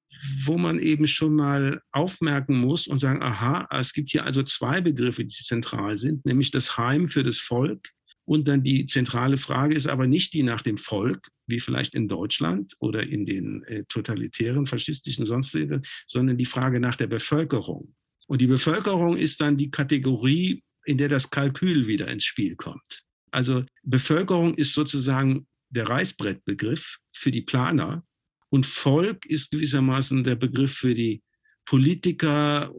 wo 0.45 0.57
man 0.57 0.79
eben 0.79 1.05
schon 1.05 1.35
mal 1.35 1.81
aufmerken 1.91 2.57
muss 2.57 2.87
und 2.87 2.99
sagen, 2.99 3.21
aha, 3.21 3.67
es 3.71 3.93
gibt 3.93 4.11
hier 4.11 4.25
also 4.25 4.41
zwei 4.43 4.81
Begriffe, 4.81 5.25
die 5.25 5.35
zentral 5.35 5.97
sind, 5.97 6.25
nämlich 6.25 6.51
das 6.51 6.77
Heim 6.77 7.09
für 7.09 7.23
das 7.23 7.39
Volk. 7.39 7.89
Und 8.25 8.47
dann 8.47 8.63
die 8.63 8.85
zentrale 8.85 9.37
Frage 9.37 9.75
ist 9.75 9.87
aber 9.87 10.07
nicht 10.07 10.33
die 10.33 10.43
nach 10.43 10.61
dem 10.61 10.77
Volk, 10.77 11.27
wie 11.47 11.59
vielleicht 11.59 11.93
in 11.93 12.07
Deutschland 12.07 12.73
oder 12.79 13.05
in 13.05 13.25
den 13.25 13.63
äh, 13.63 13.83
totalitären, 13.89 14.65
faschistischen 14.65 15.25
sonstigen, 15.25 15.81
sondern 16.07 16.37
die 16.37 16.45
Frage 16.45 16.79
nach 16.79 16.95
der 16.95 17.07
Bevölkerung. 17.07 17.95
Und 18.27 18.41
die 18.41 18.47
Bevölkerung 18.47 19.17
ist 19.17 19.41
dann 19.41 19.57
die 19.57 19.71
Kategorie 19.71 20.63
in 20.85 20.97
der 20.97 21.09
das 21.09 21.29
Kalkül 21.29 21.87
wieder 21.87 22.07
ins 22.07 22.25
Spiel 22.25 22.55
kommt. 22.55 23.03
Also 23.31 23.65
Bevölkerung 23.83 24.55
ist 24.55 24.73
sozusagen 24.73 25.47
der 25.69 25.87
Reißbrettbegriff 25.87 26.97
für 27.13 27.31
die 27.31 27.43
Planer 27.43 28.03
und 28.49 28.65
Volk 28.65 29.25
ist 29.25 29.51
gewissermaßen 29.51 30.23
der 30.23 30.35
Begriff 30.35 30.73
für 30.73 30.95
die 30.95 31.21
Politiker 31.65 32.73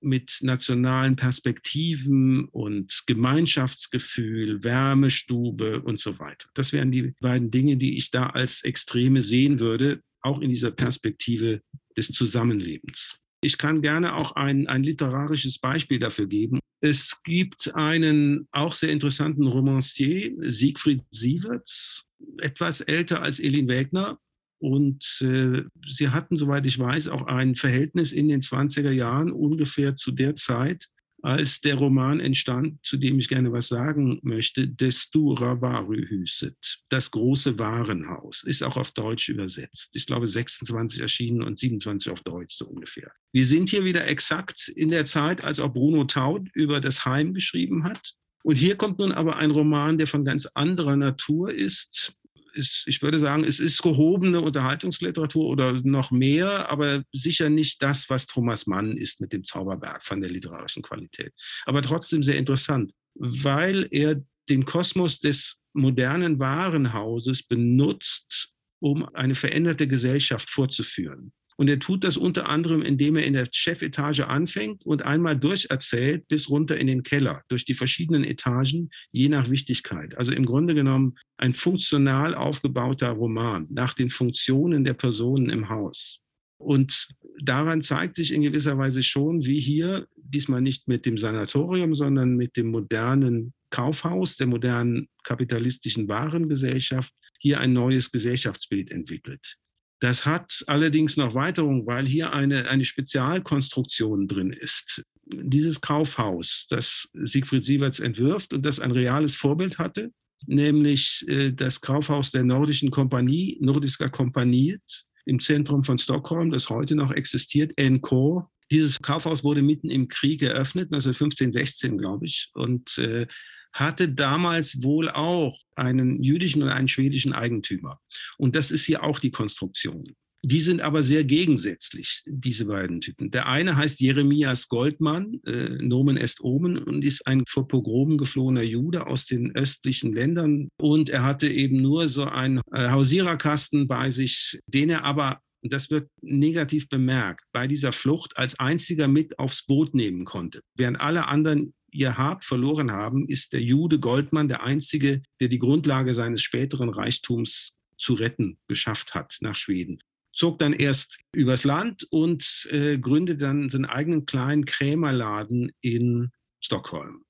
mit 0.00 0.38
nationalen 0.42 1.16
Perspektiven 1.16 2.44
und 2.46 3.02
Gemeinschaftsgefühl, 3.06 4.62
Wärmestube 4.62 5.82
und 5.82 5.98
so 5.98 6.20
weiter. 6.20 6.48
Das 6.54 6.72
wären 6.72 6.92
die 6.92 7.14
beiden 7.20 7.50
Dinge, 7.50 7.76
die 7.76 7.96
ich 7.96 8.12
da 8.12 8.28
als 8.28 8.62
Extreme 8.62 9.24
sehen 9.24 9.58
würde, 9.58 10.00
auch 10.20 10.40
in 10.40 10.50
dieser 10.50 10.70
Perspektive 10.70 11.62
des 11.96 12.08
Zusammenlebens. 12.08 13.18
Ich 13.40 13.58
kann 13.58 13.82
gerne 13.82 14.14
auch 14.14 14.32
ein, 14.32 14.68
ein 14.68 14.84
literarisches 14.84 15.58
Beispiel 15.58 15.98
dafür 15.98 16.28
geben. 16.28 16.60
Es 16.80 17.22
gibt 17.24 17.74
einen 17.74 18.46
auch 18.52 18.74
sehr 18.74 18.90
interessanten 18.90 19.46
Romancier, 19.46 20.34
Siegfried 20.40 21.02
Sieverts, 21.10 22.06
etwas 22.38 22.80
älter 22.80 23.22
als 23.22 23.40
Elin 23.40 23.68
Wägner. 23.68 24.18
Und 24.60 25.04
äh, 25.20 25.62
sie 25.86 26.08
hatten, 26.08 26.36
soweit 26.36 26.66
ich 26.66 26.78
weiß, 26.78 27.08
auch 27.08 27.26
ein 27.26 27.54
Verhältnis 27.54 28.12
in 28.12 28.28
den 28.28 28.42
20er 28.42 28.90
Jahren 28.90 29.30
ungefähr 29.30 29.96
zu 29.96 30.10
der 30.10 30.34
Zeit, 30.34 30.88
als 31.22 31.60
der 31.60 31.74
Roman 31.74 32.20
entstand, 32.20 32.78
zu 32.84 32.96
dem 32.96 33.18
ich 33.18 33.28
gerne 33.28 33.52
was 33.52 33.68
sagen 33.68 34.20
möchte, 34.22 34.68
Destura 34.68 35.60
Varuhuset, 35.60 36.80
das 36.88 37.10
große 37.10 37.58
Warenhaus, 37.58 38.44
ist 38.44 38.62
auch 38.62 38.76
auf 38.76 38.92
Deutsch 38.92 39.28
übersetzt. 39.28 39.90
Ich 39.94 40.06
glaube 40.06 40.28
26 40.28 41.00
erschienen 41.00 41.42
und 41.42 41.58
27 41.58 42.12
auf 42.12 42.22
Deutsch 42.22 42.56
so 42.56 42.66
ungefähr. 42.66 43.10
Wir 43.32 43.44
sind 43.44 43.70
hier 43.70 43.84
wieder 43.84 44.06
exakt 44.06 44.68
in 44.68 44.90
der 44.90 45.04
Zeit, 45.04 45.42
als 45.42 45.60
auch 45.60 45.72
Bruno 45.72 46.04
Taut 46.04 46.48
über 46.54 46.80
das 46.80 47.04
Heim 47.04 47.34
geschrieben 47.34 47.84
hat. 47.84 48.14
Und 48.44 48.56
hier 48.56 48.76
kommt 48.76 48.98
nun 48.98 49.12
aber 49.12 49.36
ein 49.36 49.50
Roman, 49.50 49.98
der 49.98 50.06
von 50.06 50.24
ganz 50.24 50.46
anderer 50.54 50.96
Natur 50.96 51.52
ist, 51.52 52.14
ist, 52.52 52.84
ich 52.86 53.02
würde 53.02 53.20
sagen, 53.20 53.44
es 53.44 53.60
ist 53.60 53.82
gehobene 53.82 54.40
Unterhaltungsliteratur 54.40 55.46
oder 55.46 55.80
noch 55.82 56.10
mehr, 56.10 56.70
aber 56.70 57.04
sicher 57.12 57.50
nicht 57.50 57.82
das, 57.82 58.08
was 58.10 58.26
Thomas 58.26 58.66
Mann 58.66 58.96
ist 58.96 59.20
mit 59.20 59.32
dem 59.32 59.44
Zauberberg 59.44 60.04
von 60.04 60.20
der 60.20 60.30
literarischen 60.30 60.82
Qualität. 60.82 61.32
Aber 61.66 61.82
trotzdem 61.82 62.22
sehr 62.22 62.36
interessant, 62.36 62.92
weil 63.14 63.88
er 63.90 64.22
den 64.48 64.64
Kosmos 64.64 65.20
des 65.20 65.58
modernen 65.72 66.38
Warenhauses 66.38 67.42
benutzt, 67.42 68.52
um 68.80 69.08
eine 69.14 69.34
veränderte 69.34 69.88
Gesellschaft 69.88 70.48
vorzuführen. 70.48 71.32
Und 71.58 71.68
er 71.68 71.80
tut 71.80 72.04
das 72.04 72.16
unter 72.16 72.48
anderem, 72.48 72.82
indem 72.82 73.16
er 73.16 73.24
in 73.24 73.32
der 73.32 73.48
Chefetage 73.50 74.28
anfängt 74.28 74.86
und 74.86 75.04
einmal 75.04 75.36
durcherzählt 75.36 76.28
bis 76.28 76.48
runter 76.48 76.78
in 76.78 76.86
den 76.86 77.02
Keller, 77.02 77.42
durch 77.48 77.64
die 77.64 77.74
verschiedenen 77.74 78.22
Etagen, 78.22 78.90
je 79.10 79.28
nach 79.28 79.50
Wichtigkeit. 79.50 80.16
Also 80.16 80.30
im 80.30 80.46
Grunde 80.46 80.76
genommen 80.76 81.16
ein 81.36 81.54
funktional 81.54 82.36
aufgebauter 82.36 83.10
Roman 83.10 83.66
nach 83.72 83.94
den 83.94 84.08
Funktionen 84.08 84.84
der 84.84 84.94
Personen 84.94 85.50
im 85.50 85.68
Haus. 85.68 86.20
Und 86.58 87.08
daran 87.42 87.82
zeigt 87.82 88.14
sich 88.14 88.32
in 88.32 88.42
gewisser 88.42 88.78
Weise 88.78 89.02
schon, 89.02 89.44
wie 89.44 89.60
hier, 89.60 90.06
diesmal 90.16 90.60
nicht 90.60 90.86
mit 90.86 91.06
dem 91.06 91.18
Sanatorium, 91.18 91.96
sondern 91.96 92.36
mit 92.36 92.56
dem 92.56 92.70
modernen 92.70 93.52
Kaufhaus, 93.70 94.36
der 94.36 94.46
modernen 94.46 95.08
kapitalistischen 95.24 96.08
Warengesellschaft, 96.08 97.12
hier 97.40 97.58
ein 97.58 97.72
neues 97.72 98.12
Gesellschaftsbild 98.12 98.92
entwickelt. 98.92 99.56
Das 100.00 100.24
hat 100.24 100.62
allerdings 100.66 101.16
noch 101.16 101.34
Weiterung, 101.34 101.86
weil 101.86 102.06
hier 102.06 102.32
eine, 102.32 102.68
eine 102.68 102.84
Spezialkonstruktion 102.84 104.28
drin 104.28 104.52
ist. 104.52 105.02
Dieses 105.26 105.80
Kaufhaus, 105.80 106.66
das 106.70 107.08
Siegfried 107.12 107.64
Sieverts 107.64 108.00
entwirft 108.00 108.52
und 108.52 108.64
das 108.64 108.80
ein 108.80 108.92
reales 108.92 109.34
Vorbild 109.34 109.78
hatte, 109.78 110.12
nämlich 110.46 111.24
äh, 111.28 111.52
das 111.52 111.80
Kaufhaus 111.80 112.30
der 112.30 112.44
Nordischen 112.44 112.90
Kompanie, 112.90 113.58
Nordiska 113.60 114.08
Kompaniet, 114.08 114.82
im 115.26 115.40
Zentrum 115.40 115.84
von 115.84 115.98
Stockholm, 115.98 116.50
das 116.50 116.70
heute 116.70 116.94
noch 116.94 117.12
existiert, 117.12 117.72
NK. 117.78 118.46
Dieses 118.70 118.98
Kaufhaus 119.00 119.44
wurde 119.44 119.62
mitten 119.62 119.90
im 119.90 120.08
Krieg 120.08 120.42
eröffnet, 120.42 120.86
1915, 120.86 121.52
16, 121.52 121.98
glaube 121.98 122.24
ich, 122.26 122.50
und 122.54 122.96
äh, 122.98 123.26
hatte 123.72 124.08
damals 124.08 124.82
wohl 124.82 125.08
auch 125.08 125.58
einen 125.76 126.22
jüdischen 126.22 126.62
und 126.62 126.70
einen 126.70 126.88
schwedischen 126.88 127.32
Eigentümer. 127.32 128.00
Und 128.38 128.56
das 128.56 128.70
ist 128.70 128.84
hier 128.84 129.02
auch 129.04 129.20
die 129.20 129.30
Konstruktion. 129.30 130.04
Die 130.44 130.60
sind 130.60 130.82
aber 130.82 131.02
sehr 131.02 131.24
gegensätzlich, 131.24 132.22
diese 132.26 132.66
beiden 132.66 133.00
Typen. 133.00 133.32
Der 133.32 133.48
eine 133.48 133.76
heißt 133.76 134.00
Jeremias 134.00 134.68
Goldmann, 134.68 135.40
äh, 135.44 135.70
Nomen 135.82 136.16
est 136.16 136.40
Omen, 136.40 136.78
und 136.78 137.04
ist 137.04 137.26
ein 137.26 137.42
vor 137.48 137.66
Pogromen 137.66 138.18
geflohener 138.18 138.62
Jude 138.62 139.08
aus 139.08 139.26
den 139.26 139.54
östlichen 139.56 140.12
Ländern. 140.12 140.68
Und 140.76 141.10
er 141.10 141.24
hatte 141.24 141.48
eben 141.48 141.82
nur 141.82 142.08
so 142.08 142.24
einen 142.24 142.60
äh, 142.72 142.88
Hausiererkasten 142.88 143.88
bei 143.88 144.12
sich, 144.12 144.60
den 144.68 144.90
er 144.90 145.04
aber 145.04 145.40
das 145.62 145.90
wird 145.90 146.08
negativ 146.22 146.88
bemerkt, 146.88 147.44
bei 147.52 147.66
dieser 147.66 147.92
Flucht 147.92 148.36
als 148.36 148.58
einziger 148.60 149.08
mit 149.08 149.40
aufs 149.40 149.66
Boot 149.66 149.92
nehmen 149.92 150.24
konnte, 150.24 150.60
während 150.76 151.00
alle 151.00 151.26
anderen 151.26 151.74
ihr 151.90 152.16
Hab 152.16 152.44
verloren 152.44 152.90
haben, 152.90 153.28
ist 153.28 153.52
der 153.52 153.62
Jude 153.62 153.98
Goldmann 153.98 154.48
der 154.48 154.62
einzige, 154.62 155.22
der 155.40 155.48
die 155.48 155.58
Grundlage 155.58 156.14
seines 156.14 156.42
späteren 156.42 156.88
Reichtums 156.88 157.72
zu 157.96 158.14
retten 158.14 158.58
geschafft 158.68 159.14
hat 159.14 159.36
nach 159.40 159.56
Schweden. 159.56 160.00
zog 160.32 160.58
dann 160.60 160.72
erst 160.72 161.18
übers 161.34 161.64
Land 161.64 162.06
und 162.10 162.68
äh, 162.70 162.96
gründet 162.98 163.42
dann 163.42 163.70
seinen 163.70 163.86
eigenen 163.86 164.24
kleinen 164.24 164.64
Krämerladen 164.64 165.72
in 165.80 166.30
Stockholm. 166.60 167.24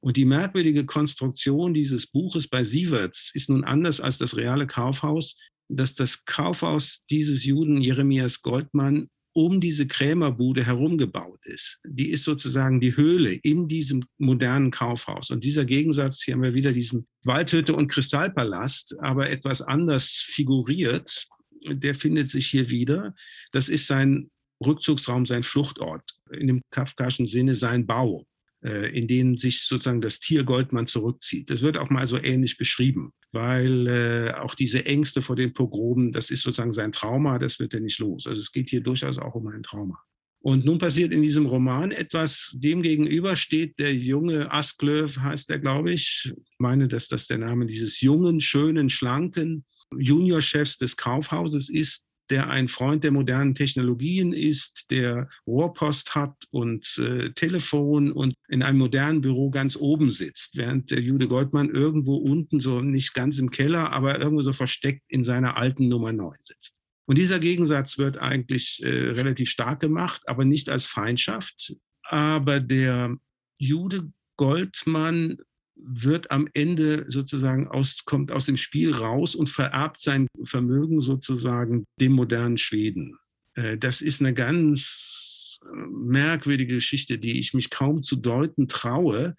Und 0.00 0.16
die 0.16 0.24
merkwürdige 0.24 0.86
Konstruktion 0.86 1.74
dieses 1.74 2.06
Buches 2.06 2.46
bei 2.46 2.62
Sieverts 2.62 3.32
ist 3.34 3.48
nun 3.48 3.64
anders 3.64 4.00
als 4.00 4.18
das 4.18 4.36
reale 4.36 4.68
Kaufhaus, 4.68 5.36
dass 5.68 5.94
das 5.94 6.24
Kaufhaus 6.24 7.02
dieses 7.10 7.44
Juden 7.44 7.80
Jeremias 7.80 8.42
Goldmann 8.42 9.08
um 9.36 9.60
diese 9.60 9.86
Krämerbude 9.86 10.64
herumgebaut 10.64 11.44
ist. 11.44 11.78
Die 11.84 12.08
ist 12.08 12.24
sozusagen 12.24 12.80
die 12.80 12.96
Höhle 12.96 13.34
in 13.34 13.68
diesem 13.68 14.02
modernen 14.16 14.70
Kaufhaus. 14.70 15.28
Und 15.30 15.44
dieser 15.44 15.66
Gegensatz, 15.66 16.22
hier 16.22 16.32
haben 16.32 16.42
wir 16.42 16.54
wieder 16.54 16.72
diesen 16.72 17.06
Waldhütte 17.22 17.76
und 17.76 17.88
Kristallpalast, 17.88 18.96
aber 19.00 19.28
etwas 19.28 19.60
anders 19.60 20.08
figuriert, 20.08 21.26
der 21.68 21.94
findet 21.94 22.30
sich 22.30 22.46
hier 22.46 22.70
wieder. 22.70 23.14
Das 23.52 23.68
ist 23.68 23.86
sein 23.86 24.30
Rückzugsraum, 24.64 25.26
sein 25.26 25.42
Fluchtort, 25.42 26.16
in 26.32 26.46
dem 26.46 26.62
kafkaischen 26.70 27.26
Sinne 27.26 27.54
sein 27.54 27.86
Bau. 27.86 28.26
Äh, 28.66 28.88
in 28.98 29.06
denen 29.06 29.38
sich 29.38 29.62
sozusagen 29.62 30.00
das 30.00 30.18
Tier 30.18 30.42
Goldmann 30.42 30.88
zurückzieht. 30.88 31.50
Das 31.50 31.62
wird 31.62 31.78
auch 31.78 31.88
mal 31.88 32.04
so 32.08 32.20
ähnlich 32.20 32.58
beschrieben, 32.58 33.12
weil 33.30 33.86
äh, 33.86 34.32
auch 34.32 34.56
diese 34.56 34.84
Ängste 34.84 35.22
vor 35.22 35.36
den 35.36 35.52
Pogromen, 35.52 36.10
das 36.10 36.30
ist 36.30 36.42
sozusagen 36.42 36.72
sein 36.72 36.90
Trauma, 36.90 37.38
das 37.38 37.60
wird 37.60 37.74
er 37.74 37.80
nicht 37.80 38.00
los. 38.00 38.26
Also 38.26 38.40
es 38.40 38.50
geht 38.50 38.68
hier 38.68 38.80
durchaus 38.80 39.18
auch 39.18 39.36
um 39.36 39.46
ein 39.46 39.62
Trauma. 39.62 39.96
Und 40.40 40.64
nun 40.64 40.78
passiert 40.78 41.12
in 41.12 41.22
diesem 41.22 41.46
Roman 41.46 41.92
etwas, 41.92 42.56
dem 42.56 42.82
gegenüber 42.82 43.36
steht 43.36 43.78
der 43.78 43.94
junge 43.94 44.50
Asklöw, 44.52 45.16
heißt 45.16 45.48
er, 45.50 45.60
glaube 45.60 45.92
ich. 45.92 46.32
Ich 46.34 46.58
meine, 46.58 46.88
dass 46.88 47.06
das 47.06 47.28
der 47.28 47.38
Name 47.38 47.66
dieses 47.66 48.00
jungen, 48.00 48.40
schönen, 48.40 48.90
schlanken 48.90 49.64
Juniorchefs 49.96 50.78
des 50.78 50.96
Kaufhauses 50.96 51.68
ist, 51.68 52.02
der 52.30 52.50
ein 52.50 52.68
Freund 52.68 53.04
der 53.04 53.12
modernen 53.12 53.54
Technologien 53.54 54.32
ist, 54.32 54.86
der 54.90 55.28
Rohrpost 55.46 56.14
hat 56.14 56.34
und 56.50 56.98
äh, 56.98 57.32
Telefon 57.32 58.12
und 58.12 58.34
in 58.48 58.62
einem 58.62 58.78
modernen 58.78 59.20
Büro 59.20 59.50
ganz 59.50 59.76
oben 59.76 60.10
sitzt, 60.12 60.56
während 60.56 60.90
der 60.90 61.00
Jude 61.00 61.28
Goldmann 61.28 61.70
irgendwo 61.70 62.16
unten, 62.16 62.60
so 62.60 62.80
nicht 62.80 63.14
ganz 63.14 63.38
im 63.38 63.50
Keller, 63.50 63.92
aber 63.92 64.18
irgendwo 64.18 64.42
so 64.42 64.52
versteckt 64.52 65.02
in 65.08 65.24
seiner 65.24 65.56
alten 65.56 65.88
Nummer 65.88 66.12
9 66.12 66.36
sitzt. 66.44 66.72
Und 67.08 67.18
dieser 67.18 67.38
Gegensatz 67.38 67.98
wird 67.98 68.18
eigentlich 68.18 68.82
äh, 68.82 68.88
relativ 68.88 69.48
stark 69.48 69.80
gemacht, 69.80 70.22
aber 70.26 70.44
nicht 70.44 70.68
als 70.68 70.86
Feindschaft. 70.86 71.74
Aber 72.02 72.60
der 72.60 73.16
Jude 73.58 74.10
Goldmann 74.36 75.38
wird 75.76 76.30
am 76.30 76.48
Ende 76.54 77.04
sozusagen 77.08 77.68
aus, 77.68 78.04
kommt 78.04 78.32
aus 78.32 78.46
dem 78.46 78.56
Spiel 78.56 78.92
raus 78.94 79.34
und 79.34 79.50
vererbt 79.50 80.00
sein 80.00 80.26
Vermögen 80.44 81.00
sozusagen 81.00 81.84
dem 82.00 82.12
modernen 82.12 82.58
Schweden. 82.58 83.18
Äh, 83.54 83.78
das 83.78 84.00
ist 84.00 84.20
eine 84.20 84.34
ganz 84.34 85.58
äh, 85.62 85.68
merkwürdige 85.90 86.74
Geschichte, 86.74 87.18
die 87.18 87.38
ich 87.38 87.54
mich 87.54 87.70
kaum 87.70 88.02
zu 88.02 88.16
deuten 88.16 88.68
traue, 88.68 89.34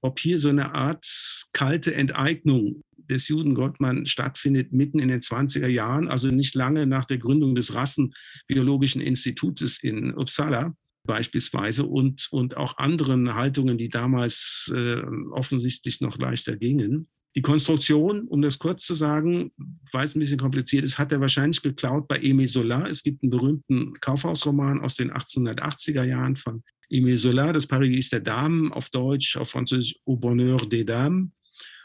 ob 0.00 0.18
hier 0.18 0.38
so 0.38 0.48
eine 0.48 0.74
Art 0.74 1.06
kalte 1.52 1.94
Enteignung 1.94 2.82
des 3.10 3.28
Juden 3.28 3.54
Gottmann 3.54 4.06
stattfindet 4.06 4.72
mitten 4.72 4.98
in 4.98 5.08
den 5.08 5.20
20er 5.20 5.66
Jahren, 5.66 6.08
also 6.08 6.28
nicht 6.28 6.54
lange 6.54 6.86
nach 6.86 7.04
der 7.04 7.18
Gründung 7.18 7.54
des 7.54 7.74
Rassenbiologischen 7.74 9.00
Institutes 9.00 9.82
in 9.82 10.14
Uppsala 10.14 10.74
beispielsweise 11.04 11.84
und, 11.84 12.28
und 12.30 12.56
auch 12.56 12.78
anderen 12.78 13.34
Haltungen, 13.34 13.78
die 13.78 13.88
damals 13.88 14.72
äh, 14.74 15.02
offensichtlich 15.32 16.00
noch 16.00 16.18
leichter 16.18 16.56
gingen. 16.56 17.08
Die 17.36 17.42
Konstruktion, 17.42 18.28
um 18.28 18.42
das 18.42 18.60
kurz 18.60 18.84
zu 18.84 18.94
sagen, 18.94 19.50
weil 19.90 20.06
es 20.06 20.14
ein 20.14 20.20
bisschen 20.20 20.38
kompliziert 20.38 20.84
ist, 20.84 20.98
hat 20.98 21.10
er 21.10 21.20
wahrscheinlich 21.20 21.62
geklaut 21.62 22.06
bei 22.06 22.20
Aimé 22.20 22.46
Zola. 22.46 22.86
Es 22.86 23.02
gibt 23.02 23.22
einen 23.22 23.30
berühmten 23.30 23.94
Kaufhausroman 24.00 24.80
aus 24.80 24.94
den 24.94 25.12
1880er 25.12 26.04
Jahren 26.04 26.36
von 26.36 26.62
Aimé 26.92 27.16
Zola, 27.16 27.52
das 27.52 27.66
Paradies 27.66 28.10
der 28.10 28.20
Damen, 28.20 28.72
auf 28.72 28.88
Deutsch, 28.90 29.36
auf 29.36 29.50
Französisch 29.50 29.96
Au 30.06 30.16
Bonheur 30.16 30.58
des 30.58 30.86
Dames. 30.86 31.30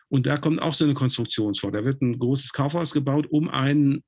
Und 0.08 0.28
da 0.28 0.38
kommt 0.38 0.62
auch 0.62 0.74
so 0.74 0.86
eine 0.86 0.94
Konstruktion 0.94 1.56
vor. 1.56 1.72
Da 1.72 1.84
wird 1.84 2.02
ein 2.02 2.20
großes 2.20 2.54
Kaufhaus 2.54 2.92
gebaut 2.92 3.28
um 3.30 3.50
einen 3.50 4.04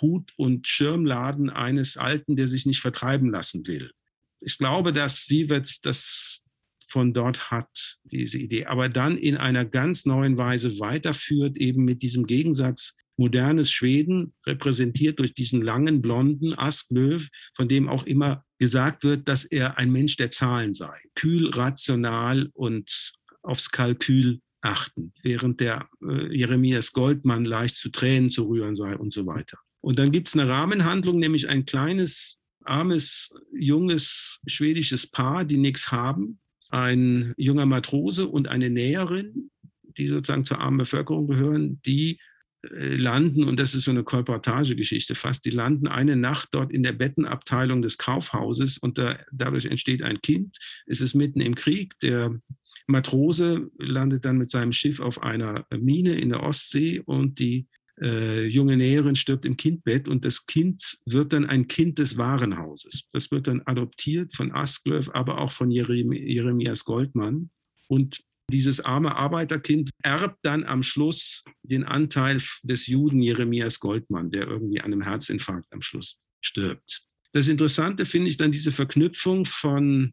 Hut- 0.00 0.32
und 0.36 0.66
Schirmladen 0.66 1.50
eines 1.50 1.96
Alten, 1.96 2.34
der 2.34 2.48
sich 2.48 2.66
nicht 2.66 2.80
vertreiben 2.80 3.30
lassen 3.30 3.66
will 3.66 3.92
ich 4.40 4.58
glaube, 4.58 4.92
dass 4.92 5.24
Siewitz 5.24 5.80
das 5.80 6.42
von 6.88 7.12
dort 7.12 7.50
hat, 7.50 7.98
diese 8.04 8.38
Idee, 8.38 8.66
aber 8.66 8.88
dann 8.88 9.16
in 9.16 9.36
einer 9.36 9.64
ganz 9.64 10.06
neuen 10.06 10.36
Weise 10.36 10.78
weiterführt, 10.80 11.56
eben 11.56 11.84
mit 11.84 12.02
diesem 12.02 12.26
Gegensatz. 12.26 12.96
Modernes 13.16 13.70
Schweden, 13.70 14.32
repräsentiert 14.46 15.18
durch 15.18 15.34
diesen 15.34 15.60
langen, 15.60 16.00
blonden 16.00 16.58
Asklöw, 16.58 17.26
von 17.54 17.68
dem 17.68 17.86
auch 17.86 18.04
immer 18.04 18.44
gesagt 18.58 19.04
wird, 19.04 19.28
dass 19.28 19.44
er 19.44 19.76
ein 19.76 19.92
Mensch 19.92 20.16
der 20.16 20.30
Zahlen 20.30 20.72
sei, 20.72 20.98
kühl, 21.14 21.50
rational 21.50 22.48
und 22.54 23.12
aufs 23.42 23.70
Kalkül 23.70 24.40
achten, 24.62 25.12
während 25.22 25.60
der 25.60 25.86
äh, 26.02 26.34
Jeremias 26.34 26.92
Goldmann 26.92 27.44
leicht 27.44 27.76
zu 27.76 27.90
Tränen 27.90 28.30
zu 28.30 28.44
rühren 28.44 28.74
sei 28.74 28.96
und 28.96 29.12
so 29.12 29.26
weiter. 29.26 29.58
Und 29.82 29.98
dann 29.98 30.12
gibt 30.12 30.28
es 30.28 30.34
eine 30.34 30.48
Rahmenhandlung, 30.48 31.18
nämlich 31.18 31.48
ein 31.48 31.66
kleines 31.66 32.39
armes, 32.64 33.32
junges 33.52 34.40
schwedisches 34.46 35.06
Paar, 35.06 35.44
die 35.44 35.56
nichts 35.56 35.90
haben, 35.90 36.38
ein 36.70 37.34
junger 37.36 37.66
Matrose 37.66 38.28
und 38.28 38.48
eine 38.48 38.70
Näherin, 38.70 39.50
die 39.98 40.08
sozusagen 40.08 40.44
zur 40.44 40.60
armen 40.60 40.78
Bevölkerung 40.78 41.26
gehören, 41.26 41.80
die 41.84 42.18
äh, 42.62 42.96
landen, 42.96 43.44
und 43.44 43.58
das 43.58 43.74
ist 43.74 43.84
so 43.84 43.90
eine 43.90 44.04
Kolportagegeschichte 44.04 45.14
fast, 45.14 45.44
die 45.44 45.50
landen 45.50 45.88
eine 45.88 46.16
Nacht 46.16 46.50
dort 46.52 46.72
in 46.72 46.82
der 46.82 46.92
Bettenabteilung 46.92 47.82
des 47.82 47.98
Kaufhauses 47.98 48.78
und 48.78 48.98
da, 48.98 49.18
dadurch 49.32 49.66
entsteht 49.66 50.02
ein 50.02 50.20
Kind. 50.20 50.58
Es 50.86 51.00
ist 51.00 51.14
mitten 51.14 51.40
im 51.40 51.54
Krieg. 51.54 51.98
Der 52.00 52.38
Matrose 52.86 53.70
landet 53.78 54.24
dann 54.24 54.38
mit 54.38 54.50
seinem 54.50 54.72
Schiff 54.72 55.00
auf 55.00 55.22
einer 55.22 55.66
Mine 55.70 56.14
in 56.14 56.30
der 56.30 56.42
Ostsee 56.42 57.00
und 57.00 57.38
die 57.38 57.66
äh, 58.00 58.46
junge 58.46 58.76
Näherin 58.76 59.16
stirbt 59.16 59.44
im 59.44 59.56
Kindbett 59.56 60.08
und 60.08 60.24
das 60.24 60.46
Kind 60.46 60.98
wird 61.06 61.32
dann 61.32 61.46
ein 61.46 61.68
Kind 61.68 61.98
des 61.98 62.16
Warenhauses. 62.16 63.04
Das 63.12 63.30
wird 63.30 63.46
dann 63.46 63.62
adoptiert 63.66 64.34
von 64.34 64.52
Asklöw, 64.52 65.10
aber 65.12 65.38
auch 65.38 65.52
von 65.52 65.70
Jerem 65.70 66.12
Jeremias 66.12 66.84
Goldmann. 66.84 67.50
Und 67.88 68.20
dieses 68.50 68.80
arme 68.80 69.16
Arbeiterkind 69.16 69.90
erbt 70.02 70.38
dann 70.42 70.64
am 70.64 70.82
Schluss 70.82 71.44
den 71.62 71.84
Anteil 71.84 72.42
des 72.62 72.86
Juden 72.86 73.22
Jeremias 73.22 73.78
Goldmann, 73.80 74.30
der 74.30 74.48
irgendwie 74.48 74.80
an 74.80 74.92
einem 74.92 75.02
Herzinfarkt 75.02 75.72
am 75.72 75.82
Schluss 75.82 76.16
stirbt. 76.40 77.02
Das 77.32 77.48
Interessante 77.48 78.06
finde 78.06 78.28
ich 78.28 78.36
dann 78.36 78.50
diese 78.50 78.72
Verknüpfung 78.72 79.44
von 79.44 80.12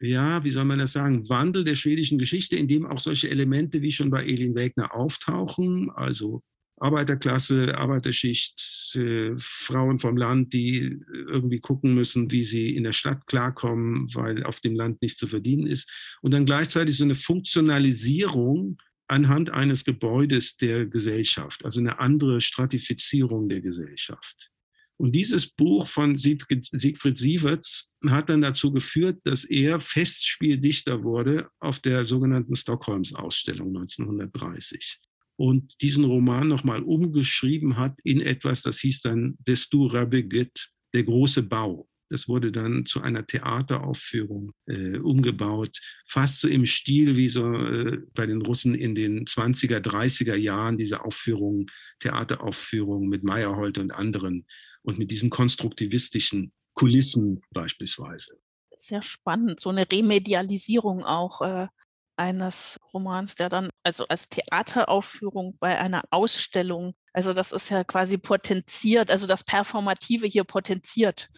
ja, 0.00 0.44
wie 0.44 0.50
soll 0.50 0.64
man 0.64 0.78
das 0.78 0.92
sagen, 0.92 1.28
Wandel 1.28 1.64
der 1.64 1.74
schwedischen 1.74 2.18
Geschichte, 2.18 2.56
in 2.56 2.68
dem 2.68 2.86
auch 2.86 3.00
solche 3.00 3.30
Elemente 3.30 3.82
wie 3.82 3.90
schon 3.90 4.10
bei 4.10 4.24
Elin 4.24 4.54
Wegner 4.54 4.94
auftauchen, 4.94 5.90
also 5.90 6.42
Arbeiterklasse, 6.80 7.76
Arbeiterschicht, 7.76 8.96
äh, 8.96 9.34
Frauen 9.36 9.98
vom 9.98 10.16
Land, 10.16 10.52
die 10.52 10.98
irgendwie 11.10 11.60
gucken 11.60 11.94
müssen, 11.94 12.30
wie 12.30 12.44
sie 12.44 12.74
in 12.74 12.84
der 12.84 12.92
Stadt 12.92 13.26
klarkommen, 13.26 14.08
weil 14.14 14.44
auf 14.44 14.60
dem 14.60 14.74
Land 14.74 15.02
nichts 15.02 15.18
zu 15.18 15.26
verdienen 15.26 15.66
ist. 15.66 15.88
Und 16.22 16.32
dann 16.32 16.44
gleichzeitig 16.44 16.96
so 16.96 17.04
eine 17.04 17.14
Funktionalisierung 17.14 18.78
anhand 19.08 19.50
eines 19.50 19.84
Gebäudes 19.84 20.56
der 20.56 20.86
Gesellschaft, 20.86 21.64
also 21.64 21.80
eine 21.80 21.98
andere 21.98 22.40
Stratifizierung 22.40 23.48
der 23.48 23.60
Gesellschaft. 23.60 24.50
Und 24.98 25.12
dieses 25.12 25.46
Buch 25.46 25.86
von 25.86 26.18
Siegfried 26.18 27.16
Sieverts 27.16 27.92
hat 28.08 28.28
dann 28.28 28.42
dazu 28.42 28.72
geführt, 28.72 29.20
dass 29.24 29.44
er 29.44 29.80
Festspieldichter 29.80 31.04
wurde 31.04 31.48
auf 31.60 31.78
der 31.78 32.04
sogenannten 32.04 32.56
Stockholms-Ausstellung 32.56 33.68
1930 33.68 34.98
und 35.38 35.80
diesen 35.80 36.04
Roman 36.04 36.48
nochmal 36.48 36.82
umgeschrieben 36.82 37.76
hat 37.76 37.96
in 38.02 38.20
etwas, 38.20 38.62
das 38.62 38.80
hieß 38.80 39.02
dann 39.02 39.38
Des 39.46 39.68
Dura 39.68 40.04
Begit, 40.04 40.68
der 40.92 41.04
große 41.04 41.44
Bau. 41.44 41.88
Das 42.10 42.26
wurde 42.26 42.50
dann 42.50 42.86
zu 42.86 43.02
einer 43.02 43.24
Theateraufführung 43.24 44.52
äh, 44.66 44.98
umgebaut, 44.98 45.78
fast 46.08 46.40
so 46.40 46.48
im 46.48 46.66
Stil 46.66 47.16
wie 47.16 47.28
so 47.28 47.52
äh, 47.52 47.98
bei 48.14 48.26
den 48.26 48.42
Russen 48.42 48.74
in 48.74 48.94
den 48.94 49.26
20er, 49.26 49.78
30er 49.78 50.34
Jahren, 50.34 50.76
diese 50.76 51.04
Aufführungen, 51.04 51.66
Theateraufführungen 52.00 53.08
mit 53.08 53.22
Meyerhold 53.22 53.78
und 53.78 53.92
anderen 53.92 54.44
und 54.82 54.98
mit 54.98 55.10
diesen 55.10 55.30
konstruktivistischen 55.30 56.52
Kulissen 56.74 57.42
beispielsweise. 57.52 58.38
Sehr 58.76 59.02
spannend, 59.02 59.60
so 59.60 59.68
eine 59.70 59.86
Remedialisierung 59.90 61.04
auch 61.04 61.42
äh, 61.42 61.68
eines 62.18 62.78
Romans, 62.92 63.36
der 63.36 63.48
dann 63.48 63.70
also 63.82 64.06
als 64.08 64.28
Theateraufführung 64.28 65.56
bei 65.58 65.78
einer 65.78 66.02
Ausstellung, 66.10 66.94
also 67.12 67.32
das 67.32 67.52
ist 67.52 67.70
ja 67.70 67.84
quasi 67.84 68.18
potenziert, 68.18 69.10
also 69.10 69.26
das 69.26 69.44
Performative 69.44 70.26
hier 70.26 70.44
potenziert 70.44 71.28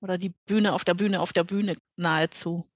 oder 0.00 0.18
die 0.18 0.34
Bühne 0.46 0.74
auf 0.74 0.84
der 0.84 0.94
Bühne 0.94 1.20
auf 1.20 1.32
der 1.32 1.44
Bühne 1.44 1.74
nahezu. 1.96 2.66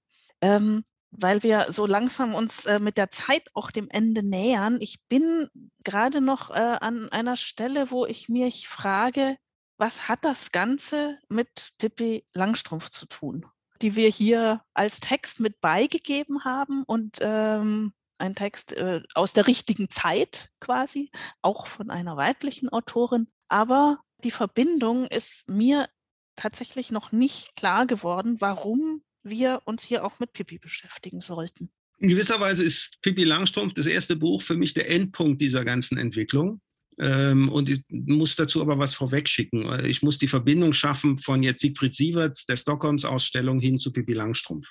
Ähm, 0.41 0.83
weil 1.15 1.43
wir 1.43 1.67
so 1.69 1.85
langsam 1.85 2.33
uns 2.33 2.65
äh, 2.65 2.79
mit 2.79 2.97
der 2.97 3.11
Zeit 3.11 3.43
auch 3.53 3.71
dem 3.71 3.87
Ende 3.89 4.23
nähern. 4.23 4.77
Ich 4.81 5.03
bin 5.07 5.47
gerade 5.83 6.21
noch 6.21 6.49
äh, 6.49 6.53
an 6.53 7.09
einer 7.09 7.35
Stelle, 7.35 7.91
wo 7.91 8.05
ich 8.05 8.29
mich 8.29 8.67
frage, 8.67 9.37
was 9.77 10.07
hat 10.09 10.25
das 10.25 10.51
Ganze 10.51 11.19
mit 11.29 11.73
Pippi 11.77 12.25
Langstrumpf 12.33 12.89
zu 12.89 13.05
tun, 13.05 13.45
die 13.81 13.95
wir 13.95 14.09
hier 14.09 14.61
als 14.73 14.99
Text 14.99 15.39
mit 15.39 15.59
beigegeben 15.61 16.43
haben 16.45 16.83
und 16.83 17.17
ähm, 17.21 17.93
ein 18.17 18.35
Text 18.35 18.73
äh, 18.73 19.01
aus 19.15 19.33
der 19.33 19.47
richtigen 19.47 19.89
Zeit 19.89 20.49
quasi, 20.59 21.09
auch 21.41 21.67
von 21.67 21.89
einer 21.89 22.15
weiblichen 22.15 22.69
Autorin. 22.69 23.27
Aber 23.49 23.99
die 24.23 24.31
Verbindung 24.31 25.07
ist 25.07 25.49
mir 25.49 25.87
tatsächlich 26.35 26.91
noch 26.91 27.11
nicht 27.11 27.55
klar 27.55 27.85
geworden, 27.85 28.37
warum 28.39 29.03
wir 29.23 29.61
uns 29.65 29.83
hier 29.83 30.05
auch 30.05 30.19
mit 30.19 30.33
Pippi 30.33 30.57
beschäftigen 30.57 31.19
sollten. 31.19 31.71
In 31.97 32.09
gewisser 32.09 32.39
Weise 32.39 32.63
ist 32.63 33.01
Pippi 33.01 33.23
Langstrumpf 33.23 33.73
das 33.73 33.85
erste 33.85 34.15
Buch 34.15 34.41
für 34.41 34.57
mich 34.57 34.73
der 34.73 34.89
Endpunkt 34.89 35.41
dieser 35.41 35.63
ganzen 35.63 35.97
Entwicklung. 35.97 36.61
Ähm, 36.99 37.49
und 37.49 37.69
ich 37.69 37.81
muss 37.89 38.35
dazu 38.35 38.61
aber 38.61 38.77
was 38.79 38.93
vorwegschicken. 38.93 39.85
Ich 39.85 40.01
muss 40.01 40.17
die 40.17 40.27
Verbindung 40.27 40.73
schaffen 40.73 41.17
von 41.17 41.43
jetzt 41.43 41.61
Siegfried 41.61 41.95
Sieverts, 41.95 42.45
der 42.45 42.57
Stockholms-Ausstellung 42.57 43.59
hin 43.59 43.79
zu 43.79 43.91
Pippi 43.91 44.13
Langstrumpf. 44.13 44.67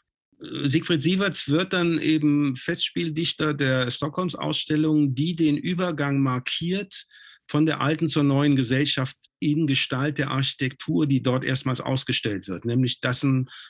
Siegfried 0.64 1.02
Sieverts 1.02 1.48
wird 1.48 1.72
dann 1.72 2.00
eben 2.00 2.56
Festspieldichter 2.56 3.54
der 3.54 3.90
Stockholms-Ausstellung, 3.90 5.14
die 5.14 5.36
den 5.36 5.56
Übergang 5.56 6.20
markiert 6.20 7.06
von 7.48 7.66
der 7.66 7.80
alten 7.80 8.08
zur 8.08 8.24
neuen 8.24 8.56
Gesellschaft 8.56 9.16
in 9.40 9.66
Gestalt 9.66 10.18
der 10.18 10.30
Architektur, 10.30 11.06
die 11.06 11.22
dort 11.22 11.44
erstmals 11.44 11.80
ausgestellt 11.80 12.46
wird, 12.46 12.64
nämlich 12.64 13.00
das, 13.00 13.26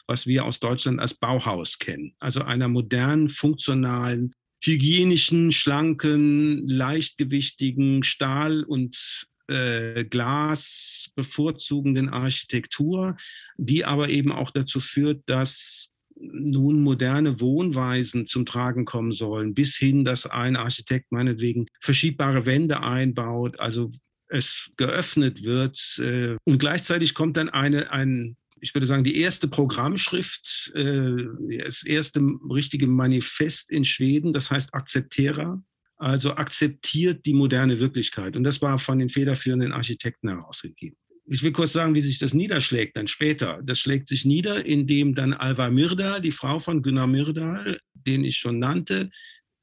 was 0.06 0.26
wir 0.26 0.44
aus 0.44 0.60
Deutschland 0.60 1.00
als 1.00 1.14
Bauhaus 1.14 1.78
kennen. 1.78 2.14
Also 2.20 2.42
einer 2.42 2.68
modernen, 2.68 3.30
funktionalen, 3.30 4.34
hygienischen, 4.62 5.52
schlanken, 5.52 6.66
leichtgewichtigen 6.66 8.02
Stahl- 8.02 8.64
und 8.64 9.26
äh, 9.48 10.04
Glas 10.04 11.10
bevorzugenden 11.14 12.08
Architektur, 12.08 13.16
die 13.56 13.84
aber 13.84 14.08
eben 14.08 14.32
auch 14.32 14.50
dazu 14.50 14.80
führt, 14.80 15.22
dass 15.26 15.88
nun 16.14 16.82
moderne 16.82 17.40
Wohnweisen 17.40 18.26
zum 18.26 18.46
Tragen 18.46 18.84
kommen 18.84 19.12
sollen, 19.12 19.54
bis 19.54 19.76
hin, 19.76 20.04
dass 20.04 20.26
ein 20.26 20.56
Architekt 20.56 21.10
meinetwegen 21.10 21.66
verschiebbare 21.80 22.46
Wände 22.46 22.82
einbaut, 22.82 23.58
also 23.58 23.90
es 24.28 24.70
geöffnet 24.76 25.44
wird. 25.44 25.78
Äh, 25.98 26.36
und 26.44 26.58
gleichzeitig 26.58 27.14
kommt 27.14 27.36
dann 27.36 27.48
eine, 27.48 27.90
ein, 27.90 28.36
ich 28.62 28.74
würde 28.74 28.86
sagen, 28.86 29.02
die 29.02 29.18
erste 29.18 29.48
Programmschrift, 29.48 30.72
äh, 30.74 31.24
das 31.58 31.82
erste 31.82 32.20
richtige 32.48 32.86
Manifest 32.86 33.70
in 33.70 33.84
Schweden, 33.84 34.32
das 34.32 34.50
heißt 34.50 34.72
Akzeptera, 34.72 35.62
also 35.96 36.34
akzeptiert 36.36 37.26
die 37.26 37.34
moderne 37.34 37.80
Wirklichkeit. 37.80 38.36
Und 38.36 38.44
das 38.44 38.62
war 38.62 38.78
von 38.78 39.00
den 39.00 39.08
federführenden 39.08 39.72
Architekten 39.72 40.28
herausgegeben. 40.28 40.96
Ich 41.26 41.42
will 41.42 41.52
kurz 41.52 41.72
sagen, 41.72 41.94
wie 41.94 42.02
sich 42.02 42.18
das 42.18 42.34
niederschlägt 42.34 42.96
dann 42.96 43.08
später. 43.08 43.60
Das 43.64 43.80
schlägt 43.80 44.08
sich 44.08 44.24
nieder, 44.24 44.64
indem 44.64 45.14
dann 45.14 45.32
Alva 45.32 45.68
Myrdal, 45.70 46.20
die 46.20 46.32
Frau 46.32 46.60
von 46.60 46.82
Gunnar 46.82 47.06
Myrdal, 47.06 47.80
den 47.94 48.24
ich 48.24 48.38
schon 48.38 48.58
nannte, 48.58 49.10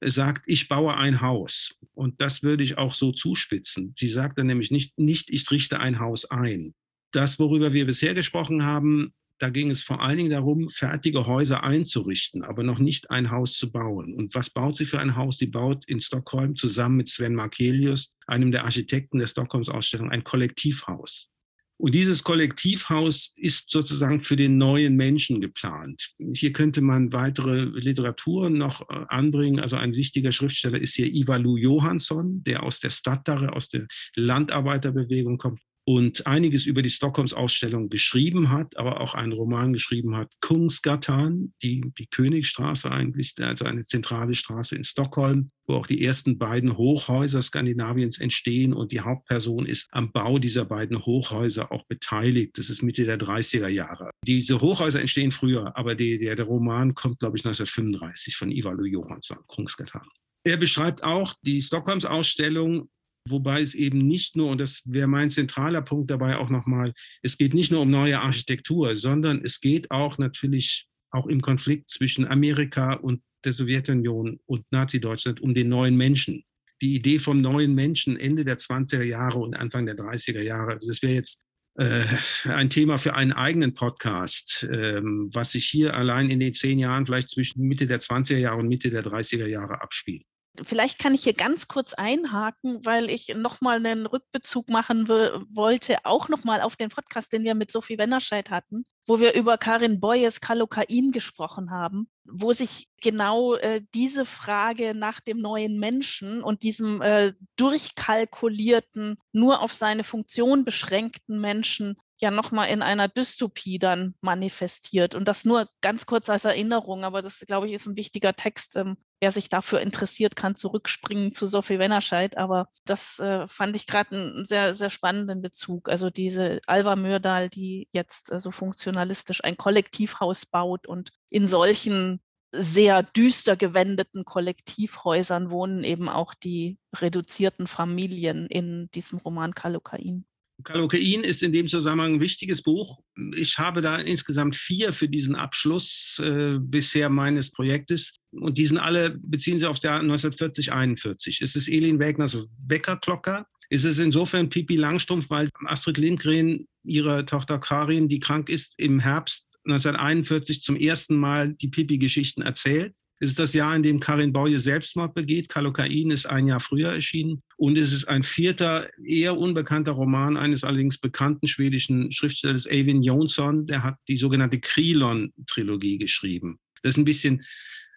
sagt, 0.01 0.43
ich 0.45 0.67
baue 0.67 0.95
ein 0.95 1.21
Haus. 1.21 1.76
Und 1.93 2.21
das 2.21 2.43
würde 2.43 2.63
ich 2.63 2.77
auch 2.77 2.93
so 2.93 3.11
zuspitzen. 3.11 3.93
Sie 3.97 4.07
sagt 4.07 4.38
dann 4.38 4.47
nämlich 4.47 4.71
nicht, 4.71 4.97
nicht, 4.97 5.30
ich 5.30 5.49
richte 5.51 5.80
ein 5.80 5.99
Haus 5.99 6.26
ein. 6.26 6.73
Das, 7.11 7.40
worüber 7.40 7.73
wir 7.73 7.86
bisher 7.86 8.14
gesprochen 8.14 8.64
haben, 8.64 9.14
da 9.40 9.49
ging 9.49 9.72
es 9.72 9.84
vor 9.84 10.02
allen 10.02 10.18
Dingen 10.18 10.31
darum, 10.31 10.69
fertige 10.69 11.26
Häuser 11.26 11.64
einzurichten, 11.64 12.44
aber 12.44 12.64
noch 12.64 12.80
nicht 12.80 13.10
ein 13.10 13.31
Haus 13.31 13.53
zu 13.53 13.72
bauen. 13.72 14.14
Und 14.15 14.36
was 14.36 14.49
baut 14.49 14.76
sie 14.76 14.86
für 14.86 14.99
ein 14.99 15.15
Haus? 15.15 15.38
Sie 15.38 15.48
baut 15.48 15.86
in 15.88 16.02
Stockholm 16.02 16.57
zusammen 16.57 16.98
mit 16.98 17.07
Sven 17.07 17.36
Markelius, 17.36 18.18
einem 18.27 18.52
der 18.52 18.65
Architekten 18.65 19.18
der 19.18 19.27
Stockholms 19.27 19.69
Ausstellung, 19.69 20.11
ein 20.11 20.26
Kollektivhaus. 20.26 21.30
Und 21.77 21.95
dieses 21.95 22.23
Kollektivhaus 22.23 23.31
ist 23.38 23.69
sozusagen 23.69 24.22
für 24.22 24.36
den 24.36 24.57
neuen 24.57 24.98
Menschen 24.98 25.40
geplant. 25.40 26.10
Hier 26.34 26.52
könnte 26.52 26.81
man 26.81 27.14
weitere 27.14 27.61
Literatur 27.61 28.49
noch 28.49 28.81
äh, 28.90 29.06
anbringen. 29.07 29.61
Also 29.61 29.77
ein 29.77 29.95
wichtiger 29.95 30.34
Schriftsteller 30.34 30.81
ist 30.81 30.95
hier 30.95 31.07
Ivalu 31.07 31.56
Johansson, 31.56 32.44
der 32.44 32.64
aus 32.64 32.81
der 32.81 32.90
Stadtare, 32.90 33.53
aus 33.53 33.69
der 33.69 33.88
Landarbeiterbewegung 34.18 35.38
kommt 35.38 35.61
und 35.90 36.28
einiges 36.28 36.68
über 36.68 36.84
die 36.84 36.91
Stockholms-Ausstellung 36.91 37.90
geschrieben 37.90 38.52
hat, 38.52 38.78
aber 38.78 39.02
auch 39.02 39.16
einen 39.16 39.32
Roman 39.32 39.74
geschrieben 39.74 40.16
hat, 40.16 40.32
Kungsgatan, 40.40 41.52
die, 41.64 41.82
die 41.98 42.06
Königstraße 42.06 42.91
eigentlich, 42.91 43.34
also 43.40 43.66
eine 43.66 43.84
zentrale 43.84 44.36
Straße 44.36 44.76
in 44.76 44.84
Stockholm, 44.84 45.49
wo 45.66 45.74
auch 45.74 45.88
die 45.88 46.06
ersten 46.06 46.38
beiden 46.38 46.78
Hochhäuser 46.78 47.41
Skandinaviens 47.41 48.20
entstehen 48.20 48.72
und 48.72 48.91
die 48.91 48.99
Hauptperson 48.99 49.66
ist 49.66 49.88
am 49.90 50.11
Bau 50.11 50.38
dieser 50.38 50.66
beiden 50.66 51.03
Hochhäuser 51.03 51.72
auch 51.72 51.88
beteiligt. 51.88 52.60
Das 52.60 52.70
ist 52.70 52.84
Mitte 52.84 53.06
der 53.06 53.18
30er 53.18 53.70
Jahre. 53.70 54.11
Diese 54.28 54.61
Hochhäuser 54.61 55.02
entstehen 55.02 55.32
früher, 55.32 55.76
aber 55.76 55.95
die, 55.95 56.20
der, 56.20 56.36
der 56.36 56.45
Roman 56.45 56.94
kommt, 56.94 57.18
glaube 57.18 57.36
ich, 57.36 57.44
1935 57.44 58.36
von 58.36 58.52
Ivalu 58.52 58.86
Johansson, 58.86 59.40
Kungsgatan. 59.48 60.06
Er 60.44 60.57
beschreibt 60.57 61.02
auch 61.02 61.34
die 61.41 61.64
Stockholms-Ausstellung 61.64 62.90
wobei 63.28 63.62
es 63.62 63.76
eben 63.76 64.08
nicht 64.08 64.36
nur, 64.36 64.50
und 64.50 64.60
das 64.60 64.82
wäre 64.86 65.08
mein 65.08 65.30
zentraler 65.30 65.82
Punkt 65.82 66.12
dabei 66.12 66.38
auch 66.38 66.50
nochmal, 66.50 66.94
es 67.22 67.38
geht 67.38 67.54
nicht 67.54 67.72
nur 67.72 67.82
um 67.82 67.90
neue 67.90 68.20
Architektur, 68.20 68.96
sondern 68.96 69.44
es 69.44 69.60
geht 69.60 69.91
auch 69.91 70.18
natürlich 70.18 70.88
auch 71.12 71.28
im 71.28 71.41
Konflikt 71.41 71.90
zwischen 71.90 72.28
Amerika 72.28 72.94
und 72.94 73.22
der 73.46 73.54
Sowjetunion 73.54 74.40
und 74.46 74.66
Nazi-Deutschland 74.72 75.41
um 75.41 75.54
den 75.54 75.70
neuen 75.70 75.96
Menschen. 75.98 76.44
Die 76.82 76.96
Idee 76.96 77.20
vom 77.20 77.41
neuen 77.41 77.74
Menschen 77.76 78.18
Ende 78.18 78.46
der 78.46 78.58
20er 78.58 79.04
Jahre 79.04 79.40
und 79.40 79.56
Anfang 79.56 79.86
der 79.86 79.96
30er 79.96 80.41
Jahre, 80.41 80.74
also 80.74 80.88
das 80.88 81.02
wäre 81.02 81.14
jetzt 81.14 81.41
äh, 81.76 82.04
ein 82.46 82.70
Thema 82.70 82.98
für 82.98 83.16
einen 83.16 83.32
eigenen 83.32 83.74
Podcast, 83.74 84.68
ähm, 84.72 85.30
was 85.34 85.54
sich 85.54 85.66
hier 85.66 85.94
allein 85.94 86.30
in 86.30 86.40
den 86.40 86.54
zehn 86.54 86.80
Jahren 86.80 87.06
vielleicht 87.06 87.30
zwischen 87.30 87.62
Mitte 87.64 87.88
der 87.88 88.02
20er 88.02 88.38
Jahre 88.38 88.60
und 88.60 88.68
Mitte 88.68 88.90
der 88.90 89.04
30er 89.04 89.48
Jahre 89.48 89.82
abspielt. 89.82 90.24
Vielleicht 90.63 90.99
kann 90.99 91.13
ich 91.13 91.23
hier 91.23 91.34
ganz 91.34 91.67
kurz 91.67 91.93
einhaken, 91.93 92.85
weil 92.85 93.09
ich 93.09 93.34
nochmal 93.35 93.77
einen 93.77 94.05
Rückbezug 94.05 94.69
machen 94.69 95.07
wollte, 95.07 95.97
auch 96.03 96.27
nochmal 96.27 96.61
auf 96.61 96.76
den 96.76 96.89
Podcast, 96.89 97.31
den 97.31 97.43
wir 97.43 97.55
mit 97.55 97.71
Sophie 97.71 97.97
Wennerscheid 97.97 98.49
hatten, 98.49 98.84
wo 99.07 99.19
wir 99.19 99.35
über 99.35 99.57
Karin 99.57 99.99
Boyes 99.99 100.41
Kalokain 100.41 101.11
gesprochen 101.11 101.71
haben, 101.71 102.09
wo 102.26 102.51
sich 102.51 102.89
genau 103.01 103.55
äh, 103.55 103.81
diese 103.93 104.26
Frage 104.26 104.93
nach 104.95 105.21
dem 105.21 105.38
neuen 105.38 105.80
Menschen 105.80 106.43
und 106.43 106.63
diesem 106.63 107.01
äh, 107.01 107.34
durchkalkulierten, 107.55 109.17
nur 109.31 109.61
auf 109.61 109.73
seine 109.73 110.03
Funktion 110.03 110.65
beschränkten 110.65 111.39
Menschen 111.39 111.95
ja 112.22 112.32
nochmal 112.32 112.70
in 112.70 112.82
einer 112.82 113.08
Dystopie 113.08 113.80
dann 113.80 114.16
manifestiert. 114.22 115.16
Und 115.16 115.28
das 115.28 115.46
nur 115.46 115.70
ganz 115.82 116.06
kurz 116.06 116.30
als 116.30 116.46
Erinnerung, 116.46 117.04
aber 117.04 117.22
das, 117.22 117.40
glaube 117.41 117.68
ich, 117.68 117.74
ist 117.74 117.88
ein 117.88 117.98
wichtiger 117.98 118.34
Text. 118.34 118.76
Ähm, 118.76 118.98
wer 119.22 119.32
sich 119.32 119.50
dafür 119.50 119.82
interessiert, 119.82 120.36
kann 120.36 120.56
zurückspringen 120.56 121.34
zu 121.34 121.48
Sophie 121.48 121.80
Wennerscheid. 121.80 122.38
Aber 122.38 122.68
das 122.86 123.20
äh, 123.20 123.48
fand 123.48 123.76
ich 123.76 123.88
gerade 123.88 124.16
einen 124.16 124.46
sehr, 124.46 124.74
sehr 124.74 124.90
spannenden 124.90 125.41
Bezug. 125.41 125.90
Also 125.90 126.10
diese 126.10 126.60
Alva 126.68 126.96
Mördal, 126.96 127.50
die 127.50 127.88
jetzt 127.91 128.32
äh, 128.32 128.40
so 128.40 128.52
funktionalistisch 128.52 129.44
ein 129.44 129.58
Kollektivhaus 129.58 130.46
baut 130.46 130.88
und 130.88 131.12
in 131.30 131.48
solchen 131.48 132.22
sehr 132.52 133.04
düster 133.04 133.56
gewendeten 133.56 134.26
Kollektivhäusern 134.26 135.52
wohnen 135.52 135.84
eben 135.84 136.10
auch 136.10 136.34
die 136.34 136.80
reduzierten 136.96 137.68
Familien 137.68 138.48
in 138.48 138.90
diesem 138.91 139.20
Roman 139.20 139.54
Kalukain. 139.54 140.26
Kalokain 140.64 141.22
ist 141.22 141.41
in 141.44 141.53
dem 141.53 141.68
Zusammenhang 141.68 142.15
ein 142.15 142.19
wichtiges 142.19 142.61
Buch. 142.61 142.99
Ich 143.36 143.57
habe 143.57 143.81
da 143.81 143.98
insgesamt 143.98 144.56
vier 144.56 144.94
für 144.94 145.07
diesen 145.07 145.36
Abschluss 145.36 146.22
äh, 146.23 146.57
bisher 146.60 147.10
meines 147.10 147.52
Projektes. 147.52 148.15
Und 148.31 148.57
die 148.57 148.65
sind 148.65 148.77
alle, 148.77 149.18
beziehen 149.22 149.60
sich 149.60 149.68
auf 149.68 149.77
das 149.77 149.84
Jahr 149.84 149.99
1940, 149.99 150.73
41. 150.73 151.41
Es 151.41 151.56
ist 151.56 151.69
Elin 151.69 151.99
Wägners 151.99 152.38
Weckerklocker. 152.68 153.45
Es 153.69 153.84
ist 153.84 153.99
insofern 153.99 154.49
Pipi 154.49 154.76
Langstrumpf, 154.76 155.30
weil 155.30 155.49
Astrid 155.65 155.98
Lindgren 155.98 156.68
ihre 156.84 157.26
Tochter 157.26 157.60
Karin, 157.60 158.10
die 158.10 158.19
krank 158.19 158.49
ist, 158.49 158.73
im 158.77 158.99
Herbst 158.99 159.45
1941 159.65 160.61
zum 160.61 160.76
ersten 160.76 161.18
Mal 161.18 161.53
die 161.53 161.68
Pipi-Geschichten 161.68 162.41
erzählt. 162.41 162.94
Es 163.22 163.32
ist 163.32 163.40
das 163.40 163.54
Jahr, 163.54 163.76
in 163.76 163.84
dem 163.84 164.00
Karin 164.00 164.32
Boye 164.32 164.58
Selbstmord 164.58 165.14
begeht. 165.14 165.50
Kalokain 165.50 166.10
ist 166.10 166.26
ein 166.26 166.48
Jahr 166.48 166.62
früher 166.62 166.94
erschienen. 166.94 167.41
Und 167.58 167.78
es 167.78 167.91
ist 167.91 168.06
ein 168.06 168.24
vierter, 168.24 168.90
eher 169.04 169.38
unbekannter 169.38 169.91
Roman 169.91 170.38
eines 170.38 170.64
allerdings 170.64 170.98
bekannten 170.98 171.48
schwedischen 171.48 172.12
Schriftstellers, 172.14 172.70
Eivind 172.70 173.04
Jonsson. 173.04 173.68
Der 173.68 173.84
hat 173.84 173.98
die 174.08 174.16
sogenannte 174.16 174.60
Krilon-Trilogie 174.62 175.98
geschrieben. 175.98 176.60
Das 176.82 176.91
ist 176.91 176.98
ein 176.98 177.06
bisschen 177.06 177.44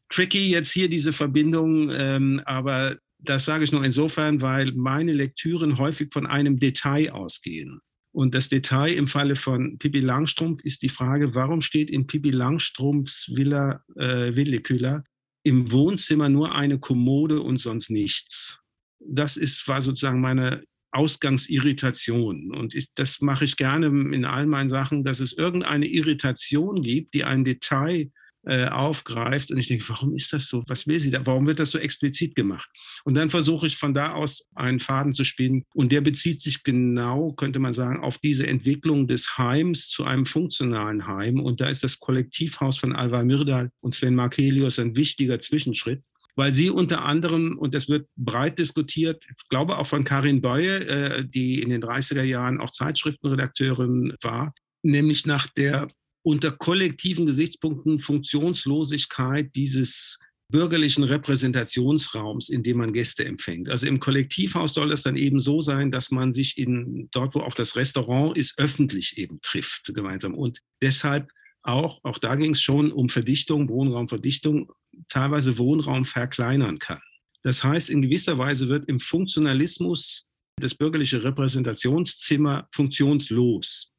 tricky 0.09 0.51
jetzt 0.51 0.73
hier, 0.73 0.89
diese 0.89 1.13
Verbindung. 1.13 1.91
Ähm, 1.93 2.43
aber 2.45 2.97
das 3.19 3.45
sage 3.45 3.63
ich 3.63 3.71
nur 3.71 3.85
insofern, 3.85 4.41
weil 4.41 4.73
meine 4.73 5.13
Lektüren 5.13 5.79
häufig 5.79 6.13
von 6.13 6.27
einem 6.27 6.59
Detail 6.59 7.13
ausgehen. 7.13 7.81
Und 8.11 8.35
das 8.35 8.49
Detail 8.49 8.93
im 8.93 9.07
Falle 9.07 9.37
von 9.37 9.79
Pippi 9.79 10.01
Langstrumpf 10.01 10.61
ist 10.65 10.83
die 10.83 10.91
Frage, 10.91 11.35
warum 11.35 11.63
steht 11.63 11.89
in 11.89 12.07
Pippi 12.09 12.31
Langstrumpfs 12.31 13.31
Villa 13.35 13.83
äh, 13.97 14.35
Villiküller 14.37 15.05
im 15.45 15.73
Wohnzimmer 15.73 16.29
nur 16.29 16.55
eine 16.55 16.79
Kommode 16.79 17.41
und 17.41 17.59
sonst 17.59 17.91
nichts. 17.91 18.59
Das 19.01 19.37
ist, 19.37 19.67
war 19.67 19.83
sozusagen 19.83 20.21
meine 20.21 20.63
Ausgangsirritation. 20.93 22.55
Und 22.55 22.75
ich, 22.75 22.93
das 22.95 23.21
mache 23.21 23.45
ich 23.45 23.57
gerne 23.57 23.87
in 23.87 24.25
all 24.25 24.47
meinen 24.47 24.71
Sachen, 24.71 25.03
dass 25.03 25.21
es 25.21 25.33
irgendeine 25.33 25.87
Irritation 25.87 26.83
gibt, 26.83 27.15
die 27.15 27.25
ein 27.25 27.45
Detail 27.45 28.11
äh, 28.45 28.67
aufgreift. 28.67 29.51
Und 29.51 29.59
ich 29.59 29.69
denke, 29.69 29.89
warum 29.89 30.15
ist 30.15 30.33
das 30.33 30.49
so? 30.49 30.63
Was 30.67 30.87
will 30.87 30.99
sie 30.99 31.11
da? 31.11 31.25
Warum 31.25 31.47
wird 31.47 31.61
das 31.61 31.71
so 31.71 31.79
explizit 31.79 32.35
gemacht? 32.35 32.69
Und 33.05 33.15
dann 33.15 33.31
versuche 33.31 33.67
ich 33.67 33.77
von 33.77 33.95
da 33.95 34.13
aus 34.13 34.45
einen 34.55 34.81
Faden 34.81 35.15
zu 35.15 35.25
spinnen. 35.25 35.65
Und 35.75 35.93
der 35.93 36.01
bezieht 36.01 36.41
sich 36.41 36.63
genau, 36.65 37.33
könnte 37.33 37.59
man 37.59 37.75
sagen, 37.75 38.03
auf 38.03 38.19
diese 38.19 38.47
Entwicklung 38.47 39.07
des 39.07 39.39
Heims 39.39 39.89
zu 39.89 40.05
einem 40.05 40.27
funktionalen 40.27 41.07
Heim. 41.07 41.41
Und 41.41 41.61
da 41.61 41.69
ist 41.69 41.85
das 41.85 42.01
Kollektivhaus 42.01 42.79
von 42.79 42.95
Alva 42.95 43.23
Myrdal 43.25 43.71
und 43.81 43.95
Sven 43.95 44.15
Markelius 44.15 44.79
ein 44.79 44.97
wichtiger 44.97 45.41
Zwischenschritt 45.41 46.03
weil 46.35 46.53
sie 46.53 46.71
unter 46.71 47.05
anderem, 47.05 47.59
und 47.59 47.75
das 47.75 47.89
wird 47.89 48.09
breit 48.17 48.59
diskutiert, 48.59 49.23
ich 49.29 49.49
glaube 49.49 49.77
auch 49.79 49.87
von 49.87 50.05
Karin 50.05 50.41
Beue, 50.41 50.87
äh, 50.89 51.25
die 51.27 51.61
in 51.61 51.71
den 51.71 51.83
30er 51.83 52.23
Jahren 52.23 52.61
auch 52.61 52.71
Zeitschriftenredakteurin 52.71 54.15
war, 54.23 54.55
nämlich 54.83 55.27
nach 55.27 55.47
der 55.49 55.89
unter 56.23 56.53
kollektiven 56.53 57.27
Gesichtspunkten 57.27 57.99
Funktionslosigkeit 57.99 59.55
dieses 59.55 60.19
bürgerlichen 60.49 61.03
Repräsentationsraums, 61.05 62.51
in 62.51 62.63
dem 62.63 62.77
man 62.79 62.93
Gäste 62.93 63.25
empfängt. 63.25 63.69
Also 63.71 63.87
im 63.87 63.99
Kollektivhaus 63.99 64.75
soll 64.75 64.93
es 64.93 65.03
dann 65.03 65.17
eben 65.17 65.41
so 65.41 65.63
sein, 65.63 65.91
dass 65.91 66.11
man 66.11 66.33
sich 66.33 66.59
in 66.59 67.09
dort, 67.11 67.35
wo 67.35 67.41
auch 67.41 67.55
das 67.55 67.75
Restaurant 67.75 68.37
ist, 68.37 68.59
öffentlich 68.59 69.17
eben 69.17 69.41
trifft 69.41 69.93
gemeinsam. 69.95 70.35
Und 70.35 70.61
deshalb 70.83 71.31
auch, 71.63 72.01
auch 72.03 72.19
da 72.19 72.35
ging 72.37 72.53
es 72.53 72.61
schon 72.61 72.93
um 72.93 73.09
Verdichtung, 73.09 73.69
Wohnraumverdichtung, 73.69 74.71
teilweise 75.09 75.59
Wohnraum 75.59 76.05
verkleinern 76.05 76.79
kann. 76.79 77.01
Das 77.43 77.65
heißt, 77.65 77.89
in 77.89 78.03
gewisser 78.03 78.39
Weise 78.39 78.69
wird 78.69 78.89
im 78.89 79.01
Funktionalismus 79.01 80.27
das 80.61 80.75
bürgerliche 80.75 81.25
Repräsentationszimmer 81.25 82.69
funktionslos. 82.73 83.92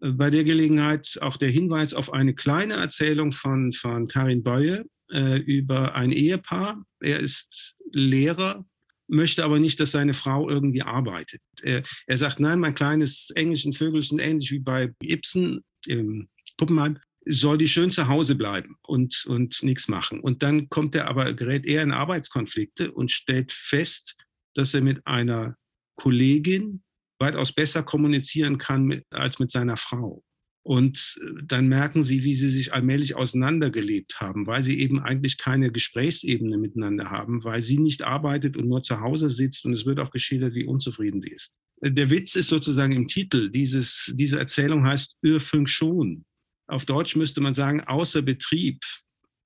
Bei 0.00 0.30
der 0.30 0.44
Gelegenheit 0.44 1.18
auch 1.20 1.36
der 1.36 1.50
Hinweis 1.50 1.94
auf 1.94 2.12
eine 2.12 2.34
kleine 2.34 2.74
Erzählung 2.74 3.32
von, 3.32 3.72
von 3.72 4.08
Karin 4.08 4.42
Beue 4.42 4.86
äh, 5.12 5.38
über 5.38 5.94
ein 5.94 6.12
Ehepaar. 6.12 6.82
Er 7.00 7.20
ist 7.20 7.74
Lehrer, 7.92 8.64
möchte 9.08 9.44
aber 9.44 9.58
nicht, 9.58 9.78
dass 9.80 9.90
seine 9.90 10.14
Frau 10.14 10.48
irgendwie 10.48 10.82
arbeitet. 10.82 11.42
Er, 11.62 11.82
er 12.06 12.16
sagt, 12.16 12.40
nein, 12.40 12.60
mein 12.60 12.74
kleines 12.74 13.30
englischen 13.34 13.72
Vögelchen, 13.72 14.18
ähnlich 14.18 14.50
wie 14.50 14.60
bei 14.60 14.94
Ibsen 15.02 15.62
im 15.86 16.28
Puppenheim, 16.56 16.98
soll 17.26 17.58
die 17.58 17.68
schön 17.68 17.90
zu 17.90 18.08
Hause 18.08 18.34
bleiben 18.34 18.76
und, 18.82 19.26
und 19.26 19.62
nichts 19.62 19.88
machen. 19.88 20.20
Und 20.20 20.42
dann 20.42 20.68
kommt 20.68 20.94
er 20.94 21.08
aber, 21.08 21.34
gerät 21.34 21.66
er 21.66 21.82
in 21.82 21.92
Arbeitskonflikte 21.92 22.90
und 22.92 23.10
stellt 23.10 23.52
fest, 23.52 24.16
dass 24.54 24.72
er 24.72 24.80
mit 24.80 25.06
einer 25.06 25.56
Kollegin 25.96 26.82
weitaus 27.20 27.52
besser 27.52 27.82
kommunizieren 27.82 28.58
kann 28.58 28.84
mit, 28.84 29.04
als 29.10 29.38
mit 29.38 29.50
seiner 29.50 29.76
Frau. 29.76 30.24
Und 30.62 31.18
äh, 31.22 31.42
dann 31.44 31.68
merken 31.68 32.02
sie, 32.02 32.22
wie 32.24 32.34
sie 32.34 32.50
sich 32.50 32.72
allmählich 32.74 33.14
auseinandergelebt 33.14 34.20
haben, 34.20 34.46
weil 34.46 34.62
sie 34.62 34.80
eben 34.80 35.00
eigentlich 35.00 35.38
keine 35.38 35.70
Gesprächsebene 35.70 36.58
miteinander 36.58 37.10
haben, 37.10 37.44
weil 37.44 37.62
sie 37.62 37.78
nicht 37.78 38.02
arbeitet 38.02 38.56
und 38.56 38.68
nur 38.68 38.82
zu 38.82 39.00
Hause 39.00 39.30
sitzt 39.30 39.64
und 39.64 39.72
es 39.72 39.86
wird 39.86 40.00
auch 40.00 40.10
geschildert, 40.10 40.54
wie 40.54 40.66
unzufrieden 40.66 41.22
sie 41.22 41.30
ist. 41.30 41.52
Der 41.82 42.10
Witz 42.10 42.36
ist 42.36 42.48
sozusagen 42.48 42.92
im 42.92 43.08
Titel. 43.08 43.50
Dieses, 43.50 44.12
diese 44.14 44.38
Erzählung 44.38 44.84
heißt 44.84 45.16
Irrfunk 45.22 45.68
schon. 45.68 46.24
Auf 46.68 46.84
Deutsch 46.84 47.16
müsste 47.16 47.40
man 47.40 47.54
sagen, 47.54 47.82
außer 47.82 48.20
Betrieb. 48.20 48.80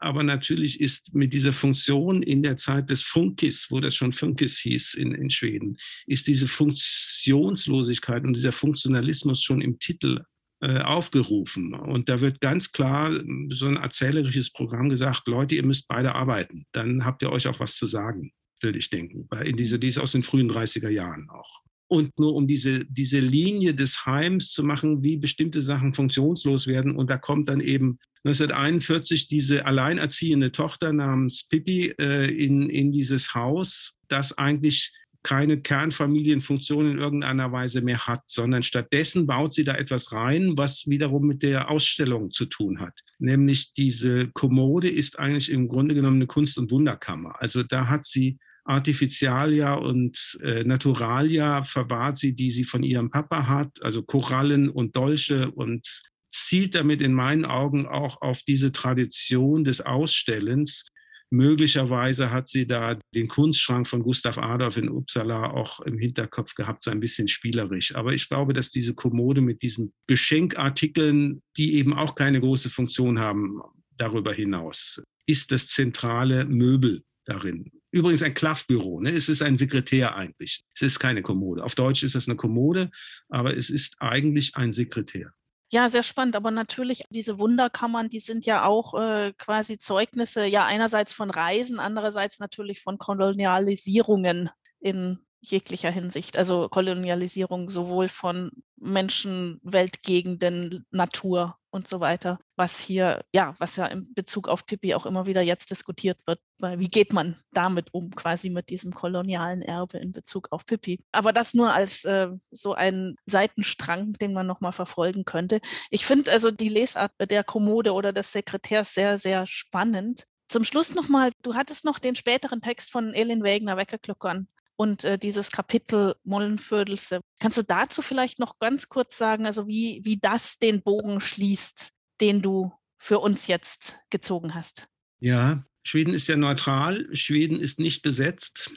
Aber 0.05 0.23
natürlich 0.23 0.83
ist 0.83 1.15
mit 1.15 1.33
dieser 1.33 1.55
Funktion 1.55 2.23
in 2.23 2.43
der 2.43 2.59
Zeit 2.59 2.91
des 2.91 3.01
Funkis, 3.01 3.69
wo 3.71 3.81
das 3.81 3.95
schon 3.95 4.13
Funkis 4.13 4.59
hieß 4.59 4.95
in, 4.95 5.15
in 5.15 5.31
Schweden, 5.31 5.79
ist 6.07 6.27
diese 6.27 6.47
Funktionslosigkeit 6.47 8.23
und 8.23 8.37
dieser 8.37 8.53
Funktionalismus 8.53 9.43
schon 9.43 9.63
im 9.63 9.79
Titel 9.79 10.21
äh, 10.61 10.81
aufgerufen. 10.81 11.73
Und 11.73 12.11
da 12.11 12.21
wird 12.21 12.43
ganz 12.43 12.71
klar 12.71 13.19
so 13.49 13.65
ein 13.65 13.79
erzählerisches 13.79 14.53
Programm 14.53 14.91
gesagt, 14.91 15.27
Leute, 15.27 15.55
ihr 15.55 15.65
müsst 15.65 15.89
beide 15.89 16.15
arbeiten. 16.15 16.67
Dann 16.73 17.07
habt 17.07 17.23
ihr 17.23 17.33
euch 17.33 17.49
auch 17.49 17.59
was 17.59 17.77
zu 17.77 17.87
sagen, 17.87 18.31
würde 18.61 18.79
ich 18.79 18.91
denken. 18.91 19.27
In 19.43 19.57
diese, 19.57 19.79
die 19.79 19.89
ist 19.89 19.99
aus 19.99 20.13
den 20.13 20.23
frühen 20.23 20.51
30er 20.51 20.91
Jahren 20.91 21.31
auch 21.31 21.63
und 21.89 22.19
nur 22.19 22.35
um 22.35 22.47
diese, 22.47 22.85
diese 22.87 23.21
Linie 23.21 23.75
des 23.75 24.05
Heims 24.05 24.53
zu 24.53 24.65
machen, 24.65 25.03
wie 25.03 25.17
bestimmte 25.17 25.63
Sachen 25.63 25.95
funktionslos 25.95 26.67
werden. 26.67 26.97
Und 26.97 27.09
da 27.09 27.17
kommt 27.17 27.49
dann 27.49 27.61
eben 27.61 27.99
1941 28.25 29.29
diese 29.29 29.67
alleinerziehende 29.67 30.51
Tochter 30.51 30.93
namens 30.93 31.47
Pippi 31.47 31.95
äh, 31.99 32.31
in, 32.31 32.71
in 32.71 32.91
dieses 32.91 33.35
Haus, 33.35 33.97
das 34.09 34.37
eigentlich 34.39 34.93
keine 35.25 35.61
Kernfamilienfunktion 35.61 36.93
in 36.93 36.99
irgendeiner 36.99 37.51
Weise 37.51 37.81
mehr 37.81 38.07
hat, 38.07 38.23
sondern 38.27 38.63
stattdessen 38.63 39.27
baut 39.27 39.55
sie 39.55 39.65
da 39.65 39.75
etwas 39.75 40.13
rein, 40.13 40.53
was 40.57 40.87
wiederum 40.87 41.27
mit 41.27 41.43
der 41.43 41.71
Ausstellung 41.71 42.31
zu 42.31 42.45
tun 42.45 42.79
hat. 42.79 43.01
Nämlich 43.19 43.73
diese 43.73 44.29
Kommode 44.29 44.89
ist 44.89 45.19
eigentlich 45.19 45.51
im 45.51 45.67
Grunde 45.67 45.95
genommen 45.95 46.17
eine 46.17 46.27
Kunst- 46.27 46.59
und 46.59 46.71
Wunderkammer. 46.71 47.41
Also 47.41 47.63
da 47.63 47.89
hat 47.89 48.05
sie 48.05 48.39
Artificialia 48.65 49.75
und 49.75 50.39
äh, 50.43 50.65
Naturalia 50.65 51.65
verwahrt 51.65 52.19
sie, 52.19 52.35
die 52.35 52.51
sie 52.51 52.65
von 52.65 52.83
ihrem 52.83 53.11
Papa 53.11 53.47
hat, 53.47 53.83
also 53.83 54.03
Korallen 54.03 54.69
und 54.69 54.97
Dolche 54.97 55.51
und 55.51 56.03
zielt 56.35 56.75
damit 56.75 57.01
in 57.01 57.15
meinen 57.15 57.45
Augen 57.45 57.87
auch 57.87 58.21
auf 58.21 58.43
diese 58.43 58.73
Tradition 58.73 59.63
des 59.63 59.81
Ausstellens. 59.81 60.85
Möglicherweise 61.31 62.31
hat 62.31 62.49
sie 62.49 62.67
da 62.67 62.99
den 63.15 63.29
Kunstschrank 63.29 63.89
von 63.89 64.03
Gustav 64.03 64.37
Adolf 64.39 64.77
in 64.77 64.89
Uppsala 64.89 65.51
auch 65.53 65.81
im 65.81 65.99
Hinterkopf 65.99 66.55
gehabt, 66.55 66.85
so 66.85 66.91
ein 66.91 67.01
bisschen 67.01 67.29
spielerisch. 67.29 67.95
Aber 67.95 68.13
ich 68.13 68.29
glaube, 68.29 68.53
dass 68.53 68.71
diese 68.71 68.95
Kommode 68.95 69.41
mit 69.41 69.63
diesen 69.63 69.93
Geschenkartikeln, 70.09 71.41
die 71.57 71.75
eben 71.75 71.95
auch 71.95 72.15
keine 72.15 72.41
große 72.41 72.69
Funktion 72.69 73.21
haben, 73.21 73.61
darüber 73.97 74.33
hinaus, 74.33 75.03
ist 75.27 75.53
das 75.53 75.69
zentrale 75.69 76.45
Möbel 76.47 77.03
darin. 77.27 77.71
Übrigens 77.93 78.23
ein 78.23 78.35
Klaffbüro. 78.35 79.01
Ne? 79.01 79.11
Es 79.11 79.29
ist 79.29 79.41
ein 79.41 79.57
Sekretär 79.57 80.17
eigentlich. 80.17 80.65
Es 80.75 80.83
ist 80.83 80.99
keine 80.99 81.23
Kommode. 81.23 81.63
Auf 81.63 81.77
Deutsch 81.77 82.03
ist 82.03 82.17
es 82.17 82.29
eine 82.29 82.37
Kommode, 82.37 82.91
aber 83.29 83.57
es 83.57 83.71
ist 83.71 83.95
eigentlich 84.01 84.57
ein 84.57 84.73
Sekretär. 84.73 85.33
Ja, 85.75 85.89
sehr 85.89 86.05
spannend. 86.05 86.37
Aber 86.37 86.53
natürlich, 86.53 87.03
diese 87.11 87.41
Wunderkammern, 87.41 88.09
die 88.09 88.21
sind 88.21 88.47
ja 88.47 88.65
auch 88.65 88.95
äh, 88.95 89.33
quasi 89.37 89.77
Zeugnisse, 89.77 90.47
ja, 90.47 90.65
einerseits 90.67 91.13
von 91.13 91.31
Reisen, 91.31 91.81
andererseits 91.81 92.39
natürlich 92.39 92.81
von 92.81 92.97
Kolonialisierungen 92.97 94.51
in 94.79 95.19
jeglicher 95.41 95.91
Hinsicht. 95.91 96.39
Also 96.39 96.69
Kolonialisierung 96.69 97.71
sowohl 97.71 98.07
von 98.07 98.53
Menschen, 98.77 99.59
Weltgegenden, 99.65 100.87
Natur 100.93 101.57
und 101.75 101.89
so 101.89 101.99
weiter, 101.99 102.39
was 102.55 102.79
hier, 102.79 103.25
ja, 103.35 103.55
was 103.59 103.75
ja 103.75 103.87
in 103.87 104.15
Bezug 104.15 104.47
auf 104.47 104.65
Pippi 104.65 104.95
auch 104.95 105.07
immer 105.07 105.27
wieder 105.27 105.43
jetzt 105.43 105.73
diskutiert 105.73 106.19
wird, 106.25 106.39
weil 106.59 106.79
wie 106.79 106.87
geht 106.87 107.13
man 107.13 107.37
damit 107.53 107.93
um, 107.93 108.11
quasi 108.15 108.49
mit 108.49 108.71
diesem 108.71 108.95
kolonialen 108.95 109.61
Erbe 109.61 109.99
in 109.99 110.13
Bezug 110.13 110.53
auf 110.53 110.65
Pippi. 110.67 111.01
Aber 111.11 111.33
das 111.33 111.53
nur 111.53 111.73
als 111.73 112.05
äh, 112.05 112.29
so 112.53 112.75
ein 112.75 113.17
Seitenstrang, 113.27 114.13
den 114.15 114.33
man 114.33 114.47
nochmal 114.47 114.71
verfolgen 114.71 115.25
könnte. 115.25 115.61
Ich 115.91 116.07
finde 116.07 116.31
also 116.31 116.53
die 116.53 116.69
Lesart 116.69 117.11
der 117.19 117.43
Kommode 117.43 117.93
oder 117.93 118.13
des 118.13 118.31
Sekretärs 118.31 118.95
sehr, 118.95 119.19
sehr 119.19 119.45
spannend. 119.47 120.27
Zum 120.49 120.63
Schluss 120.63 120.95
nochmal, 120.95 121.33
du 121.43 121.57
hattest 121.57 121.85
noch 121.85 121.99
den 121.99 122.15
späteren 122.15 122.61
Text 122.61 122.93
von 122.93 123.15
Elin 123.15 123.43
Wegner 123.43 123.77
Weckerkluckern 123.77 124.47
und 124.77 125.05
äh, 125.05 125.19
dieses 125.19 125.51
Kapitel 125.51 126.15
Mollenvödelse. 126.25 127.21
Kannst 127.41 127.59
du 127.59 127.63
dazu 127.63 128.03
vielleicht 128.03 128.39
noch 128.39 128.59
ganz 128.59 128.89
kurz 128.89 129.17
sagen, 129.17 129.47
also 129.47 129.67
wie, 129.67 130.01
wie 130.05 130.17
das 130.17 130.59
den 130.59 130.83
Bogen 130.83 131.21
schließt, 131.21 131.91
den 132.21 132.43
du 132.43 132.73
für 132.99 133.19
uns 133.19 133.47
jetzt 133.47 133.99
gezogen 134.11 134.55
hast? 134.55 134.89
Ja, 135.21 135.65
Schweden 135.85 136.15
ist 136.15 136.29
ja 136.29 136.37
neutral, 136.37 137.09
Schweden 137.15 137.61
ist 137.61 137.79
nicht 137.79 138.03
besetzt. 138.03 138.71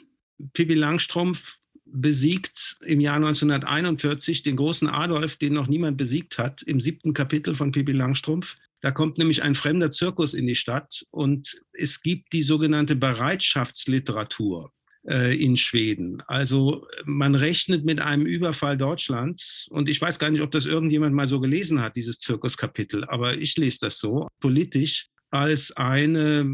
Pippi 0.54 0.76
Langstrumpf 0.76 1.58
besiegt 1.86 2.78
im 2.86 3.00
Jahr 3.00 3.16
1941 3.16 4.44
den 4.44 4.58
großen 4.58 4.90
Adolf, 4.90 5.38
den 5.38 5.54
noch 5.54 5.68
niemand 5.68 5.98
besiegt 5.98 6.38
hat, 6.38 6.62
im 6.64 6.82
siebten 6.82 7.14
Kapitel 7.14 7.56
von 7.56 7.72
Pippi 7.72 7.94
Langstrumpf. 7.94 8.58
Da 8.82 8.92
kommt 8.92 9.18
nämlich 9.18 9.42
ein 9.42 9.56
fremder 9.56 9.90
Zirkus 9.90 10.34
in 10.34 10.46
die 10.46 10.56
Stadt 10.56 11.06
und 11.12 11.60
es 11.74 12.02
gibt 12.02 12.34
die 12.34 12.44
sogenannte 12.44 12.96
Bereitschaftsliteratur. 12.96 14.72
Äh, 15.10 15.42
in 15.42 15.56
Schweden. 15.56 16.22
Also 16.28 16.86
man 17.06 17.34
rechnet 17.34 17.86
mit 17.86 18.02
einem 18.02 18.26
Überfall 18.26 18.78
Deutschlands. 18.78 19.66
Und 19.70 19.88
ich 19.88 20.02
weiß 20.02 20.20
gar 20.20 20.30
nicht, 20.30 20.42
ob 20.42 20.52
das 20.52 20.66
irgendjemand 20.66 21.16
mal 21.16 21.30
so 21.30 21.40
gelesen 21.40 21.80
hat, 21.80 21.96
dieses 21.96 22.20
Zirkuskapitel, 22.20 23.06
aber 23.06 23.38
ich 23.38 23.56
lese 23.56 23.80
das 23.80 24.00
so 24.00 24.28
politisch 24.42 25.08
als 25.30 25.72
eine 25.78 26.46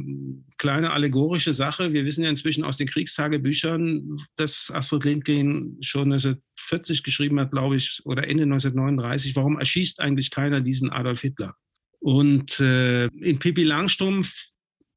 kleine 0.60 0.92
allegorische 0.92 1.56
Sache. 1.56 1.94
Wir 1.94 2.06
wissen 2.06 2.24
ja 2.24 2.30
inzwischen 2.30 2.64
aus 2.64 2.78
den 2.78 2.88
Kriegstagebüchern, 2.88 4.20
dass 4.36 4.70
Astrid 4.72 5.06
Lindgren 5.06 5.78
schon 5.82 6.14
1940 6.14 7.02
geschrieben 7.02 7.40
hat, 7.40 7.50
glaube 7.50 7.78
ich, 7.78 8.02
oder 8.06 8.28
Ende 8.28 8.44
1939. 8.44 9.36
Warum 9.36 9.58
erschießt 9.58 10.00
eigentlich 10.00 10.30
keiner 10.30 10.62
diesen 10.62 10.92
Adolf 10.92 11.22
Hitler? 11.22 11.56
Und 12.02 12.60
äh, 12.60 13.06
in 13.06 13.40
Pippi 13.40 13.64
Langstrumpf 13.64 14.32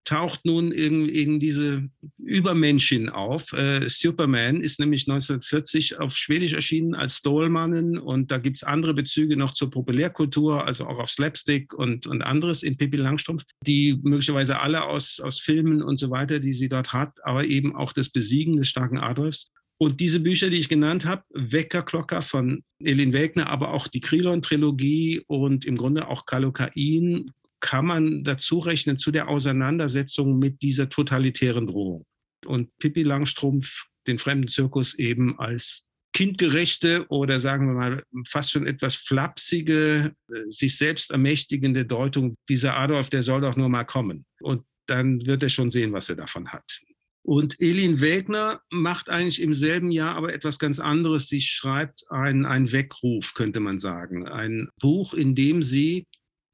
taucht 0.06 0.44
nun 0.44 0.72
irgendwie 0.72 1.38
diese 1.38 1.88
Übermenschin 2.16 3.08
auf. 3.10 3.52
Äh, 3.52 3.88
Superman 3.88 4.60
ist 4.60 4.80
nämlich 4.80 5.02
1940 5.08 6.00
auf 6.00 6.16
Schwedisch 6.16 6.54
erschienen 6.54 6.94
als 6.94 7.18
Stålmannen 7.18 7.98
und 7.98 8.30
da 8.30 8.38
gibt 8.38 8.56
es 8.58 8.62
andere 8.62 8.94
Bezüge 8.94 9.36
noch 9.36 9.52
zur 9.52 9.70
Populärkultur, 9.70 10.64
also 10.64 10.86
auch 10.86 10.98
auf 10.98 11.10
Slapstick 11.10 11.74
und, 11.74 12.06
und 12.06 12.22
anderes 12.22 12.62
in 12.62 12.78
Pippi 12.78 12.96
Langstrumpf, 12.96 13.42
die 13.66 13.98
möglicherweise 14.02 14.60
alle 14.60 14.84
aus, 14.84 15.20
aus 15.20 15.40
Filmen 15.40 15.82
und 15.82 15.98
so 15.98 16.10
weiter, 16.10 16.40
die 16.40 16.52
sie 16.52 16.68
dort 16.68 16.92
hat, 16.92 17.12
aber 17.24 17.44
eben 17.44 17.74
auch 17.74 17.92
das 17.92 18.08
Besiegen 18.08 18.56
des 18.56 18.68
starken 18.68 18.98
Adolfs. 18.98 19.50
Und 19.78 20.00
diese 20.00 20.20
Bücher, 20.20 20.48
die 20.48 20.58
ich 20.58 20.70
genannt 20.70 21.04
habe, 21.04 21.22
Weckerklocker 21.34 22.22
von 22.22 22.62
Elin 22.82 23.12
Wegner, 23.12 23.48
aber 23.48 23.74
auch 23.74 23.88
die 23.88 24.00
Krilon-Trilogie 24.00 25.22
und 25.26 25.66
im 25.66 25.76
Grunde 25.76 26.08
auch 26.08 26.24
Kalokain, 26.24 27.30
kann 27.66 27.84
man 27.84 28.22
dazu 28.22 28.60
rechnen 28.60 28.96
zu 28.96 29.10
der 29.10 29.28
Auseinandersetzung 29.28 30.38
mit 30.38 30.62
dieser 30.62 30.88
totalitären 30.88 31.66
Drohung. 31.66 32.04
Und 32.44 32.70
Pippi 32.78 33.02
Langstrumpf, 33.02 33.86
den 34.06 34.20
fremden 34.20 34.46
Zirkus 34.46 34.94
eben 34.94 35.36
als 35.40 35.82
kindgerechte 36.12 37.06
oder 37.08 37.40
sagen 37.40 37.66
wir 37.66 37.74
mal 37.74 38.02
fast 38.28 38.52
schon 38.52 38.68
etwas 38.68 38.94
flapsige, 38.94 40.14
äh, 40.32 40.34
sich 40.48 40.76
selbst 40.76 41.10
ermächtigende 41.10 41.84
Deutung, 41.84 42.36
dieser 42.48 42.76
Adolf, 42.78 43.10
der 43.10 43.24
soll 43.24 43.40
doch 43.40 43.56
nur 43.56 43.68
mal 43.68 43.84
kommen. 43.84 44.24
Und 44.40 44.62
dann 44.86 45.26
wird 45.26 45.42
er 45.42 45.48
schon 45.48 45.72
sehen, 45.72 45.92
was 45.92 46.08
er 46.08 46.14
davon 46.16 46.48
hat. 46.48 46.80
Und 47.24 47.60
Elin 47.60 48.00
Wägner 48.00 48.60
macht 48.70 49.08
eigentlich 49.08 49.42
im 49.42 49.52
selben 49.52 49.90
Jahr 49.90 50.14
aber 50.14 50.32
etwas 50.32 50.60
ganz 50.60 50.78
anderes. 50.78 51.26
Sie 51.26 51.40
schreibt 51.40 52.04
einen 52.08 52.70
Weckruf, 52.70 53.34
könnte 53.34 53.58
man 53.58 53.80
sagen. 53.80 54.28
Ein 54.28 54.68
Buch, 54.80 55.12
in 55.12 55.34
dem 55.34 55.64
sie 55.64 56.06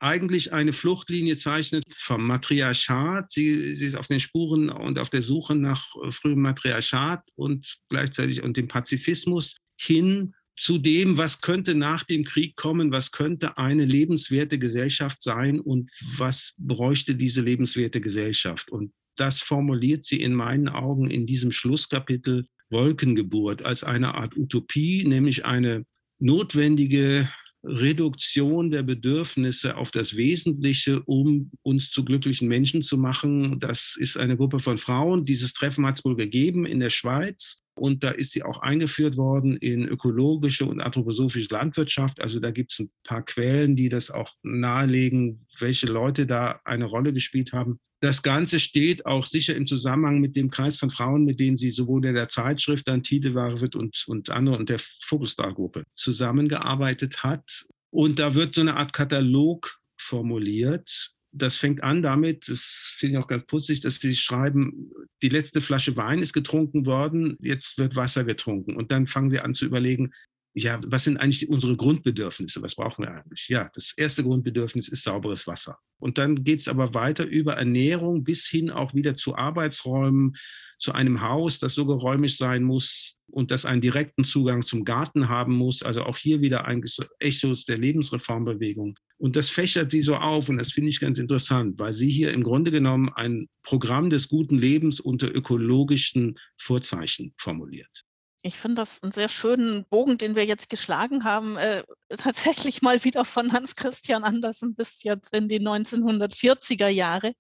eigentlich 0.03 0.53
eine 0.53 0.73
Fluchtlinie 0.73 1.37
zeichnet 1.37 1.85
vom 1.95 2.27
Matriarchat. 2.27 3.31
Sie, 3.31 3.77
sie 3.77 3.87
ist 3.87 3.95
auf 3.95 4.09
den 4.09 4.19
Spuren 4.19 4.69
und 4.69 4.99
auf 4.99 5.11
der 5.11 5.23
Suche 5.23 5.55
nach 5.55 5.95
äh, 6.03 6.11
frühem 6.11 6.41
Matriarchat 6.41 7.23
und 7.37 7.79
gleichzeitig 7.89 8.43
und 8.43 8.57
dem 8.57 8.67
Pazifismus 8.67 9.57
hin 9.79 10.35
zu 10.57 10.79
dem, 10.79 11.19
was 11.19 11.41
könnte 11.41 11.75
nach 11.75 12.05
dem 12.05 12.25
Krieg 12.25 12.57
kommen, 12.57 12.91
was 12.91 13.13
könnte 13.13 13.57
eine 13.59 13.85
lebenswerte 13.85 14.59
Gesellschaft 14.59 15.23
sein 15.23 15.61
und 15.61 15.91
was 16.19 16.55
bräuchte 16.59 17.15
diese 17.15 17.41
lebenswerte 17.41 18.01
Gesellschaft. 18.01 18.71
Und 18.71 18.93
das 19.17 19.41
formuliert 19.41 20.05
sie 20.05 20.21
in 20.21 20.35
meinen 20.35 20.69
Augen 20.69 21.11
in 21.11 21.27
diesem 21.27 21.53
Schlusskapitel 21.53 22.47
Wolkengeburt 22.71 23.65
als 23.65 23.85
eine 23.85 24.15
Art 24.15 24.37
Utopie, 24.37 25.05
nämlich 25.05 25.45
eine 25.45 25.85
notwendige 26.19 27.29
Reduktion 27.65 28.71
der 28.71 28.83
Bedürfnisse 28.83 29.77
auf 29.77 29.91
das 29.91 30.17
Wesentliche, 30.17 31.03
um 31.05 31.51
uns 31.63 31.91
zu 31.91 32.05
glücklichen 32.05 32.49
Menschen 32.49 32.83
zu 32.83 32.99
machen. 32.99 33.61
Das 33.61 33.97
ist 33.99 34.17
eine 34.17 34.37
Gruppe 34.37 34.59
von 34.59 34.79
Frauen. 34.79 35.25
Dieses 35.25 35.53
Treffen 35.53 35.87
hat 35.87 35.99
es 35.99 36.05
wohl 36.05 36.17
gegeben 36.17 36.67
in 36.67 36.81
der 36.81 36.91
Schweiz. 36.91 37.63
Und 37.75 38.05
da 38.05 38.11
ist 38.11 38.33
sie 38.33 38.43
auch 38.43 38.61
eingeführt 38.61 39.17
worden 39.17 39.57
in 39.57 39.89
ökologische 39.89 40.67
und 40.67 40.81
anthroposophische 40.81 41.55
Landwirtschaft. 41.55 42.21
Also 42.21 42.39
da 42.39 42.51
gibt 42.51 42.73
es 42.73 42.81
ein 42.81 42.91
paar 43.05 43.25
Quellen, 43.25 43.77
die 43.77 43.89
das 43.89 44.11
auch 44.11 44.35
nahelegen, 44.43 45.47
welche 45.59 45.87
Leute 45.87 46.27
da 46.27 46.61
eine 46.65 46.85
Rolle 46.85 47.13
gespielt 47.13 47.53
haben. 47.53 47.81
Das 48.03 48.23
Ganze 48.23 48.59
steht 48.59 49.07
auch 49.07 49.27
sicher 49.27 49.55
im 49.55 49.65
Zusammenhang 49.65 50.19
mit 50.19 50.35
dem 50.35 50.51
Kreis 50.51 50.75
von 50.75 50.91
Frauen, 50.91 51.25
mit 51.25 51.39
denen 51.39 51.57
sie 51.57 51.71
sowohl 51.71 52.05
in 52.05 52.15
der 52.15 52.29
Zeitschrift 52.29 52.89
dann 52.89 53.05
Titelwarwit 53.05 53.77
und, 53.77 54.05
und 54.09 54.29
andere 54.29 54.57
und 54.57 54.69
der 54.69 54.81
Vogelstar-Gruppe 55.05 55.85
zusammengearbeitet 55.95 57.23
hat. 57.23 57.65
Und 57.91 58.19
da 58.19 58.35
wird 58.35 58.57
so 58.57 58.61
eine 58.61 58.75
Art 58.75 58.93
Katalog 58.93 59.79
formuliert. 59.97 61.13
Das 61.31 61.57
fängt 61.57 61.85
an 61.85 62.03
damit, 62.03 62.49
das 62.49 62.97
finde 62.99 63.19
ich 63.19 63.23
auch 63.23 63.29
ganz 63.29 63.47
putzig, 63.47 63.83
dass 63.83 64.01
sie 64.01 64.17
schreiben, 64.17 64.91
die 65.23 65.29
letzte 65.29 65.61
Flasche 65.61 65.97
Wein 65.97 66.19
ist 66.19 66.33
getrunken 66.33 66.87
worden, 66.87 67.37
jetzt 67.41 67.79
wird 67.79 67.95
Wasser 67.95 68.25
getrunken. 68.25 68.75
Und 68.75 68.91
dann 68.91 69.07
fangen 69.07 69.31
sie 69.31 69.39
an 69.39 69.55
zu 69.55 69.65
überlegen, 69.65 70.13
ja, 70.55 70.81
was 70.87 71.05
sind 71.05 71.17
eigentlich 71.17 71.49
unsere 71.49 71.77
Grundbedürfnisse? 71.77 72.61
Was 72.63 72.75
brauchen 72.75 73.05
wir 73.05 73.13
eigentlich? 73.13 73.49
Ja, 73.49 73.71
das 73.75 73.95
erste 73.97 74.23
Grundbedürfnis 74.23 74.89
ist 74.89 75.05
sauberes 75.05 75.47
Wasser. 75.47 75.79
Und 75.99 76.19
dann 76.19 76.45
geht 76.45 76.61
es 76.61 76.69
aber 76.69 76.95
weiter 76.95 77.25
über 77.25 77.55
Ernährung 77.55 78.23
bis 78.23 78.47
hin 78.47 78.71
auch 78.71 78.95
wieder 78.95 79.17
zu 79.17 79.35
Arbeitsräumen, 79.35 80.37
zu 80.79 80.93
einem 80.93 81.23
Haus, 81.23 81.61
das 81.61 81.75
so 81.75 81.87
geräumig 81.87 82.37
sein 82.37 82.65
muss 82.65 83.17
und 83.29 83.53
das 83.53 83.65
einen 83.65 83.81
direkten 83.81 84.25
Zugang 84.25 84.67
zum 84.67 84.85
Garten 84.85 85.29
haben 85.29 85.55
muss. 85.55 85.83
Also 85.83 86.03
auch 86.03 86.17
hier 86.17 86.41
wieder 86.41 86.67
eigentlich 86.67 86.99
Echos 87.21 87.65
der 87.65 87.79
Lebensreformbewegung. 87.79 88.97
Und 89.17 89.37
das 89.37 89.49
fächert 89.49 89.93
sie 89.93 90.01
so 90.01 90.17
auf 90.17 90.49
und 90.49 90.59
das 90.59 90.73
finde 90.73 90.91
ich 90.91 90.99
ganz 90.99 91.19
interessant, 91.19 91.79
weil 91.79 91.93
sie 91.93 92.11
hier 92.11 92.33
im 92.33 92.43
Grunde 92.43 92.73
genommen 92.73 93.11
ein 93.15 93.49
Programm 93.63 94.11
des 94.11 94.29
guten 94.29 94.59
Lebens 94.59 94.99
unter 94.99 95.33
ökologischen 95.33 96.37
Vorzeichen 96.59 97.33
formuliert. 97.39 98.05
Ich 98.45 98.59
finde 98.59 98.83
das 98.83 99.03
einen 99.03 99.13
sehr 99.13 99.29
schönen 99.29 99.85
Bogen, 99.85 100.19
den 100.19 100.35
wir 100.35 100.45
jetzt 100.45 100.69
geschlagen 100.69 101.25
haben, 101.25 101.57
äh, 101.57 101.85
tatsächlich 102.17 102.83
mal 102.83 103.03
wieder 103.05 103.25
von 103.25 103.53
Hans 103.53 103.77
Christian 103.77 104.25
Andersen 104.25 104.75
bis 104.75 105.03
jetzt 105.05 105.33
in 105.33 105.49
die 105.49 105.61
1940er 105.61 106.89
Jahre. 106.89 107.33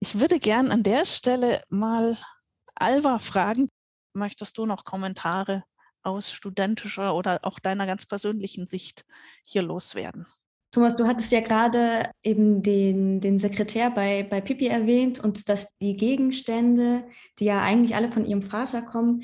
Ich 0.00 0.20
würde 0.20 0.38
gern 0.38 0.70
an 0.70 0.82
der 0.82 1.06
Stelle 1.06 1.62
mal 1.70 2.16
Alva 2.74 3.18
fragen, 3.18 3.68
möchtest 4.12 4.58
du 4.58 4.66
noch 4.66 4.84
Kommentare 4.84 5.64
aus 6.02 6.30
studentischer 6.30 7.14
oder 7.14 7.40
auch 7.42 7.58
deiner 7.58 7.86
ganz 7.86 8.04
persönlichen 8.04 8.66
Sicht 8.66 9.04
hier 9.42 9.62
loswerden? 9.62 10.26
Thomas, 10.72 10.96
du 10.96 11.06
hattest 11.06 11.30
ja 11.30 11.40
gerade 11.40 12.10
eben 12.22 12.60
den, 12.60 13.20
den 13.20 13.38
Sekretär 13.38 13.90
bei, 13.90 14.24
bei 14.24 14.40
Pipi 14.40 14.66
erwähnt 14.66 15.20
und 15.20 15.48
dass 15.48 15.76
die 15.78 15.96
Gegenstände, 15.96 17.04
die 17.38 17.44
ja 17.44 17.62
eigentlich 17.62 17.94
alle 17.94 18.10
von 18.10 18.24
ihrem 18.24 18.42
Vater 18.42 18.82
kommen, 18.82 19.22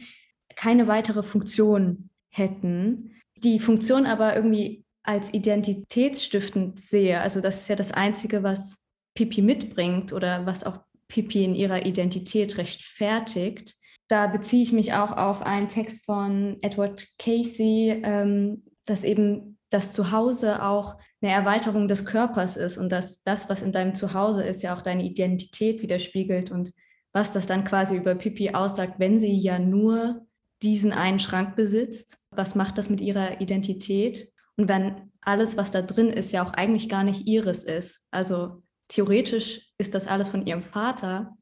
keine 0.61 0.87
weitere 0.89 1.23
Funktion 1.23 2.11
hätten. 2.29 3.17
Die 3.37 3.61
Funktion 3.61 4.05
aber 4.05 4.37
irgendwie 4.37 4.85
als 5.03 5.33
identitätsstiftend 5.33 6.79
sehe. 6.79 7.23
Also 7.23 7.41
das 7.41 7.63
ist 7.63 7.69
ja 7.69 7.77
das 7.77 7.93
Einzige, 7.93 8.43
was 8.43 8.83
Pipi 9.15 9.41
mitbringt 9.41 10.13
oder 10.13 10.45
was 10.45 10.63
auch 10.65 10.81
Pipi 11.09 11.45
in 11.45 11.55
ihrer 11.55 11.87
Identität 11.87 12.59
rechtfertigt. 12.59 13.75
Da 14.09 14.27
beziehe 14.27 14.63
ich 14.63 14.73
mich 14.73 14.93
auch 14.93 15.13
auf 15.17 15.41
einen 15.41 15.69
Text 15.69 16.05
von 16.05 16.59
Edward 16.61 17.07
Casey, 17.19 17.99
ähm, 18.05 18.65
dass 18.85 19.03
eben 19.03 19.57
das 19.71 19.93
Zuhause 19.93 20.63
auch 20.63 20.99
eine 21.23 21.33
Erweiterung 21.33 21.89
des 21.89 22.05
Körpers 22.05 22.59
ist 22.59 22.77
und 22.77 22.93
dass 22.93 23.23
das, 23.23 23.49
was 23.49 23.63
in 23.63 23.73
deinem 23.73 23.95
Zuhause 23.95 24.43
ist, 24.43 24.63
ja 24.63 24.77
auch 24.77 24.83
deine 24.83 25.05
Identität 25.05 25.81
widerspiegelt 25.81 26.51
und 26.51 26.71
was 27.15 27.33
das 27.33 27.47
dann 27.47 27.65
quasi 27.65 27.97
über 27.97 28.15
Pipi 28.15 28.51
aussagt, 28.51 28.99
wenn 28.99 29.19
sie 29.19 29.39
ja 29.39 29.59
nur 29.59 30.27
diesen 30.63 30.93
einen 30.93 31.21
Schrank 31.21 31.57
besitzt. 31.57 32.19
Was 32.31 32.55
macht 32.55 32.79
das 32.79 32.91
mit 32.91 33.01
ihrer 33.01 33.41
Identität? 33.41 34.31
Und 34.57 34.69
wenn 34.69 35.11
alles, 35.21 35.57
was 35.57 35.71
da 35.71 35.83
drin 35.83 36.11
ist, 36.11 36.33
ja 36.33 36.45
auch 36.45 36.53
eigentlich 36.53 36.89
gar 36.89 37.05
nicht 37.05 37.27
ihres 37.27 37.65
ist. 37.65 38.05
Also 38.11 38.63
theoretisch 38.89 39.73
ist 39.79 39.95
das 39.95 40.07
alles 40.07 40.29
von 40.29 40.47
ihrem 40.47 40.63
Vater, 40.63 41.37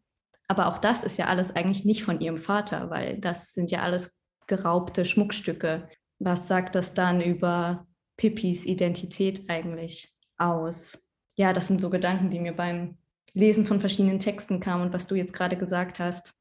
aber 0.48 0.68
auch 0.68 0.78
das 0.78 1.04
ist 1.04 1.18
ja 1.18 1.26
alles 1.26 1.54
eigentlich 1.54 1.84
nicht 1.84 2.04
von 2.04 2.20
ihrem 2.20 2.38
Vater, 2.38 2.90
weil 2.90 3.18
das 3.18 3.54
sind 3.54 3.70
ja 3.70 3.82
alles 3.82 4.18
geraubte 4.46 5.04
Schmuckstücke. 5.04 5.88
Was 6.18 6.48
sagt 6.48 6.74
das 6.74 6.94
dann 6.94 7.20
über 7.20 7.86
Pippis 8.16 8.66
Identität 8.66 9.48
eigentlich 9.48 10.14
aus? 10.38 11.06
Ja, 11.36 11.52
das 11.52 11.68
sind 11.68 11.80
so 11.80 11.90
Gedanken, 11.90 12.30
die 12.30 12.40
mir 12.40 12.54
beim 12.54 12.98
Lesen 13.34 13.66
von 13.66 13.78
verschiedenen 13.78 14.18
Texten 14.18 14.58
kamen 14.58 14.84
und 14.84 14.92
was 14.92 15.06
du 15.06 15.14
jetzt 15.14 15.32
gerade 15.32 15.56
gesagt 15.56 15.98
hast. 15.98 16.34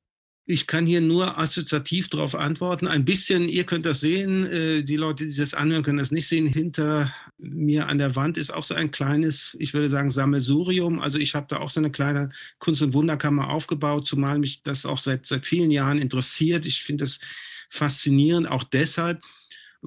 Ich 0.49 0.65
kann 0.65 0.85
hier 0.85 1.01
nur 1.01 1.37
assoziativ 1.37 2.07
darauf 2.07 2.33
antworten. 2.33 2.87
Ein 2.87 3.03
bisschen, 3.03 3.49
ihr 3.49 3.65
könnt 3.65 3.85
das 3.85 3.99
sehen, 3.99 4.45
äh, 4.45 4.81
die 4.81 4.95
Leute, 4.95 5.27
die 5.27 5.35
das 5.35 5.53
anhören, 5.53 5.83
können 5.83 5.97
das 5.97 6.09
nicht 6.09 6.25
sehen. 6.25 6.47
Hinter 6.47 7.13
mir 7.37 7.87
an 7.87 7.97
der 7.97 8.15
Wand 8.15 8.37
ist 8.37 8.53
auch 8.53 8.63
so 8.63 8.73
ein 8.73 8.89
kleines, 8.91 9.57
ich 9.59 9.73
würde 9.73 9.89
sagen, 9.89 10.09
Sammelsurium. 10.09 11.01
Also 11.01 11.17
ich 11.17 11.35
habe 11.35 11.47
da 11.49 11.57
auch 11.57 11.69
so 11.69 11.81
eine 11.81 11.91
kleine 11.91 12.31
Kunst- 12.59 12.81
und 12.81 12.93
Wunderkammer 12.93 13.49
aufgebaut, 13.49 14.07
zumal 14.07 14.39
mich 14.39 14.61
das 14.61 14.85
auch 14.85 14.99
seit, 14.99 15.25
seit 15.25 15.45
vielen 15.45 15.69
Jahren 15.69 15.99
interessiert. 15.99 16.65
Ich 16.65 16.81
finde 16.81 17.03
das 17.03 17.19
faszinierend, 17.69 18.49
auch 18.49 18.63
deshalb, 18.63 19.21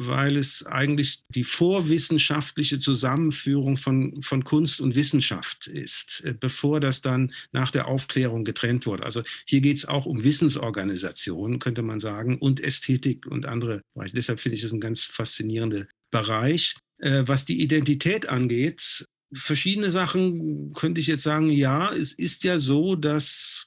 weil 0.02 0.38
es 0.38 0.64
eigentlich 0.64 1.26
die 1.28 1.44
vorwissenschaftliche 1.44 2.78
Zusammenführung 2.78 3.76
von, 3.76 4.22
von 4.22 4.44
Kunst 4.44 4.80
und 4.80 4.96
Wissenschaft 4.96 5.66
ist, 5.66 6.22
äh, 6.24 6.32
bevor 6.32 6.80
das 6.80 7.02
dann 7.02 7.34
nach 7.52 7.70
der 7.70 7.86
Aufklärung 7.86 8.46
getrennt 8.46 8.86
wurde. 8.86 9.04
Also 9.04 9.22
hier 9.44 9.60
geht 9.60 9.76
es 9.76 9.84
auch 9.84 10.06
um 10.06 10.24
Wissensorganisation, 10.24 11.58
könnte 11.58 11.82
man 11.82 12.00
sagen, 12.00 12.38
und 12.38 12.60
Ästhetik 12.60 13.26
und 13.26 13.44
andere 13.44 13.82
Bereiche. 13.92 14.16
Deshalb 14.16 14.40
finde 14.40 14.56
ich 14.56 14.64
es 14.64 14.72
ein 14.72 14.80
ganz 14.80 15.04
faszinierender 15.04 15.86
Bereich. 16.10 16.76
Äh, 16.96 17.24
was 17.26 17.44
die 17.44 17.60
Identität 17.60 18.26
angeht, 18.26 19.04
verschiedene 19.34 19.90
Sachen 19.90 20.72
könnte 20.72 21.02
ich 21.02 21.08
jetzt 21.08 21.24
sagen, 21.24 21.50
ja, 21.50 21.92
es 21.92 22.14
ist 22.14 22.42
ja 22.44 22.58
so, 22.58 22.96
dass 22.96 23.66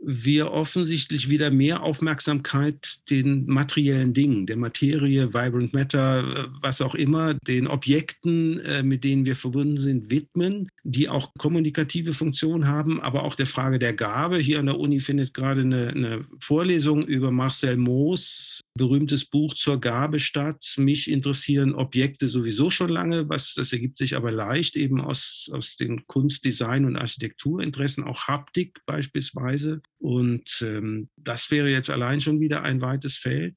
wir 0.00 0.52
offensichtlich 0.52 1.28
wieder 1.30 1.50
mehr 1.50 1.82
Aufmerksamkeit 1.82 3.08
den 3.10 3.46
materiellen 3.46 4.12
Dingen, 4.12 4.46
der 4.46 4.56
Materie, 4.56 5.32
Vibrant 5.32 5.72
Matter, 5.72 6.50
was 6.60 6.80
auch 6.80 6.94
immer, 6.94 7.34
den 7.46 7.66
Objekten, 7.66 8.60
äh, 8.60 8.82
mit 8.82 9.04
denen 9.04 9.24
wir 9.24 9.36
verbunden 9.36 9.78
sind, 9.78 10.10
widmen, 10.10 10.68
die 10.82 11.08
auch 11.08 11.32
kommunikative 11.38 12.12
Funktion 12.12 12.66
haben, 12.66 13.00
aber 13.00 13.24
auch 13.24 13.34
der 13.34 13.46
Frage 13.46 13.78
der 13.78 13.94
Gabe. 13.94 14.38
Hier 14.38 14.58
an 14.58 14.66
der 14.66 14.78
Uni 14.78 15.00
findet 15.00 15.32
gerade 15.32 15.62
eine, 15.62 15.88
eine 15.88 16.24
Vorlesung 16.38 17.04
über 17.06 17.30
Marcel 17.30 17.76
Moos, 17.76 18.60
berühmtes 18.74 19.24
Buch 19.24 19.54
zur 19.54 19.80
Gabe 19.80 20.20
statt. 20.20 20.74
Mich 20.76 21.10
interessieren 21.10 21.74
Objekte 21.74 22.28
sowieso 22.28 22.70
schon 22.70 22.90
lange, 22.90 23.28
was 23.28 23.54
das 23.54 23.72
ergibt 23.72 23.98
sich 23.98 24.16
aber 24.16 24.32
leicht 24.32 24.76
eben 24.76 25.00
aus, 25.00 25.48
aus 25.52 25.76
den 25.76 26.06
Kunst, 26.06 26.44
Design 26.44 26.84
und 26.84 26.96
Architekturinteressen, 26.96 28.04
auch 28.04 28.24
Haptik 28.24 28.80
beispielsweise. 28.86 29.80
Und 30.04 30.60
ähm, 30.60 31.08
das 31.16 31.50
wäre 31.50 31.70
jetzt 31.70 31.88
allein 31.88 32.20
schon 32.20 32.38
wieder 32.38 32.62
ein 32.62 32.82
weites 32.82 33.16
Feld. 33.16 33.56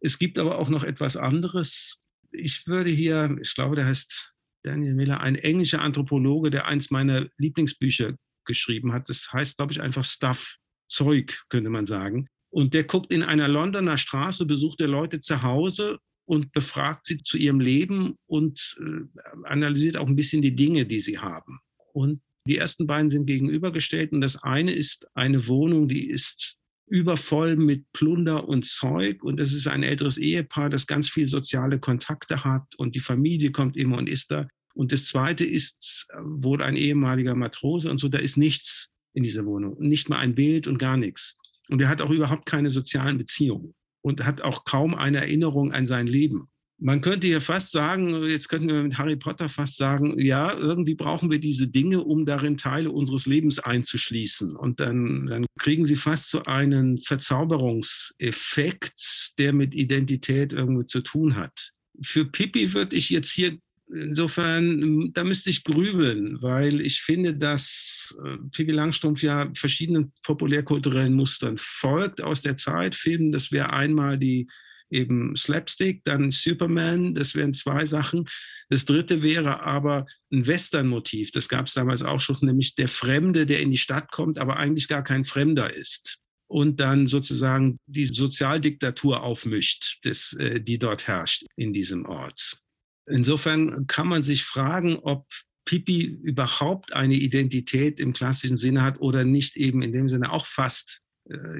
Es 0.00 0.18
gibt 0.18 0.38
aber 0.38 0.58
auch 0.58 0.70
noch 0.70 0.82
etwas 0.82 1.14
anderes. 1.18 1.98
Ich 2.32 2.66
würde 2.66 2.88
hier, 2.88 3.36
ich 3.42 3.54
glaube, 3.54 3.76
der 3.76 3.84
heißt 3.84 4.32
Daniel 4.62 4.94
Miller, 4.94 5.20
ein 5.20 5.34
englischer 5.34 5.82
Anthropologe, 5.82 6.48
der 6.48 6.64
eins 6.64 6.90
meiner 6.90 7.28
Lieblingsbücher 7.36 8.14
geschrieben 8.46 8.94
hat. 8.94 9.10
Das 9.10 9.30
heißt, 9.30 9.58
glaube 9.58 9.74
ich, 9.74 9.82
einfach 9.82 10.04
Stuff, 10.04 10.56
Zeug, 10.88 11.44
könnte 11.50 11.68
man 11.68 11.84
sagen. 11.86 12.28
Und 12.48 12.72
der 12.72 12.84
guckt 12.84 13.12
in 13.12 13.22
einer 13.22 13.48
Londoner 13.48 13.98
Straße, 13.98 14.46
besucht 14.46 14.80
der 14.80 14.88
Leute 14.88 15.20
zu 15.20 15.42
Hause 15.42 15.98
und 16.24 16.50
befragt 16.52 17.04
sie 17.04 17.22
zu 17.22 17.36
ihrem 17.36 17.60
Leben 17.60 18.16
und 18.24 18.74
äh, 18.80 19.20
analysiert 19.42 19.98
auch 19.98 20.06
ein 20.06 20.16
bisschen 20.16 20.40
die 20.40 20.56
Dinge, 20.56 20.86
die 20.86 21.02
sie 21.02 21.18
haben. 21.18 21.60
Und 21.92 22.22
die 22.46 22.58
ersten 22.58 22.86
beiden 22.86 23.10
sind 23.10 23.26
gegenübergestellt 23.26 24.12
und 24.12 24.20
das 24.20 24.42
eine 24.42 24.72
ist 24.72 25.06
eine 25.14 25.48
Wohnung, 25.48 25.88
die 25.88 26.10
ist 26.10 26.56
übervoll 26.86 27.56
mit 27.56 27.90
Plunder 27.92 28.46
und 28.46 28.66
Zeug 28.66 29.24
und 29.24 29.40
das 29.40 29.52
ist 29.52 29.66
ein 29.66 29.82
älteres 29.82 30.18
Ehepaar, 30.18 30.68
das 30.68 30.86
ganz 30.86 31.08
viel 31.08 31.26
soziale 31.26 31.78
Kontakte 31.78 32.44
hat 32.44 32.74
und 32.76 32.94
die 32.94 33.00
Familie 33.00 33.52
kommt 33.52 33.76
immer 33.76 33.96
und 33.98 34.08
ist 34.08 34.30
da. 34.30 34.46
Und 34.74 34.92
das 34.92 35.06
zweite 35.06 35.44
ist 35.44 36.06
wohl 36.22 36.62
ein 36.62 36.76
ehemaliger 36.76 37.34
Matrose 37.34 37.90
und 37.90 38.00
so, 38.00 38.08
da 38.08 38.18
ist 38.18 38.36
nichts 38.36 38.88
in 39.14 39.22
dieser 39.22 39.46
Wohnung, 39.46 39.76
nicht 39.78 40.08
mal 40.08 40.18
ein 40.18 40.34
Bild 40.34 40.66
und 40.66 40.78
gar 40.78 40.96
nichts. 40.96 41.36
Und 41.70 41.80
er 41.80 41.88
hat 41.88 42.02
auch 42.02 42.10
überhaupt 42.10 42.46
keine 42.46 42.70
sozialen 42.70 43.16
Beziehungen 43.16 43.74
und 44.02 44.24
hat 44.24 44.42
auch 44.42 44.64
kaum 44.64 44.94
eine 44.94 45.18
Erinnerung 45.18 45.72
an 45.72 45.86
sein 45.86 46.06
Leben 46.06 46.48
man 46.78 47.00
könnte 47.00 47.26
hier 47.26 47.40
fast 47.40 47.70
sagen, 47.70 48.22
jetzt 48.24 48.48
könnten 48.48 48.68
wir 48.68 48.82
mit 48.82 48.98
Harry 48.98 49.16
Potter 49.16 49.48
fast 49.48 49.76
sagen, 49.76 50.18
ja, 50.18 50.52
irgendwie 50.54 50.94
brauchen 50.94 51.30
wir 51.30 51.38
diese 51.38 51.68
Dinge, 51.68 52.02
um 52.02 52.26
darin 52.26 52.56
Teile 52.56 52.90
unseres 52.90 53.26
Lebens 53.26 53.58
einzuschließen. 53.58 54.56
Und 54.56 54.80
dann, 54.80 55.26
dann 55.26 55.46
kriegen 55.58 55.86
sie 55.86 55.96
fast 55.96 56.30
so 56.30 56.42
einen 56.44 56.98
Verzauberungseffekt, 56.98 59.34
der 59.38 59.52
mit 59.52 59.74
Identität 59.74 60.52
irgendwie 60.52 60.86
zu 60.86 61.00
tun 61.00 61.36
hat. 61.36 61.70
Für 62.02 62.24
Pippi 62.24 62.74
würde 62.74 62.96
ich 62.96 63.10
jetzt 63.10 63.30
hier 63.30 63.56
insofern, 63.92 65.12
da 65.12 65.24
müsste 65.24 65.50
ich 65.50 65.62
grübeln, 65.62 66.42
weil 66.42 66.80
ich 66.80 67.02
finde, 67.02 67.36
dass 67.36 68.16
äh, 68.24 68.38
Pippi 68.50 68.72
Langstrumpf 68.72 69.22
ja 69.22 69.50
verschiedenen 69.54 70.12
populärkulturellen 70.22 71.14
Mustern 71.14 71.56
folgt 71.58 72.20
aus 72.20 72.42
der 72.42 72.56
Zeit. 72.56 72.96
Filmen, 72.96 73.30
das 73.30 73.52
wäre 73.52 73.72
einmal 73.72 74.18
die 74.18 74.48
eben 74.94 75.36
Slapstick, 75.36 76.02
dann 76.04 76.30
Superman, 76.30 77.14
das 77.14 77.34
wären 77.34 77.54
zwei 77.54 77.84
Sachen. 77.86 78.28
Das 78.70 78.84
dritte 78.84 79.22
wäre 79.22 79.62
aber 79.62 80.06
ein 80.32 80.46
Western-Motiv, 80.46 81.30
das 81.32 81.48
gab 81.48 81.66
es 81.66 81.74
damals 81.74 82.02
auch 82.02 82.20
schon, 82.20 82.38
nämlich 82.40 82.74
der 82.74 82.88
Fremde, 82.88 83.46
der 83.46 83.60
in 83.60 83.70
die 83.70 83.78
Stadt 83.78 84.10
kommt, 84.10 84.38
aber 84.38 84.56
eigentlich 84.56 84.88
gar 84.88 85.04
kein 85.04 85.24
Fremder 85.24 85.72
ist. 85.74 86.18
Und 86.46 86.80
dann 86.80 87.06
sozusagen 87.06 87.78
die 87.86 88.06
Sozialdiktatur 88.06 89.22
aufmischt, 89.22 89.98
das, 90.02 90.34
äh, 90.34 90.60
die 90.60 90.78
dort 90.78 91.06
herrscht 91.06 91.44
in 91.56 91.72
diesem 91.72 92.06
Ort. 92.06 92.58
Insofern 93.06 93.86
kann 93.86 94.08
man 94.08 94.22
sich 94.22 94.44
fragen, 94.44 94.96
ob 94.96 95.26
Pipi 95.64 96.04
überhaupt 96.22 96.92
eine 96.92 97.14
Identität 97.14 97.98
im 97.98 98.12
klassischen 98.12 98.56
Sinne 98.56 98.82
hat 98.82 99.00
oder 99.00 99.24
nicht 99.24 99.56
eben 99.56 99.82
in 99.82 99.92
dem 99.92 100.08
Sinne 100.08 100.32
auch 100.32 100.46
fast 100.46 101.00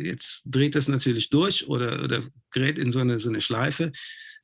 jetzt 0.00 0.42
dreht 0.46 0.74
das 0.74 0.88
natürlich 0.88 1.30
durch 1.30 1.68
oder, 1.68 2.02
oder 2.02 2.22
gerät 2.50 2.78
in 2.78 2.92
so 2.92 3.00
eine, 3.00 3.18
so 3.18 3.28
eine 3.28 3.40
Schleife, 3.40 3.92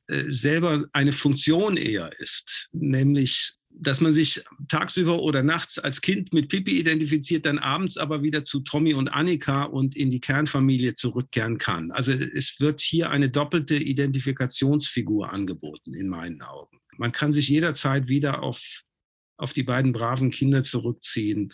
äh, 0.07 0.23
selber 0.27 0.85
eine 0.93 1.11
Funktion 1.11 1.77
eher 1.77 2.11
ist, 2.19 2.69
nämlich 2.73 3.53
dass 3.73 4.01
man 4.01 4.13
sich 4.13 4.43
tagsüber 4.67 5.21
oder 5.21 5.43
nachts 5.43 5.79
als 5.79 6.01
Kind 6.01 6.33
mit 6.33 6.49
Pippi 6.49 6.79
identifiziert, 6.79 7.45
dann 7.45 7.57
abends 7.57 7.97
aber 7.97 8.21
wieder 8.21 8.43
zu 8.43 8.59
Tommy 8.59 8.93
und 8.93 9.07
Annika 9.07 9.63
und 9.63 9.95
in 9.95 10.11
die 10.11 10.19
Kernfamilie 10.19 10.93
zurückkehren 10.93 11.57
kann. 11.57 11.89
Also 11.91 12.11
es 12.11 12.59
wird 12.59 12.81
hier 12.81 13.09
eine 13.11 13.29
doppelte 13.29 13.75
Identifikationsfigur 13.75 15.31
angeboten, 15.31 15.93
in 15.93 16.09
meinen 16.09 16.41
Augen. 16.41 16.79
Man 16.97 17.13
kann 17.13 17.31
sich 17.31 17.47
jederzeit 17.47 18.09
wieder 18.09 18.43
auf, 18.43 18.81
auf 19.37 19.53
die 19.53 19.63
beiden 19.63 19.93
braven 19.93 20.31
Kinder 20.31 20.63
zurückziehen 20.63 21.53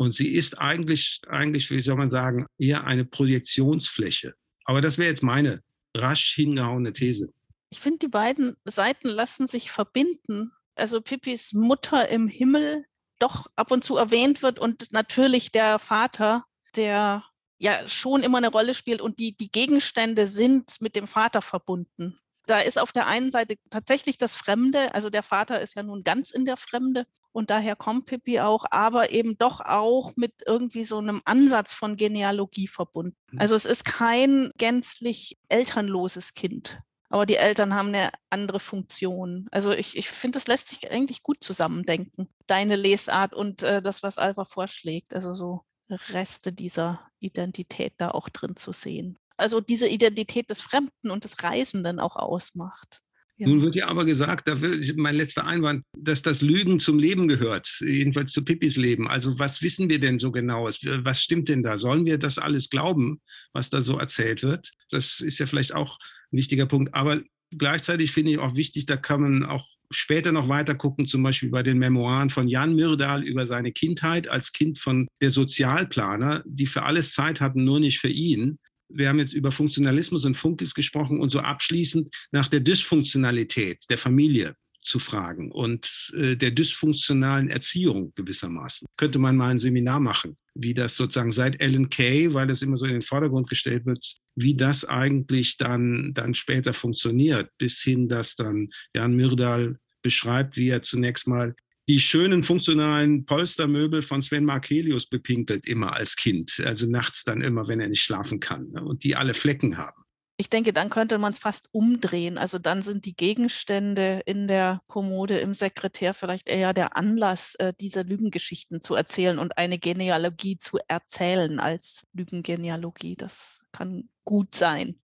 und 0.00 0.12
sie 0.12 0.28
ist 0.28 0.56
eigentlich, 0.56 1.20
eigentlich, 1.28 1.70
wie 1.70 1.82
soll 1.82 1.96
man 1.96 2.08
sagen, 2.08 2.46
eher 2.56 2.84
eine 2.84 3.04
Projektionsfläche. 3.04 4.32
Aber 4.64 4.80
das 4.80 4.96
wäre 4.96 5.10
jetzt 5.10 5.22
meine 5.22 5.62
rasch 5.94 6.32
hingehauene 6.36 6.94
These. 6.94 7.30
Ich 7.68 7.80
finde, 7.80 7.98
die 7.98 8.08
beiden 8.08 8.56
Seiten 8.64 9.08
lassen 9.08 9.46
sich 9.46 9.70
verbinden. 9.70 10.52
Also 10.74 11.02
Pippis 11.02 11.52
Mutter 11.52 12.08
im 12.08 12.28
Himmel 12.28 12.86
doch 13.18 13.48
ab 13.56 13.72
und 13.72 13.84
zu 13.84 13.98
erwähnt 13.98 14.42
wird 14.42 14.58
und 14.58 14.90
natürlich 14.90 15.52
der 15.52 15.78
Vater, 15.78 16.46
der 16.76 17.22
ja 17.58 17.86
schon 17.86 18.22
immer 18.22 18.38
eine 18.38 18.48
Rolle 18.48 18.72
spielt 18.72 19.02
und 19.02 19.18
die, 19.18 19.36
die 19.36 19.52
Gegenstände 19.52 20.26
sind 20.26 20.80
mit 20.80 20.96
dem 20.96 21.08
Vater 21.08 21.42
verbunden. 21.42 22.18
Da 22.50 22.58
ist 22.58 22.80
auf 22.80 22.90
der 22.90 23.06
einen 23.06 23.30
Seite 23.30 23.54
tatsächlich 23.70 24.18
das 24.18 24.34
Fremde, 24.34 24.92
also 24.92 25.08
der 25.08 25.22
Vater 25.22 25.60
ist 25.60 25.76
ja 25.76 25.84
nun 25.84 26.02
ganz 26.02 26.32
in 26.32 26.44
der 26.44 26.56
Fremde 26.56 27.06
und 27.30 27.48
daher 27.48 27.76
kommt 27.76 28.06
Pippi 28.06 28.40
auch, 28.40 28.64
aber 28.72 29.12
eben 29.12 29.38
doch 29.38 29.60
auch 29.60 30.16
mit 30.16 30.34
irgendwie 30.46 30.82
so 30.82 30.98
einem 30.98 31.22
Ansatz 31.24 31.72
von 31.72 31.96
Genealogie 31.96 32.66
verbunden. 32.66 33.16
Mhm. 33.30 33.40
Also 33.40 33.54
es 33.54 33.66
ist 33.66 33.84
kein 33.84 34.50
gänzlich 34.58 35.38
elternloses 35.48 36.34
Kind, 36.34 36.80
aber 37.08 37.24
die 37.24 37.36
Eltern 37.36 37.76
haben 37.76 37.88
eine 37.88 38.10
andere 38.30 38.58
Funktion. 38.58 39.46
Also 39.52 39.70
ich, 39.70 39.96
ich 39.96 40.10
finde, 40.10 40.38
das 40.38 40.48
lässt 40.48 40.70
sich 40.70 40.90
eigentlich 40.90 41.22
gut 41.22 41.44
zusammendenken. 41.44 42.28
Deine 42.48 42.74
Lesart 42.74 43.32
und 43.32 43.62
äh, 43.62 43.80
das, 43.80 44.02
was 44.02 44.18
Alva 44.18 44.44
vorschlägt, 44.44 45.14
also 45.14 45.34
so 45.34 45.60
Reste 45.88 46.52
dieser 46.52 47.00
Identität 47.20 47.94
da 47.98 48.10
auch 48.10 48.28
drin 48.28 48.56
zu 48.56 48.72
sehen. 48.72 49.19
Also 49.40 49.60
diese 49.60 49.88
Identität 49.88 50.50
des 50.50 50.60
Fremden 50.60 51.10
und 51.10 51.24
des 51.24 51.42
Reisenden 51.42 51.98
auch 51.98 52.16
ausmacht. 52.16 53.00
Ja. 53.40 53.48
Nun 53.48 53.62
wird 53.62 53.74
ja 53.74 53.88
aber 53.88 54.04
gesagt, 54.04 54.48
da 54.48 54.60
wird, 54.60 54.98
mein 54.98 55.16
letzter 55.16 55.46
Einwand, 55.46 55.82
dass 55.96 56.20
das 56.20 56.42
Lügen 56.42 56.78
zum 56.78 56.98
Leben 56.98 57.26
gehört, 57.26 57.74
jedenfalls 57.80 58.32
zu 58.32 58.44
Pippis 58.44 58.76
Leben. 58.76 59.08
Also 59.08 59.38
was 59.38 59.62
wissen 59.62 59.88
wir 59.88 59.98
denn 59.98 60.18
so 60.18 60.30
genau? 60.30 60.66
Was 60.66 61.22
stimmt 61.22 61.48
denn 61.48 61.62
da? 61.62 61.78
Sollen 61.78 62.04
wir 62.04 62.18
das 62.18 62.36
alles 62.36 62.68
glauben, 62.68 63.22
was 63.54 63.70
da 63.70 63.80
so 63.80 63.98
erzählt 63.98 64.42
wird? 64.42 64.70
Das 64.90 65.20
ist 65.20 65.38
ja 65.38 65.46
vielleicht 65.46 65.74
auch 65.74 65.98
ein 66.30 66.36
wichtiger 66.36 66.66
Punkt. 66.66 66.92
Aber 66.92 67.22
gleichzeitig 67.56 68.12
finde 68.12 68.32
ich 68.32 68.38
auch 68.38 68.56
wichtig, 68.56 68.84
da 68.84 68.98
kann 68.98 69.22
man 69.22 69.44
auch 69.44 69.66
später 69.90 70.32
noch 70.32 70.48
weiter 70.48 70.74
gucken, 70.74 71.06
zum 71.06 71.22
Beispiel 71.22 71.48
bei 71.48 71.62
den 71.62 71.78
Memoiren 71.78 72.28
von 72.28 72.46
Jan 72.46 72.74
Myrdal 72.74 73.24
über 73.24 73.46
seine 73.46 73.72
Kindheit 73.72 74.28
als 74.28 74.52
Kind 74.52 74.78
von 74.78 75.08
der 75.22 75.30
Sozialplaner, 75.30 76.42
die 76.44 76.66
für 76.66 76.82
alles 76.82 77.14
Zeit 77.14 77.40
hatten, 77.40 77.64
nur 77.64 77.80
nicht 77.80 78.00
für 78.00 78.08
ihn 78.08 78.58
wir 78.92 79.08
haben 79.08 79.18
jetzt 79.18 79.32
über 79.32 79.52
Funktionalismus 79.52 80.24
und 80.24 80.36
Funkis 80.36 80.74
gesprochen 80.74 81.20
und 81.20 81.30
so 81.30 81.40
abschließend 81.40 82.10
nach 82.32 82.46
der 82.48 82.60
Dysfunktionalität 82.60 83.84
der 83.88 83.98
Familie 83.98 84.54
zu 84.82 84.98
fragen 84.98 85.52
und 85.52 86.12
äh, 86.16 86.36
der 86.36 86.50
dysfunktionalen 86.50 87.48
Erziehung 87.48 88.12
gewissermaßen. 88.14 88.86
Könnte 88.96 89.18
man 89.18 89.36
mal 89.36 89.50
ein 89.50 89.58
Seminar 89.58 90.00
machen, 90.00 90.36
wie 90.54 90.74
das 90.74 90.96
sozusagen 90.96 91.32
seit 91.32 91.60
Ellen 91.60 91.90
Kay, 91.90 92.32
weil 92.32 92.46
das 92.46 92.62
immer 92.62 92.76
so 92.76 92.86
in 92.86 92.92
den 92.92 93.02
Vordergrund 93.02 93.48
gestellt 93.48 93.84
wird, 93.86 94.14
wie 94.36 94.54
das 94.54 94.84
eigentlich 94.84 95.58
dann, 95.58 96.12
dann 96.14 96.34
später 96.34 96.72
funktioniert, 96.72 97.50
bis 97.58 97.80
hin, 97.82 98.08
dass 98.08 98.34
dann 98.34 98.70
Jan 98.94 99.14
Myrdal 99.14 99.78
beschreibt, 100.02 100.56
wie 100.56 100.68
er 100.68 100.82
zunächst 100.82 101.28
mal 101.28 101.54
die 101.90 101.98
schönen 101.98 102.44
funktionalen 102.44 103.24
Polstermöbel 103.26 104.02
von 104.02 104.22
Sven 104.22 104.44
Markelius 104.44 105.06
bepinkelt 105.06 105.66
immer 105.66 105.94
als 105.94 106.14
Kind. 106.14 106.62
Also 106.64 106.86
nachts 106.86 107.24
dann 107.24 107.40
immer, 107.40 107.66
wenn 107.66 107.80
er 107.80 107.88
nicht 107.88 108.04
schlafen 108.04 108.38
kann. 108.38 108.70
Ne? 108.70 108.84
Und 108.84 109.02
die 109.02 109.16
alle 109.16 109.34
Flecken 109.34 109.76
haben. 109.76 110.00
Ich 110.36 110.48
denke, 110.48 110.72
dann 110.72 110.88
könnte 110.88 111.18
man 111.18 111.32
es 111.32 111.40
fast 111.40 111.68
umdrehen. 111.72 112.38
Also 112.38 112.60
dann 112.60 112.82
sind 112.82 113.06
die 113.06 113.16
Gegenstände 113.16 114.22
in 114.24 114.46
der 114.46 114.82
Kommode 114.86 115.40
im 115.40 115.52
Sekretär 115.52 116.14
vielleicht 116.14 116.48
eher 116.48 116.72
der 116.74 116.96
Anlass, 116.96 117.56
äh, 117.56 117.72
diese 117.80 118.02
Lügengeschichten 118.02 118.80
zu 118.80 118.94
erzählen 118.94 119.40
und 119.40 119.58
eine 119.58 119.76
Genealogie 119.76 120.58
zu 120.58 120.78
erzählen 120.86 121.58
als 121.58 122.06
Lügengenealogie. 122.12 123.16
Das 123.16 123.62
kann 123.72 124.10
gut 124.24 124.54
sein. 124.54 125.00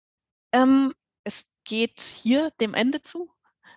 Ähm, 0.51 0.95
es 1.25 1.45
geht 1.63 2.01
hier 2.01 2.49
dem 2.59 2.73
Ende 2.73 3.03
zu, 3.03 3.29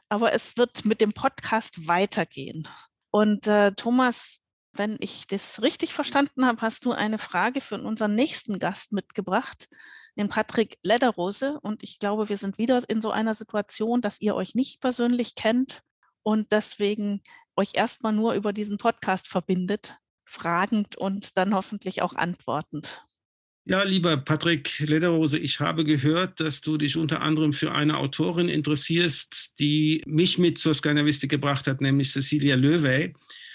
aber 0.09 0.33
es 0.33 0.57
wird 0.57 0.87
mit 0.87 1.03
dem 1.03 1.13
Podcast 1.13 1.87
weitergehen. 1.87 2.67
Und 3.15 3.47
äh, 3.47 3.71
Thomas, 3.71 4.41
wenn 4.73 4.97
ich 4.99 5.29
das 5.29 5.63
richtig 5.63 5.95
verstanden 5.95 6.45
habe, 6.47 6.61
hast 6.63 6.85
du 6.85 6.91
eine 6.91 7.19
Frage 7.19 7.61
für 7.61 7.81
unseren 7.81 8.17
nächsten 8.17 8.59
Gast 8.59 8.93
mitgebracht, 8.93 9.69
den 10.17 10.29
Patrick 10.29 10.79
Lederrose. 10.83 11.61
Und 11.61 11.85
ich 11.85 12.01
glaube, 12.01 12.29
wir 12.29 12.37
sind 12.37 12.59
wieder 12.59 12.83
in 12.89 13.01
so 13.01 13.13
einer 13.13 13.37
Situation, 13.37 14.01
dass 14.01 14.21
ihr 14.21 14.35
euch 14.35 14.57
nicht 14.57 14.81
persönlich 14.81 15.37
kennt 15.37 15.83
und 16.25 16.51
deswegen 16.51 17.23
euch 17.55 17.75
erstmal 17.75 18.13
nur 18.13 18.35
über 18.35 18.53
diesen 18.53 18.79
Podcast 18.79 19.29
verbindet, 19.29 19.97
fragend 20.25 20.97
und 20.97 21.39
dann 21.39 21.55
hoffentlich 21.55 22.03
auch 22.03 22.15
antwortend. 22.15 23.07
Ja, 23.67 23.83
lieber 23.83 24.19
Patrick 24.19 24.79
Lederhose, 24.81 25.39
ich 25.39 25.59
habe 25.59 25.85
gehört, 25.85 26.39
dass 26.39 26.61
du 26.61 26.77
dich 26.77 26.99
unter 26.99 27.23
anderem 27.23 27.55
für 27.55 27.73
eine 27.73 27.97
Autorin 27.97 28.51
interessierst, 28.51 29.59
die 29.59 30.03
mich 30.07 30.37
mit 30.37 30.59
zur 30.59 30.75
Skandinavistik 30.75 31.31
gebracht 31.31 31.67
hat, 31.67 31.81
nämlich 31.81 32.13
Cecilia 32.13 32.57
Löwey. 32.57 33.15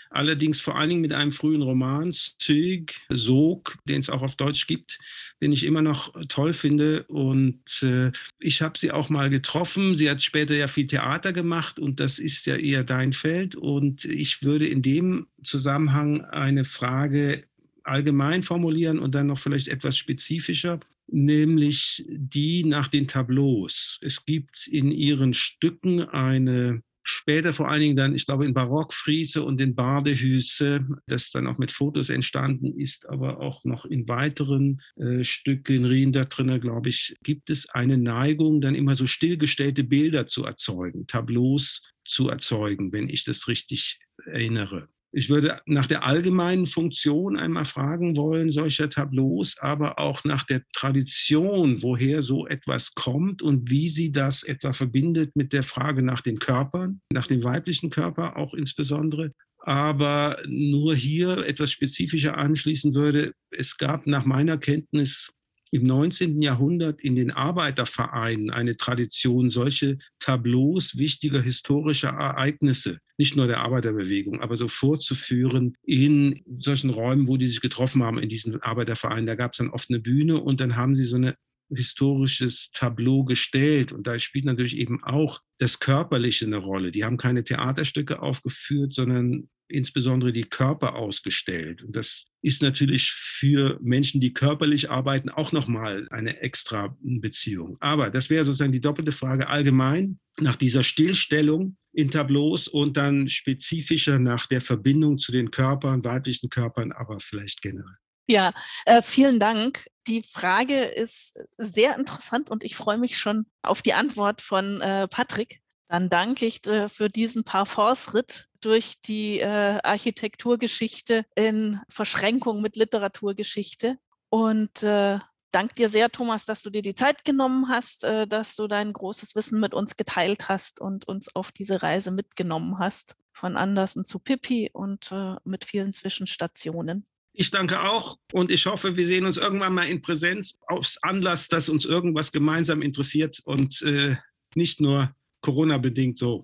Allerdings 0.09 0.61
vor 0.61 0.75
allen 0.75 0.89
Dingen 0.89 1.01
mit 1.01 1.13
einem 1.13 1.31
frühen 1.31 1.61
Roman, 1.61 2.11
Züg, 2.11 2.95
Sog, 3.09 3.77
den 3.85 3.99
es 3.99 4.09
auch 4.09 4.23
auf 4.23 4.35
Deutsch 4.35 4.65
gibt, 4.65 4.97
den 5.39 5.51
ich 5.51 5.63
immer 5.63 5.83
noch 5.83 6.11
toll 6.27 6.53
finde. 6.53 7.03
Und 7.03 7.83
äh, 7.83 8.11
ich 8.39 8.63
habe 8.63 8.79
sie 8.79 8.89
auch 8.89 9.09
mal 9.09 9.29
getroffen. 9.29 9.95
Sie 9.95 10.09
hat 10.09 10.23
später 10.23 10.55
ja 10.55 10.67
viel 10.67 10.87
Theater 10.87 11.31
gemacht 11.31 11.77
und 11.79 11.99
das 11.99 12.17
ist 12.17 12.47
ja 12.47 12.55
eher 12.55 12.83
dein 12.83 13.13
Feld. 13.13 13.55
Und 13.55 14.05
ich 14.05 14.41
würde 14.41 14.67
in 14.67 14.81
dem 14.81 15.27
Zusammenhang 15.43 16.21
eine 16.21 16.65
Frage 16.65 17.43
allgemein 17.83 18.43
formulieren 18.43 18.99
und 18.99 19.15
dann 19.15 19.27
noch 19.27 19.39
vielleicht 19.39 19.67
etwas 19.67 19.97
spezifischer, 19.97 20.79
nämlich 21.07 22.05
die 22.07 22.63
nach 22.63 22.87
den 22.87 23.07
Tableaus. 23.07 23.99
Es 24.01 24.25
gibt 24.25 24.67
in 24.67 24.91
ihren 24.91 25.33
Stücken 25.33 26.01
eine 26.01 26.81
später 27.09 27.53
vor 27.53 27.69
allen 27.69 27.81
Dingen 27.81 27.95
dann, 27.95 28.13
ich 28.13 28.25
glaube, 28.25 28.45
in 28.45 28.53
Barockfriese 28.53 29.43
und 29.43 29.59
in 29.59 29.73
Badehüse, 29.75 30.85
das 31.07 31.31
dann 31.31 31.47
auch 31.47 31.57
mit 31.57 31.71
Fotos 31.71 32.09
entstanden 32.09 32.77
ist, 32.79 33.09
aber 33.09 33.39
auch 33.39 33.63
noch 33.65 33.85
in 33.85 34.07
weiteren 34.07 34.81
äh, 34.95 35.23
Stücken, 35.23 35.85
Rien 35.85 36.13
da 36.13 36.25
drinnen, 36.25 36.61
glaube 36.61 36.89
ich, 36.89 37.15
gibt 37.23 37.49
es 37.49 37.69
eine 37.69 37.97
Neigung, 37.97 38.61
dann 38.61 38.75
immer 38.75 38.95
so 38.95 39.07
stillgestellte 39.07 39.83
Bilder 39.83 40.27
zu 40.27 40.43
erzeugen, 40.45 41.07
Tableaus 41.07 41.81
zu 42.05 42.29
erzeugen, 42.29 42.91
wenn 42.91 43.09
ich 43.09 43.23
das 43.23 43.47
richtig 43.47 43.99
erinnere. 44.25 44.87
Ich 45.11 45.29
würde 45.29 45.59
nach 45.65 45.87
der 45.87 46.03
allgemeinen 46.05 46.67
Funktion 46.67 47.35
einmal 47.35 47.65
fragen 47.65 48.15
wollen, 48.15 48.51
solcher 48.51 48.91
Tableaus, 48.91 49.57
aber 49.59 49.97
auch 49.97 50.23
nach 50.23 50.43
der 50.43 50.61
Tradition, 50.73 51.81
woher 51.81 52.21
so 52.21 52.45
etwas 52.45 52.93
kommt 52.93 53.41
und 53.41 53.71
wie 53.71 53.89
sie 53.89 54.11
das 54.11 54.43
etwa 54.43 54.71
verbindet 54.71 55.35
mit 55.35 55.51
der 55.51 55.63
Frage 55.63 56.03
nach 56.03 56.21
den 56.21 56.37
Körpern, 56.37 57.01
nach 57.11 57.25
dem 57.25 57.43
weiblichen 57.43 57.89
Körper 57.89 58.37
auch 58.37 58.53
insbesondere. 58.53 59.31
Aber 59.61 60.37
nur 60.47 60.93
hier 60.95 61.39
etwas 61.39 61.71
spezifischer 61.71 62.37
anschließen 62.37 62.93
würde, 62.93 63.33
es 63.49 63.77
gab 63.77 64.05
nach 64.05 64.25
meiner 64.25 64.57
Kenntnis 64.57 65.33
im 65.71 65.83
19. 65.83 66.41
Jahrhundert 66.41 67.01
in 67.01 67.15
den 67.15 67.31
Arbeitervereinen 67.31 68.49
eine 68.49 68.77
Tradition, 68.77 69.49
solche 69.49 69.97
Tableaus 70.19 70.97
wichtiger 70.97 71.41
historischer 71.41 72.09
Ereignisse, 72.09 72.99
nicht 73.17 73.35
nur 73.35 73.47
der 73.47 73.59
Arbeiterbewegung, 73.59 74.41
aber 74.41 74.57
so 74.57 74.67
vorzuführen 74.67 75.75
in 75.83 76.41
solchen 76.59 76.89
Räumen, 76.89 77.27
wo 77.27 77.37
die 77.37 77.47
sich 77.47 77.61
getroffen 77.61 78.03
haben, 78.03 78.19
in 78.19 78.29
diesen 78.29 78.61
Arbeitervereinen. 78.61 79.27
Da 79.27 79.35
gab 79.35 79.51
es 79.51 79.57
dann 79.57 79.69
oft 79.69 79.89
eine 79.89 79.99
Bühne 79.99 80.41
und 80.41 80.59
dann 80.59 80.75
haben 80.75 80.95
sie 80.95 81.05
so 81.05 81.17
ein 81.17 81.33
historisches 81.75 82.71
Tableau 82.71 83.23
gestellt. 83.23 83.91
Und 83.91 84.07
da 84.07 84.19
spielt 84.19 84.45
natürlich 84.45 84.77
eben 84.77 85.03
auch 85.03 85.41
das 85.59 85.79
Körperliche 85.79 86.45
eine 86.45 86.57
Rolle. 86.57 86.91
Die 86.91 87.05
haben 87.05 87.17
keine 87.17 87.43
Theaterstücke 87.43 88.21
aufgeführt, 88.21 88.93
sondern 88.93 89.49
insbesondere 89.69 90.33
die 90.33 90.43
Körper 90.43 90.95
ausgestellt. 90.95 91.83
Und 91.83 91.95
das 91.95 92.25
ist 92.41 92.61
natürlich 92.61 93.11
für 93.11 93.79
Menschen, 93.81 94.21
die 94.21 94.33
körperlich 94.33 94.89
arbeiten, 94.89 95.29
auch 95.29 95.51
nochmal 95.51 96.07
eine 96.09 96.41
extra 96.41 96.95
Beziehung. 97.01 97.77
Aber 97.79 98.09
das 98.09 98.29
wäre 98.29 98.45
sozusagen 98.45 98.71
die 98.71 98.81
doppelte 98.81 99.11
Frage 99.11 99.47
allgemein 99.47 100.19
nach 100.39 100.55
dieser 100.55 100.83
Stillstellung 100.83 101.77
in 101.93 102.11
Tableaus 102.11 102.67
und 102.67 102.97
dann 102.97 103.27
spezifischer 103.27 104.19
nach 104.19 104.47
der 104.47 104.61
Verbindung 104.61 105.17
zu 105.17 105.31
den 105.31 105.51
Körpern, 105.51 106.03
weiblichen 106.03 106.49
Körpern, 106.49 106.91
aber 106.91 107.19
vielleicht 107.19 107.61
generell. 107.61 107.97
Ja, 108.27 108.53
äh, 108.85 109.01
vielen 109.01 109.39
Dank. 109.39 109.87
Die 110.07 110.21
Frage 110.21 110.83
ist 110.83 111.39
sehr 111.57 111.97
interessant 111.97 112.49
und 112.49 112.63
ich 112.63 112.75
freue 112.75 112.99
mich 112.99 113.17
schon 113.17 113.47
auf 113.63 113.81
die 113.81 113.93
Antwort 113.93 114.41
von 114.41 114.81
äh, 114.81 115.07
Patrick. 115.07 115.61
Dann 115.89 116.07
danke 116.07 116.45
ich 116.45 116.65
äh, 116.67 116.87
für 116.87 117.09
diesen 117.09 117.43
Parforce-Ritt 117.43 118.47
durch 118.61 119.01
die 119.01 119.39
äh, 119.39 119.79
Architekturgeschichte 119.83 121.25
in 121.35 121.79
Verschränkung 121.89 122.61
mit 122.61 122.75
Literaturgeschichte. 122.75 123.97
Und 124.29 124.83
äh, 124.83 125.17
danke 125.51 125.73
dir 125.73 125.89
sehr, 125.89 126.11
Thomas, 126.11 126.45
dass 126.45 126.61
du 126.61 126.69
dir 126.69 126.83
die 126.83 126.93
Zeit 126.93 127.25
genommen 127.25 127.69
hast, 127.69 128.03
dass 128.03 128.55
du 128.55 128.67
dein 128.67 128.93
großes 128.93 129.33
Wissen 129.33 129.59
mit 129.59 129.73
uns 129.73 129.95
geteilt 129.95 130.47
hast 130.47 130.79
und 130.79 131.07
uns 131.07 131.35
auf 131.35 131.51
diese 131.51 131.81
Reise 131.81 132.11
mitgenommen 132.11 132.77
hast. 132.77 133.17
Von 133.33 133.57
Andersen 133.57 134.05
zu 134.05 134.19
Pippi 134.19 134.69
und 134.71 135.11
mit 135.45 135.65
vielen 135.65 135.91
Zwischenstationen. 135.91 137.07
Ich 137.33 137.49
danke 137.49 137.81
auch 137.81 138.17
und 138.33 138.51
ich 138.51 138.67
hoffe, 138.67 138.95
wir 138.95 139.07
sehen 139.07 139.25
uns 139.25 139.37
irgendwann 139.37 139.73
mal 139.73 139.87
in 139.87 140.03
Präsenz 140.03 140.59
aufs 140.67 141.01
Anlass, 141.01 141.47
dass 141.47 141.69
uns 141.69 141.85
irgendwas 141.85 142.31
gemeinsam 142.31 142.83
interessiert 142.83 143.39
und 143.45 143.81
äh, 143.81 144.17
nicht 144.55 144.81
nur 144.81 145.15
Corona-bedingt 145.41 146.17
so. 146.19 146.43